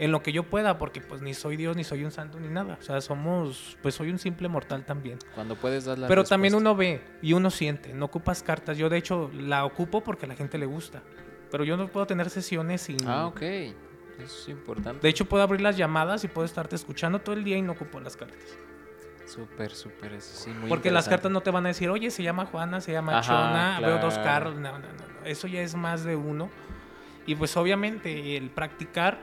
En 0.00 0.12
lo 0.12 0.22
que 0.22 0.32
yo 0.32 0.44
pueda, 0.44 0.78
porque 0.78 1.00
pues 1.00 1.22
ni 1.22 1.34
soy 1.34 1.56
Dios, 1.56 1.76
ni 1.76 1.82
soy 1.82 2.04
un 2.04 2.12
santo, 2.12 2.38
ni 2.38 2.48
nada. 2.48 2.76
O 2.80 2.82
sea, 2.84 3.00
somos, 3.00 3.76
pues 3.82 3.96
soy 3.96 4.10
un 4.10 4.18
simple 4.18 4.46
mortal 4.48 4.84
también. 4.84 5.18
Cuando 5.34 5.56
puedes 5.56 5.86
dar 5.86 5.98
la 5.98 6.06
Pero 6.06 6.22
también 6.22 6.52
respuesta. 6.52 6.70
uno 6.70 6.78
ve 6.78 7.00
y 7.20 7.32
uno 7.32 7.50
siente, 7.50 7.92
no 7.94 8.04
ocupas 8.04 8.42
cartas. 8.44 8.78
Yo 8.78 8.88
de 8.88 8.96
hecho 8.96 9.28
la 9.34 9.64
ocupo 9.64 10.04
porque 10.04 10.26
a 10.26 10.28
la 10.28 10.36
gente 10.36 10.56
le 10.56 10.66
gusta. 10.66 11.02
Pero 11.50 11.64
yo 11.64 11.76
no 11.76 11.88
puedo 11.88 12.06
tener 12.06 12.30
sesiones 12.30 12.82
sin... 12.82 12.98
Ah, 13.08 13.26
ok. 13.26 13.42
Eso 13.42 13.74
es 14.42 14.48
importante. 14.48 15.00
De 15.00 15.08
hecho, 15.08 15.24
puedo 15.24 15.42
abrir 15.42 15.60
las 15.60 15.76
llamadas 15.76 16.22
y 16.24 16.28
puedo 16.28 16.44
estarte 16.44 16.76
escuchando 16.76 17.20
todo 17.20 17.34
el 17.34 17.42
día 17.44 17.56
y 17.56 17.62
no 17.62 17.72
ocupo 17.72 17.98
las 18.00 18.16
cartas. 18.16 18.56
Súper, 19.28 19.74
súper, 19.74 20.14
eso 20.14 20.44
sí, 20.44 20.50
muy 20.50 20.68
Porque 20.68 20.90
las 20.90 21.08
cartas 21.08 21.30
no 21.30 21.42
te 21.42 21.50
van 21.50 21.66
a 21.66 21.68
decir, 21.68 21.90
oye, 21.90 22.10
se 22.10 22.22
llama 22.22 22.46
Juana, 22.46 22.80
se 22.80 22.92
llama 22.92 23.18
Ajá, 23.18 23.28
Chona, 23.28 23.80
veo 23.80 23.98
dos 23.98 24.18
carros. 24.18 24.54
No, 24.54 24.72
no, 24.72 24.78
no. 24.78 25.26
Eso 25.26 25.46
ya 25.46 25.60
es 25.60 25.74
más 25.74 26.04
de 26.04 26.16
uno. 26.16 26.48
Y 27.26 27.34
pues 27.34 27.54
obviamente 27.58 28.38
el 28.38 28.48
practicar 28.50 29.18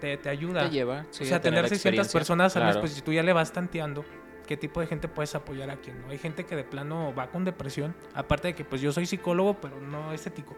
te, 0.00 0.16
te 0.16 0.28
ayuda. 0.28 0.64
Te 0.64 0.70
lleva, 0.70 1.06
sí, 1.10 1.22
o 1.22 1.26
sea, 1.26 1.40
tener 1.40 1.64
tener 1.64 1.68
600 1.68 2.14
experiencia. 2.14 2.60
Claro. 2.60 2.80
pues 2.80 2.92
si 2.94 3.00
tú 3.00 3.12
ya 3.12 3.22
le 3.22 3.32
vas 3.32 3.52
tanteando 3.52 4.04
qué 4.46 4.56
tipo 4.56 4.80
de 4.80 4.86
gente 4.86 5.06
puedes 5.06 5.34
apoyar 5.34 5.70
a 5.70 5.76
quién 5.76 6.00
no. 6.00 6.08
Hay 6.08 6.18
gente 6.18 6.44
que 6.44 6.56
de 6.56 6.64
plano 6.64 7.14
va 7.14 7.28
con 7.28 7.44
depresión. 7.44 7.94
Aparte 8.14 8.48
de 8.48 8.54
que 8.54 8.64
pues 8.64 8.80
yo 8.80 8.92
soy 8.92 9.06
psicólogo, 9.06 9.54
pero 9.60 9.80
no 9.80 10.12
estético. 10.12 10.56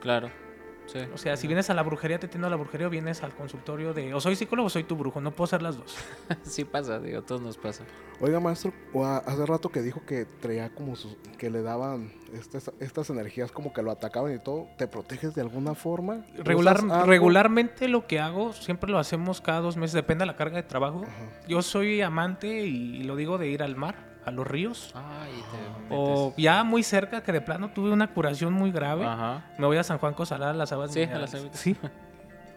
Claro, 0.00 0.30
sí. 0.86 0.98
O 1.14 1.18
sea, 1.18 1.36
si 1.36 1.46
vienes 1.46 1.70
a 1.70 1.74
la 1.74 1.82
brujería, 1.82 2.18
te 2.18 2.26
atiendo 2.26 2.46
a 2.46 2.50
la 2.50 2.56
brujería 2.56 2.86
o 2.86 2.90
vienes 2.90 3.22
al 3.22 3.34
consultorio 3.34 3.92
de 3.92 4.14
o 4.14 4.20
soy 4.20 4.36
psicólogo 4.36 4.66
o 4.66 4.70
soy 4.70 4.84
tu 4.84 4.96
brujo. 4.96 5.20
No 5.20 5.30
puedo 5.32 5.46
ser 5.46 5.62
las 5.62 5.76
dos. 5.76 5.96
sí 6.42 6.64
pasa, 6.64 6.98
digo, 6.98 7.18
a 7.18 7.22
todos 7.22 7.40
nos 7.40 7.56
pasa. 7.56 7.84
Oiga, 8.20 8.40
maestro, 8.40 8.72
hace 9.26 9.44
rato 9.44 9.68
que 9.68 9.82
dijo 9.82 10.02
que 10.06 10.24
traía 10.24 10.70
como 10.70 10.96
sus, 10.96 11.16
que 11.36 11.50
le 11.50 11.62
daban 11.62 12.12
estas, 12.32 12.70
estas 12.80 13.10
energías 13.10 13.52
como 13.52 13.72
que 13.72 13.82
lo 13.82 13.90
atacaban 13.90 14.34
y 14.34 14.38
todo. 14.38 14.68
¿Te 14.78 14.86
proteges 14.86 15.34
de 15.34 15.42
alguna 15.42 15.74
forma? 15.74 16.24
Regular, 16.38 16.82
regularmente 17.06 17.88
lo 17.88 18.06
que 18.06 18.18
hago, 18.18 18.52
siempre 18.54 18.90
lo 18.90 18.98
hacemos 18.98 19.40
cada 19.40 19.60
dos 19.60 19.76
meses, 19.76 19.92
depende 19.92 20.22
de 20.22 20.26
la 20.26 20.36
carga 20.36 20.56
de 20.56 20.62
trabajo. 20.62 21.02
Ajá. 21.02 21.46
Yo 21.46 21.60
soy 21.62 22.00
amante 22.00 22.66
y 22.66 23.02
lo 23.02 23.16
digo 23.16 23.36
de 23.36 23.48
ir 23.48 23.62
al 23.62 23.76
mar, 23.76 24.15
a 24.26 24.30
los 24.32 24.46
ríos. 24.46 24.90
Ay, 24.94 25.32
te 25.88 25.94
O 25.94 26.34
ya 26.36 26.62
muy 26.64 26.82
cerca, 26.82 27.22
que 27.22 27.32
de 27.32 27.40
plano 27.40 27.70
tuve 27.70 27.90
una 27.92 28.08
curación 28.12 28.52
muy 28.52 28.70
grave. 28.72 29.06
Ajá, 29.06 29.44
Me 29.56 29.66
voy 29.66 29.76
a 29.78 29.82
San 29.84 29.98
Juan 29.98 30.12
Cosalá, 30.14 30.50
a 30.50 30.52
las 30.52 30.72
aguas 30.72 30.92
Sí, 30.92 31.02
a 31.04 31.18
las 31.18 31.34
aguas. 31.34 31.50
Sí, 31.56 31.76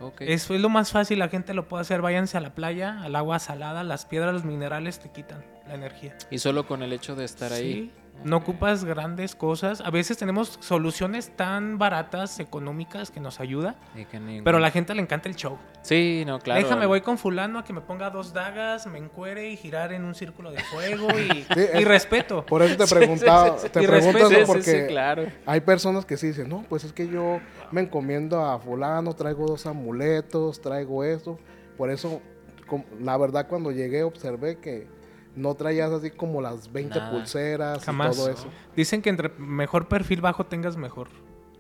ok. 0.01 0.21
eso 0.21 0.55
es 0.55 0.61
lo 0.61 0.69
más 0.69 0.91
fácil, 0.91 1.19
la 1.19 1.29
gente 1.29 1.53
lo 1.53 1.67
puede 1.67 1.81
hacer. 1.81 2.01
Váyanse 2.01 2.37
a 2.37 2.41
la 2.41 2.49
playa, 2.55 2.99
al 3.01 3.15
agua 3.15 3.39
salada, 3.39 3.83
las 3.83 4.05
piedras, 4.05 4.33
los 4.33 4.43
minerales 4.45 4.99
te 4.99 5.09
quitan 5.09 5.45
la 5.67 5.75
energía. 5.75 6.15
Y 6.31 6.39
solo 6.39 6.65
con 6.65 6.81
el 6.83 6.91
hecho 6.91 7.15
de 7.15 7.25
estar 7.25 7.53
ahí. 7.53 7.93
No 8.23 8.37
ocupas 8.37 8.83
grandes 8.83 9.35
cosas. 9.35 9.81
A 9.81 9.89
veces 9.91 10.17
tenemos 10.17 10.57
soluciones 10.61 11.35
tan 11.35 11.77
baratas, 11.77 12.39
económicas, 12.39 13.11
que 13.11 13.19
nos 13.19 13.39
ayuda. 13.39 13.75
que 13.95 14.41
Pero 14.43 14.57
a 14.57 14.59
la 14.59 14.71
gente 14.71 14.93
le 14.93 15.01
encanta 15.01 15.29
el 15.29 15.35
show. 15.35 15.57
Sí, 15.81 16.23
no, 16.27 16.39
claro. 16.39 16.61
Déjame, 16.61 16.85
voy 16.85 17.01
con 17.01 17.17
fulano 17.17 17.59
a 17.59 17.63
que 17.63 17.71
me 17.73 17.81
ponga 17.81 18.09
dos 18.09 18.33
dagas, 18.33 18.85
me 18.87 18.97
encuere 18.99 19.49
y 19.49 19.55
girar 19.57 19.93
en 19.93 20.03
un 20.03 20.13
círculo 20.15 20.51
de 20.51 20.59
fuego 20.63 21.07
y, 21.17 21.29
Sí, 21.53 21.59
y 21.73 21.77
es- 21.79 21.85
respeto. 21.85 22.45
Por 22.45 22.61
eso 22.61 22.75
te 22.75 22.87
preguntaba, 22.95 23.57
sí, 23.57 23.67
sí, 23.67 23.67
sí. 23.67 23.69
te 23.69 24.27
sí, 24.35 24.43
porque 24.45 24.87
claro. 24.87 25.23
hay 25.45 25.61
personas 25.61 26.05
que 26.05 26.17
sí 26.17 26.27
dicen, 26.27 26.49
no, 26.49 26.65
pues 26.67 26.83
es 26.83 26.93
que 26.93 27.07
yo 27.07 27.39
me 27.71 27.81
encomiendo 27.81 28.43
a 28.45 28.59
fulano, 28.59 29.13
traigo 29.15 29.45
dos 29.47 29.65
amuletos, 29.65 30.59
traigo 30.61 31.03
esto. 31.03 31.39
Por 31.77 31.89
eso, 31.89 32.21
la 33.01 33.17
verdad, 33.17 33.47
cuando 33.47 33.71
llegué 33.71 34.03
observé 34.03 34.57
que 34.57 34.87
no 35.35 35.53
traías 35.55 35.91
así 35.91 36.11
como 36.11 36.41
las 36.41 36.71
20 36.71 36.99
Nada. 36.99 37.11
pulseras 37.11 37.83
Jamás. 37.83 38.15
y 38.15 38.19
todo 38.19 38.29
eso. 38.31 38.47
Dicen 38.75 39.01
que 39.01 39.09
entre 39.09 39.29
mejor 39.37 39.87
perfil 39.87 40.21
bajo 40.21 40.45
tengas 40.45 40.75
mejor. 40.77 41.09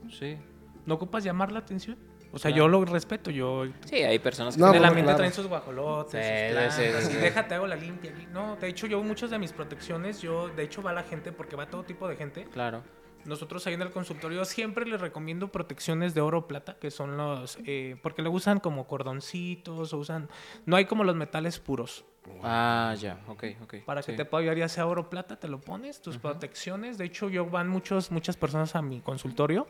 Sí. 0.09 0.37
¿No 0.85 0.95
ocupas 0.95 1.23
llamar 1.23 1.51
la 1.51 1.59
atención? 1.59 1.97
O 2.31 2.37
sea, 2.37 2.51
Claro. 2.51 2.65
yo 2.65 2.67
lo 2.67 2.85
respeto. 2.85 3.31
Yo 3.31 3.65
Sí, 3.85 3.95
hay 3.97 4.19
personas 4.19 4.55
que 4.55 4.61
No, 4.61 4.67
en 4.67 4.73
tienen- 4.73 4.83
el 4.83 4.89
ambiente 4.89 5.07
claro. 5.07 5.17
traen 5.17 5.33
sus 5.33 5.47
guajolotes, 5.47 6.11
Sí, 6.11 6.63
sus 6.65 6.75
sí, 6.75 6.81
sí, 6.83 6.89
plantas, 6.91 7.11
sí. 7.11 7.17
y 7.17 7.21
déjate 7.21 7.55
hago 7.55 7.67
la 7.67 7.75
limpia 7.75 8.11
aquí. 8.11 8.27
No, 8.31 8.55
de 8.55 8.67
hecho 8.67 8.85
yo 8.87 9.01
muchas 9.01 9.31
de 9.31 9.39
mis 9.39 9.51
protecciones, 9.51 10.21
yo 10.21 10.47
de 10.49 10.63
hecho 10.63 10.83
va 10.83 10.93
la 10.93 11.01
gente 11.03 11.31
porque 11.31 11.55
va 11.55 11.67
todo 11.67 11.83
tipo 11.83 12.07
de 12.07 12.15
gente. 12.15 12.43
Claro. 12.53 12.83
Nosotros 13.25 13.65
ahí 13.67 13.73
en 13.73 13.81
el 13.81 13.91
consultorio 13.91 14.43
siempre 14.45 14.85
les 14.85 14.99
recomiendo 14.99 15.51
protecciones 15.51 16.13
de 16.13 16.21
oro 16.21 16.39
o 16.39 16.47
plata, 16.47 16.77
que 16.79 16.91
son 16.91 17.17
los, 17.17 17.57
eh, 17.65 17.97
porque 18.01 18.21
lo 18.21 18.31
usan 18.31 18.59
como 18.59 18.87
cordoncitos, 18.87 19.93
o 19.93 19.97
usan, 19.97 20.29
no 20.65 20.75
hay 20.75 20.85
como 20.85 21.03
los 21.03 21.15
metales 21.15 21.59
puros. 21.59 22.05
Ah, 22.43 22.95
ya, 22.99 23.19
ok, 23.27 23.43
ok. 23.63 23.75
Para 23.85 24.01
que 24.03 24.13
te 24.13 24.25
pueda 24.25 24.41
ayudar, 24.41 24.57
ya 24.57 24.69
sea 24.69 24.85
oro 24.85 25.01
o 25.01 25.09
plata, 25.09 25.39
te 25.39 25.47
lo 25.47 25.59
pones, 25.59 26.01
tus 26.01 26.17
protecciones. 26.17 26.97
De 26.97 27.05
hecho, 27.05 27.29
yo 27.29 27.45
van 27.45 27.67
muchos, 27.67 28.11
muchas 28.11 28.37
personas 28.37 28.75
a 28.75 28.81
mi 28.81 29.01
consultorio. 29.01 29.67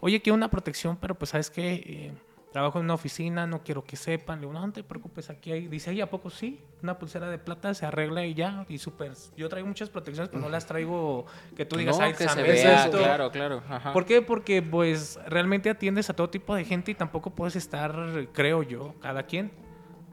Oye, 0.00 0.22
quiero 0.22 0.36
una 0.36 0.50
protección, 0.50 0.96
pero 0.96 1.16
pues 1.16 1.30
sabes 1.30 1.50
que 1.50 2.12
trabajo 2.58 2.80
en 2.80 2.86
una 2.86 2.94
oficina, 2.94 3.46
no 3.46 3.62
quiero 3.62 3.84
que 3.84 3.94
sepan. 3.94 4.40
Le 4.40 4.46
digo, 4.48 4.52
no, 4.52 4.66
no 4.66 4.72
te 4.72 4.82
preocupes, 4.82 5.30
aquí 5.30 5.52
hay. 5.52 5.68
Dice, 5.68 5.92
¿y 5.94 6.00
a 6.00 6.10
poco 6.10 6.28
sí? 6.28 6.60
Una 6.82 6.98
pulsera 6.98 7.30
de 7.30 7.38
plata 7.38 7.72
se 7.72 7.86
arregla 7.86 8.26
y 8.26 8.34
ya. 8.34 8.66
Y 8.68 8.78
súper. 8.78 9.12
Yo 9.36 9.48
traigo 9.48 9.68
muchas 9.68 9.90
protecciones, 9.90 10.28
pero 10.28 10.42
no 10.42 10.48
las 10.48 10.66
traigo 10.66 11.24
que 11.56 11.64
tú 11.64 11.76
digas, 11.76 11.96
no, 11.98 12.04
ay, 12.04 12.12
que 12.14 12.24
se 12.24 12.28
¿sabes 12.30 12.64
vea, 12.64 12.84
esto?". 12.86 12.98
claro, 12.98 13.30
claro. 13.30 13.62
Ajá. 13.70 13.92
¿Por 13.92 14.04
qué? 14.06 14.22
Porque 14.22 14.60
pues 14.60 15.20
realmente 15.28 15.70
atiendes 15.70 16.10
a 16.10 16.14
todo 16.14 16.30
tipo 16.30 16.54
de 16.56 16.64
gente 16.64 16.90
y 16.90 16.94
tampoco 16.96 17.30
puedes 17.30 17.54
estar, 17.54 17.94
creo 18.32 18.64
yo, 18.64 18.94
cada 19.00 19.22
quien. 19.22 19.52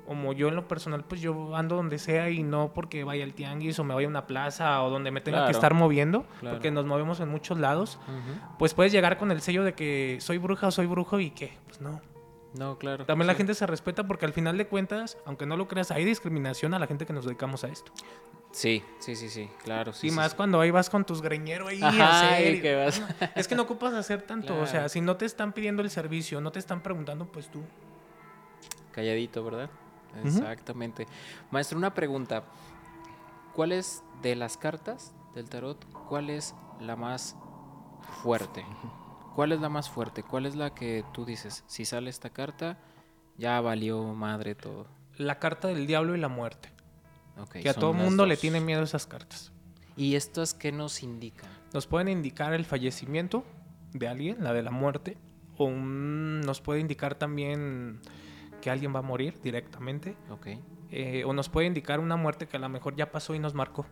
Como 0.06 0.34
yo 0.34 0.50
en 0.50 0.56
lo 0.56 0.68
personal, 0.68 1.04
pues 1.04 1.20
yo 1.20 1.56
ando 1.56 1.76
donde 1.76 1.98
sea 1.98 2.30
y 2.30 2.44
no 2.44 2.74
porque 2.76 3.04
vaya 3.04 3.24
al 3.24 3.34
tianguis 3.34 3.80
o 3.80 3.84
me 3.84 3.96
vaya 3.96 4.06
a 4.06 4.10
una 4.12 4.28
plaza 4.28 4.84
o 4.84 4.92
donde 4.92 5.10
me 5.10 5.20
tenga 5.20 5.40
Claro. 5.40 5.48
que 5.48 5.54
estar 5.58 5.74
moviendo, 5.74 6.26
Claro. 6.42 6.58
porque 6.58 6.70
nos 6.70 6.86
movemos 6.86 7.20
en 7.22 7.30
muchos 7.30 7.58
lados, 7.58 7.98
Ujú. 8.08 8.40
pues 8.60 8.76
puedes 8.76 8.92
llegar 8.92 9.18
con 9.18 9.32
el 9.32 9.42
sello 9.42 9.64
de 9.64 9.74
que 9.74 10.18
soy 10.22 10.38
bruja 10.38 10.68
o 10.68 10.72
soy 10.72 10.86
brujo 10.86 11.20
y 11.20 11.32
qué, 11.32 11.54
pues 11.66 11.82
no. 11.82 12.02
No, 12.58 12.78
claro. 12.78 13.06
También 13.06 13.28
la 13.28 13.36
gente 13.36 13.54
se 13.54 13.66
respeta 13.68 14.06
porque 14.08 14.26
al 14.26 14.34
final 14.34 14.58
de 14.58 14.68
cuentas, 14.68 15.18
aunque 15.26 15.46
no 15.46 15.58
lo 15.58 15.68
creas, 15.68 15.92
hay 15.92 16.06
discriminación 16.06 16.74
a 16.74 16.80
la 16.80 16.88
gente 16.88 17.06
que 17.06 17.14
nos 17.14 17.26
dedicamos 17.26 17.64
a 17.64 17.68
esto. 17.68 17.92
Sí, 18.52 18.82
sí, 19.00 19.16
sí, 19.18 19.30
sí, 19.30 19.50
claro. 19.64 19.92
Sí, 19.92 20.08
y 20.08 20.10
sí, 20.12 20.16
más 20.16 20.32
sí. 20.32 20.38
cuando 20.38 20.62
ahí 20.62 20.72
vas 20.72 20.90
con 20.90 21.04
tus 21.04 21.22
greñeros 21.22 21.68
ahí 21.70 21.82
a 21.82 21.88
Ajá, 21.90 22.32
hacer 22.36 22.54
y 22.54 22.58
y- 22.58 22.62
que 22.62 22.76
vas- 22.76 23.02
Es 23.36 23.48
que 23.50 23.56
no 23.56 23.64
ocupas 23.64 23.94
hacer 23.94 24.22
tanto, 24.22 24.58
o 24.58 24.66
sea, 24.66 24.88
si 24.88 25.02
no 25.02 25.18
te 25.18 25.26
están 25.26 25.52
pidiendo 25.52 25.82
el 25.82 25.90
servicio, 25.90 26.40
no 26.40 26.52
te 26.54 26.60
están 26.60 26.82
preguntando, 26.82 27.26
pues 27.26 27.50
tú. 27.52 27.62
Calladito, 28.94 29.44
¿verdad? 29.44 29.70
Exactamente. 30.24 31.06
Maestro, 31.52 31.78
una 31.78 31.94
pregunta. 31.94 32.44
¿Cuál 33.54 33.74
es 33.74 34.04
de 34.22 34.36
las 34.36 34.56
cartas 34.56 35.14
del 35.34 35.50
tarot, 35.50 35.84
cuál 36.08 36.30
es 36.30 36.56
la 36.80 36.96
más 36.96 37.36
fuerte? 38.24 38.66
¿Cuál 39.36 39.52
es 39.52 39.60
la 39.60 39.68
más 39.70 39.90
fuerte? 39.90 40.24
¿Cuál 40.24 40.46
es 40.46 40.56
la 40.56 40.74
que 40.74 41.04
tú 41.14 41.26
dices, 41.26 41.64
si 41.68 41.84
sale 41.84 42.10
esta 42.10 42.30
carta, 42.30 42.78
ya 43.38 43.60
valió 43.60 44.02
madre 44.14 44.56
todo? 44.56 44.88
La 45.18 45.40
carta 45.40 45.68
del 45.68 45.86
diablo 45.88 46.16
y 46.16 46.20
la 46.20 46.30
muerte. 46.30 46.70
Que 47.52 47.68
a 47.70 47.74
todo 47.74 47.92
mundo 47.94 48.26
le 48.26 48.38
tiene 48.38 48.62
miedo 48.62 48.82
esas 48.84 49.06
cartas. 49.06 49.52
¿Y 49.98 50.16
estas 50.16 50.54
qué 50.54 50.72
nos 50.72 51.04
indican? 51.04 51.50
Nos 51.74 51.86
pueden 51.86 52.08
indicar 52.08 52.54
el 52.54 52.64
fallecimiento 52.64 53.44
de 53.92 54.08
alguien, 54.08 54.42
la 54.42 54.54
de 54.54 54.64
la 54.64 54.72
muerte, 54.72 55.18
o 55.58 55.66
un- 55.66 56.40
nos 56.42 56.62
puede 56.62 56.80
indicar 56.80 57.16
también 57.16 58.00
que 58.62 58.70
alguien 58.70 58.96
va 58.96 59.00
a 59.00 59.04
morir 59.04 59.38
directamente, 59.44 60.16
Ok. 60.30 60.48
eh, 60.92 61.24
o 61.26 61.34
nos 61.34 61.50
puede 61.50 61.68
indicar 61.68 62.00
una 62.00 62.16
muerte 62.16 62.48
que 62.48 62.56
a 62.56 62.60
lo 62.60 62.70
mejor 62.70 62.96
ya 62.96 63.12
pasó 63.12 63.36
y 63.36 63.40
nos 63.40 63.54
marcó. 63.54 63.86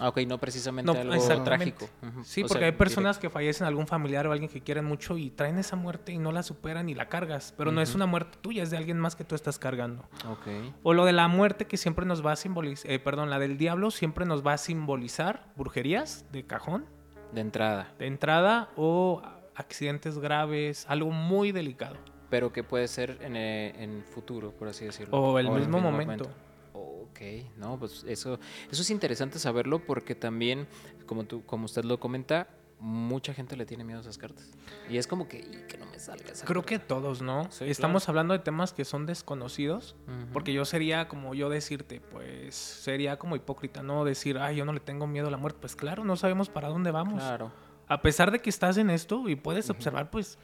Ah, 0.00 0.08
ok, 0.08 0.18
no 0.26 0.38
precisamente 0.38 0.92
No, 0.92 0.98
algo 1.12 1.44
trágico. 1.44 1.88
Ujú. 2.02 2.24
Sí, 2.24 2.42
O 2.42 2.46
porque 2.46 2.60
sea, 2.60 2.66
hay 2.66 2.72
personas 2.72 3.18
que 3.18 3.30
fallecen 3.30 3.66
algún 3.66 3.86
familiar 3.86 4.26
o 4.26 4.32
alguien 4.32 4.50
que 4.50 4.60
quieren 4.60 4.84
mucho 4.84 5.16
y 5.16 5.30
traen 5.30 5.58
esa 5.58 5.76
muerte 5.76 6.12
y 6.12 6.18
no 6.18 6.32
la 6.32 6.42
superan 6.42 6.88
y 6.88 6.94
la 6.94 7.08
cargas, 7.08 7.54
pero 7.56 7.70
no 7.72 7.80
es 7.80 7.94
una 7.94 8.06
muerte 8.06 8.38
tuya, 8.40 8.62
es 8.64 8.70
de 8.70 8.76
alguien 8.76 8.98
más 8.98 9.14
que 9.16 9.24
tú 9.24 9.34
estás 9.34 9.58
cargando. 9.58 10.04
directo. 10.10 10.32
Ok. 10.32 10.74
O 10.82 10.94
lo 10.94 11.04
de 11.04 11.12
la 11.12 11.28
muerte 11.28 11.66
que 11.66 11.76
siempre 11.76 12.06
nos 12.06 12.24
va 12.26 12.32
a 12.32 12.36
simbolizar, 12.36 12.90
perdón, 13.02 13.30
la 13.30 13.38
del 13.38 13.56
diablo 13.56 13.90
siempre 13.90 14.24
nos 14.26 14.44
va 14.44 14.54
a 14.54 14.58
simbolizar 14.58 15.46
brujerías 15.56 16.24
de 16.32 16.44
cajón, 16.44 16.86
De 17.32 17.40
entrada. 17.40 17.92
de 17.98 18.06
entrada 18.06 18.70
o 18.76 19.22
accidentes 19.54 20.18
graves, 20.18 20.86
algo 20.88 21.10
muy 21.10 21.52
delicado. 21.52 21.96
Pero 22.30 22.52
que 22.52 22.64
puede 22.64 22.88
ser 22.88 23.18
en, 23.20 23.36
eh, 23.36 23.74
en 23.82 24.02
futuro, 24.02 24.50
por 24.50 24.66
así 24.68 24.84
decirlo. 24.84 25.16
O 25.16 25.38
el 25.38 25.46
en 25.46 25.54
mismo 25.54 25.78
momento. 25.80 26.28
Ok, 26.76 27.20
no, 27.56 27.78
pues 27.78 28.04
eso, 28.08 28.38
eso 28.70 28.82
es 28.82 28.90
interesante 28.90 29.38
saberlo 29.38 29.78
porque 29.86 30.14
también, 30.16 30.66
como, 31.06 31.24
tú, 31.24 31.44
como 31.46 31.66
usted 31.66 31.84
lo 31.84 32.00
comenta, 32.00 32.48
mucha 32.80 33.32
gente 33.32 33.56
le 33.56 33.64
tiene 33.64 33.84
miedo 33.84 33.98
a 34.00 34.02
esas 34.02 34.18
cartas. 34.18 34.50
Y 34.90 34.98
es 34.98 35.06
como 35.06 35.28
que, 35.28 35.38
"Y 35.38 35.66
que 35.68 35.78
no 35.78 35.86
me 35.86 35.98
salga 36.00 36.32
esa 36.32 36.44
Creo 36.44 36.62
carta". 36.62 36.68
que 36.70 36.78
todos, 36.84 37.22
¿no? 37.22 37.48
Sí, 37.52 37.64
Estamos 37.66 38.08
hablando 38.08 38.34
de 38.34 38.40
temas 38.40 38.72
que 38.72 38.84
son 38.84 39.06
desconocidos, 39.06 39.94
Ujú. 40.08 40.32
porque 40.32 40.52
yo 40.52 40.64
sería 40.64 41.06
como 41.06 41.34
yo 41.34 41.48
decirte, 41.48 42.00
pues 42.00 42.56
sería 42.56 43.18
como 43.20 43.36
hipócrita, 43.36 43.82
¿no? 43.84 44.04
Decir, 44.04 44.36
ay, 44.38 44.56
yo 44.56 44.64
no 44.64 44.72
le 44.72 44.80
tengo 44.80 45.06
miedo 45.06 45.28
a 45.28 45.30
la 45.30 45.36
muerte. 45.36 45.60
Pues 45.60 45.76
claro, 45.76 46.04
no 46.04 46.16
sabemos 46.16 46.48
para 46.50 46.68
dónde 46.68 46.90
vamos. 46.90 47.22
Claro. 47.22 47.52
A 47.86 48.02
pesar 48.02 48.32
de 48.32 48.40
que 48.40 48.50
estás 48.50 48.76
en 48.78 48.90
esto 48.90 49.28
y 49.28 49.36
puedes 49.36 49.70
observar, 49.70 50.10
pues 50.10 50.38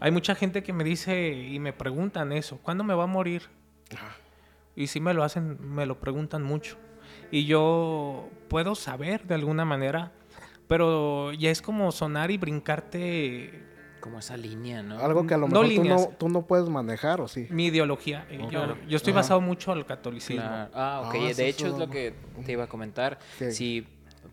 hay 0.00 0.10
mucha 0.10 0.34
gente 0.34 0.62
que 0.62 0.74
me 0.74 0.84
dice 0.84 1.32
y 1.32 1.58
me 1.60 1.72
preguntan 1.72 2.32
eso, 2.32 2.58
¿cuándo 2.58 2.84
me 2.84 2.92
va 2.94 3.04
a 3.04 3.08
morir? 3.08 3.42
Y 4.76 4.86
sí 4.88 5.00
me 5.00 5.14
lo 5.14 5.24
hacen, 5.24 5.56
me 5.74 5.86
lo 5.86 5.98
preguntan 5.98 6.42
mucho. 6.42 6.76
Y 7.30 7.46
yo 7.46 8.28
puedo 8.48 8.74
saber 8.74 9.26
de 9.26 9.34
alguna 9.34 9.64
manera, 9.64 10.12
pero 10.68 11.32
ya 11.32 11.50
es 11.50 11.62
como 11.62 11.90
sonar 11.92 12.30
y 12.30 12.36
brincarte 12.38 13.64
Como 14.00 14.18
esa 14.18 14.36
línea, 14.36 14.82
¿no? 14.82 14.98
Algo 15.00 15.26
que 15.26 15.34
a 15.34 15.38
lo 15.38 15.48
No 15.48 15.62
mejor 15.62 15.76
tú, 15.76 15.84
no, 15.84 16.08
tú 16.18 16.28
no 16.28 16.46
puedes 16.46 16.68
manejar, 16.68 17.20
¿o 17.20 17.26
sí? 17.28 17.46
mi 17.50 17.66
ideología. 17.66 18.26
Eh, 18.30 18.38
Oh, 18.44 18.50
yo, 18.50 18.76
yo 18.86 18.96
estoy 18.96 19.12
Ajá. 19.12 19.20
basado 19.22 19.40
mucho 19.40 19.72
al 19.72 19.84
catolicismo. 19.86 20.42
Claro. 20.42 20.70
Ah, 20.74 21.02
ok. 21.06 21.14
Ah, 21.30 21.34
de 21.34 21.48
hecho, 21.48 21.66
es 21.66 21.78
lo 21.78 21.88
que 21.88 22.14
te 22.44 22.52
iba 22.52 22.64
a 22.64 22.68
comentar. 22.68 23.18
¿Qué? 23.38 23.50
Si 23.50 23.86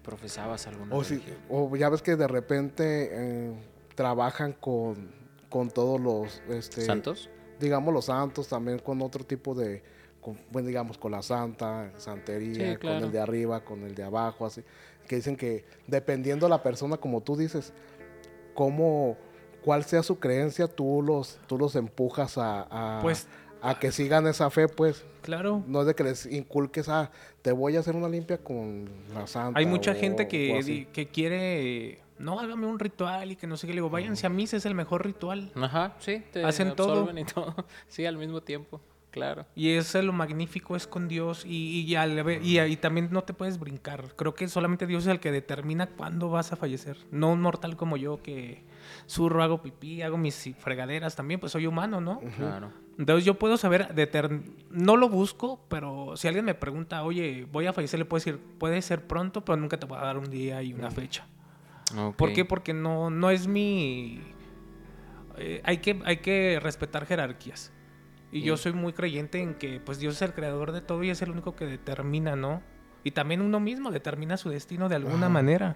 profesabas 0.04 0.68
alguna 0.68 0.94
O, 0.96 1.04
si, 1.04 1.24
o 1.50 1.76
ya 1.76 1.90
ves 1.90 2.02
que 2.02 2.16
de 2.16 2.28
repente 2.28 3.10
eh, 3.12 3.54
trabajan 3.96 4.54
con, 4.54 5.10
con 5.50 5.70
todos 5.70 6.00
los... 6.02 6.42
Este, 6.50 6.82
¿Santos? 6.82 7.30
Digamos 7.60 7.94
los 7.94 8.06
santos, 8.06 8.48
también 8.50 8.80
con 8.80 9.02
otro 9.02 9.24
tipo 9.24 9.56
de... 9.56 9.82
Con, 10.24 10.40
bueno, 10.52 10.68
digamos, 10.70 10.98
con 10.98 11.12
la 11.12 11.22
santa, 11.22 11.92
santería, 11.98 12.72
Sí, 12.74 12.78
claro. 12.78 12.98
con 13.00 13.06
el 13.08 13.12
de 13.12 13.20
arriba, 13.20 13.60
con 13.64 13.84
el 13.84 13.94
de 13.94 14.04
abajo, 14.04 14.46
así. 14.46 14.64
Que 15.08 15.18
dicen 15.18 15.36
que 15.36 15.66
dependiendo 15.86 16.48
la 16.50 16.64
persona, 16.64 16.98
como 16.98 17.22
tú 17.22 17.36
dices, 17.36 17.74
cómo, 18.54 19.18
cuál 19.64 19.84
sea 19.84 20.04
su 20.04 20.20
creencia, 20.20 20.68
tú 20.68 21.02
los, 21.02 21.40
tú 21.48 21.58
los 21.58 21.76
empujas 21.76 22.38
a, 22.38 22.98
a, 22.98 23.02
Pues- 23.02 23.28
a 23.62 23.80
que 23.80 23.92
sigan 23.92 24.28
esa 24.28 24.50
fe, 24.50 24.68
pues. 24.68 25.06
Claro. 25.22 25.64
No 25.68 25.82
es 25.82 25.88
de 25.88 25.96
que 25.96 26.04
les 26.04 26.26
inculques 26.26 26.90
a, 26.90 27.10
te 27.42 27.52
voy 27.54 27.78
a 27.78 27.80
hacer 27.80 27.96
una 27.96 28.10
limpia 28.10 28.38
con 28.38 28.90
la 29.14 29.26
santa. 29.28 29.58
Hay 29.60 29.66
mucha 29.66 29.92
o- 29.92 29.96
gente 29.96 30.28
que, 30.28 30.88
que 30.92 31.08
quiere, 31.08 32.00
no, 32.20 32.40
hágame 32.42 32.68
un 32.68 32.78
ritual 32.78 33.32
y 33.32 33.36
que 33.38 33.48
no 33.48 33.56
sé 33.56 33.66
qué. 33.68 33.74
Le 33.74 33.78
digo, 33.78 33.90
váyanse 33.90 34.26
a 34.28 34.30
misa, 34.30 34.58
es 34.58 34.66
el 34.66 34.76
mejor 34.76 35.06
ritual. 35.06 35.52
Ajá, 35.56 35.96
sí. 36.00 36.24
Te 36.34 36.44
Hacen 36.44 36.76
todo. 36.76 37.10
y 37.18 37.24
todo. 37.24 37.56
Sí, 37.88 38.06
al 38.06 38.18
mismo 38.18 38.42
tiempo. 38.42 38.82
Claro. 39.14 39.46
Y 39.56 39.70
eso 39.70 40.00
es 40.00 40.04
lo 40.06 40.12
magnífico 40.12 40.76
es 40.76 40.88
con 40.88 41.08
Dios 41.08 41.46
y, 41.46 41.82
y, 41.82 41.96
al 41.96 42.22
ver- 42.24 42.44
y, 42.44 42.60
y 42.60 42.76
también 42.78 43.10
no 43.12 43.22
te 43.24 43.34
puedes 43.36 43.60
brincar. 43.60 44.16
Creo 44.16 44.34
que 44.34 44.48
solamente 44.48 44.88
Dios 44.88 45.04
es 45.04 45.10
el 45.12 45.20
que 45.20 45.32
determina 45.32 45.86
cuándo 45.86 46.32
vas 46.32 46.52
a 46.52 46.56
fallecer. 46.56 46.98
No 47.12 47.32
un 47.32 47.40
mortal 47.40 47.78
como 47.78 47.96
yo 47.96 48.24
que 48.24 48.64
zurro, 49.08 49.44
hago 49.44 49.62
pipí, 49.62 50.02
hago 50.02 50.18
mis 50.18 50.50
fregaderas 50.58 51.16
también, 51.16 51.40
pues 51.40 51.52
soy 51.52 51.68
humano, 51.68 52.02
¿no? 52.02 52.22
Claro. 52.38 52.72
Entonces 52.98 53.24
yo 53.24 53.36
puedo 53.36 53.58
saber, 53.58 53.94
deter- 53.94 54.42
no 54.72 54.98
lo 54.98 55.10
busco, 55.10 55.64
pero 55.70 56.18
si 56.18 56.28
alguien 56.28 56.46
me 56.46 56.56
pregunta, 56.56 57.04
oye, 57.04 57.48
voy 57.52 57.68
a 57.68 57.74
fallecer, 57.74 58.00
le 58.00 58.06
puedo 58.06 58.20
decir, 58.20 58.40
puede 58.58 58.82
ser 58.82 59.06
pronto, 59.06 59.46
pero 59.46 59.58
nunca 59.58 59.80
te 59.80 59.86
voy 59.86 60.00
a 60.00 60.02
dar 60.02 60.18
un 60.18 60.32
día 60.32 60.64
y 60.64 60.74
una 60.74 60.90
fecha. 60.90 61.28
Ok. 61.96 62.16
¿Por 62.16 62.34
qué? 62.34 62.46
Porque 62.46 62.74
no, 62.74 63.12
no 63.12 63.30
es 63.30 63.46
mi... 63.48 64.22
eh, 65.38 65.62
hay, 65.64 65.78
que, 65.80 66.00
hay 66.06 66.18
que 66.18 66.60
respetar 66.62 67.06
jerarquías. 67.06 67.72
Y 68.34 68.42
yo 68.42 68.58
soy 68.58 68.74
muy 68.74 68.94
creyente 68.94 69.40
en 69.40 69.54
que 69.54 69.80
pues 69.80 70.00
Dios 70.00 70.16
es 70.16 70.22
el 70.24 70.34
creador 70.34 70.72
de 70.72 70.82
todo 70.82 71.04
y 71.04 71.12
es 71.12 71.22
el 71.22 71.30
único 71.30 71.56
que 71.56 71.66
determina, 71.66 72.36
¿no? 72.36 72.64
Y 73.04 73.12
también 73.12 73.42
uno 73.42 73.60
mismo 73.60 73.92
determina 73.92 74.38
su 74.38 74.50
destino 74.50 74.90
de 74.90 74.96
alguna 74.96 75.26
Ajá. 75.26 75.30
manera. 75.30 75.76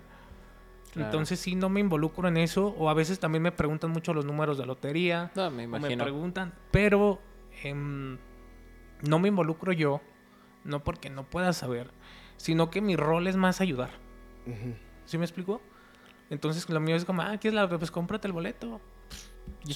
Claro. 0.91 1.09
Entonces 1.09 1.39
sí, 1.39 1.55
no 1.55 1.69
me 1.69 1.81
involucro 1.81 2.27
en 2.27 2.37
eso. 2.37 2.73
O 2.79 2.89
a 2.89 2.95
veces 2.95 3.19
también 3.19 3.43
me 3.43 3.51
preguntan 3.51 3.91
mucho 3.91 4.13
los 4.13 4.25
números 4.25 4.57
de 4.57 4.65
lotería. 4.65 5.31
No, 5.35 5.51
me 5.51 5.65
o 5.65 5.79
me 5.79 5.97
preguntan. 5.97 6.53
Pero 6.71 7.19
em, 7.63 8.17
no 9.07 9.19
me 9.19 9.27
involucro 9.27 9.71
yo. 9.71 10.01
No 10.63 10.83
porque 10.83 11.11
no 11.11 11.29
pueda 11.29 11.53
saber. 11.53 11.91
Sino 12.37 12.71
que 12.71 12.81
mi 12.81 12.95
rol 12.95 13.27
es 13.27 13.35
más 13.35 13.61
ayudar. 13.61 13.91
¿Sí 15.05 15.17
me 15.17 15.25
explico? 15.25 15.61
Entonces 16.29 16.67
lo 16.69 16.79
mío 16.79 16.95
es 16.95 17.05
como, 17.05 17.21
ah, 17.21 17.37
¿quieres 17.37 17.53
la 17.53 17.69
pues 17.69 17.91
cómprate 17.91 18.27
el 18.27 18.33
boleto. 18.33 18.81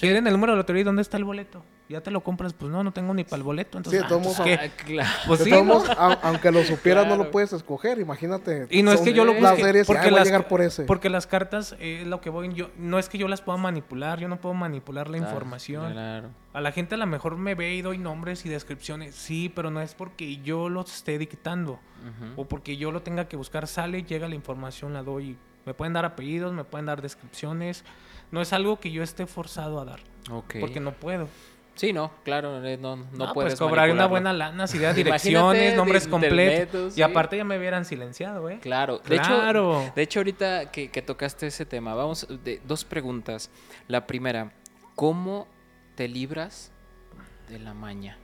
¿Quieren 0.00 0.26
el 0.26 0.32
número 0.32 0.52
de 0.52 0.58
lotería 0.58 0.80
y 0.80 0.84
dónde 0.84 1.02
está 1.02 1.16
el 1.16 1.24
boleto? 1.24 1.64
Ya 1.92 2.00
te 2.00 2.10
lo 2.10 2.22
compras, 2.24 2.52
pues 2.54 2.70
no, 2.72 2.82
no 2.82 2.92
tengo 2.92 3.14
ni 3.14 3.22
para 3.24 3.36
el 3.36 3.42
boleto. 3.44 3.78
Entonces, 3.78 4.00
de 4.00 4.06
ah, 4.06 4.08
todos 4.08 4.36
pues. 4.38 4.58
Ah, 4.58 4.68
claro. 4.84 5.10
Pues 5.26 5.38
de 5.40 5.44
sí, 5.44 5.50
todos 5.50 5.64
¿no? 5.64 5.74
modos, 5.74 5.90
a- 5.90 6.18
aunque 6.22 6.50
lo 6.50 6.64
supieras, 6.64 7.06
no 7.06 7.16
lo 7.16 7.30
puedes 7.30 7.52
escoger, 7.52 7.98
imagínate. 8.00 8.66
Y 8.70 8.82
no 8.82 8.92
es 8.92 9.00
que 9.00 9.12
yo 9.12 9.24
lo 9.24 9.34
las 9.34 9.52
busque, 9.52 9.62
series, 9.62 9.86
porque 9.86 10.02
"Ay, 10.02 10.10
voy 10.10 10.16
a 10.16 10.20
las, 10.20 10.26
llegar 10.28 10.48
por 10.48 10.60
ese. 10.62 10.84
porque 10.84 11.08
las 11.10 11.26
cartas, 11.26 11.76
eh, 11.78 12.00
es 12.02 12.06
lo 12.08 12.20
que 12.20 12.30
voy, 12.30 12.52
yo, 12.54 12.70
no 12.76 12.98
es 12.98 13.08
que 13.08 13.18
yo 13.18 13.28
las 13.28 13.40
pueda 13.42 13.58
manipular, 13.58 14.18
yo 14.18 14.28
no 14.28 14.40
puedo 14.40 14.54
manipular 14.54 15.08
la 15.08 15.18
Claro, 15.18 15.32
información. 15.32 15.92
Claro. 15.92 16.30
A 16.54 16.60
la 16.60 16.72
gente 16.72 16.94
a 16.96 16.98
lo 16.98 17.06
mejor 17.06 17.36
me 17.36 17.54
ve 17.54 17.74
y 17.74 17.82
doy 17.82 17.98
nombres 17.98 18.44
y 18.44 18.48
descripciones, 18.48 19.14
sí, 19.14 19.50
pero 19.54 19.70
no 19.70 19.80
es 19.80 19.94
porque 19.94 20.38
yo 20.38 20.68
los 20.68 20.92
esté 20.94 21.18
dictando 21.18 21.78
o 22.36 22.46
porque 22.46 22.76
yo 22.76 22.90
lo 22.90 23.02
tenga 23.02 23.28
que 23.28 23.36
buscar, 23.36 23.66
sale, 23.68 24.02
llega 24.02 24.28
la 24.28 24.34
información, 24.34 24.92
la 24.92 25.02
doy. 25.02 25.36
Me 25.66 25.74
pueden 25.74 25.92
dar 25.92 26.04
apellidos, 26.04 26.52
me 26.52 26.64
pueden 26.64 26.86
dar 26.86 27.00
descripciones. 27.02 27.84
No 28.32 28.40
es 28.40 28.52
algo 28.52 28.80
que 28.80 28.90
yo 28.90 29.02
esté 29.02 29.26
forzado 29.26 29.78
a 29.80 29.84
dar, 29.84 30.00
Ok. 30.30 30.56
porque 30.58 30.80
no 30.80 30.92
puedo. 30.92 31.28
Sí, 31.74 31.92
no, 31.92 32.10
claro, 32.22 32.62
eh, 32.64 32.76
no, 32.76 32.96
no, 32.96 33.06
No, 33.12 33.32
puedes 33.32 33.52
pues 33.52 33.58
cobrar 33.58 33.90
una 33.90 34.06
buena 34.06 34.32
lana, 34.32 34.66
si 34.66 34.76
Imagínate 34.76 35.02
direcciones, 35.04 35.74
nombres 35.74 36.06
completos. 36.06 36.94
sí. 36.94 37.00
Y 37.00 37.02
aparte 37.02 37.36
ya 37.38 37.44
me 37.44 37.58
hubieran 37.58 37.84
silenciado, 37.84 38.48
¿eh? 38.50 38.58
Claro, 38.60 38.98
de 38.98 39.16
Claro. 39.18 39.80
hecho, 39.84 39.92
de 39.96 40.02
hecho 40.02 40.20
ahorita 40.20 40.70
que, 40.70 40.90
que 40.90 41.00
tocaste 41.02 41.46
ese 41.46 41.64
tema, 41.64 41.94
vamos 41.94 42.26
de 42.44 42.60
dos 42.66 42.84
preguntas. 42.84 43.50
La 43.88 44.06
primera, 44.06 44.52
¿cómo 44.94 45.48
te 45.94 46.08
libras 46.08 46.70
de 47.48 47.58
la 47.58 47.72
maña 47.74 48.18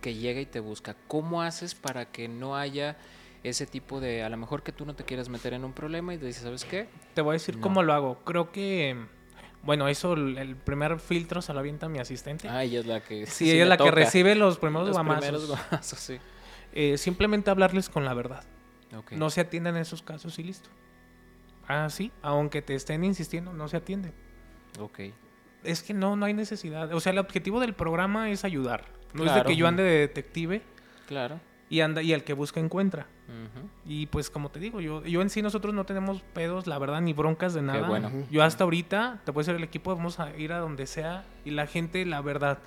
que 0.00 0.14
llega 0.14 0.40
y 0.40 0.46
te 0.46 0.60
busca? 0.60 0.96
¿Cómo 1.06 1.42
haces 1.42 1.74
para 1.74 2.06
que 2.06 2.28
no 2.28 2.56
haya 2.56 2.96
ese 3.42 3.66
tipo 3.66 4.00
de, 4.00 4.22
a 4.24 4.28
lo 4.30 4.36
mejor 4.38 4.62
que 4.62 4.72
tú 4.72 4.84
no 4.86 4.94
te 4.94 5.04
quieras 5.04 5.28
meter 5.28 5.52
en 5.52 5.64
un 5.64 5.72
problema 5.72 6.14
y 6.14 6.18
te 6.18 6.26
dices, 6.26 6.42
¿sabes 6.42 6.64
qué? 6.64 6.88
Te 7.14 7.20
voy 7.20 7.32
a 7.32 7.34
decir 7.34 7.56
No. 7.56 7.60
cómo 7.62 7.82
lo 7.82 7.92
hago. 7.92 8.18
Creo 8.24 8.50
que, 8.50 8.96
bueno, 9.66 9.88
eso, 9.88 10.14
el, 10.14 10.56
primer 10.56 10.98
filtro 11.00 11.42
se 11.42 11.52
lo 11.52 11.58
avienta 11.58 11.88
mi 11.88 11.98
asistente. 11.98 12.48
Ah, 12.48 12.62
ella 12.62 12.80
es 12.80 12.86
la 12.86 13.00
que 13.00 13.26
sí, 13.26 13.50
ella 13.50 13.64
es 13.64 13.68
la 13.68 13.76
que 13.76 13.90
recibe 13.90 14.34
los 14.36 14.58
primeros 14.58 14.88
los 14.88 14.96
guamazos. 14.96 15.24
primeros 15.24 15.46
guamazos, 15.48 15.98
sí. 15.98 16.18
Eh, 16.78 16.98
simplemente 16.98 17.50
hablarles 17.50 17.88
con 17.88 18.04
la 18.04 18.12
verdad. 18.12 18.44
Ok. 18.94 19.12
No 19.12 19.30
se 19.30 19.40
atienden 19.40 19.76
en 19.76 19.82
esos 19.82 20.02
casos 20.02 20.38
y 20.38 20.42
listo. 20.42 20.68
Ah, 21.66 21.88
sí, 21.88 22.12
aunque 22.20 22.60
te 22.60 22.74
estén 22.74 23.02
insistiendo, 23.02 23.54
no 23.54 23.66
se 23.66 23.78
atienden. 23.78 24.12
Ok. 24.78 25.00
Es 25.64 25.82
que 25.82 25.94
no, 25.94 26.16
no 26.16 26.26
hay 26.26 26.34
necesidad. 26.34 26.92
O 26.92 27.00
sea, 27.00 27.12
el 27.12 27.18
objetivo 27.18 27.60
del 27.60 27.72
programa 27.72 28.30
es 28.30 28.44
ayudar. 28.44 28.84
No 29.14 29.24
es 29.24 29.34
de 29.34 29.42
que 29.44 29.56
yo 29.56 29.66
ande 29.66 29.84
de 29.84 30.00
detective 30.00 30.62
Claro. 31.06 31.40
y 31.70 31.80
anda 31.80 32.02
y 32.02 32.12
el 32.12 32.24
que 32.24 32.34
busca 32.34 32.60
encuentra. 32.60 33.06
Ujú. 33.28 33.68
Y 33.84 34.06
pues 34.06 34.30
como 34.30 34.50
te 34.50 34.60
digo, 34.60 34.80
yo, 34.80 35.04
yo 35.04 35.20
en 35.22 35.30
sí 35.30 35.42
nosotros 35.42 35.74
no 35.74 35.84
tenemos 35.84 36.22
pedos, 36.32 36.66
la 36.66 36.78
verdad, 36.78 37.00
ni 37.00 37.12
broncas 37.12 37.54
de 37.54 37.62
nada. 37.62 37.86
bueno. 37.88 38.10
Yo 38.30 38.42
hasta 38.44 38.64
ahorita, 38.64 39.20
te 39.24 39.32
puedo 39.32 39.44
decir 39.44 39.56
el 39.56 39.64
equipo, 39.64 39.94
vamos 39.94 40.20
a 40.20 40.34
ir 40.36 40.52
a 40.52 40.58
donde 40.58 40.86
sea 40.86 41.24
y 41.44 41.50
la 41.50 41.66
gente, 41.66 42.04
la 42.06 42.20
verdad. 42.20 42.58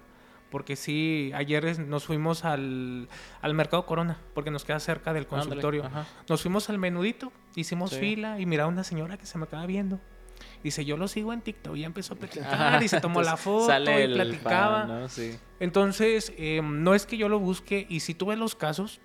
Porque 0.51 0.75
sí, 0.75 1.31
ayer 1.35 1.77
nos 1.79 2.05
fuimos 2.05 2.43
al, 2.43 3.07
al 3.41 3.53
Mercado 3.53 3.85
Corona, 3.85 4.17
porque 4.33 4.49
nos 4.49 4.65
queda 4.65 4.79
cerca 4.79 5.13
del 5.13 5.27
consultorio. 5.27 5.89
Nos 6.27 6.41
fuimos 6.41 6.69
al 6.71 6.79
menudito, 6.79 7.31
hicimos 7.55 7.91
Sí. 7.91 7.99
fila 7.99 8.39
y 8.39 8.45
miraba 8.47 8.67
una 8.67 8.83
señora 8.83 9.17
que 9.17 9.27
se 9.27 9.37
me 9.37 9.43
acaba 9.43 9.65
viendo. 9.67 9.99
Dice, 10.63 10.85
yo 10.85 10.97
lo 10.97 11.07
sigo 11.07 11.33
en 11.33 11.41
TikTok. 11.41 11.75
Y 11.75 11.83
empezó 11.83 12.15
a 12.15 12.17
platicar 12.19 12.81
y 12.81 12.87
se 12.87 12.99
tomó 12.99 13.21
la 13.21 13.37
foto 13.37 13.67
sale 13.67 13.99
y 13.99 14.03
el 14.03 14.13
platicaba. 14.13 14.79
fan, 14.87 14.87
¿no? 15.01 15.07
Sí. 15.09 15.37
Entonces, 15.59 16.33
eh, 16.37 16.61
no 16.63 16.95
es 16.95 17.05
que 17.05 17.17
yo 17.17 17.29
lo 17.29 17.39
busque. 17.39 17.85
Y 17.87 17.99
si 17.99 18.15
tú 18.15 18.25
ves 18.27 18.39
los 18.39 18.55
casos, 18.55 18.99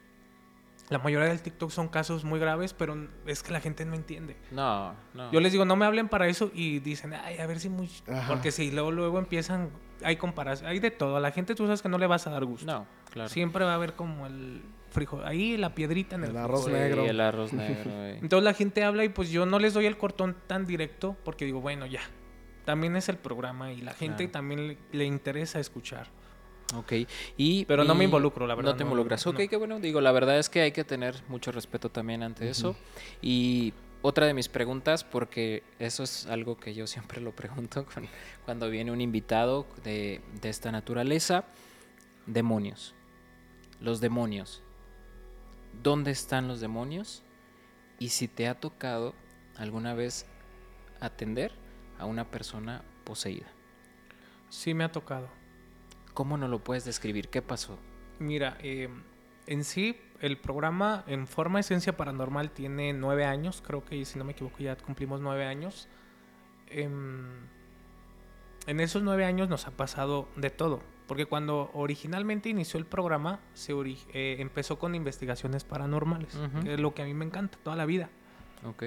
la 0.91 0.99
mayoría 0.99 1.29
del 1.29 1.41
TikTok 1.41 1.71
son 1.71 1.89
casos 1.89 2.25
muy 2.25 2.39
graves, 2.39 2.75
pero 2.75 2.97
es 3.27 3.43
que 3.43 3.53
la 3.53 3.61
gente 3.61 3.85
no 3.85 3.95
entiende. 3.95 4.37
No, 4.51 4.95
no. 5.15 5.33
Yo 5.33 5.41
les 5.41 5.51
digo, 5.53 5.65
no 5.65 5.77
me 5.77 5.87
hablen 5.87 6.09
para 6.09 6.29
eso 6.29 6.51
y 6.55 6.79
dicen, 6.81 7.15
ay, 7.15 7.39
a 7.39 7.47
ver 7.47 7.59
si 7.61 7.69
muy... 7.71 7.91
Ajá. 8.11 8.29
Porque 8.29 8.51
si 8.53 8.71
luego, 8.71 8.91
luego 8.93 9.19
empiezan, 9.19 9.71
hay 10.03 10.17
comparación, 10.17 10.69
hay 10.69 10.79
de 10.81 10.91
todo. 10.91 11.17
A 11.17 11.21
la 11.21 11.31
gente 11.33 11.55
tú 11.55 11.65
sabes 11.65 11.81
que 11.83 11.89
no 11.89 11.97
le 11.99 12.07
vas 12.07 12.27
a 12.27 12.31
dar 12.31 12.45
gusto. 12.45 12.67
No, 12.67 12.87
claro. 13.11 13.29
Siempre 13.31 13.65
va 13.65 13.73
a 13.73 13.75
haber 13.77 13.95
como 13.95 14.27
el 14.27 14.63
frijol, 14.91 15.25
ahí 15.27 15.57
la 15.57 15.75
piedrita 15.75 16.17
en 16.17 16.25
el, 16.25 16.31
El 16.31 16.37
frijol. 16.37 16.51
arroz 16.51 16.65
Sí, 16.67 16.71
negro. 16.73 17.05
el 17.07 17.21
arroz 17.21 17.53
negro. 17.53 17.91
Entonces 18.23 18.45
la 18.45 18.53
gente 18.55 18.85
habla 18.85 19.05
y 19.05 19.09
pues 19.09 19.31
yo 19.31 19.47
no 19.47 19.59
les 19.59 19.73
doy 19.75 19.87
el 19.87 19.97
cortón 19.97 20.37
tan 20.47 20.67
directo 20.67 21.17
porque 21.25 21.45
digo, 21.47 21.61
bueno, 21.61 21.87
ya. 21.87 22.01
También 22.65 22.95
es 22.97 23.09
el 23.09 23.17
programa 23.19 23.73
y 23.73 23.81
la 23.83 23.93
gente 23.93 24.25
Claro. 24.25 24.33
también 24.33 24.69
le, 24.69 24.79
le 24.93 25.05
interesa 25.05 25.61
escuchar. 25.61 26.09
Ok, 26.75 26.93
y... 27.37 27.65
Pero 27.67 27.85
no 27.85 27.95
me 27.95 28.05
involucro, 28.05 28.47
la 28.47 28.55
verdad, 28.55 28.73
No 28.73 28.77
te 28.77 28.85
no, 28.85 28.91
involucras. 28.91 29.27
Ok, 29.27 29.39
no. 29.41 29.49
qué 29.49 29.57
bueno. 29.57 29.79
Digo, 29.81 30.01
la 30.01 30.13
verdad 30.13 30.39
es 30.39 30.49
que 30.49 30.63
hay 30.63 30.73
que 30.73 30.83
tener 30.85 31.15
mucho 31.29 31.53
respeto 31.53 31.91
también 31.91 32.23
ante 32.23 32.49
eso. 32.49 32.75
Y 33.23 33.75
otra 34.03 34.27
de 34.27 34.35
mis 34.35 34.49
preguntas, 34.49 35.05
porque 35.05 35.63
eso 35.79 36.03
es 36.03 36.27
algo 36.27 36.57
que 36.57 36.75
yo 36.75 36.87
siempre 36.87 37.21
lo 37.21 37.33
pregunto 37.37 37.85
con- 37.95 38.09
cuando 38.45 38.71
viene 38.71 38.91
un 38.91 39.01
invitado 39.01 39.67
de, 39.85 40.21
de 40.41 40.49
esta 40.49 40.73
naturaleza. 40.73 41.45
Demonios. 42.27 42.95
Los 43.81 44.01
demonios. 44.01 44.63
¿Dónde 45.83 46.11
están 46.13 46.49
los 46.49 46.61
demonios? 46.61 47.23
Y 47.99 48.09
si 48.09 48.27
te 48.27 48.49
ha 48.49 48.55
tocado 48.59 49.15
alguna 49.57 49.95
vez 49.95 50.27
atender 51.01 51.53
a 51.99 52.07
una 52.07 52.31
persona 52.31 52.83
poseída. 53.05 53.47
Sí 54.49 54.73
me 54.75 54.85
ha 54.85 54.91
tocado. 54.91 55.29
¿Cómo 56.15 56.37
no 56.37 56.49
lo 56.49 56.63
puedes 56.63 56.85
describir? 56.85 57.29
¿Qué 57.29 57.43
pasó? 57.43 57.79
Mira, 58.19 58.57
eh, 58.63 58.89
en 59.47 59.65
sí 59.65 59.99
el 60.21 60.39
programa 60.39 61.05
en 61.07 61.27
forma 61.27 61.61
esencia 61.61 61.97
paranormal 61.97 62.51
tiene 62.51 62.93
nueve 62.93 63.25
años, 63.25 63.63
creo 63.67 63.85
que 63.85 64.05
si 64.05 64.19
no 64.19 64.25
me 64.25 64.33
equivoco 64.33 64.59
ya 64.59 64.77
cumplimos 64.77 65.21
nueve 65.21 65.45
años. 65.45 65.89
Em, 66.69 67.27
en 68.67 68.81
esos 68.81 69.03
nueve 69.03 69.25
años 69.25 69.49
nos 69.49 69.67
ha 69.67 69.73
pasado 69.73 70.29
de 70.37 70.51
todo, 70.51 70.81
porque 71.07 71.27
cuando 71.27 71.71
originalmente 71.75 72.49
inició 72.49 72.79
el 72.79 72.87
programa 72.87 73.41
se 73.53 73.73
eh, 73.75 74.37
empezó 74.39 74.79
con 74.79 74.95
investigaciones 74.95 75.65
paranormales, 75.65 76.39
que 76.63 76.75
es 76.75 76.81
lo 76.81 76.95
que 76.95 77.03
a 77.03 77.05
mí 77.05 77.13
me 77.13 77.27
encanta 77.27 77.59
toda 77.63 77.77
la 77.77 77.85
vida. 77.85 78.09
Ok. 78.65 78.85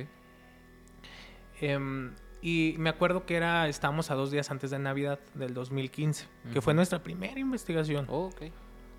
Em, 1.60 2.14
y 2.42 2.76
me 2.78 2.90
acuerdo 2.90 3.26
que 3.26 3.36
era, 3.36 3.68
estábamos 3.68 4.12
a 4.12 4.16
dos 4.16 4.32
días 4.32 4.50
antes 4.52 4.70
de 4.72 4.80
Navidad 4.80 5.20
del 5.34 5.54
2015, 5.54 6.28
que 6.54 6.62
fue 6.62 6.74
nuestra 6.74 7.00
primera 7.04 7.40
investigación. 7.40 8.06
Oh, 8.10 8.26
ok. 8.28 8.44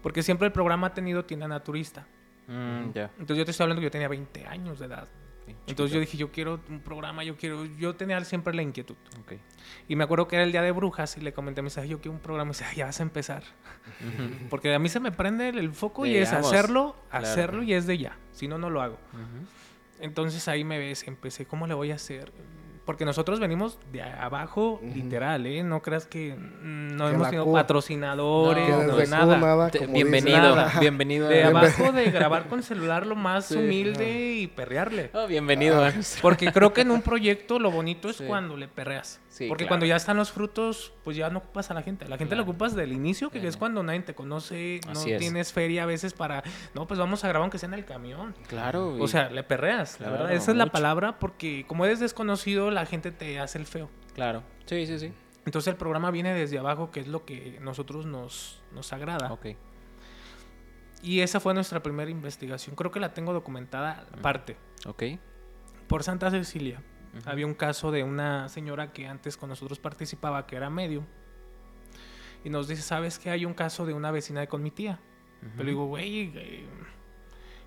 Porque 0.02 0.22
siempre 0.22 0.46
el 0.46 0.52
programa 0.52 0.88
ha 0.88 0.94
tenido 0.94 1.24
tienda 1.24 1.48
naturista. 1.48 2.06
Mm, 2.46 2.92
ya. 2.94 3.10
Entonces 3.18 3.36
yo 3.38 3.44
te 3.44 3.50
estoy 3.50 3.64
hablando 3.64 3.80
que 3.80 3.86
yo 3.86 3.90
tenía 3.90 4.08
20 4.08 4.46
años 4.46 4.78
de 4.78 4.86
edad. 4.86 5.08
Entonces 5.66 5.94
yo 5.94 6.00
dije, 6.00 6.18
yo 6.18 6.30
quiero 6.30 6.60
un 6.68 6.80
programa, 6.80 7.24
yo 7.24 7.34
quiero, 7.36 7.64
yo 7.64 7.94
tenía 7.96 8.22
siempre 8.24 8.52
la 8.54 8.60
inquietud. 8.60 8.96
Ok. 9.20 9.32
Y 9.88 9.96
me 9.96 10.04
acuerdo 10.04 10.28
que 10.28 10.36
era 10.36 10.44
el 10.44 10.52
día 10.52 10.60
de 10.60 10.72
brujas 10.72 11.16
y 11.16 11.22
le 11.22 11.32
comenté 11.32 11.60
a 11.60 11.62
mis 11.62 11.74
yo 11.74 12.00
quiero 12.00 12.12
un 12.12 12.18
programa 12.20 12.50
y 12.50 12.52
dice, 12.52 12.64
"Ay, 12.66 12.76
ya 12.76 12.84
vas 12.86 13.00
a 13.00 13.02
empezar. 13.02 13.42
Porque 14.50 14.74
a 14.74 14.78
mí 14.78 14.88
se 14.90 15.00
me 15.00 15.10
prende 15.10 15.48
el, 15.48 15.58
el 15.58 15.72
foco 15.72 16.04
y 16.04 16.16
es 16.16 16.32
hacerlo, 16.34 16.96
Claro. 17.10 17.26
hacerlo 17.26 17.62
y 17.62 17.72
es 17.72 17.86
de 17.86 17.96
ya. 17.98 18.16
Si 18.32 18.46
no, 18.46 18.58
no 18.58 18.68
lo 18.68 18.82
hago. 18.82 18.98
Ujú. 19.14 19.46
Entonces 20.00 20.46
ahí 20.48 20.64
me 20.64 20.78
ves, 20.78 21.06
empecé, 21.08 21.46
¿cómo 21.46 21.66
le 21.66 21.74
voy 21.74 21.92
a 21.92 21.94
hacer? 21.96 22.30
Porque 22.88 23.04
nosotros 23.04 23.38
venimos 23.38 23.78
de 23.92 24.00
abajo, 24.02 24.80
literal, 24.94 25.44
¿eh? 25.44 25.62
No 25.62 25.82
creas 25.82 26.06
que 26.06 26.34
mm, 26.34 26.96
no 26.96 27.04
Que 27.04 27.10
hemos 27.10 27.20
la 27.20 27.28
tenido 27.28 27.44
cu- 27.44 27.52
patrocinadores, 27.52 28.66
no, 28.70 28.78
desde 28.96 29.04
cu 29.04 29.10
nada. 29.10 29.36
nada, 29.36 29.70
Te- 29.70 29.86
bienvenido, 29.86 30.56
Nada. 30.56 30.80
bienvenido. 30.80 31.28
De 31.28 31.44
a- 31.44 31.48
abajo 31.48 31.92
de 31.92 32.10
grabar 32.10 32.46
con 32.48 32.62
celular 32.62 33.06
lo 33.06 33.14
más 33.14 33.44
Sí. 33.44 33.56
humilde 33.56 34.36
y 34.36 34.46
perrearle. 34.46 35.10
Oh, 35.12 35.26
bienvenido. 35.26 35.84
a- 35.84 35.92
Porque 36.22 36.50
creo 36.50 36.72
que 36.72 36.80
en 36.80 36.90
un 36.90 37.02
proyecto 37.02 37.58
lo 37.58 37.70
bonito 37.70 38.08
es 38.08 38.16
Sí. 38.16 38.24
cuando 38.26 38.56
le 38.56 38.68
perreas. 38.68 39.20
Sí, 39.28 39.46
Porque 39.48 39.64
claro. 39.64 39.68
cuando 39.72 39.86
ya 39.86 39.94
están 39.96 40.16
los 40.16 40.32
frutos, 40.32 40.92
pues 41.04 41.16
ya 41.16 41.28
no 41.30 41.38
ocupas 41.40 41.70
a 41.70 41.74
la 41.74 41.82
gente. 41.82 42.08
La 42.08 42.16
gente 42.16 42.34
la 42.34 42.42
Claro. 42.42 42.50
ocupas 42.52 42.74
del 42.74 42.92
inicio, 42.92 43.28
que 43.30 43.46
es 43.46 43.54
no. 43.54 43.58
cuando 43.58 43.82
nadie 43.82 44.00
te 44.00 44.14
conoce, 44.14 44.80
no 44.86 44.92
Así 44.92 45.12
es. 45.12 45.18
tienes 45.20 45.52
feria 45.52 45.82
a 45.82 45.86
veces 45.86 46.12
para, 46.14 46.42
no, 46.74 46.86
pues 46.88 46.98
vamos 46.98 47.22
a 47.22 47.28
grabar 47.28 47.42
aunque 47.42 47.58
sea 47.58 47.68
en 47.68 47.74
el 47.74 47.84
camión. 47.84 48.34
Claro. 48.48 48.96
O 48.98 49.06
sea, 49.06 49.28
le 49.28 49.44
perreas, 49.44 50.00
la 50.00 50.10
verdad. 50.10 50.32
Esa 50.32 50.50
es 50.52 50.56
la 50.56 50.64
mucho. 50.64 50.72
palabra 50.72 51.18
porque 51.20 51.64
como 51.68 51.84
eres 51.84 52.00
desconocido, 52.00 52.70
la 52.80 52.86
gente 52.86 53.12
te 53.12 53.38
hace 53.38 53.58
el 53.58 53.66
feo. 53.66 53.90
Claro. 54.14 54.42
Sí, 54.66 54.86
sí, 54.86 54.98
sí. 54.98 55.12
Entonces 55.44 55.72
el 55.72 55.76
programa 55.76 56.10
viene 56.10 56.34
desde 56.34 56.58
abajo, 56.58 56.90
que 56.90 57.00
es 57.00 57.08
lo 57.08 57.24
que 57.24 57.58
nosotros 57.60 58.06
nos, 58.06 58.60
nos 58.72 58.92
agrada. 58.92 59.32
Ok. 59.32 59.46
Y 61.02 61.20
esa 61.20 61.40
fue 61.40 61.54
nuestra 61.54 61.82
primera 61.82 62.10
investigación. 62.10 62.74
Creo 62.74 62.90
que 62.90 63.00
la 63.00 63.14
tengo 63.14 63.32
documentada 63.32 64.06
aparte. 64.12 64.56
Ok. 64.86 65.04
Por 65.86 66.02
Santa 66.02 66.30
Cecilia. 66.30 66.82
Había 67.24 67.46
un 67.46 67.54
caso 67.54 67.90
de 67.90 68.02
una 68.02 68.48
señora 68.48 68.92
que 68.92 69.06
antes 69.06 69.36
con 69.36 69.48
nosotros 69.48 69.78
participaba, 69.78 70.46
que 70.46 70.56
era 70.56 70.70
medio. 70.70 71.06
Y 72.44 72.50
nos 72.50 72.68
dice, 72.68 72.82
¿sabes 72.82 73.18
que 73.18 73.30
hay 73.30 73.44
un 73.44 73.54
caso 73.54 73.86
de 73.86 73.94
una 73.94 74.10
vecina 74.10 74.40
de 74.40 74.48
con 74.48 74.62
mi 74.62 74.70
tía? 74.70 75.00
Pero 75.56 75.68
digo, 75.68 75.86
güey, 75.86 76.32
eh, 76.34 76.66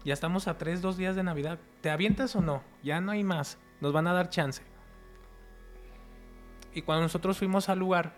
ya 0.04 0.14
estamos 0.14 0.48
a 0.48 0.58
tres, 0.58 0.82
dos 0.82 0.98
días 0.98 1.16
de 1.16 1.24
Navidad. 1.24 1.60
¿Te 1.82 1.90
avientas 1.90 2.36
o 2.36 2.42
no? 2.42 2.64
Ya 2.84 3.02
no 3.02 3.12
hay 3.12 3.24
más. 3.24 3.58
Nos 3.80 3.94
van 3.94 4.08
a 4.08 4.14
dar 4.14 4.30
chance. 4.30 4.62
Y 6.74 6.82
cuando 6.82 7.04
nosotros 7.04 7.38
fuimos 7.38 7.70
al 7.70 7.80
lugar, 7.80 8.14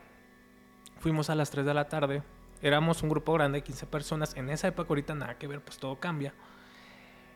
fuimos 0.99 1.29
a 1.29 1.35
las 1.35 1.49
3 1.49 1.65
de 1.65 1.73
la 1.73 1.89
tarde. 1.89 2.23
Éramos 2.61 3.03
un 3.03 3.09
grupo 3.09 3.33
grande 3.33 3.59
de 3.59 3.63
15 3.63 3.87
personas. 3.87 4.35
En 4.35 4.49
esa 4.49 4.67
época, 4.67 4.89
ahorita 4.89 5.15
nada 5.15 5.37
que 5.37 5.47
ver, 5.47 5.61
pues 5.61 5.77
todo 5.77 5.99
cambia. 5.99 6.33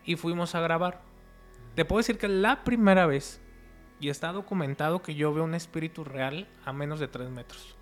Y 0.04 0.16
fuimos 0.16 0.56
a 0.56 0.62
grabar. 0.62 1.02
Te 1.76 1.86
puedo 1.86 1.98
decir 1.98 2.18
que 2.18 2.28
la 2.28 2.64
primera 2.64 3.06
vez, 3.06 3.42
y 4.00 4.10
está 4.10 4.32
documentado 4.32 5.02
que 5.02 5.16
yo 5.16 5.34
veo 5.34 5.44
un 5.44 5.56
espíritu 5.56 6.04
real 6.04 6.48
a 6.66 6.72
menos 6.72 7.00
de 7.00 7.08
3 7.08 7.30
metros. 7.30 7.76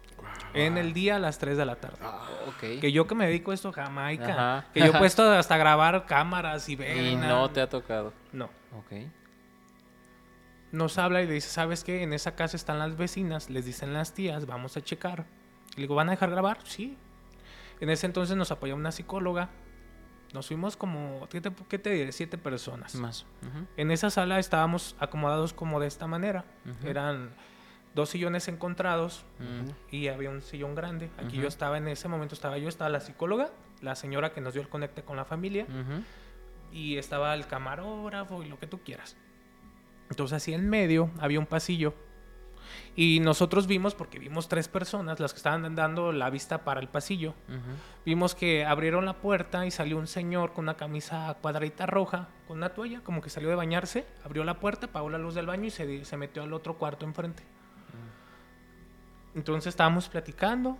En 0.54 0.78
el 0.78 0.94
día 0.94 1.18
a 1.18 1.20
las 1.20 1.38
3 1.38 1.58
de 1.58 1.66
la 1.66 1.76
tarde. 1.76 1.98
Ok. 2.48 2.80
Que 2.80 2.92
yo 2.92 3.06
que 3.06 3.16
me 3.16 3.28
dedico 3.28 3.52
a 3.52 3.54
esto, 3.54 3.72
Jamaica. 3.72 4.32
Ajá. 4.32 4.68
Que 4.74 4.80
yo 4.80 4.88
he 4.88 4.92
puesto 4.98 5.30
hasta 5.30 5.58
grabar 5.58 6.06
cámaras 6.06 6.68
y 6.70 6.76
ver. 6.76 6.98
Y 6.98 7.16
no 7.16 7.50
te 7.52 7.62
ha 7.62 7.70
tocado. 7.70 8.14
No. 8.32 8.46
Ok. 8.78 8.94
Nos 10.72 10.98
habla 10.98 11.22
y 11.22 11.28
le 11.28 11.34
dice, 11.34 11.50
¿sabes 11.50 11.84
qué? 11.84 12.04
En 12.04 12.14
esa 12.14 12.36
casa 12.36 12.58
están 12.58 12.80
las 12.80 12.98
vecinas, 12.98 13.50
les 13.50 13.66
dicen 13.66 13.94
las 13.94 14.14
tías, 14.14 14.46
vamos 14.46 14.76
a 14.78 14.82
checar. 14.82 15.26
Y 15.74 15.76
le 15.78 15.82
digo, 15.84 15.96
¿van 15.96 16.10
a 16.10 16.12
dejar 16.12 16.32
grabar? 16.32 16.60
Sí. 16.64 16.98
En 17.80 17.90
ese 17.90 18.06
entonces 18.06 18.36
nos 18.36 18.52
apoyó 18.52 18.76
una 18.76 18.92
psicóloga. 18.92 19.50
Nos 20.34 20.48
fuimos 20.48 20.76
como, 20.76 21.28
¿qué 21.30 21.40
te, 21.40 21.52
qué 21.70 21.80
te 21.80 21.92
diré? 21.92 22.12
Siete 22.12 22.38
personas. 22.38 22.96
Más. 22.96 23.26
En 23.78 23.92
esa 23.92 24.10
sala 24.10 24.40
estábamos 24.40 24.96
acomodados 25.00 25.54
como 25.54 25.80
de 25.80 25.88
esta 25.88 26.08
manera. 26.08 26.44
Eran 26.84 27.30
dos 27.94 28.10
sillones 28.10 28.48
encontrados 28.50 29.24
y 29.92 30.10
había 30.10 30.30
un 30.30 30.42
sillón 30.42 30.76
grande. 30.76 31.10
Aquí 31.18 31.38
yo 31.38 31.48
estaba, 31.48 31.78
en 31.78 31.88
ese 31.88 32.10
momento 32.10 32.36
estaba 32.36 32.58
yo, 32.58 32.68
estaba 32.68 32.90
la 32.90 33.00
psicóloga, 33.00 33.52
la 33.82 33.96
señora 33.96 34.34
que 34.34 34.42
nos 34.42 34.54
dio 34.54 34.62
el 34.62 34.68
conecte 34.68 35.04
con 35.04 35.16
la 35.16 35.24
familia 35.24 35.66
y 36.74 36.98
estaba 36.98 37.34
el 37.34 37.48
camarógrafo 37.48 38.44
y 38.44 38.50
lo 38.50 38.60
que 38.60 38.68
tú 38.68 38.80
quieras. 38.80 39.16
Entonces 40.10 40.38
así 40.38 40.54
en 40.54 40.70
medio 40.70 41.12
había 41.20 41.40
un 41.40 41.46
pasillo 41.46 41.94
y 42.96 43.20
nosotros 43.20 43.68
vimos, 43.68 43.94
porque 43.94 44.20
vimos 44.20 44.48
tres 44.48 44.70
personas, 44.70 45.20
las 45.20 45.34
que 45.34 45.38
estaban 45.38 45.76
dando 45.76 46.14
la 46.14 46.30
vista 46.30 46.64
para 46.64 46.80
el 46.80 46.88
pasillo, 46.88 47.34
vimos 48.06 48.36
que 48.36 48.66
abrieron 48.66 49.06
la 49.06 49.18
puerta 49.20 49.66
y 49.66 49.72
salió 49.72 49.98
un 49.98 50.08
señor 50.08 50.54
con 50.54 50.66
una 50.66 50.76
camisa 50.76 51.36
cuadradita 51.42 51.86
roja, 51.86 52.30
con 52.48 52.58
una 52.58 52.70
toalla, 52.70 53.02
como 53.02 53.22
que 53.22 53.30
salió 53.30 53.50
de 53.50 53.56
bañarse, 53.56 54.06
abrió 54.24 54.46
la 54.46 54.60
puerta, 54.62 54.86
apagó 54.86 55.10
la 55.10 55.18
luz 55.18 55.36
del 55.36 55.46
baño 55.46 55.66
y 55.66 55.72
se, 55.72 56.06
se 56.06 56.18
metió 56.18 56.44
al 56.44 56.54
otro 56.54 56.78
cuarto 56.78 57.06
enfrente. 57.06 57.44
Entonces 59.36 59.68
estábamos 59.68 60.08
platicando 60.08 60.78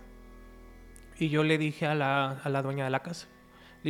y 1.18 1.28
yo 1.28 1.42
le 1.42 1.58
dije 1.58 1.86
a 1.86 1.94
la, 1.94 2.40
a 2.42 2.48
la 2.48 2.62
dueña 2.62 2.84
de 2.84 2.90
la 2.90 3.02
casa, 3.02 3.26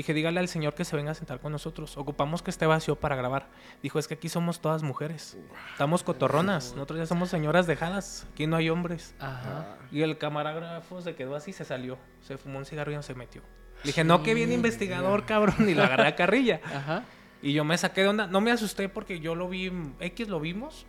dije, 0.00 0.14
dígale 0.14 0.40
al 0.40 0.48
señor 0.48 0.74
que 0.74 0.84
se 0.84 0.94
venga 0.96 1.10
a 1.10 1.14
sentar 1.14 1.40
con 1.40 1.52
nosotros, 1.52 1.96
ocupamos 1.96 2.42
que 2.42 2.50
esté 2.50 2.66
vacío 2.66 2.96
para 2.96 3.16
grabar. 3.16 3.48
Dijo, 3.82 3.98
es 3.98 4.06
que 4.08 4.14
aquí 4.14 4.28
somos 4.28 4.60
todas 4.60 4.82
mujeres, 4.82 5.36
estamos 5.72 6.02
cotorronas, 6.02 6.72
nosotros 6.74 6.98
ya 6.98 7.06
somos 7.06 7.28
señoras 7.30 7.66
dejadas, 7.66 8.26
aquí 8.32 8.46
no 8.46 8.56
hay 8.56 8.68
hombres. 8.70 9.14
Ajá. 9.18 9.76
Y 9.90 10.02
el 10.02 10.18
camarógrafo 10.18 11.00
se 11.02 11.14
quedó 11.14 11.34
así, 11.36 11.52
se 11.52 11.64
salió. 11.64 11.98
Se 12.22 12.36
fumó 12.38 12.58
un 12.58 12.64
cigarro 12.66 12.92
y 12.92 12.94
no 12.96 13.02
se 13.02 13.14
metió. 13.14 13.42
Le 13.84 13.88
dije, 13.88 14.04
no, 14.04 14.22
que 14.22 14.34
bien 14.34 14.52
investigador, 14.52 15.24
cabrón. 15.26 15.68
Y 15.68 15.74
lo 15.74 15.82
agarré 15.84 16.08
a 16.08 16.16
carrilla. 16.16 16.60
Ajá. 16.64 17.04
Y 17.42 17.52
yo 17.52 17.64
me 17.64 17.76
saqué 17.78 18.02
de 18.02 18.08
onda. 18.08 18.26
No 18.26 18.40
me 18.40 18.50
asusté 18.50 18.88
porque 18.88 19.20
yo 19.20 19.34
lo 19.34 19.48
vi, 19.48 19.70
X 20.00 20.28
lo 20.28 20.40
vimos. 20.40 20.86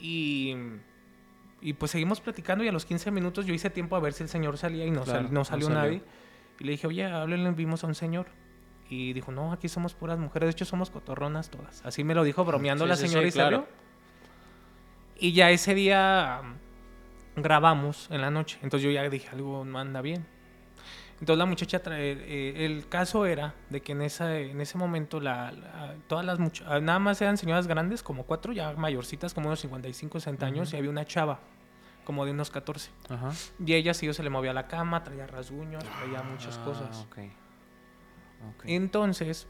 Y, 0.00 0.54
y 1.60 1.72
pues 1.74 1.90
seguimos 1.92 2.20
platicando 2.20 2.64
y 2.64 2.68
a 2.68 2.72
los 2.72 2.84
15 2.84 3.10
minutos 3.10 3.46
yo 3.46 3.54
hice 3.54 3.70
tiempo 3.70 3.96
a 3.96 4.00
ver 4.00 4.12
si 4.12 4.22
el 4.22 4.28
señor 4.28 4.58
salía 4.58 4.84
y 4.84 4.90
no, 4.90 5.02
Claro, 5.04 5.20
sal- 5.20 5.28
no 5.32 5.40
no 5.40 5.44
salió 5.44 5.66
salió. 5.68 6.00
Y 6.58 6.64
le 6.64 6.72
dije, 6.72 6.86
oye, 6.86 7.04
háblenle, 7.06 7.50
vimos 7.52 7.84
a 7.84 7.86
un 7.86 7.94
señor. 7.94 8.26
Y 8.88 9.12
dijo, 9.12 9.32
no, 9.32 9.52
aquí 9.52 9.68
somos 9.68 9.94
puras 9.94 10.18
mujeres. 10.18 10.46
De 10.48 10.50
hecho, 10.52 10.64
somos 10.64 10.90
cotorronas 10.90 11.50
todas. 11.50 11.84
Así 11.84 12.04
me 12.04 12.14
lo 12.14 12.22
dijo 12.24 12.44
bromeando 12.44 12.84
Sí, 12.84 12.88
la 12.88 12.96
sí, 12.96 13.02
sí, 13.02 13.08
señora 13.08 13.28
y 13.28 13.32
claro. 13.32 13.56
salió. 13.56 13.68
Y 15.18 15.32
ya 15.32 15.50
ese 15.50 15.74
día 15.74 16.40
um, 17.36 17.42
grabamos 17.42 18.08
en 18.10 18.20
la 18.20 18.30
noche. 18.30 18.58
Entonces 18.62 18.84
yo 18.84 18.90
ya 18.90 19.08
dije, 19.08 19.28
algo 19.30 19.64
no 19.64 19.78
anda 19.78 20.02
bien. 20.02 20.26
Entonces 21.18 21.38
la 21.38 21.46
muchacha, 21.46 21.78
trae, 21.82 22.12
eh, 22.12 22.66
el 22.66 22.88
caso 22.88 23.24
era 23.24 23.54
de 23.70 23.80
que 23.80 23.92
en, 23.92 24.02
esa, 24.02 24.38
en 24.38 24.60
ese 24.60 24.76
momento 24.76 25.18
la, 25.18 25.50
la- 25.50 25.94
todas 26.08 26.26
las 26.26 26.38
muchachas, 26.38 26.82
nada 26.82 26.98
más 26.98 27.20
eran 27.22 27.38
señoras 27.38 27.66
grandes, 27.66 28.02
como 28.02 28.24
cuatro 28.24 28.52
ya 28.52 28.74
mayorcitas, 28.74 29.32
como 29.32 29.46
unos 29.46 29.60
55, 29.60 30.20
60 30.20 30.44
años, 30.46 30.72
y 30.74 30.76
había 30.76 30.90
una 30.90 31.06
chava, 31.06 31.40
como 32.06 32.24
de 32.24 32.30
unos 32.30 32.50
14. 32.50 32.90
Ajá. 33.10 33.32
Y 33.62 33.74
ella 33.74 33.92
sí 33.92 34.10
se 34.14 34.22
le 34.22 34.30
movía 34.30 34.54
la 34.54 34.66
cama, 34.68 35.02
traía 35.04 35.26
rasguños, 35.26 35.84
traía 35.84 36.22
muchas 36.22 36.56
Ah, 36.58 36.64
cosas. 36.64 37.06
ok. 37.10 37.18
Ok. 38.54 38.64
Entonces, 38.66 39.46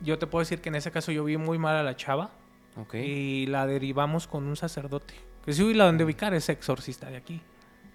yo 0.00 0.18
te 0.18 0.26
puedo 0.28 0.40
decir 0.42 0.60
que 0.60 0.68
en 0.68 0.76
ese 0.76 0.92
caso 0.92 1.10
yo 1.10 1.24
vi 1.24 1.36
muy 1.36 1.58
mal 1.58 1.74
a 1.74 1.82
la 1.82 1.96
chava 1.96 2.30
Ok. 2.76 2.94
y 2.94 3.46
la 3.46 3.66
derivamos 3.66 4.28
con 4.28 4.46
un 4.46 4.54
sacerdote. 4.54 5.14
Que 5.44 5.52
sí, 5.52 5.74
la 5.74 5.86
donde 5.86 6.04
ubicar 6.04 6.34
es 6.34 6.48
exorcista 6.48 7.08
de 7.10 7.16
aquí, 7.16 7.42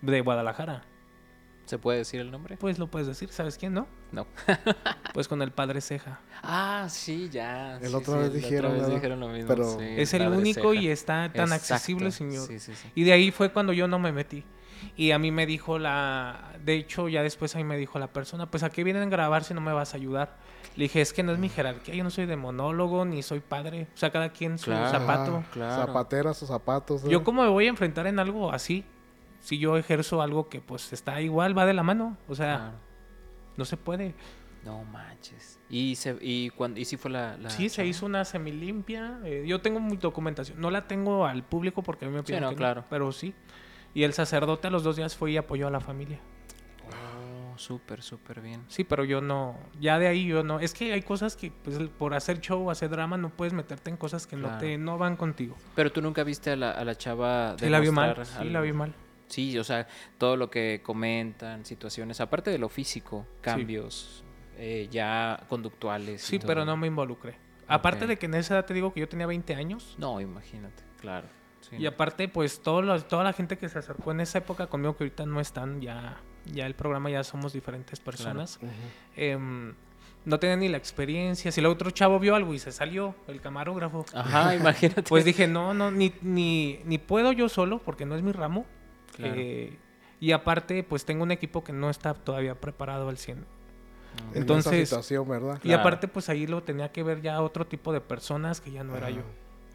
de 0.02 0.20
Guadalajara. 0.22 0.82
¿Se 1.66 1.78
puede 1.78 2.00
decir 2.00 2.20
el 2.20 2.30
nombre? 2.30 2.58
Pues 2.58 2.78
lo 2.78 2.88
puedes 2.88 3.08
decir, 3.08 3.30
¿sabes 3.32 3.58
quién, 3.58 3.74
no? 3.74 3.88
No. 4.12 4.28
Pues 5.14 5.28
con 5.28 5.42
el 5.44 5.52
padre 5.52 5.80
Ceja. 5.80 6.20
Ah, 6.42 6.88
sí, 6.90 7.30
ya. 7.32 7.78
El 7.78 7.90
sí, 7.90 7.94
otra 7.94 8.16
sí, 8.16 8.20
vez 8.22 8.34
dijeron, 8.34 8.90
dijeron 8.90 9.20
lo 9.20 9.28
mismo. 9.28 9.48
Pero- 9.48 9.78
sí, 9.78 9.86
es 9.98 10.12
el 10.16 10.28
único 10.28 10.72
Ceja. 10.72 10.82
y 10.82 10.88
está 10.88 11.32
tan 11.32 11.54
accesible, 11.54 12.10
señor. 12.12 12.48
Sí, 12.48 12.58
sí, 12.60 12.74
sí. 12.74 12.90
Y 12.96 13.04
de 13.04 13.14
ahí 13.14 13.30
fue 13.32 13.52
cuando 13.52 13.74
yo 13.74 13.88
no 13.88 14.00
me 14.00 14.12
metí. 14.12 14.44
Y 14.98 15.12
a 15.12 15.20
mí 15.20 15.32
me 15.32 15.46
dijo 15.46 15.78
la... 15.80 16.52
De 16.66 16.74
hecho, 16.76 17.08
ya 17.10 17.22
después 17.24 17.56
ahí 17.56 17.64
me 17.64 17.78
dijo 17.78 18.00
la 18.00 18.08
persona, 18.08 18.50
pues 18.50 18.64
¿a 18.64 18.70
qué 18.72 18.84
vienen 18.84 19.04
a 19.04 19.10
grabar 19.10 19.44
si 19.44 19.54
no 19.54 19.62
me 19.62 19.72
vas 19.72 19.94
a 19.94 19.98
ayudar? 19.98 20.36
Le 20.76 20.86
dije, 20.86 21.00
es 21.00 21.14
que 21.14 21.22
no 21.24 21.32
es 21.32 21.38
mi 21.38 21.48
jerarquía, 21.48 21.94
yo 21.94 22.04
no 22.04 22.10
soy 22.10 22.26
de 22.26 22.36
monólogo, 22.36 23.06
ni 23.06 23.22
soy 23.22 23.40
padre. 23.40 23.88
O 23.94 23.98
sea, 23.98 24.12
cada 24.12 24.30
quien 24.34 24.58
su 24.58 24.66
Claro. 24.72 24.90
zapato. 24.90 25.44
Claro. 25.54 25.86
Zapateras 25.86 26.42
o 26.44 26.48
zapatos. 26.48 27.04
¿eh? 27.06 27.08
Yo 27.10 27.24
cómo 27.24 27.44
me 27.44 27.50
voy 27.50 27.68
a 27.68 27.70
enfrentar 27.70 28.08
en 28.08 28.18
algo 28.20 28.52
así, 28.52 28.84
si 29.44 29.58
yo 29.60 29.76
ejerzo 29.78 30.22
algo 30.22 30.48
que 30.50 30.62
pues 30.62 30.94
está 30.94 31.20
igual, 31.22 31.56
va 31.58 31.66
de 31.66 31.74
la 31.74 31.84
mano. 31.84 32.18
O 32.30 32.34
sea, 32.36 32.56
Claro. 32.58 32.78
no 33.58 33.66
se 33.66 33.76
puede. 33.78 34.16
No 34.66 34.86
manches. 34.86 35.60
¿Y, 35.70 35.96
se, 35.96 36.18
y, 36.22 36.50
cuando, 36.52 36.80
y 36.80 36.86
si 36.86 36.96
fue 36.96 37.12
la, 37.12 37.36
la 37.38 37.50
sí, 37.50 37.68
se 37.68 37.86
hizo 37.86 38.06
una 38.06 38.24
semilimpia. 38.24 39.20
eh, 39.26 39.44
yo 39.46 39.60
tengo 39.60 39.82
mi 39.82 39.98
documentación. 39.98 40.62
No 40.62 40.72
la 40.72 40.88
tengo 40.88 41.26
al 41.26 41.44
público 41.44 41.84
porque 41.84 42.06
a 42.06 42.08
mí 42.08 42.14
me 42.14 42.22
Sí, 42.22 42.28
piden 42.28 42.44
no, 42.44 42.56
claro. 42.56 42.86
pero 42.90 43.12
sí. 43.12 43.36
Y 43.94 44.04
el 44.04 44.14
sacerdote 44.14 44.68
a 44.70 44.72
los 44.72 44.84
dos 44.84 44.96
días 44.96 45.16
fue 45.18 45.32
y 45.32 45.38
apoyó 45.38 45.68
a 45.68 45.72
la 45.72 45.82
familia. 45.82 46.20
Oh, 46.88 47.58
súper, 47.58 48.02
súper 48.02 48.40
bien. 48.42 48.64
Sí, 48.70 48.84
pero 48.86 49.04
yo 49.04 49.20
no. 49.22 49.58
Ya 49.80 50.00
de 50.00 50.08
ahí 50.08 50.26
yo 50.26 50.44
no. 50.44 50.60
Es 50.60 50.74
que 50.74 50.94
hay 50.94 51.02
cosas 51.02 51.36
que, 51.36 51.52
pues, 51.52 51.78
por 52.00 52.14
hacer 52.14 52.40
show, 52.40 52.70
hacer 52.72 52.90
drama, 52.90 53.18
no 53.18 53.30
puedes 53.30 53.54
meterte 53.54 53.90
en 53.90 53.98
cosas 53.98 54.26
que 54.28 54.36
no 54.36 54.58
te 54.58 54.78
no 54.78 54.98
van 54.98 55.16
contigo. 55.18 55.56
Pero 55.76 55.92
tú 55.92 56.02
nunca 56.02 56.24
viste 56.24 56.52
a 56.52 56.56
la, 56.56 56.72
a 56.72 56.84
la 56.86 56.96
chava 56.98 57.56
Sí, 57.60 57.70
la 57.70 57.80
vi 57.80 57.92
mal. 57.92 58.26
Sí, 58.26 58.50
la 58.50 58.62
vi 58.62 58.74
mal. 58.74 58.94
Sí, 59.34 59.58
o 59.58 59.64
sea, 59.64 59.88
todo 60.18 60.38
lo 60.38 60.50
que 60.52 60.82
comentan, 60.84 61.66
situaciones, 61.66 62.22
aparte 62.22 62.52
de 62.52 62.58
lo 62.60 62.70
físico, 62.70 63.26
cambios 63.42 64.24
eh, 64.58 64.88
ya 64.92 65.44
conductuales. 65.50 66.22
Sí, 66.22 66.38
pero 66.40 66.56
todo. 66.62 66.66
no 66.66 66.78
me 66.78 66.88
involucré. 66.88 67.36
Aparte 67.68 68.06
de 68.08 68.18
que 68.20 68.28
en 68.28 68.36
esa 68.36 68.54
edad 68.56 68.66
te 68.66 68.74
digo 68.74 68.94
que 68.94 69.00
yo 69.00 69.10
tenía 69.10 69.26
20 69.26 69.56
años. 69.56 69.96
No, 69.98 70.20
imagínate, 70.22 70.84
claro. 71.00 71.28
Sí, 71.62 71.78
Y 71.78 71.84
no. 71.84 71.90
aparte, 71.90 72.28
pues 72.28 72.62
todos 72.62 72.84
los- 72.84 73.08
toda 73.08 73.24
la 73.24 73.34
gente 73.34 73.58
que 73.58 73.70
se 73.70 73.80
acercó 73.80 74.12
en 74.12 74.20
esa 74.20 74.38
época 74.40 74.68
conmigo, 74.68 74.96
que 74.98 75.06
ahorita 75.06 75.26
no 75.26 75.40
están, 75.40 75.82
ya, 75.82 76.18
ya 76.46 76.66
el 76.68 76.76
programa 76.76 77.10
ya 77.10 77.24
somos 77.24 77.54
diferentes 77.54 78.00
personas. 78.02 78.60
em, 79.16 79.74
no 80.26 80.40
tenían 80.40 80.60
ni 80.60 80.70
la 80.70 80.78
experiencia. 80.78 81.52
Si 81.52 81.60
el 81.60 81.66
otro 81.66 81.90
chavo 81.92 82.20
vio 82.20 82.36
algo 82.36 82.54
y 82.54 82.60
se 82.60 82.72
salió, 82.72 83.16
el 83.28 83.42
camarógrafo. 83.42 84.06
Ajá, 84.14 84.56
imagínate. 84.56 85.04
Pues 85.10 85.26
dije, 85.26 85.48
no, 85.48 85.74
no, 85.74 85.90
ni, 85.92 86.14
ni, 86.22 86.80
ni 86.86 86.98
puedo 86.98 87.32
yo 87.32 87.50
solo, 87.50 87.80
porque 87.80 88.06
no 88.06 88.16
es 88.16 88.22
mi 88.22 88.32
ramo. 88.32 88.66
Claro. 89.16 89.34
Eh, 89.38 89.78
y 90.20 90.32
aparte, 90.32 90.84
pues 90.84 91.06
tengo 91.06 91.24
un 91.24 91.32
equipo 91.32 91.64
que 91.64 91.74
no 91.74 91.90
está 91.90 92.14
todavía 92.14 92.56
preparado 92.56 93.10
al 93.10 93.18
100. 93.18 93.40
En 94.34 94.42
Entonces- 94.42 94.74
esa 94.74 94.86
situación, 94.98 95.28
¿verdad? 95.28 95.56
Y 95.64 95.68
Claro. 95.70 95.82
aparte, 95.82 96.08
pues 96.08 96.30
ahí 96.30 96.46
lo 96.48 96.62
tenía 96.64 96.92
que 96.92 97.02
ver 97.04 97.22
ya 97.22 97.42
otro 97.42 97.66
tipo 97.66 97.92
de 97.92 98.00
personas 98.02 98.62
que 98.62 98.72
ya 98.72 98.84
no 98.84 98.96
era 98.96 99.08
Ajá. 99.08 99.16
yo. 99.18 99.24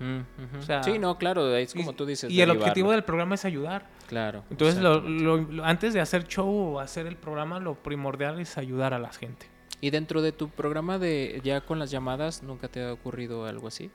Mm, 0.01 0.19
ujú. 0.21 0.59
O 0.61 0.63
sea, 0.63 0.83
sí, 0.85 0.97
no, 1.01 1.19
claro, 1.19 1.57
es 1.57 1.75
Y- 1.75 1.79
como 1.79 1.93
tú 1.93 2.07
dices. 2.07 2.31
Y 2.31 2.41
el 2.41 2.51
objetivo 2.51 2.93
del 2.93 3.03
programa 3.03 3.35
es 3.35 3.45
ayudar. 3.45 3.89
Claro. 4.07 4.45
Entonces, 4.49 4.81
lo- 4.81 4.91
exactamente. 4.99 5.25
lo- 5.25 5.37
lo- 5.39 5.65
antes 5.65 5.93
de 5.93 6.01
hacer 6.01 6.25
show 6.29 6.49
o 6.49 6.79
hacer 6.81 7.07
el 7.09 7.17
programa, 7.17 7.59
lo 7.59 7.75
primordial 7.75 8.39
es 8.39 8.57
ayudar 8.59 8.95
a 8.95 9.01
la 9.01 9.13
gente. 9.13 9.47
Y 9.81 9.91
dentro 9.91 10.23
de 10.23 10.31
tu 10.31 10.49
programa 10.51 10.99
de 11.01 11.41
ya 11.43 11.61
con 11.63 11.81
las 11.81 11.91
llamadas, 11.91 12.45
¿nunca 12.45 12.69
te 12.69 12.85
ha 12.85 12.93
ocurrido 12.93 13.45
algo 13.45 13.67
así? 13.67 13.91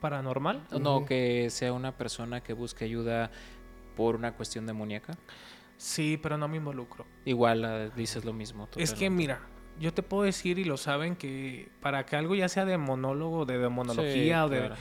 Paranormal. 0.00 0.62
¿O 0.72 0.78
No, 0.78 1.04
que 1.06 1.48
sea 1.50 1.72
una 1.72 1.92
persona 1.92 2.42
que 2.42 2.52
busque 2.52 2.84
ayuda 2.84 3.30
por 3.96 4.16
una 4.16 4.32
cuestión 4.32 4.66
demoníaca. 4.66 5.16
Sí, 5.76 6.18
pero 6.22 6.38
no 6.38 6.46
me 6.48 6.58
involucro. 6.58 7.04
Igual 7.24 7.64
ah, 7.64 7.88
dices 7.96 8.24
lo 8.24 8.32
mismo. 8.32 8.68
Es 8.76 8.94
que, 8.94 9.10
mira, 9.10 9.40
yo 9.80 9.92
te 9.92 10.02
puedo 10.02 10.22
decir 10.22 10.58
y 10.58 10.64
lo 10.64 10.76
saben 10.76 11.16
que 11.16 11.70
para 11.80 12.06
que 12.06 12.16
algo 12.16 12.34
ya 12.34 12.48
sea 12.48 12.64
de 12.64 12.78
monólogo, 12.78 13.44
de 13.46 13.58
demonología 13.58 14.38
Sí, 14.38 14.46
o 14.46 14.48
de... 14.48 14.58
claro. 14.58 14.74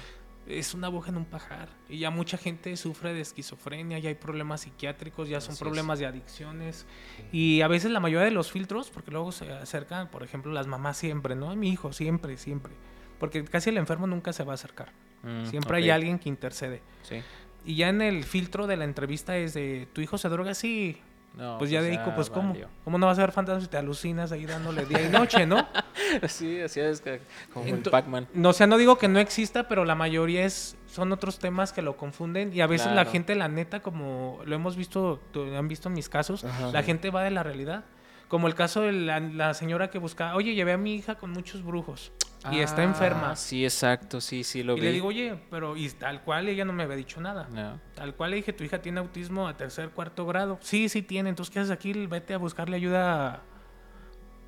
Es 0.48 0.74
una 0.74 0.88
aguja 0.88 1.10
en 1.12 1.18
un 1.18 1.26
pajar. 1.26 1.70
Y 1.88 2.00
ya 2.00 2.10
mucha 2.10 2.36
gente 2.38 2.76
sufre 2.76 3.14
de 3.14 3.22
esquizofrenia, 3.22 4.00
ya 4.00 4.10
hay 4.10 4.16
problemas 4.16 4.62
psiquiátricos, 4.62 5.30
ya 5.30 5.40
son 5.40 5.52
Así 5.54 5.58
es. 5.58 5.60
problemas 5.62 6.00
de 6.00 6.08
adicciones. 6.08 6.88
Y 7.32 7.62
a 7.62 7.68
veces 7.68 7.92
la 7.92 8.00
mayoría 8.00 8.26
de 8.26 8.32
los 8.32 8.52
filtros, 8.52 8.90
porque 8.90 9.12
luego 9.12 9.32
se 9.32 9.52
acercan, 9.52 10.10
por 10.10 10.24
ejemplo, 10.24 10.52
las 10.52 10.66
mamás 10.68 10.98
siempre, 10.98 11.36
¿no? 11.36 11.56
Mi 11.56 11.70
hijo, 11.70 11.94
siempre, 11.94 12.38
siempre. 12.38 12.74
Porque 13.20 13.44
casi 13.46 13.70
el 13.70 13.78
enfermo 13.78 14.08
nunca 14.08 14.34
se 14.34 14.44
va 14.44 14.54
a 14.54 14.56
acercar. 14.56 14.92
Mm, 15.22 15.46
Siempre 15.46 15.78
hay 15.78 15.92
alguien 15.92 16.18
que 16.18 16.28
intercede. 16.28 16.82
Sí. 17.04 17.22
Y 17.66 17.76
ya 17.76 17.90
en 17.90 18.02
el 18.02 18.24
filtro 18.24 18.68
de 18.68 18.78
la 18.78 18.86
entrevista 18.86 19.38
es 19.38 19.54
de, 19.54 19.88
¿tu 19.94 20.02
hijo 20.02 20.18
se 20.18 20.30
droga? 20.30 20.54
Sí. 20.54 20.98
No, 21.34 21.58
pues 21.58 21.70
ya 21.72 21.82
de 21.82 21.92
ahí, 21.92 22.00
pues 22.14 22.30
¿cómo? 22.30 22.50
valió. 22.50 22.68
¿Cómo 22.84 22.98
no 22.98 23.06
vas 23.06 23.18
a 23.18 23.22
ver 23.22 23.32
fantasmas 23.32 23.64
si 23.64 23.70
te 23.70 23.78
alucinas 23.78 24.34
ahí 24.34 24.46
dándole 24.46 24.86
día 24.86 25.02
y 25.02 25.08
noche, 25.10 25.46
no? 25.46 25.66
sí, 26.28 26.60
así 26.60 26.82
es 26.82 27.00
que- 27.00 27.22
como 27.54 27.66
el 27.66 27.82
Ento- 27.82 27.90
Pac-Man. 27.90 28.28
No, 28.34 28.50
o 28.50 28.54
sea, 28.54 28.68
no 28.68 28.78
digo 28.78 28.98
que 28.98 29.08
no 29.08 29.18
exista, 29.20 29.70
pero 29.70 29.86
la 29.86 29.96
mayoría 29.96 30.44
es 30.44 30.76
son 30.88 31.10
otros 31.14 31.40
temas 31.40 31.72
que 31.72 31.82
lo 31.82 31.96
confunden 31.96 32.52
y 32.54 32.60
a 32.60 32.68
veces 32.68 32.92
la 32.92 33.06
gente, 33.06 33.36
la 33.36 33.48
neta, 33.48 33.80
como 33.82 34.40
lo 34.44 34.56
hemos 34.56 34.76
visto, 34.76 35.22
han 35.58 35.70
visto 35.70 35.88
en 35.88 35.94
mis 35.94 36.10
casos, 36.10 36.44
Ajá. 36.44 36.70
la 36.74 36.84
gente 36.84 37.12
va 37.12 37.24
de 37.24 37.32
la 37.32 37.44
realidad. 37.44 37.86
Como 38.28 38.48
el 38.48 38.56
caso 38.56 38.82
de 38.82 38.92
la, 38.92 39.22
la 39.22 39.54
señora 39.54 39.90
que 39.90 40.00
buscaba, 40.00 40.36
oye, 40.36 40.54
llevé 40.54 40.74
a 40.74 40.78
mi 40.78 40.96
hija 40.96 41.16
con 41.16 41.32
muchos 41.32 41.64
brujos 41.64 42.12
y 42.52 42.60
está 42.60 42.82
Ah, 42.82 42.86
enferma. 42.86 43.36
Sí, 43.36 43.64
exacto, 43.64 44.20
sí, 44.22 44.44
sí, 44.44 44.64
lo 44.64 44.74
Y 44.78 44.80
vi. 44.80 44.86
le 44.88 44.92
digo, 44.94 45.08
oye, 45.10 45.40
pero 45.50 45.78
y 45.78 45.90
tal 45.90 46.24
cual 46.24 46.48
ella 46.50 46.66
no 46.66 46.74
me 46.74 46.84
había 46.84 46.96
dicho 46.96 47.22
nada. 47.22 47.48
No. 47.52 47.80
Tal 47.94 48.16
cual 48.16 48.32
le 48.32 48.38
dije, 48.38 48.52
tu 48.54 48.64
hija 48.64 48.82
tiene 48.82 49.00
autismo 49.00 49.48
a 49.48 49.56
tercer, 49.58 49.90
cuarto 49.92 50.26
grado. 50.26 50.58
Sí, 50.62 50.90
sí 50.90 51.02
tiene. 51.04 51.30
Entonces, 51.30 51.54
¿qué 51.54 51.60
haces 51.60 51.72
aquí? 51.72 51.94
Vete 52.08 52.34
a 52.34 52.38
buscarle 52.38 52.78
ayuda, 52.78 53.44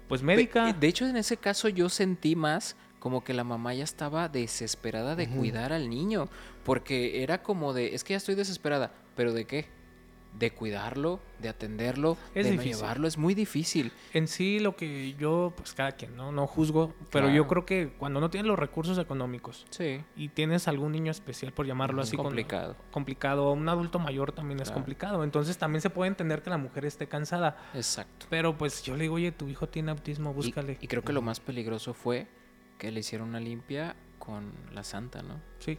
pues 0.07 0.23
médica. 0.23 0.65
De, 0.65 0.73
de 0.73 0.87
hecho, 0.87 1.05
en 1.05 1.17
ese 1.17 1.37
caso 1.37 1.69
yo 1.69 1.89
sentí 1.89 2.35
más 2.35 2.75
como 2.99 3.23
que 3.23 3.33
la 3.33 3.43
mamá 3.43 3.73
ya 3.73 3.83
estaba 3.83 4.29
desesperada 4.29 5.15
de 5.17 5.27
cuidar 5.27 5.73
al 5.73 5.89
niño, 5.89 6.29
porque 6.63 7.21
era 7.21 7.43
como 7.43 7.73
de, 7.73 7.93
es 7.93 8.03
que 8.05 8.13
ya 8.13 8.17
estoy 8.17 8.35
desesperada, 8.35 8.93
pero 9.15 9.33
¿de 9.33 9.45
qué? 9.45 9.67
De 10.37 10.51
cuidarlo, 10.51 11.19
de 11.39 11.47
atenderlo, 11.49 12.17
Es 12.33 12.47
de 12.47 12.55
no 12.55 12.63
llevarlo, 12.63 13.07
es 13.07 13.19
muy 13.19 13.35
difícil. 13.35 13.91
En 14.13 14.27
sí, 14.27 14.59
lo 14.59 14.75
que 14.75 15.13
yo, 15.13 15.53
pues 15.55 15.73
cada 15.73 15.91
quien, 15.91 16.15
¿no? 16.15 16.31
No 16.31 16.47
juzgo, 16.47 16.93
pero 17.11 17.25
Claro. 17.27 17.35
yo 17.35 17.47
creo 17.47 17.65
que 17.67 17.93
cuando 17.99 18.19
no 18.19 18.31
tienes 18.31 18.47
los 18.47 18.57
recursos 18.57 18.97
económicos 18.97 19.67
Sí, 19.69 20.01
y 20.15 20.29
tienes 20.29 20.67
algún 20.67 20.91
niño 20.91 21.11
especial, 21.11 21.53
por 21.53 21.67
llamarlo 21.67 22.01
así, 22.01 22.15
con- 22.17 22.25
complicado. 22.25 22.75
complicado, 22.91 23.45
o 23.49 23.53
un 23.53 23.69
adulto 23.69 23.99
mayor 23.99 24.31
también 24.31 24.59
es 24.59 24.71
complicado. 24.71 25.23
Entonces, 25.23 25.57
también 25.59 25.81
se 25.81 25.91
puede 25.91 26.07
entender 26.09 26.41
que 26.41 26.49
la 26.49 26.57
mujer 26.57 26.85
esté 26.85 27.07
cansada. 27.07 27.55
Exacto. 27.75 28.25
Pero 28.31 28.57
pues 28.57 28.81
yo 28.81 28.95
le 28.97 29.03
digo, 29.03 29.15
oye, 29.15 29.31
tu 29.31 29.47
hijo 29.49 29.69
tiene 29.69 29.91
autismo, 29.91 30.31
Y- 30.31 30.33
búscale. 30.33 30.77
Y, 30.81 30.87
creo 30.87 31.03
que 31.03 31.13
lo 31.13 31.21
más 31.21 31.39
peligroso 31.39 31.93
fue 31.93 32.27
que 32.79 32.91
le 32.91 33.01
hicieron 33.01 33.29
una 33.29 33.39
limpia 33.39 33.95
con 34.17 34.51
la 34.73 34.83
santa, 34.83 35.21
¿no? 35.21 35.39
Sí. 35.59 35.77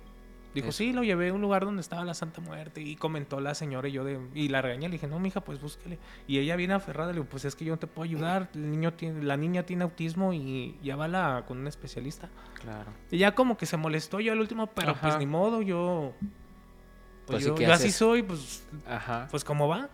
Dijo, 0.54 0.68
Eso. 0.68 0.78
sí, 0.78 0.92
lo 0.92 1.02
llevé 1.02 1.30
a 1.30 1.32
un 1.32 1.40
lugar 1.40 1.64
donde 1.64 1.80
estaba 1.80 2.04
la 2.04 2.14
Santa 2.14 2.40
Muerte. 2.40 2.80
Y 2.80 2.94
comentó 2.96 3.40
la 3.40 3.54
señora 3.54 3.88
y 3.88 3.92
yo 3.92 4.04
de... 4.04 4.20
Y 4.34 4.48
la 4.48 4.62
regañé, 4.62 4.88
le 4.88 4.92
dije, 4.92 5.08
no, 5.08 5.18
mija, 5.18 5.40
pues 5.40 5.60
búsquele. 5.60 5.98
Y 6.28 6.38
ella 6.38 6.54
viene 6.56 6.74
aferrada, 6.74 7.10
le 7.10 7.18
digo, 7.18 7.26
pues 7.28 7.44
es 7.44 7.56
que 7.56 7.64
yo 7.64 7.72
no 7.72 7.78
te 7.78 7.86
puedo 7.88 8.04
ayudar. 8.04 8.48
El 8.54 8.70
niño 8.70 8.92
tiene, 8.92 9.22
la 9.24 9.36
niña 9.36 9.64
tiene 9.64 9.82
autismo 9.84 10.32
y 10.32 10.78
ya 10.82 10.94
va 10.96 11.08
la, 11.08 11.44
con 11.48 11.58
un 11.58 11.66
especialista. 11.66 12.28
Claro. 12.60 12.92
Y 13.10 13.18
ya 13.18 13.34
como 13.34 13.56
que 13.56 13.66
se 13.66 13.76
molestó 13.76 14.20
yo 14.20 14.32
al 14.32 14.40
último, 14.40 14.68
pero 14.68 14.92
Ajá. 14.92 15.00
pues 15.08 15.18
ni 15.18 15.26
modo, 15.26 15.60
yo... 15.60 16.12
Pues, 17.26 17.38
Pues 17.38 17.44
yo, 17.46 17.54
¿qué 17.54 17.66
yo 17.66 17.72
así 17.72 17.90
soy, 17.90 18.22
pues, 18.22 18.64
Ajá. 18.86 19.28
pues 19.30 19.44
como 19.44 19.66
va. 19.66 19.88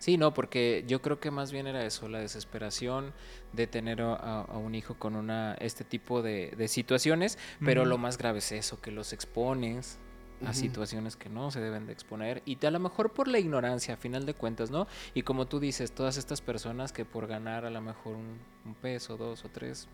Sí, 0.00 0.16
no, 0.16 0.32
porque 0.32 0.82
yo 0.88 1.02
creo 1.02 1.20
que 1.20 1.30
más 1.30 1.52
bien 1.52 1.66
era 1.66 1.84
eso, 1.84 2.08
la 2.08 2.20
desesperación 2.20 3.12
de 3.52 3.66
tener 3.66 4.00
a, 4.00 4.46
un 4.54 4.74
hijo 4.74 4.94
con 4.94 5.14
una 5.14 5.54
este 5.60 5.84
tipo 5.84 6.22
de, 6.22 6.54
de 6.56 6.68
situaciones, 6.68 7.36
pero 7.62 7.84
lo 7.84 7.98
más 7.98 8.16
grave 8.16 8.38
es 8.38 8.50
eso, 8.50 8.80
que 8.80 8.90
los 8.90 9.12
expones 9.12 9.98
a 10.46 10.54
situaciones 10.54 11.16
que 11.16 11.28
no 11.28 11.50
se 11.50 11.60
deben 11.60 11.86
de 11.86 11.92
exponer 11.92 12.42
y 12.46 12.64
a 12.64 12.70
lo 12.70 12.80
mejor 12.80 13.12
por 13.12 13.28
la 13.28 13.38
ignorancia, 13.38 13.92
a 13.92 13.96
final 13.98 14.24
de 14.24 14.32
cuentas, 14.32 14.70
¿no? 14.70 14.86
Y 15.12 15.22
como 15.22 15.46
tú 15.46 15.60
dices, 15.60 15.92
todas 15.92 16.16
estas 16.16 16.40
personas 16.40 16.92
que 16.92 17.04
por 17.04 17.26
ganar 17.26 17.66
a 17.66 17.70
lo 17.70 17.82
mejor 17.82 18.16
un, 18.16 18.38
un 18.64 18.74
peso, 18.74 19.18
dos 19.18 19.44
o 19.44 19.50
tres. 19.50 19.86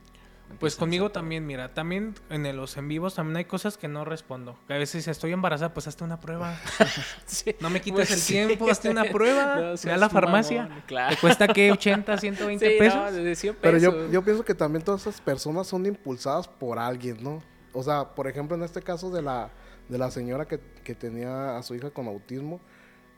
Pues 0.61 0.77
conmigo 0.77 1.11
también, 1.11 1.45
mira, 1.47 1.75
también 1.75 2.15
en 2.31 2.57
los 2.57 2.77
en 2.77 2.89
vivos 2.89 3.15
también 3.15 3.37
hay 3.37 3.45
cosas 3.45 3.77
que 3.77 3.89
no 3.89 4.05
respondo. 4.05 4.59
A 4.69 4.75
veces 4.75 5.05
si 5.05 5.11
estoy 5.11 5.33
embarazada, 5.33 5.75
pues 5.75 5.87
hazte 5.87 6.05
una 6.05 6.19
prueba. 6.21 6.57
Sí, 7.27 7.55
No 7.61 7.69
me 7.69 7.81
quites 7.81 8.09
pues 8.09 8.11
el 8.13 8.19
sí. 8.19 8.33
tiempo, 8.33 8.71
hazte 8.71 8.89
una 8.89 9.05
prueba. 9.13 9.57
No 9.57 9.75
Ve 9.83 9.93
a 9.93 9.97
la 9.97 10.09
farmacia. 10.09 10.63
mamón, 10.65 10.83
claro. 10.87 11.15
¿Te 11.15 11.21
cuesta 11.21 11.49
qué? 11.49 11.71
¿80, 11.73 12.19
120 12.19 12.71
Sí, 12.71 12.79
pesos? 12.79 12.97
no, 12.99 13.13
de 13.13 13.35
100 13.37 13.57
Pero 13.61 13.79
yo, 13.79 13.93
pesos. 13.93 14.13
yo 14.13 14.23
pienso 14.25 14.45
que 14.45 14.55
también 14.55 14.83
todas 14.85 15.03
esas 15.03 15.21
personas 15.21 15.67
son 15.67 15.85
impulsadas 15.85 16.49
por 16.49 16.79
alguien, 16.79 17.23
¿no? 17.23 17.43
O 17.73 17.83
sea, 17.83 18.15
por 18.15 18.27
ejemplo, 18.27 18.57
en 18.57 18.63
este 18.63 18.81
caso 18.81 19.11
de 19.11 19.21
la, 19.21 19.51
de 19.89 19.99
la 19.99 20.11
señora 20.11 20.47
que, 20.47 20.59
que 20.83 20.95
tenía 20.95 21.59
a 21.59 21.63
su 21.63 21.75
hija 21.75 21.91
con 21.91 22.07
autismo, 22.07 22.61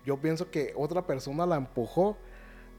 yo 0.05 0.17
pienso 0.17 0.51
que 0.51 0.73
otra 0.77 1.07
persona 1.07 1.47
la 1.47 1.57
empujó 1.57 2.17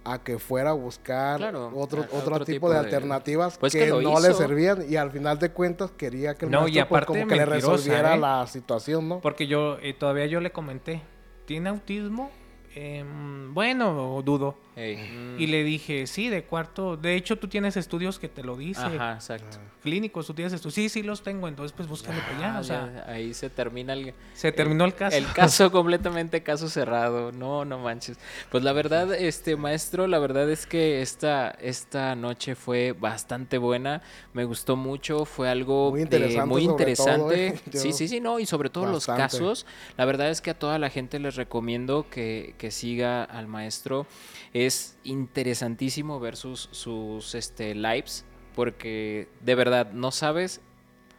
a 0.04 0.20
que 0.24 0.40
fuera 0.40 0.70
a 0.72 0.74
buscar 0.74 1.38
Claro, 1.38 1.68
otro, 1.76 2.02
otro, 2.02 2.18
otro 2.18 2.40
tipo, 2.40 2.46
tipo 2.46 2.70
de 2.70 2.76
de- 2.80 2.86
alternativas 2.86 3.58
Pues 3.58 3.74
que, 3.74 3.88
no 3.88 4.20
le 4.20 4.34
servían 4.34 4.84
y 4.90 4.96
al 4.96 5.12
final 5.12 5.38
de 5.40 5.52
cuentas 5.52 5.92
quería 5.92 6.36
que 6.36 6.46
el 6.46 6.52
No, 6.52 6.68
y 6.68 6.72
pues, 6.74 6.84
aparte 6.84 7.06
como 7.08 7.28
que 7.28 7.36
le 7.36 7.46
resolviera 7.46 8.16
¿eh? 8.16 8.20
la 8.20 8.48
situación, 8.48 9.08
¿no? 9.10 9.20
Porque 9.20 9.48
yo 9.48 9.78
eh, 9.82 9.94
todavía 9.94 10.26
yo 10.26 10.40
le 10.40 10.52
comenté, 10.52 11.02
¿tiene 11.46 11.70
autismo? 11.70 12.32
Em, 12.76 13.54
bueno, 13.54 14.22
dudo. 14.24 14.56
Mm, 14.80 15.40
Y 15.40 15.48
le 15.48 15.64
dije, 15.64 16.08
sí, 16.08 16.30
de 16.30 16.44
cuarto. 16.44 16.96
De 16.98 17.16
hecho, 17.16 17.38
tú 17.38 17.48
tienes 17.48 17.76
estudios 17.78 18.20
que 18.20 18.30
te 18.30 18.44
lo 18.44 18.56
dice. 18.56 18.82
Ajá, 18.82 19.14
exacto. 19.14 19.58
Clínicos, 19.84 20.28
tú 20.28 20.34
tienes 20.34 20.54
estudios. 20.54 20.74
Sí, 20.76 20.90
sí 20.90 21.04
los 21.04 21.22
tengo. 21.24 21.48
Entonces, 21.48 21.74
pues 21.76 21.88
búscale 21.88 22.20
para 22.22 22.38
allá. 22.38 22.56
Ah, 22.56 22.60
O 22.60 22.64
sea, 22.64 22.92
ya, 23.08 23.12
ahí 23.14 23.34
se 23.34 23.50
termina 23.50 23.94
el, 23.94 24.14
se 24.34 24.52
terminó 24.52 24.86
el 24.86 24.94
caso. 24.96 25.16
el 25.18 25.32
caso 25.34 25.72
completamente 25.72 26.44
caso 26.44 26.68
cerrado. 26.70 27.32
No, 27.32 27.64
no 27.66 27.80
manches. 27.80 28.18
Pues 28.52 28.64
la 28.64 28.74
verdad, 28.74 29.14
este 29.14 29.56
maestro, 29.56 30.08
la 30.08 30.20
verdad 30.20 30.50
es 30.52 30.66
que 30.66 31.02
esta, 31.02 31.50
esta 31.62 32.16
noche 32.16 32.56
fue 32.56 32.92
bastante 32.92 33.58
buena. 33.58 34.02
Me 34.34 34.44
gustó 34.44 34.76
mucho. 34.76 35.26
Fue 35.26 35.50
algo 35.50 35.92
Muy 35.92 36.00
de- 36.00 36.04
interesante 36.04 36.48
muy 36.50 36.62
sobre 36.66 36.72
interesante. 36.74 37.20
todo, 37.20 37.32
¿eh? 37.34 37.60
Yo- 37.72 37.80
Sí, 37.80 37.94
sí, 37.94 38.08
sí, 38.08 38.20
no. 38.20 38.40
Y 38.40 38.46
sobre 38.46 38.70
todo 38.70 38.86
los 38.86 39.06
casos. 39.06 39.66
La 39.98 40.06
verdad 40.06 40.30
es 40.30 40.42
que 40.42 40.52
a 40.52 40.60
toda 40.60 40.78
la 40.80 40.90
gente 40.90 41.20
les 41.20 41.36
recomiendo 41.36 42.06
que, 42.10 42.54
que 42.58 42.70
siga 42.72 43.24
al 43.24 43.48
maestro. 43.48 44.06
Es 44.54 44.69
interesantísimo 45.04 46.20
ver 46.20 46.36
sus, 46.36 46.70
sus 46.72 47.36
este, 47.36 47.76
lives. 47.76 48.26
Porque 48.56 49.30
de 49.42 49.56
verdad 49.56 49.92
no 49.94 50.12
sabes 50.12 50.62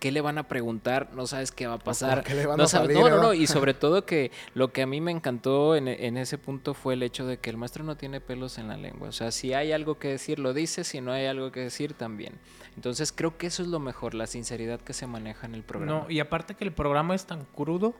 qué 0.01 0.10
le 0.10 0.20
van 0.20 0.39
a 0.39 0.48
preguntar, 0.48 1.10
no 1.14 1.27
sabes 1.27 1.52
qué 1.52 1.66
va 1.66 1.74
a 1.74 1.78
pasar. 1.85 2.24
qué 2.24 2.35
le 2.35 2.47
van 2.47 2.56
no 2.56 2.64
a 2.64 2.66
salir, 2.66 2.97
no, 2.97 3.09
no, 3.09 3.22
no, 3.22 3.35
y 3.35 3.47
sobre 3.47 3.74
todo 3.74 4.05
que 4.05 4.32
lo 4.55 4.72
que 4.72 4.82
a 4.82 4.86
mí 4.86 5.01
me 5.01 5.12
encantó 5.12 5.77
en, 5.77 5.86
en 5.86 6.16
ese 6.16 6.39
punto 6.39 6.74
fue 6.74 6.94
el 6.94 7.02
hecho 7.02 7.27
de 7.27 7.39
que 7.39 7.51
el 7.51 7.56
maestro 7.56 7.85
no 7.85 7.97
tiene 7.97 8.20
pelos 8.20 8.59
en 8.59 8.68
la 8.68 8.77
lengua. 8.77 9.09
O 9.09 9.12
sea, 9.12 9.31
si 9.31 9.52
hay 9.52 9.72
algo 9.72 9.98
que 9.98 10.09
decir, 10.09 10.39
lo 10.39 10.52
dice, 10.52 10.82
si 10.82 11.01
no 11.01 11.12
hay 11.12 11.27
algo 11.27 11.52
que 11.52 11.60
decir, 11.60 11.93
también. 11.93 12.32
Entonces 12.74 13.12
creo 13.12 13.36
que 13.36 13.47
eso 13.47 13.62
es 13.62 13.68
lo 13.68 13.78
mejor, 13.78 14.14
la 14.14 14.27
sinceridad 14.27 14.81
que 14.81 14.94
se 14.94 15.06
maneja 15.06 15.47
en 15.47 15.55
el 15.55 15.62
programa. 15.62 16.01
No, 16.01 16.10
y 16.10 16.20
aparte 16.20 16.55
que 16.55 16.64
el 16.64 16.72
programa 16.72 17.14
es 17.14 17.27
tan 17.27 17.44
crudo. 17.44 17.94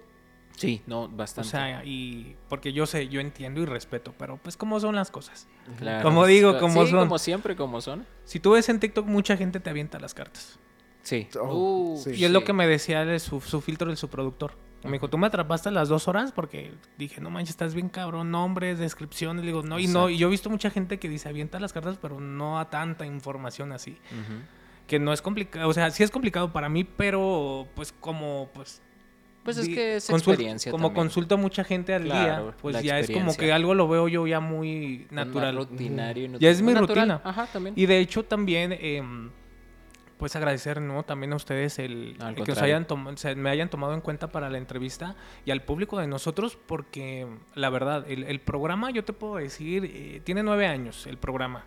Sí, 0.57 0.83
no, 0.87 1.03
O 1.03 1.09
bastante. 1.09 1.51
sea, 1.51 1.85
y 1.85 2.37
porque 2.49 2.73
yo 2.73 2.87
sé, 2.87 3.09
yo 3.09 3.21
entiendo 3.21 3.61
y 3.61 3.65
respeto, 3.67 4.15
pero 4.19 4.37
pues 4.37 4.57
cómo 4.57 4.79
son 4.81 4.95
las 4.97 5.11
cosas. 5.11 5.47
Claro. 5.79 6.03
como 6.03 6.27
digo, 6.27 6.59
como 6.59 6.85
sí, 6.85 6.91
son. 6.91 7.01
como 7.01 7.19
siempre, 7.19 7.57
como 7.57 7.81
son. 7.81 8.07
Si 8.25 8.41
tú 8.41 8.53
ves 8.53 8.69
en 8.69 8.81
TikTok, 8.81 9.07
mucha 9.07 9.37
gente 9.37 9.61
te 9.61 9.71
avienta 9.71 9.99
las 9.99 10.15
cartas. 10.15 10.59
Sí. 11.03 11.29
Oh, 11.41 11.95
Uh, 11.95 11.97
sí. 11.97 12.11
Y 12.15 12.25
es 12.25 12.31
lo 12.31 12.45
que 12.45 12.53
me 12.53 12.67
decía 12.67 13.19
su, 13.19 13.41
su 13.41 13.61
filtro 13.61 13.89
del 13.89 13.97
su 13.97 14.09
productor. 14.09 14.53
Me 14.83 14.93
dijo, 14.93 15.11
tú 15.11 15.19
me 15.19 15.27
atrapaste 15.27 15.71
las 15.71 15.91
dos 15.91 16.09
horas 16.09 16.33
porque 16.33 16.73
dije, 16.97 17.21
no 17.21 17.29
manches, 17.29 17.51
estás 17.51 17.75
bien 17.75 17.91
cabrón, 17.91 18.31
nombres, 18.31 18.79
descripciones. 18.79 19.45
Le 19.45 19.49
digo, 19.51 19.63
no, 19.63 19.79
y 19.79 19.87
no, 19.87 20.09
y 20.09 20.17
yo 20.17 20.29
he 20.29 20.31
visto 20.31 20.49
mucha 20.49 20.71
gente 20.71 20.99
que 20.99 21.07
dice, 21.11 21.29
avienta 21.29 21.61
las 21.61 21.75
cartas, 21.75 21.99
pero 22.01 22.19
no 22.19 22.59
a 22.59 22.71
tanta 22.71 23.05
información 23.05 23.73
así. 23.73 23.99
Que 24.87 24.99
no 24.99 25.13
es 25.13 25.21
complicado, 25.21 25.69
o 25.69 25.73
sea, 25.75 25.91
sí 25.91 26.03
es 26.03 26.11
complicado 26.11 26.53
para 26.53 26.69
mí, 26.71 26.85
pero 26.85 27.69
pues 27.75 27.93
como, 27.93 28.49
pues... 28.55 28.81
Pues 29.43 29.57
es 29.57 29.69
que 29.69 29.97
es 29.97 30.11
experiencia 30.11 30.71
Como 30.71 30.89
también. 30.89 31.07
consulto 31.07 31.35
a 31.35 31.39
mucha 31.39 31.65
gente 31.65 31.95
al 31.95 32.05
Claro, 32.05 32.43
día, 32.47 32.55
pues 32.61 32.83
ya 32.83 32.99
es 32.99 33.11
como 33.11 33.35
que 33.37 33.53
algo 33.53 33.75
lo 33.75 33.89
veo 33.89 34.07
yo 34.07 34.27
ya 34.27 34.39
muy 34.41 35.07
más 35.11 35.27
natural. 35.27 35.57
rutinario 35.57 36.25
y 36.27 36.39
Ya 36.39 36.51
es 36.51 36.61
mi 36.61 36.75
natural. 36.75 37.09
rutina. 37.09 37.21
Ajá, 37.25 37.47
también. 37.47 37.75
Y 37.77 37.87
de 37.87 37.99
hecho 38.01 38.23
también, 38.23 38.77
em, 38.79 39.31
pues 40.19 40.37
agradecer, 40.37 40.83
¿no? 40.83 41.03
También 41.05 41.33
a 41.33 41.37
ustedes 41.37 41.79
el, 41.79 42.17
que 42.19 42.35
contrario. 42.45 42.77
hayan 42.77 42.87
me 43.43 43.49
hayan 43.49 43.71
tomado 43.71 43.95
en 43.95 44.03
cuenta 44.03 44.29
para 44.31 44.51
la 44.51 44.59
entrevista 44.59 45.17
y 45.47 45.51
al 45.51 45.63
público 45.63 45.99
de 45.99 46.07
nosotros, 46.07 46.59
porque 46.67 47.27
la 47.55 47.71
verdad, 47.71 48.05
el, 48.11 48.25
el 48.25 48.41
programa, 48.41 48.91
yo 48.91 49.05
te 49.05 49.15
puedo 49.15 49.37
decir, 49.37 49.87
eh, 49.87 50.21
tiene 50.23 50.43
nueve 50.43 50.67
años 50.67 51.07
el 51.07 51.17
programa. 51.17 51.65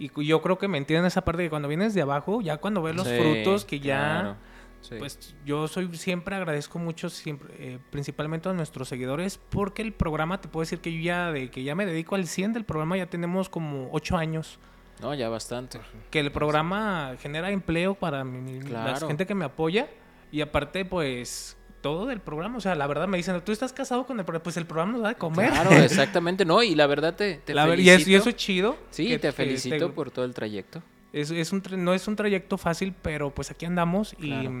Y 0.00 0.10
yo 0.26 0.42
creo 0.42 0.58
que 0.58 0.66
me 0.66 0.76
entienden 0.78 1.06
esa 1.06 1.24
parte 1.24 1.44
que 1.44 1.50
cuando 1.50 1.68
vienes 1.68 1.94
de 1.94 2.02
abajo, 2.02 2.40
ya 2.42 2.56
cuando 2.56 2.82
ves 2.82 2.96
los 2.96 3.06
Sí, 3.06 3.14
frutos 3.16 3.64
que 3.64 3.78
ya... 3.78 3.96
claro. 4.20 4.36
Sí. 4.80 4.94
Pues 4.98 5.34
yo 5.44 5.66
soy 5.68 5.94
siempre 5.96 6.36
agradezco 6.36 6.78
mucho 6.78 7.10
siempre 7.10 7.48
eh, 7.58 7.78
principalmente 7.90 8.48
a 8.48 8.52
nuestros 8.52 8.88
seguidores 8.88 9.38
porque 9.50 9.82
el 9.82 9.92
programa 9.92 10.40
te 10.40 10.46
puedo 10.48 10.62
decir 10.62 10.78
que 10.80 10.92
yo 10.92 11.00
ya 11.00 11.32
de 11.32 11.50
que 11.50 11.64
ya 11.64 11.74
me 11.74 11.86
dedico 11.86 12.14
al 12.14 12.26
100 12.26 12.52
del 12.52 12.64
programa 12.64 12.96
ya 12.96 13.06
tenemos 13.06 13.48
como 13.48 13.88
ocho 13.92 14.16
años 14.16 14.58
No, 15.00 15.12
ya 15.14 15.28
bastante. 15.28 15.80
que 16.10 16.20
el 16.20 16.30
programa 16.30 17.16
genera 17.20 17.50
empleo 17.50 17.94
para 17.94 18.22
mi- 18.24 18.60
la 18.62 18.96
gente 19.00 19.26
que 19.26 19.34
me 19.34 19.44
apoya 19.44 19.88
y 20.30 20.40
aparte 20.40 20.84
pues 20.84 21.56
todo 21.80 22.06
del 22.06 22.20
programa, 22.20 22.58
o 22.58 22.60
sea, 22.60 22.74
la 22.74 22.86
verdad 22.88 23.06
me 23.06 23.16
dicen, 23.16 23.40
"Tú 23.44 23.52
estás 23.52 23.72
casado 23.72 24.06
con 24.06 24.18
el 24.18 24.24
programa, 24.24 24.42
pues 24.42 24.56
el 24.56 24.66
programa 24.66 24.92
nos 24.92 25.02
da 25.02 25.08
de 25.10 25.14
comer." 25.14 25.50
Claro, 25.50 25.70
exactamente. 26.10 26.44
No, 26.44 26.60
y 26.62 26.74
la 26.74 26.86
verdad 26.88 27.14
te, 27.14 27.36
te 27.36 27.54
La 27.54 27.64
ver- 27.64 27.78
y, 27.78 27.84
felicito. 27.84 28.10
y 28.10 28.14
eso 28.16 28.28
es 28.30 28.36
chido. 28.36 28.76
Sí, 28.90 29.06
que- 29.08 29.18
te 29.20 29.30
felicito 29.32 29.92
por 29.92 30.10
todo 30.10 30.24
el 30.24 30.34
trayecto. 30.34 30.82
Es, 31.16 31.30
es 31.30 31.52
un 31.52 31.62
no 31.78 31.94
es 31.94 32.06
un 32.08 32.16
trayecto 32.16 32.58
fácil, 32.58 32.94
pero 33.02 33.30
pues 33.34 33.50
aquí 33.50 33.64
andamos 33.64 34.14
y, 34.18 34.28
Claro. 34.28 34.52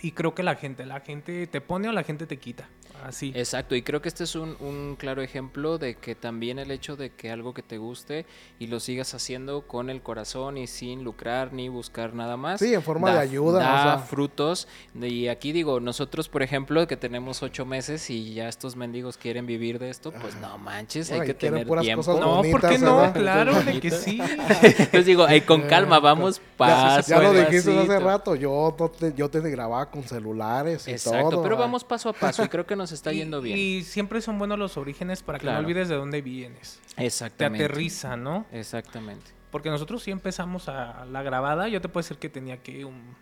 y 0.00 0.12
creo 0.12 0.34
que 0.34 0.42
la 0.42 0.54
gente, 0.54 0.86
la 0.86 1.00
gente 1.00 1.46
te 1.48 1.60
pone 1.60 1.88
o 1.88 1.92
la 1.92 2.04
gente 2.04 2.26
te 2.26 2.36
quita. 2.36 2.68
Así. 3.04 3.32
Exacto, 3.34 3.74
y 3.74 3.82
creo 3.82 4.02
que 4.02 4.08
este 4.08 4.24
es 4.24 4.34
un, 4.34 4.56
un 4.60 4.96
claro 4.98 5.22
ejemplo 5.22 5.78
de 5.78 5.94
que 5.96 6.14
también 6.14 6.58
el 6.58 6.70
hecho 6.70 6.96
de 6.96 7.10
que 7.10 7.30
algo 7.30 7.54
que 7.54 7.62
te 7.62 7.78
guste 7.78 8.26
y 8.58 8.66
lo 8.66 8.80
sigas 8.80 9.14
haciendo 9.14 9.62
con 9.62 9.90
el 9.90 10.02
corazón 10.02 10.58
y 10.58 10.66
sin 10.66 11.04
lucrar 11.04 11.52
ni 11.52 11.68
buscar 11.68 12.14
nada 12.14 12.36
más. 12.36 12.60
Sí, 12.60 12.74
en 12.74 12.82
forma 12.82 13.10
de 13.10 13.14
da- 13.16 13.20
ayuda, 13.20 13.58
Da 13.60 13.74
o 13.74 13.82
sea. 13.82 13.98
frutos. 14.06 14.68
Y 15.00 15.28
aquí 15.28 15.52
digo, 15.52 15.80
nosotros, 15.80 16.28
por 16.28 16.42
ejemplo, 16.42 16.86
que 16.86 16.96
tenemos 16.96 17.42
ocho 17.42 17.64
meses 17.64 18.08
y 18.10 18.34
ya 18.34 18.48
estos 18.48 18.76
mendigos 18.76 19.16
quieren 19.16 19.46
vivir 19.46 19.78
de 19.78 19.90
esto, 19.90 20.12
pues 20.12 20.34
no 20.36 20.58
manches, 20.58 21.10
hay 21.12 21.20
Ay, 21.20 21.26
que 21.28 21.34
tener 21.34 21.66
puras 21.66 21.84
tiempo. 21.84 22.04
cosas 22.04 22.20
no, 22.20 22.26
¿por 22.36 22.36
bonitas, 22.36 22.70
qué 22.72 22.78
no? 22.78 22.96
¿verdad? 22.96 23.14
Claro, 23.14 23.62
de 23.62 23.80
que 23.80 23.90
sí. 23.90 24.20
Entonces 24.62 25.06
digo, 25.06 25.24
ay, 25.24 25.42
con 25.42 25.62
calma, 25.62 26.00
vamos 26.00 26.40
paso. 26.56 27.08
Ya 27.08 27.20
lo 27.20 27.28
a 27.30 27.32
dijiste 27.46 27.78
hace 27.78 27.98
rato, 28.00 28.34
yo, 28.34 28.76
yo 29.16 29.28
te 29.30 29.40
grababa 29.50 29.90
con 29.90 30.02
celulares 30.02 30.86
y 30.88 30.92
Exacto, 30.92 31.30
todo. 31.30 31.42
pero 31.42 31.56
vamos 31.56 31.84
paso 31.84 32.08
a 32.08 32.12
paso 32.12 32.44
y 32.44 32.48
creo 32.48 32.66
que 32.66 32.74
nos 32.76 32.87
está 32.92 33.12
Y- 33.12 33.18
yendo 33.18 33.40
bien. 33.40 33.56
Y 33.58 33.82
siempre 33.82 34.20
son 34.20 34.38
buenos 34.38 34.58
los 34.58 34.76
orígenes 34.76 35.22
para 35.22 35.38
que 35.38 35.46
no 35.46 35.58
olvides 35.58 35.88
de 35.88 35.94
dónde 35.96 36.22
vienes. 36.22 36.80
Te 36.96 37.06
Exactamente. 37.06 37.64
aterriza, 37.64 38.16
¿no? 38.16 38.46
Exactamente. 38.52 39.26
Porque 39.50 39.70
nosotros 39.70 40.02
sí 40.02 40.10
empezamos 40.10 40.68
a 40.68 41.04
la 41.06 41.22
grabada. 41.22 41.68
Yo 41.68 41.80
te 41.80 41.88
puedo 41.88 42.02
decir 42.02 42.18
que 42.18 42.28
tenía 42.28 42.58
que 42.62 42.84
un. 42.84 43.16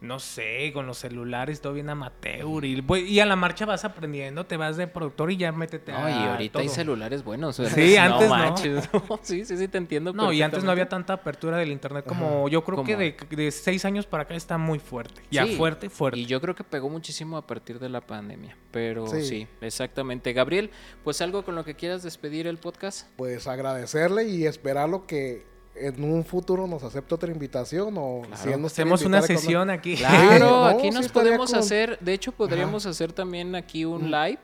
No 0.00 0.20
sé, 0.20 0.70
con 0.72 0.86
los 0.86 0.98
celulares, 0.98 1.60
todo 1.60 1.72
bien 1.72 1.90
amateur. 1.90 2.64
Y, 2.64 2.80
voy- 2.82 3.00
y 3.02 3.18
a 3.18 3.26
la 3.26 3.34
marcha 3.34 3.66
vas 3.66 3.84
aprendiendo, 3.84 4.46
te 4.46 4.56
vas 4.56 4.76
de 4.76 4.86
productor 4.86 5.32
y 5.32 5.36
ya 5.38 5.50
métete 5.50 5.90
No, 5.90 5.98
a. 5.98 6.10
y 6.10 6.14
ahorita 6.14 6.60
hay 6.60 6.66
todo. 6.66 6.74
celulares 6.74 7.24
buenos. 7.24 7.56
Sí, 7.56 7.96
antes 7.96 8.28
no. 8.28 8.36
manches, 8.36 8.88
no. 8.92 9.18
Sí, 9.22 9.44
sí, 9.44 9.56
sí, 9.56 9.66
te 9.66 9.76
entiendo. 9.78 10.12
No, 10.12 10.32
y 10.32 10.40
antes 10.42 10.62
no 10.62 10.70
había 10.70 10.88
tanta 10.88 11.14
apertura 11.14 11.56
del 11.56 11.70
internet 11.72 12.04
como 12.06 12.48
yo 12.48 12.62
creo 12.62 12.84
que 12.84 12.96
de, 12.96 13.16
de 13.28 13.50
seis 13.50 13.84
años 13.84 14.06
para 14.06 14.22
acá 14.22 14.34
está 14.36 14.56
muy 14.56 14.78
fuerte. 14.78 15.20
Ya 15.32 15.44
Sí, 15.46 15.56
fuerte, 15.56 15.90
fuerte. 15.90 16.20
Y 16.20 16.26
yo 16.26 16.40
creo 16.40 16.54
que 16.54 16.62
pegó 16.62 16.88
muchísimo 16.88 17.36
a 17.36 17.46
partir 17.46 17.80
de 17.80 17.88
la 17.88 18.00
pandemia. 18.00 18.56
Pero 18.70 19.08
sí. 19.08 19.24
Sí. 19.24 19.48
exactamente. 19.60 20.32
Gabriel, 20.32 20.70
pues 21.02 21.20
algo 21.22 21.44
con 21.44 21.56
lo 21.56 21.64
que 21.64 21.74
quieras 21.74 22.04
despedir 22.04 22.46
el 22.46 22.58
podcast. 22.58 23.08
Pues 23.16 23.46
agradecerle 23.48 24.24
y 24.28 24.46
esperarlo 24.46 25.06
que 25.06 25.44
en 25.80 26.02
un 26.04 26.24
futuro 26.24 26.66
nos 26.66 26.82
acepte 26.82 27.14
otra 27.14 27.30
invitación 27.30 27.94
o 27.98 28.22
Claro. 28.26 28.42
si 28.42 28.48
él 28.50 28.60
nos 28.62 28.72
quiere 28.72 28.90
Hacemos 28.90 29.02
una 29.04 29.22
sesión 29.22 29.70
aquí. 29.70 29.96
Claro, 29.96 30.38
no, 30.38 30.64
aquí 30.66 30.90
nos 30.90 31.08
podemos 31.08 31.54
hacer, 31.54 31.98
de 32.00 32.12
hecho 32.12 32.32
podríamos 32.32 32.86
hacer 32.86 33.12
también 33.12 33.54
aquí 33.54 33.84
un 33.84 34.10
live 34.10 34.38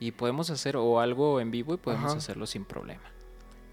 y 0.00 0.10
podemos 0.12 0.50
hacer 0.50 0.76
o 0.76 1.00
algo 1.00 1.40
en 1.40 1.50
vivo 1.50 1.74
y 1.74 1.76
podemos 1.76 2.10
Ajá. 2.10 2.18
hacerlo 2.18 2.46
sin 2.46 2.64
problema. 2.64 3.02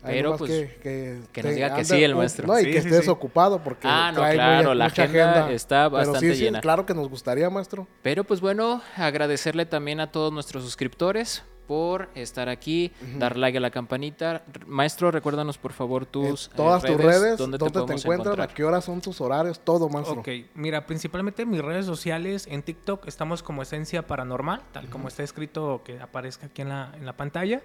Pero, 0.02 0.38
pues, 0.38 0.49
que, 0.49 0.80
que, 0.81 1.19
que 1.34 1.44
nos 1.44 1.53
diga 1.56 1.76
que 1.76 1.84
sí 1.84 2.02
el 2.02 2.15
maestro. 2.15 2.48
No, 2.48 2.57
y 2.57 2.64
Sí, 2.64 2.72
que 2.72 2.81
sí, 2.81 2.88
estés 2.88 3.03
sí. 3.03 3.10
ocupado 3.10 3.61
porque 3.61 3.86
Ah, 3.86 4.11
no, 4.14 4.19
trae 4.22 4.30
muy- 4.30 4.36
claro, 4.38 4.73
la 4.73 4.86
mucha 4.86 5.03
agenda 5.03 5.52
está 5.52 5.90
bastante 5.90 6.36
llena. 6.38 6.61
claro 6.61 6.86
que 6.86 6.94
nos 6.94 7.10
gustaría, 7.10 7.49
maestro. 7.49 7.86
Pero 8.02 8.23
pues 8.23 8.40
bueno, 8.40 8.81
agradecerle 8.95 9.65
también 9.65 9.99
a 9.99 10.10
todos 10.10 10.31
nuestros 10.31 10.64
suscriptores 10.64 11.44
por 11.69 12.09
estar 12.15 12.49
aquí, 12.49 12.91
dar 13.19 13.37
like 13.37 13.59
a 13.59 13.61
la 13.61 13.69
campanita. 13.69 14.41
Maestro, 14.65 15.11
recuérdanos 15.11 15.59
por 15.59 15.71
favor 15.71 16.07
tus 16.07 16.47
En 16.47 16.55
todas 16.55 16.83
eh, 16.83 16.87
tus 16.87 16.97
redes, 16.97 17.37
dónde 17.37 17.59
dónde, 17.59 17.73
te, 17.73 17.79
encuentras, 17.79 18.05
encontrar. 18.05 18.41
a 18.41 18.47
qué 18.51 18.63
horas 18.63 18.83
son 18.85 19.01
tus 19.01 19.21
horarios, 19.21 19.59
todo, 19.59 19.87
maestro. 19.87 20.21
Ok, 20.21 20.29
mira, 20.55 20.87
principalmente 20.87 21.45
mis 21.45 21.61
redes 21.61 21.85
sociales, 21.85 22.47
en 22.49 22.63
TikTok 22.63 23.07
estamos 23.07 23.43
como 23.43 23.61
Esencia 23.61 24.07
Paranormal, 24.07 24.63
tal 24.71 24.89
como 24.89 25.07
está 25.09 25.21
escrito 25.21 25.83
que 25.85 25.99
aparezca 25.99 26.47
aquí 26.47 26.63
en 26.63 26.69
la, 26.69 26.91
en 26.97 27.05
la 27.05 27.13
pantalla. 27.15 27.61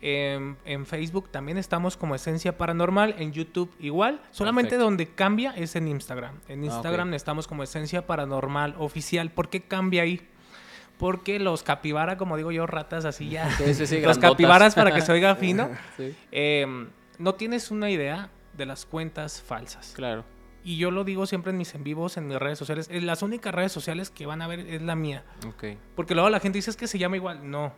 En, 0.00 0.56
en 0.64 0.86
Facebook 0.86 1.28
también 1.32 1.58
estamos 1.58 1.96
como 1.96 2.14
Esencia 2.14 2.56
Paranormal, 2.56 3.16
en 3.18 3.32
YouTube 3.32 3.74
igual, 3.80 4.20
solamente 4.30 4.70
Perfecto. 4.70 4.84
donde 4.84 5.08
cambia 5.08 5.50
es 5.56 5.74
en 5.74 5.88
Instagram. 5.88 6.36
En 6.46 6.62
Ah. 6.62 6.66
Instagram 6.66 7.12
estamos 7.14 7.48
como 7.48 7.64
Esencia 7.64 8.06
Paranormal 8.06 8.76
Oficial. 8.78 9.32
¿Por 9.32 9.48
qué 9.48 9.62
cambia 9.62 10.02
ahí? 10.02 10.20
Porque 10.98 11.38
los 11.38 11.62
capibara, 11.62 12.16
como 12.16 12.36
digo 12.36 12.50
yo, 12.52 12.66
ratas 12.66 13.04
así 13.04 13.28
ya. 13.30 13.48
Sí, 13.56 13.74
sí, 13.74 13.86
sí, 13.86 14.00
los 14.00 14.18
capibaras 14.18 14.74
para 14.74 14.92
que 14.92 15.00
se 15.00 15.12
oiga 15.12 15.34
fino. 15.36 15.70
Sí, 15.96 16.14
eh, 16.32 16.66
no 17.18 17.34
tienes 17.34 17.70
una 17.70 17.90
idea 17.90 18.30
de 18.54 18.66
las 18.66 18.84
cuentas 18.86 19.40
falsas. 19.40 19.92
claro. 19.94 20.24
Y 20.64 20.76
yo 20.76 20.90
lo 20.90 21.04
digo 21.04 21.24
siempre 21.24 21.50
en 21.52 21.56
mis 21.56 21.74
en 21.74 21.82
vivos, 21.84 22.16
en 22.18 22.26
mis 22.26 22.36
redes 22.38 22.58
sociales. 22.58 22.88
Eh, 22.90 23.00
Las 23.00 23.22
únicas 23.22 23.54
redes 23.54 23.72
sociales 23.72 24.10
que 24.10 24.26
van 24.26 24.42
a 24.42 24.48
ver 24.48 24.58
es 24.60 24.82
la 24.82 24.96
mía. 24.96 25.24
Ok. 25.46 25.64
Porque 25.94 26.14
luego 26.14 26.28
la 26.28 26.40
gente 26.40 26.58
dice 26.58 26.68
es 26.70 26.76
que 26.76 26.86
se 26.88 26.98
llama 26.98 27.16
igual. 27.16 27.48
No. 27.48 27.72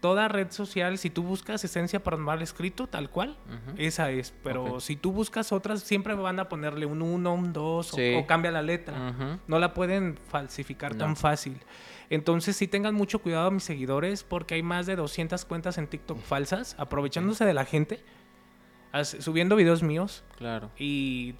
Toda 0.00 0.26
red 0.26 0.50
social, 0.50 0.98
si 0.98 1.10
tú 1.10 1.22
buscas 1.22 1.62
Esencia 1.62 2.02
Paranormal 2.02 2.42
escrito 2.42 2.88
tal 2.88 3.10
cual, 3.10 3.36
esa 3.76 4.10
es. 4.10 4.34
Pero 4.42 4.80
si 4.80 4.96
tú 4.96 5.12
buscas 5.12 5.52
otras, 5.52 5.82
siempre 5.82 6.14
van 6.14 6.40
a 6.40 6.48
ponerle 6.48 6.86
un 6.86 7.02
1, 7.02 7.32
un 7.32 7.52
2 7.52 7.86
Sí. 7.86 8.14
o, 8.14 8.20
o 8.20 8.26
cambia 8.26 8.50
la 8.50 8.62
letra. 8.62 9.38
No 9.46 9.58
la 9.60 9.72
pueden 9.74 10.18
falsificar 10.28 10.92
No. 10.92 10.98
tan 10.98 11.14
fácil. 11.16 11.58
Entonces 12.12 12.56
sí 12.56 12.68
tengan 12.68 12.94
mucho 12.94 13.20
cuidado 13.20 13.50
mis 13.50 13.64
seguidores 13.64 14.22
porque 14.22 14.54
hay 14.54 14.62
más 14.62 14.84
de 14.86 14.96
200 14.96 15.44
cuentas 15.46 15.78
en 15.78 15.86
TikTok 15.86 16.20
falsas, 16.20 16.76
aprovechándose 16.78 17.44
de 17.46 17.54
la 17.54 17.64
gente, 17.64 18.04
subiendo 19.02 19.56
videos 19.56 19.82
míos 19.82 20.22
Claro. 20.36 20.70
y 20.76 21.32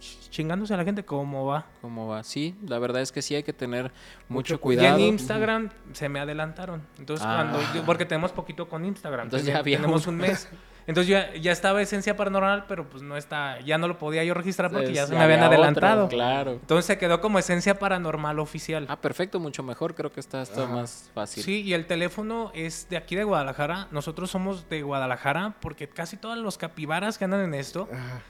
ch- 0.00 0.30
chingándose 0.30 0.74
a 0.74 0.76
la 0.78 0.84
gente 0.84 1.04
como 1.04 1.46
va. 1.46 1.66
¿Cómo 1.80 2.08
va? 2.08 2.24
Sí, 2.24 2.56
la 2.66 2.80
verdad 2.80 3.02
es 3.02 3.12
que 3.12 3.22
sí 3.22 3.36
hay 3.36 3.44
que 3.44 3.52
tener 3.52 3.84
mucho, 4.28 4.54
Mucho 4.54 4.54
Y 4.54 4.58
cuidado. 4.58 4.98
en 4.98 5.04
Instagram 5.04 5.70
se 5.92 6.08
me 6.08 6.18
adelantaron. 6.18 6.82
Entonces, 6.98 7.24
Ah. 7.24 7.36
cuando 7.48 7.60
yo- 7.74 7.84
porque 7.86 8.04
tenemos 8.04 8.32
poquito 8.32 8.68
con 8.68 8.84
Instagram. 8.84 9.26
Entonces 9.26 9.46
ya 9.46 9.58
había 9.58 9.76
tenemos 9.78 10.06
un 10.08 10.16
mes. 10.16 10.48
Entonces 10.90 11.08
ya, 11.08 11.34
ya 11.40 11.52
estaba 11.52 11.80
Esencia 11.80 12.16
Paranormal, 12.16 12.66
pero 12.68 12.88
pues 12.88 13.02
no 13.02 13.16
está, 13.16 13.58
ya 13.60 13.78
no 13.78 13.88
lo 13.88 13.96
podía 13.98 14.22
yo 14.24 14.34
registrar 14.34 14.70
porque 14.70 14.92
ya 14.92 15.06
se 15.06 15.14
me 15.14 15.20
habían 15.22 15.42
había 15.42 15.58
otro, 15.58 15.64
adelantado. 15.64 16.08
claro. 16.08 16.50
Entonces 16.52 16.84
se 16.84 16.98
quedó 16.98 17.20
como 17.20 17.38
Esencia 17.38 17.78
Paranormal 17.78 18.38
oficial. 18.38 18.86
Ah, 18.88 19.00
perfecto, 19.00 19.40
mucho 19.40 19.62
mejor. 19.62 19.94
Creo 19.94 20.12
que 20.12 20.20
está, 20.20 20.42
está 20.42 20.66
más 20.66 21.10
fácil. 21.14 21.42
Sí, 21.42 21.62
y 21.62 21.72
el 21.72 21.86
teléfono 21.86 22.50
es 22.54 22.88
de 22.90 22.96
aquí 22.98 23.16
de 23.16 23.24
Guadalajara. 23.24 23.88
Nosotros 23.90 24.30
somos 24.30 24.68
de 24.68 24.82
Guadalajara 24.82 25.54
porque 25.60 25.88
casi 25.88 26.16
todos 26.16 26.36
los 26.38 26.58
capibaras 26.58 27.16
que 27.18 27.24
andan 27.24 27.40
en 27.42 27.54
esto, 27.54 27.88
Ajá. 27.92 28.20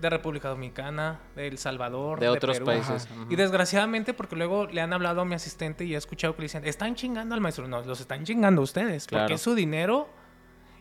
de 0.00 0.10
República 0.10 0.48
Dominicana, 0.48 1.18
de 1.34 1.48
El 1.48 1.58
Salvador, 1.58 2.20
De 2.20 2.28
otros 2.28 2.56
Perú. 2.58 2.66
países. 2.66 3.06
Ajá. 3.10 3.26
Y 3.30 3.34
desgraciadamente, 3.36 4.14
porque 4.14 4.36
luego 4.36 4.66
le 4.66 4.80
han 4.80 4.92
hablado 4.92 5.22
a 5.22 5.24
mi 5.24 5.34
asistente 5.34 5.84
y 5.84 5.94
he 5.94 5.98
escuchado 5.98 6.34
que 6.36 6.42
le 6.42 6.44
dicen, 6.44 6.64
están 6.66 6.94
chingando 6.94 7.34
al 7.34 7.40
maestro. 7.40 7.66
No, 7.66 7.80
los 7.82 8.00
están 8.00 8.24
chingando 8.24 8.62
ustedes, 8.62 9.06
Claro. 9.06 9.24
porque 9.24 9.34
es 9.34 9.40
su 9.40 9.54
dinero. 9.54 10.08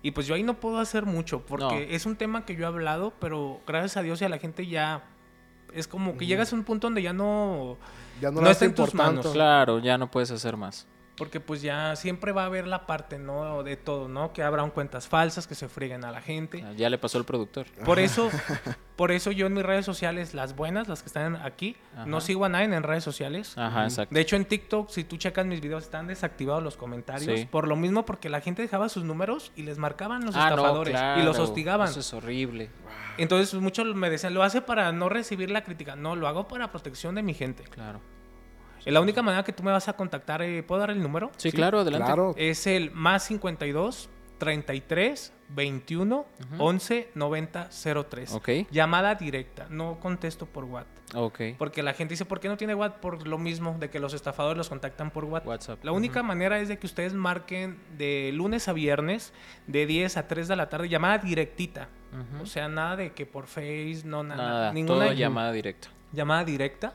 Y 0.02 0.12
pues 0.12 0.28
yo 0.28 0.36
ahí 0.36 0.44
no 0.44 0.60
puedo 0.60 0.80
hacer 0.80 1.06
mucho, 1.06 1.46
porque 1.46 1.66
No. 1.66 1.96
es 1.96 2.06
un 2.06 2.16
tema 2.16 2.46
que 2.46 2.56
yo 2.56 2.64
he 2.64 2.68
hablado, 2.68 3.14
pero 3.20 3.60
gracias 3.66 3.98
a 3.98 4.02
Dios 4.04 4.22
y 4.22 4.26
a 4.26 4.30
la 4.30 4.38
gente 4.38 4.66
ya... 4.68 5.04
Es 5.74 5.88
como 5.88 6.18
que 6.18 6.26
llegas 6.26 6.54
a 6.54 6.56
un 6.56 6.64
punto 6.64 6.88
donde 6.88 7.02
ya 7.02 7.14
no... 7.14 7.78
Ya 8.22 8.32
no, 8.32 8.42
No 8.42 8.50
está 8.50 8.66
en 8.66 8.74
tus 8.74 8.94
manos. 8.94 9.28
Claro, 9.28 9.80
ya 9.80 9.98
no 9.98 10.10
puedes 10.10 10.32
hacer 10.32 10.56
más. 10.58 10.88
Porque 11.18 11.40
pues 11.40 11.62
ya 11.64 11.96
siempre 11.96 12.32
va 12.32 12.44
a 12.44 12.46
haber 12.46 12.68
la 12.68 12.86
parte, 12.86 13.18
¿no? 13.18 13.64
De 13.64 13.76
todo, 13.76 14.08
¿no? 14.08 14.34
Que 14.34 14.44
habrán 14.44 14.70
cuentas 14.70 15.08
falsas, 15.08 15.48
que 15.48 15.56
se 15.56 15.68
frieguen 15.68 16.06
a 16.06 16.12
la 16.12 16.22
gente. 16.22 16.64
Ah, 16.66 16.74
Ya 16.78 16.90
le 16.92 16.98
pasó 17.00 17.18
al 17.18 17.26
productor. 17.26 17.66
Por 17.84 17.98
eso, 18.00 18.30
por 18.96 19.12
eso 19.12 19.32
yo 19.32 19.48
en 19.48 19.54
mis 19.56 19.64
redes 19.64 19.84
sociales, 19.84 20.36
las 20.36 20.56
buenas, 20.56 20.88
las 20.88 21.02
que 21.02 21.08
están 21.08 21.36
aquí, 21.38 21.76
no 22.06 22.22
sigo 22.22 22.46
a 22.46 22.50
nadie 22.50 22.66
en 22.66 22.84
redes 22.84 23.04
sociales. 23.04 23.58
Ajá, 23.58 23.86
exacto. 23.86 24.14
De 24.14 24.22
hecho, 24.22 24.36
en 24.36 24.46
TikTok, 24.46 24.90
si 24.92 25.04
tú 25.04 25.18
checas 25.18 25.46
mis 25.48 25.60
videos, 25.60 25.84
están 25.86 26.06
desactivados 26.06 26.62
los 26.62 26.78
comentarios. 26.78 27.40
Sí. 27.40 27.46
Por 27.50 27.68
lo 27.68 27.76
mismo, 27.76 28.06
porque 28.06 28.30
la 28.30 28.40
gente 28.42 28.62
dejaba 28.62 28.88
sus 28.88 29.04
números 29.04 29.52
y 29.56 29.64
les 29.64 29.80
marcaban 29.80 30.24
los 30.24 30.36
Ah, 30.36 30.50
no, 30.52 30.56
estafadores 30.56 30.96
y 31.18 31.24
los 31.24 31.40
hostigaban. 31.40 31.88
Eso 31.90 32.00
es 32.02 32.14
horrible. 32.14 32.70
Entonces, 33.18 33.60
muchos 33.60 33.88
me 33.96 34.12
decían, 34.12 34.36
lo 34.36 34.44
hace 34.44 34.62
para 34.62 34.92
no 34.92 35.10
recibir 35.10 35.50
la 35.50 35.64
crítica. 35.64 35.96
No, 35.96 36.16
lo 36.16 36.28
hago 36.28 36.48
para 36.48 36.70
protección 36.72 37.16
de 37.16 37.24
mi 37.24 37.34
gente. 37.34 37.64
Claro. 37.64 38.02
Es 38.86 38.94
la 38.94 39.02
única 39.02 39.22
manera 39.22 39.44
que 39.44 39.54
tú 39.54 39.64
me 39.64 39.72
vas 39.72 39.88
a 39.88 39.94
contactar. 39.94 40.42
eh, 40.42 40.64
¿Puedo 40.64 40.80
dar 40.82 40.92
el 40.92 41.02
número? 41.02 41.32
Sí, 41.38 41.52
claro, 41.52 41.80
adelante. 41.80 42.06
Claro. 42.06 42.34
Es 42.38 42.68
el 42.68 42.92
más 42.92 43.24
52 43.24 44.10
33 44.38 45.34
21 45.50 46.26
11 46.60 47.10
90 47.16 47.70
03. 48.10 48.34
Ok. 48.34 48.50
Llamada 48.70 49.16
directa. 49.16 49.68
No 49.70 50.00
contesto 50.00 50.46
por 50.46 50.66
WhatsApp. 50.66 50.94
Ok. 51.16 51.40
Porque 51.58 51.82
la 51.84 51.94
gente 51.94 52.14
dice, 52.14 52.26
¿por 52.26 52.40
qué 52.40 52.50
no 52.50 52.58
tiene 52.58 52.76
WhatsApp? 52.76 53.00
Por 53.00 53.28
lo 53.28 53.38
mismo, 53.38 53.78
de 53.80 53.90
que 53.90 54.00
los 54.00 54.14
estafadores 54.14 54.58
los 54.58 54.70
contactan 54.70 55.10
por 55.10 55.24
WhatsApp. 55.26 55.48
WhatsApp. 55.48 55.84
La 55.86 55.92
única 55.94 56.22
manera 56.22 56.60
es 56.60 56.68
de 56.68 56.78
que 56.78 56.86
ustedes 56.86 57.14
marquen 57.14 57.80
de 57.98 58.32
lunes 58.34 58.68
a 58.68 58.74
viernes, 58.74 59.34
de 59.68 59.86
10 59.86 60.18
a 60.18 60.28
3 60.28 60.48
de 60.50 60.56
la 60.56 60.70
tarde, 60.70 60.90
llamada 60.90 61.18
directita. 61.18 61.88
O 62.42 62.46
sea, 62.46 62.68
nada 62.68 62.96
de 62.96 63.12
que 63.14 63.26
por 63.26 63.48
Face, 63.48 64.02
no, 64.06 64.24
nada. 64.24 64.44
Nada, 64.44 64.74
ninguna 64.74 65.06
todo 65.06 65.14
llamada 65.14 65.52
directa. 65.52 65.90
llamada 66.12 66.44
directa. 66.44 66.94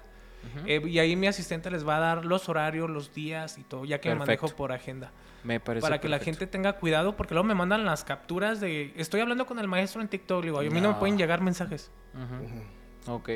Eh, 0.66 0.82
y 0.86 0.98
ahí 0.98 1.16
mi 1.16 1.26
asistente 1.26 1.70
les 1.70 1.86
va 1.86 1.96
a 1.96 2.00
dar 2.00 2.24
los 2.24 2.48
horarios, 2.48 2.90
los 2.90 3.14
días 3.14 3.58
y 3.58 3.62
todo, 3.64 3.84
ya 3.84 4.00
que 4.00 4.08
me 4.08 4.16
manejo 4.16 4.48
por 4.48 4.72
agenda. 4.72 5.12
Me 5.44 5.58
parece 5.60 5.82
Para 5.82 6.00
que 6.00 6.08
la 6.08 6.18
gente 6.18 6.46
tenga 6.46 6.74
cuidado, 6.74 7.16
porque 7.16 7.34
luego 7.34 7.46
me 7.48 7.54
mandan 7.54 7.84
las 7.84 8.04
capturas 8.04 8.60
de... 8.60 8.92
Estoy 8.96 9.20
hablando 9.20 9.46
con 9.46 9.58
el 9.58 9.66
maestro 9.68 10.00
en 10.00 10.08
TikTok, 10.08 10.42
digo, 10.44 10.58
a 10.58 10.62
mí 10.62 10.68
no 10.68 10.74
me 10.74 10.80
No. 10.94 10.98
pueden 10.98 11.18
llegar 11.18 11.40
mensajes. 11.40 11.90
Ujú. 12.14 13.12
Ok. 13.14 13.30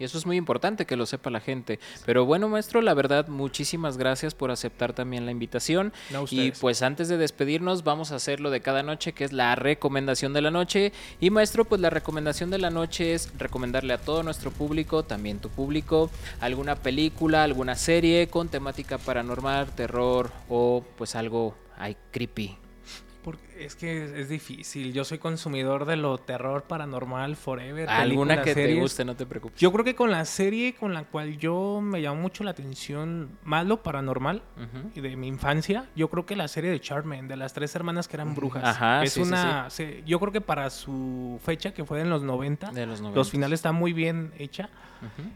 Y 0.00 0.04
eso 0.04 0.16
es 0.16 0.24
muy 0.24 0.38
importante 0.38 0.86
que 0.86 0.96
lo 0.96 1.04
sepa 1.04 1.28
la 1.28 1.40
gente. 1.40 1.78
Pero 2.06 2.24
bueno, 2.24 2.48
maestro, 2.48 2.80
la 2.80 2.94
verdad, 2.94 3.28
muchísimas 3.28 3.98
gracias 3.98 4.34
por 4.34 4.50
aceptar 4.50 4.94
también 4.94 5.26
la 5.26 5.30
invitación. 5.30 5.92
No, 6.08 6.24
y 6.30 6.52
pues 6.52 6.80
antes 6.80 7.08
de 7.08 7.18
despedirnos, 7.18 7.84
vamos 7.84 8.10
a 8.10 8.16
hacer 8.16 8.40
lo 8.40 8.48
de 8.48 8.62
cada 8.62 8.82
noche, 8.82 9.12
que 9.12 9.24
es 9.24 9.32
la 9.34 9.54
recomendación 9.56 10.32
de 10.32 10.40
la 10.40 10.50
noche. 10.50 10.94
Y 11.20 11.28
maestro, 11.28 11.66
pues 11.66 11.82
la 11.82 11.90
recomendación 11.90 12.48
de 12.48 12.56
la 12.56 12.70
noche 12.70 13.12
es 13.12 13.30
recomendarle 13.38 13.92
a 13.92 13.98
todo 13.98 14.22
nuestro 14.22 14.50
público, 14.50 15.02
también 15.02 15.38
tu 15.38 15.50
público, 15.50 16.10
alguna 16.40 16.76
película, 16.76 17.42
alguna 17.42 17.74
serie 17.74 18.28
con 18.28 18.48
temática 18.48 18.96
paranormal, 18.96 19.74
terror 19.74 20.30
o 20.48 20.82
pues 20.96 21.14
algo 21.14 21.54
ay, 21.76 21.98
creepy. 22.10 22.56
Porque 23.22 23.64
es 23.66 23.76
que 23.76 24.04
es, 24.04 24.10
es 24.12 24.28
difícil. 24.30 24.92
Yo 24.94 25.04
soy 25.04 25.18
consumidor 25.18 25.84
de 25.84 25.96
lo 25.96 26.16
terror 26.18 26.62
paranormal 26.64 27.36
forever. 27.36 27.88
Alguna 27.88 28.36
películas, 28.36 28.44
que 28.44 28.54
te 28.54 28.74
guste, 28.80 29.04
no 29.04 29.14
te 29.14 29.26
preocupes. 29.26 29.60
Yo 29.60 29.70
creo 29.72 29.84
que 29.84 29.94
con 29.94 30.10
la 30.10 30.24
serie 30.24 30.74
con 30.74 30.94
la 30.94 31.04
cual 31.04 31.36
yo 31.38 31.80
me 31.82 32.00
llamó 32.00 32.22
mucho 32.22 32.44
la 32.44 32.52
atención, 32.52 33.28
más 33.44 33.66
lo 33.66 33.82
paranormal 33.82 34.42
y 34.94 35.00
de 35.00 35.16
mi 35.16 35.28
infancia, 35.28 35.86
yo 35.94 36.08
creo 36.08 36.24
que 36.24 36.34
la 36.36 36.48
serie 36.48 36.70
de 36.70 36.80
Charmen, 36.80 37.28
de 37.28 37.36
las 37.36 37.52
tres 37.52 37.74
hermanas 37.74 38.08
que 38.08 38.16
eran 38.16 38.34
brujas. 38.34 38.64
Ajá, 38.64 39.02
es 39.02 39.12
sí, 39.12 39.22
sí, 39.22 39.28
una. 39.28 39.68
se- 39.70 40.02
yo 40.06 40.18
creo 40.18 40.32
que 40.32 40.40
para 40.40 40.70
su 40.70 41.38
fecha, 41.44 41.72
que 41.74 41.84
fue 41.84 42.00
en 42.00 42.08
los 42.10 42.22
90, 42.22 42.70
De 42.70 42.86
los 42.86 43.00
90. 43.00 43.18
los 43.18 43.30
finales 43.30 43.58
está 43.60 43.72
muy 43.72 43.92
bien 43.92 44.32
hecha. 44.38 44.70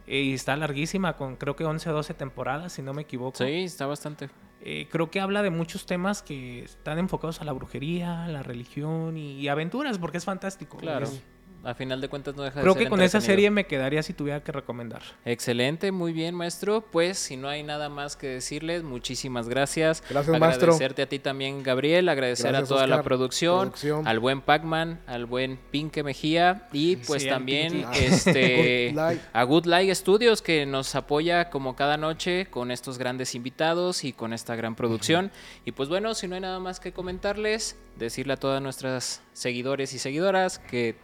Eh, 0.07 0.21
Y 0.21 0.35
está 0.35 0.57
larguísima, 0.57 1.15
con 1.17 1.37
creo 1.37 1.57
que 1.57 1.65
11 1.65 1.89
o 1.89 1.93
12 1.95 2.13
temporadas, 2.15 2.73
si 2.75 2.83
no 2.83 2.93
me 2.93 3.03
equivoco. 3.03 3.37
Sí, 3.45 3.65
está 3.65 3.87
bastante. 3.87 4.29
Eh, 4.67 4.89
creo 4.91 5.11
que 5.11 5.21
habla 5.21 5.43
de 5.43 5.51
muchos 5.51 5.85
temas 5.85 6.23
que 6.23 6.63
están 6.65 6.99
enfocados 6.99 7.43
a 7.43 7.45
la 7.45 7.53
brujería, 7.53 8.27
la 8.29 8.43
religión 8.43 9.17
y, 9.19 9.33
y 9.33 9.49
aventuras, 9.49 9.99
porque 9.99 10.17
es 10.17 10.25
fantástico. 10.25 10.79
Claro. 10.79 11.05
Es- 11.05 11.23
A 11.65 11.75
final 11.75 12.01
de 12.01 12.09
cuentas 12.09 12.35
no 12.37 12.43
deja 12.43 12.57
de 12.57 12.63
creo 12.63 12.75
ser 12.75 12.83
que 12.85 12.89
con 12.91 13.01
esa 13.01 13.21
serie 13.21 13.51
me 13.51 13.67
quedaría 13.67 14.03
si 14.03 14.13
tuviera 14.13 14.43
que 14.43 14.53
recomendar. 14.53 15.03
Excelente, 15.25 15.93
muy 15.93 16.13
bien, 16.13 16.35
maestro. 16.35 16.83
Pues 16.83 17.19
si 17.19 17.37
no 17.37 17.49
hay 17.49 17.63
nada 17.63 17.89
más 17.89 18.17
que 18.17 18.27
decirles, 18.29 18.83
muchísimas 18.83 19.49
gracias. 19.49 20.03
Gracias, 20.09 20.39
maestro. 20.39 20.73
Agradecerte 20.73 21.03
a 21.03 21.09
ti 21.09 21.19
también, 21.19 21.63
Gabriel. 21.63 22.09
Agradecer 22.09 22.51
Gracias, 22.53 22.71
a 22.71 22.75
toda 22.75 22.87
la 22.87 23.03
producción, 23.03 23.71
Producción. 23.71 24.07
al 24.07 24.19
buen 24.19 24.41
Pacman, 24.41 25.01
al 25.07 25.27
buen 25.27 25.59
Pinque 25.71 26.03
Mejía 26.03 26.69
y 26.73 26.97
pues 26.97 27.23
Sí, 27.23 27.29
también 27.29 27.85
este 27.95 28.93
Good 28.95 29.19
a 29.33 29.45
Good 29.45 29.67
Light 29.67 29.95
Studios 29.95 30.43
que 30.43 30.67
nos 30.67 30.95
apoya 30.95 31.51
como 31.51 31.77
cada 31.77 31.97
noche 31.97 32.47
con 32.51 32.71
estos 32.71 32.99
grandes 32.99 33.35
invitados 33.35 34.05
y 34.05 34.13
con 34.13 34.33
esta 34.33 34.57
gran 34.57 34.75
producción. 34.75 35.31
Y 35.65 35.73
pues 35.73 35.89
bueno, 35.89 36.15
si 36.15 36.29
no 36.29 36.35
hay 36.35 36.41
nada 36.41 36.59
más 36.59 36.81
que 36.81 36.93
comentarles, 36.93 37.77
decirle 37.97 38.35
a 38.35 38.37
todas 38.37 38.61
nuestras 38.61 39.23
seguidores 39.33 39.95
y 39.95 39.99
seguidoras 39.99 40.59
que 40.59 40.97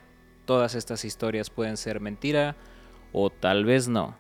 todas 0.51 0.75
estas 0.75 1.05
historias 1.05 1.49
pueden 1.49 1.77
ser 1.77 2.01
mentira 2.01 2.57
o 3.13 3.31
tal 3.31 3.65
vez 3.65 3.87
no. 3.87 4.17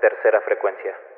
Tercera 0.00 0.40
frecuencia. 0.46 1.09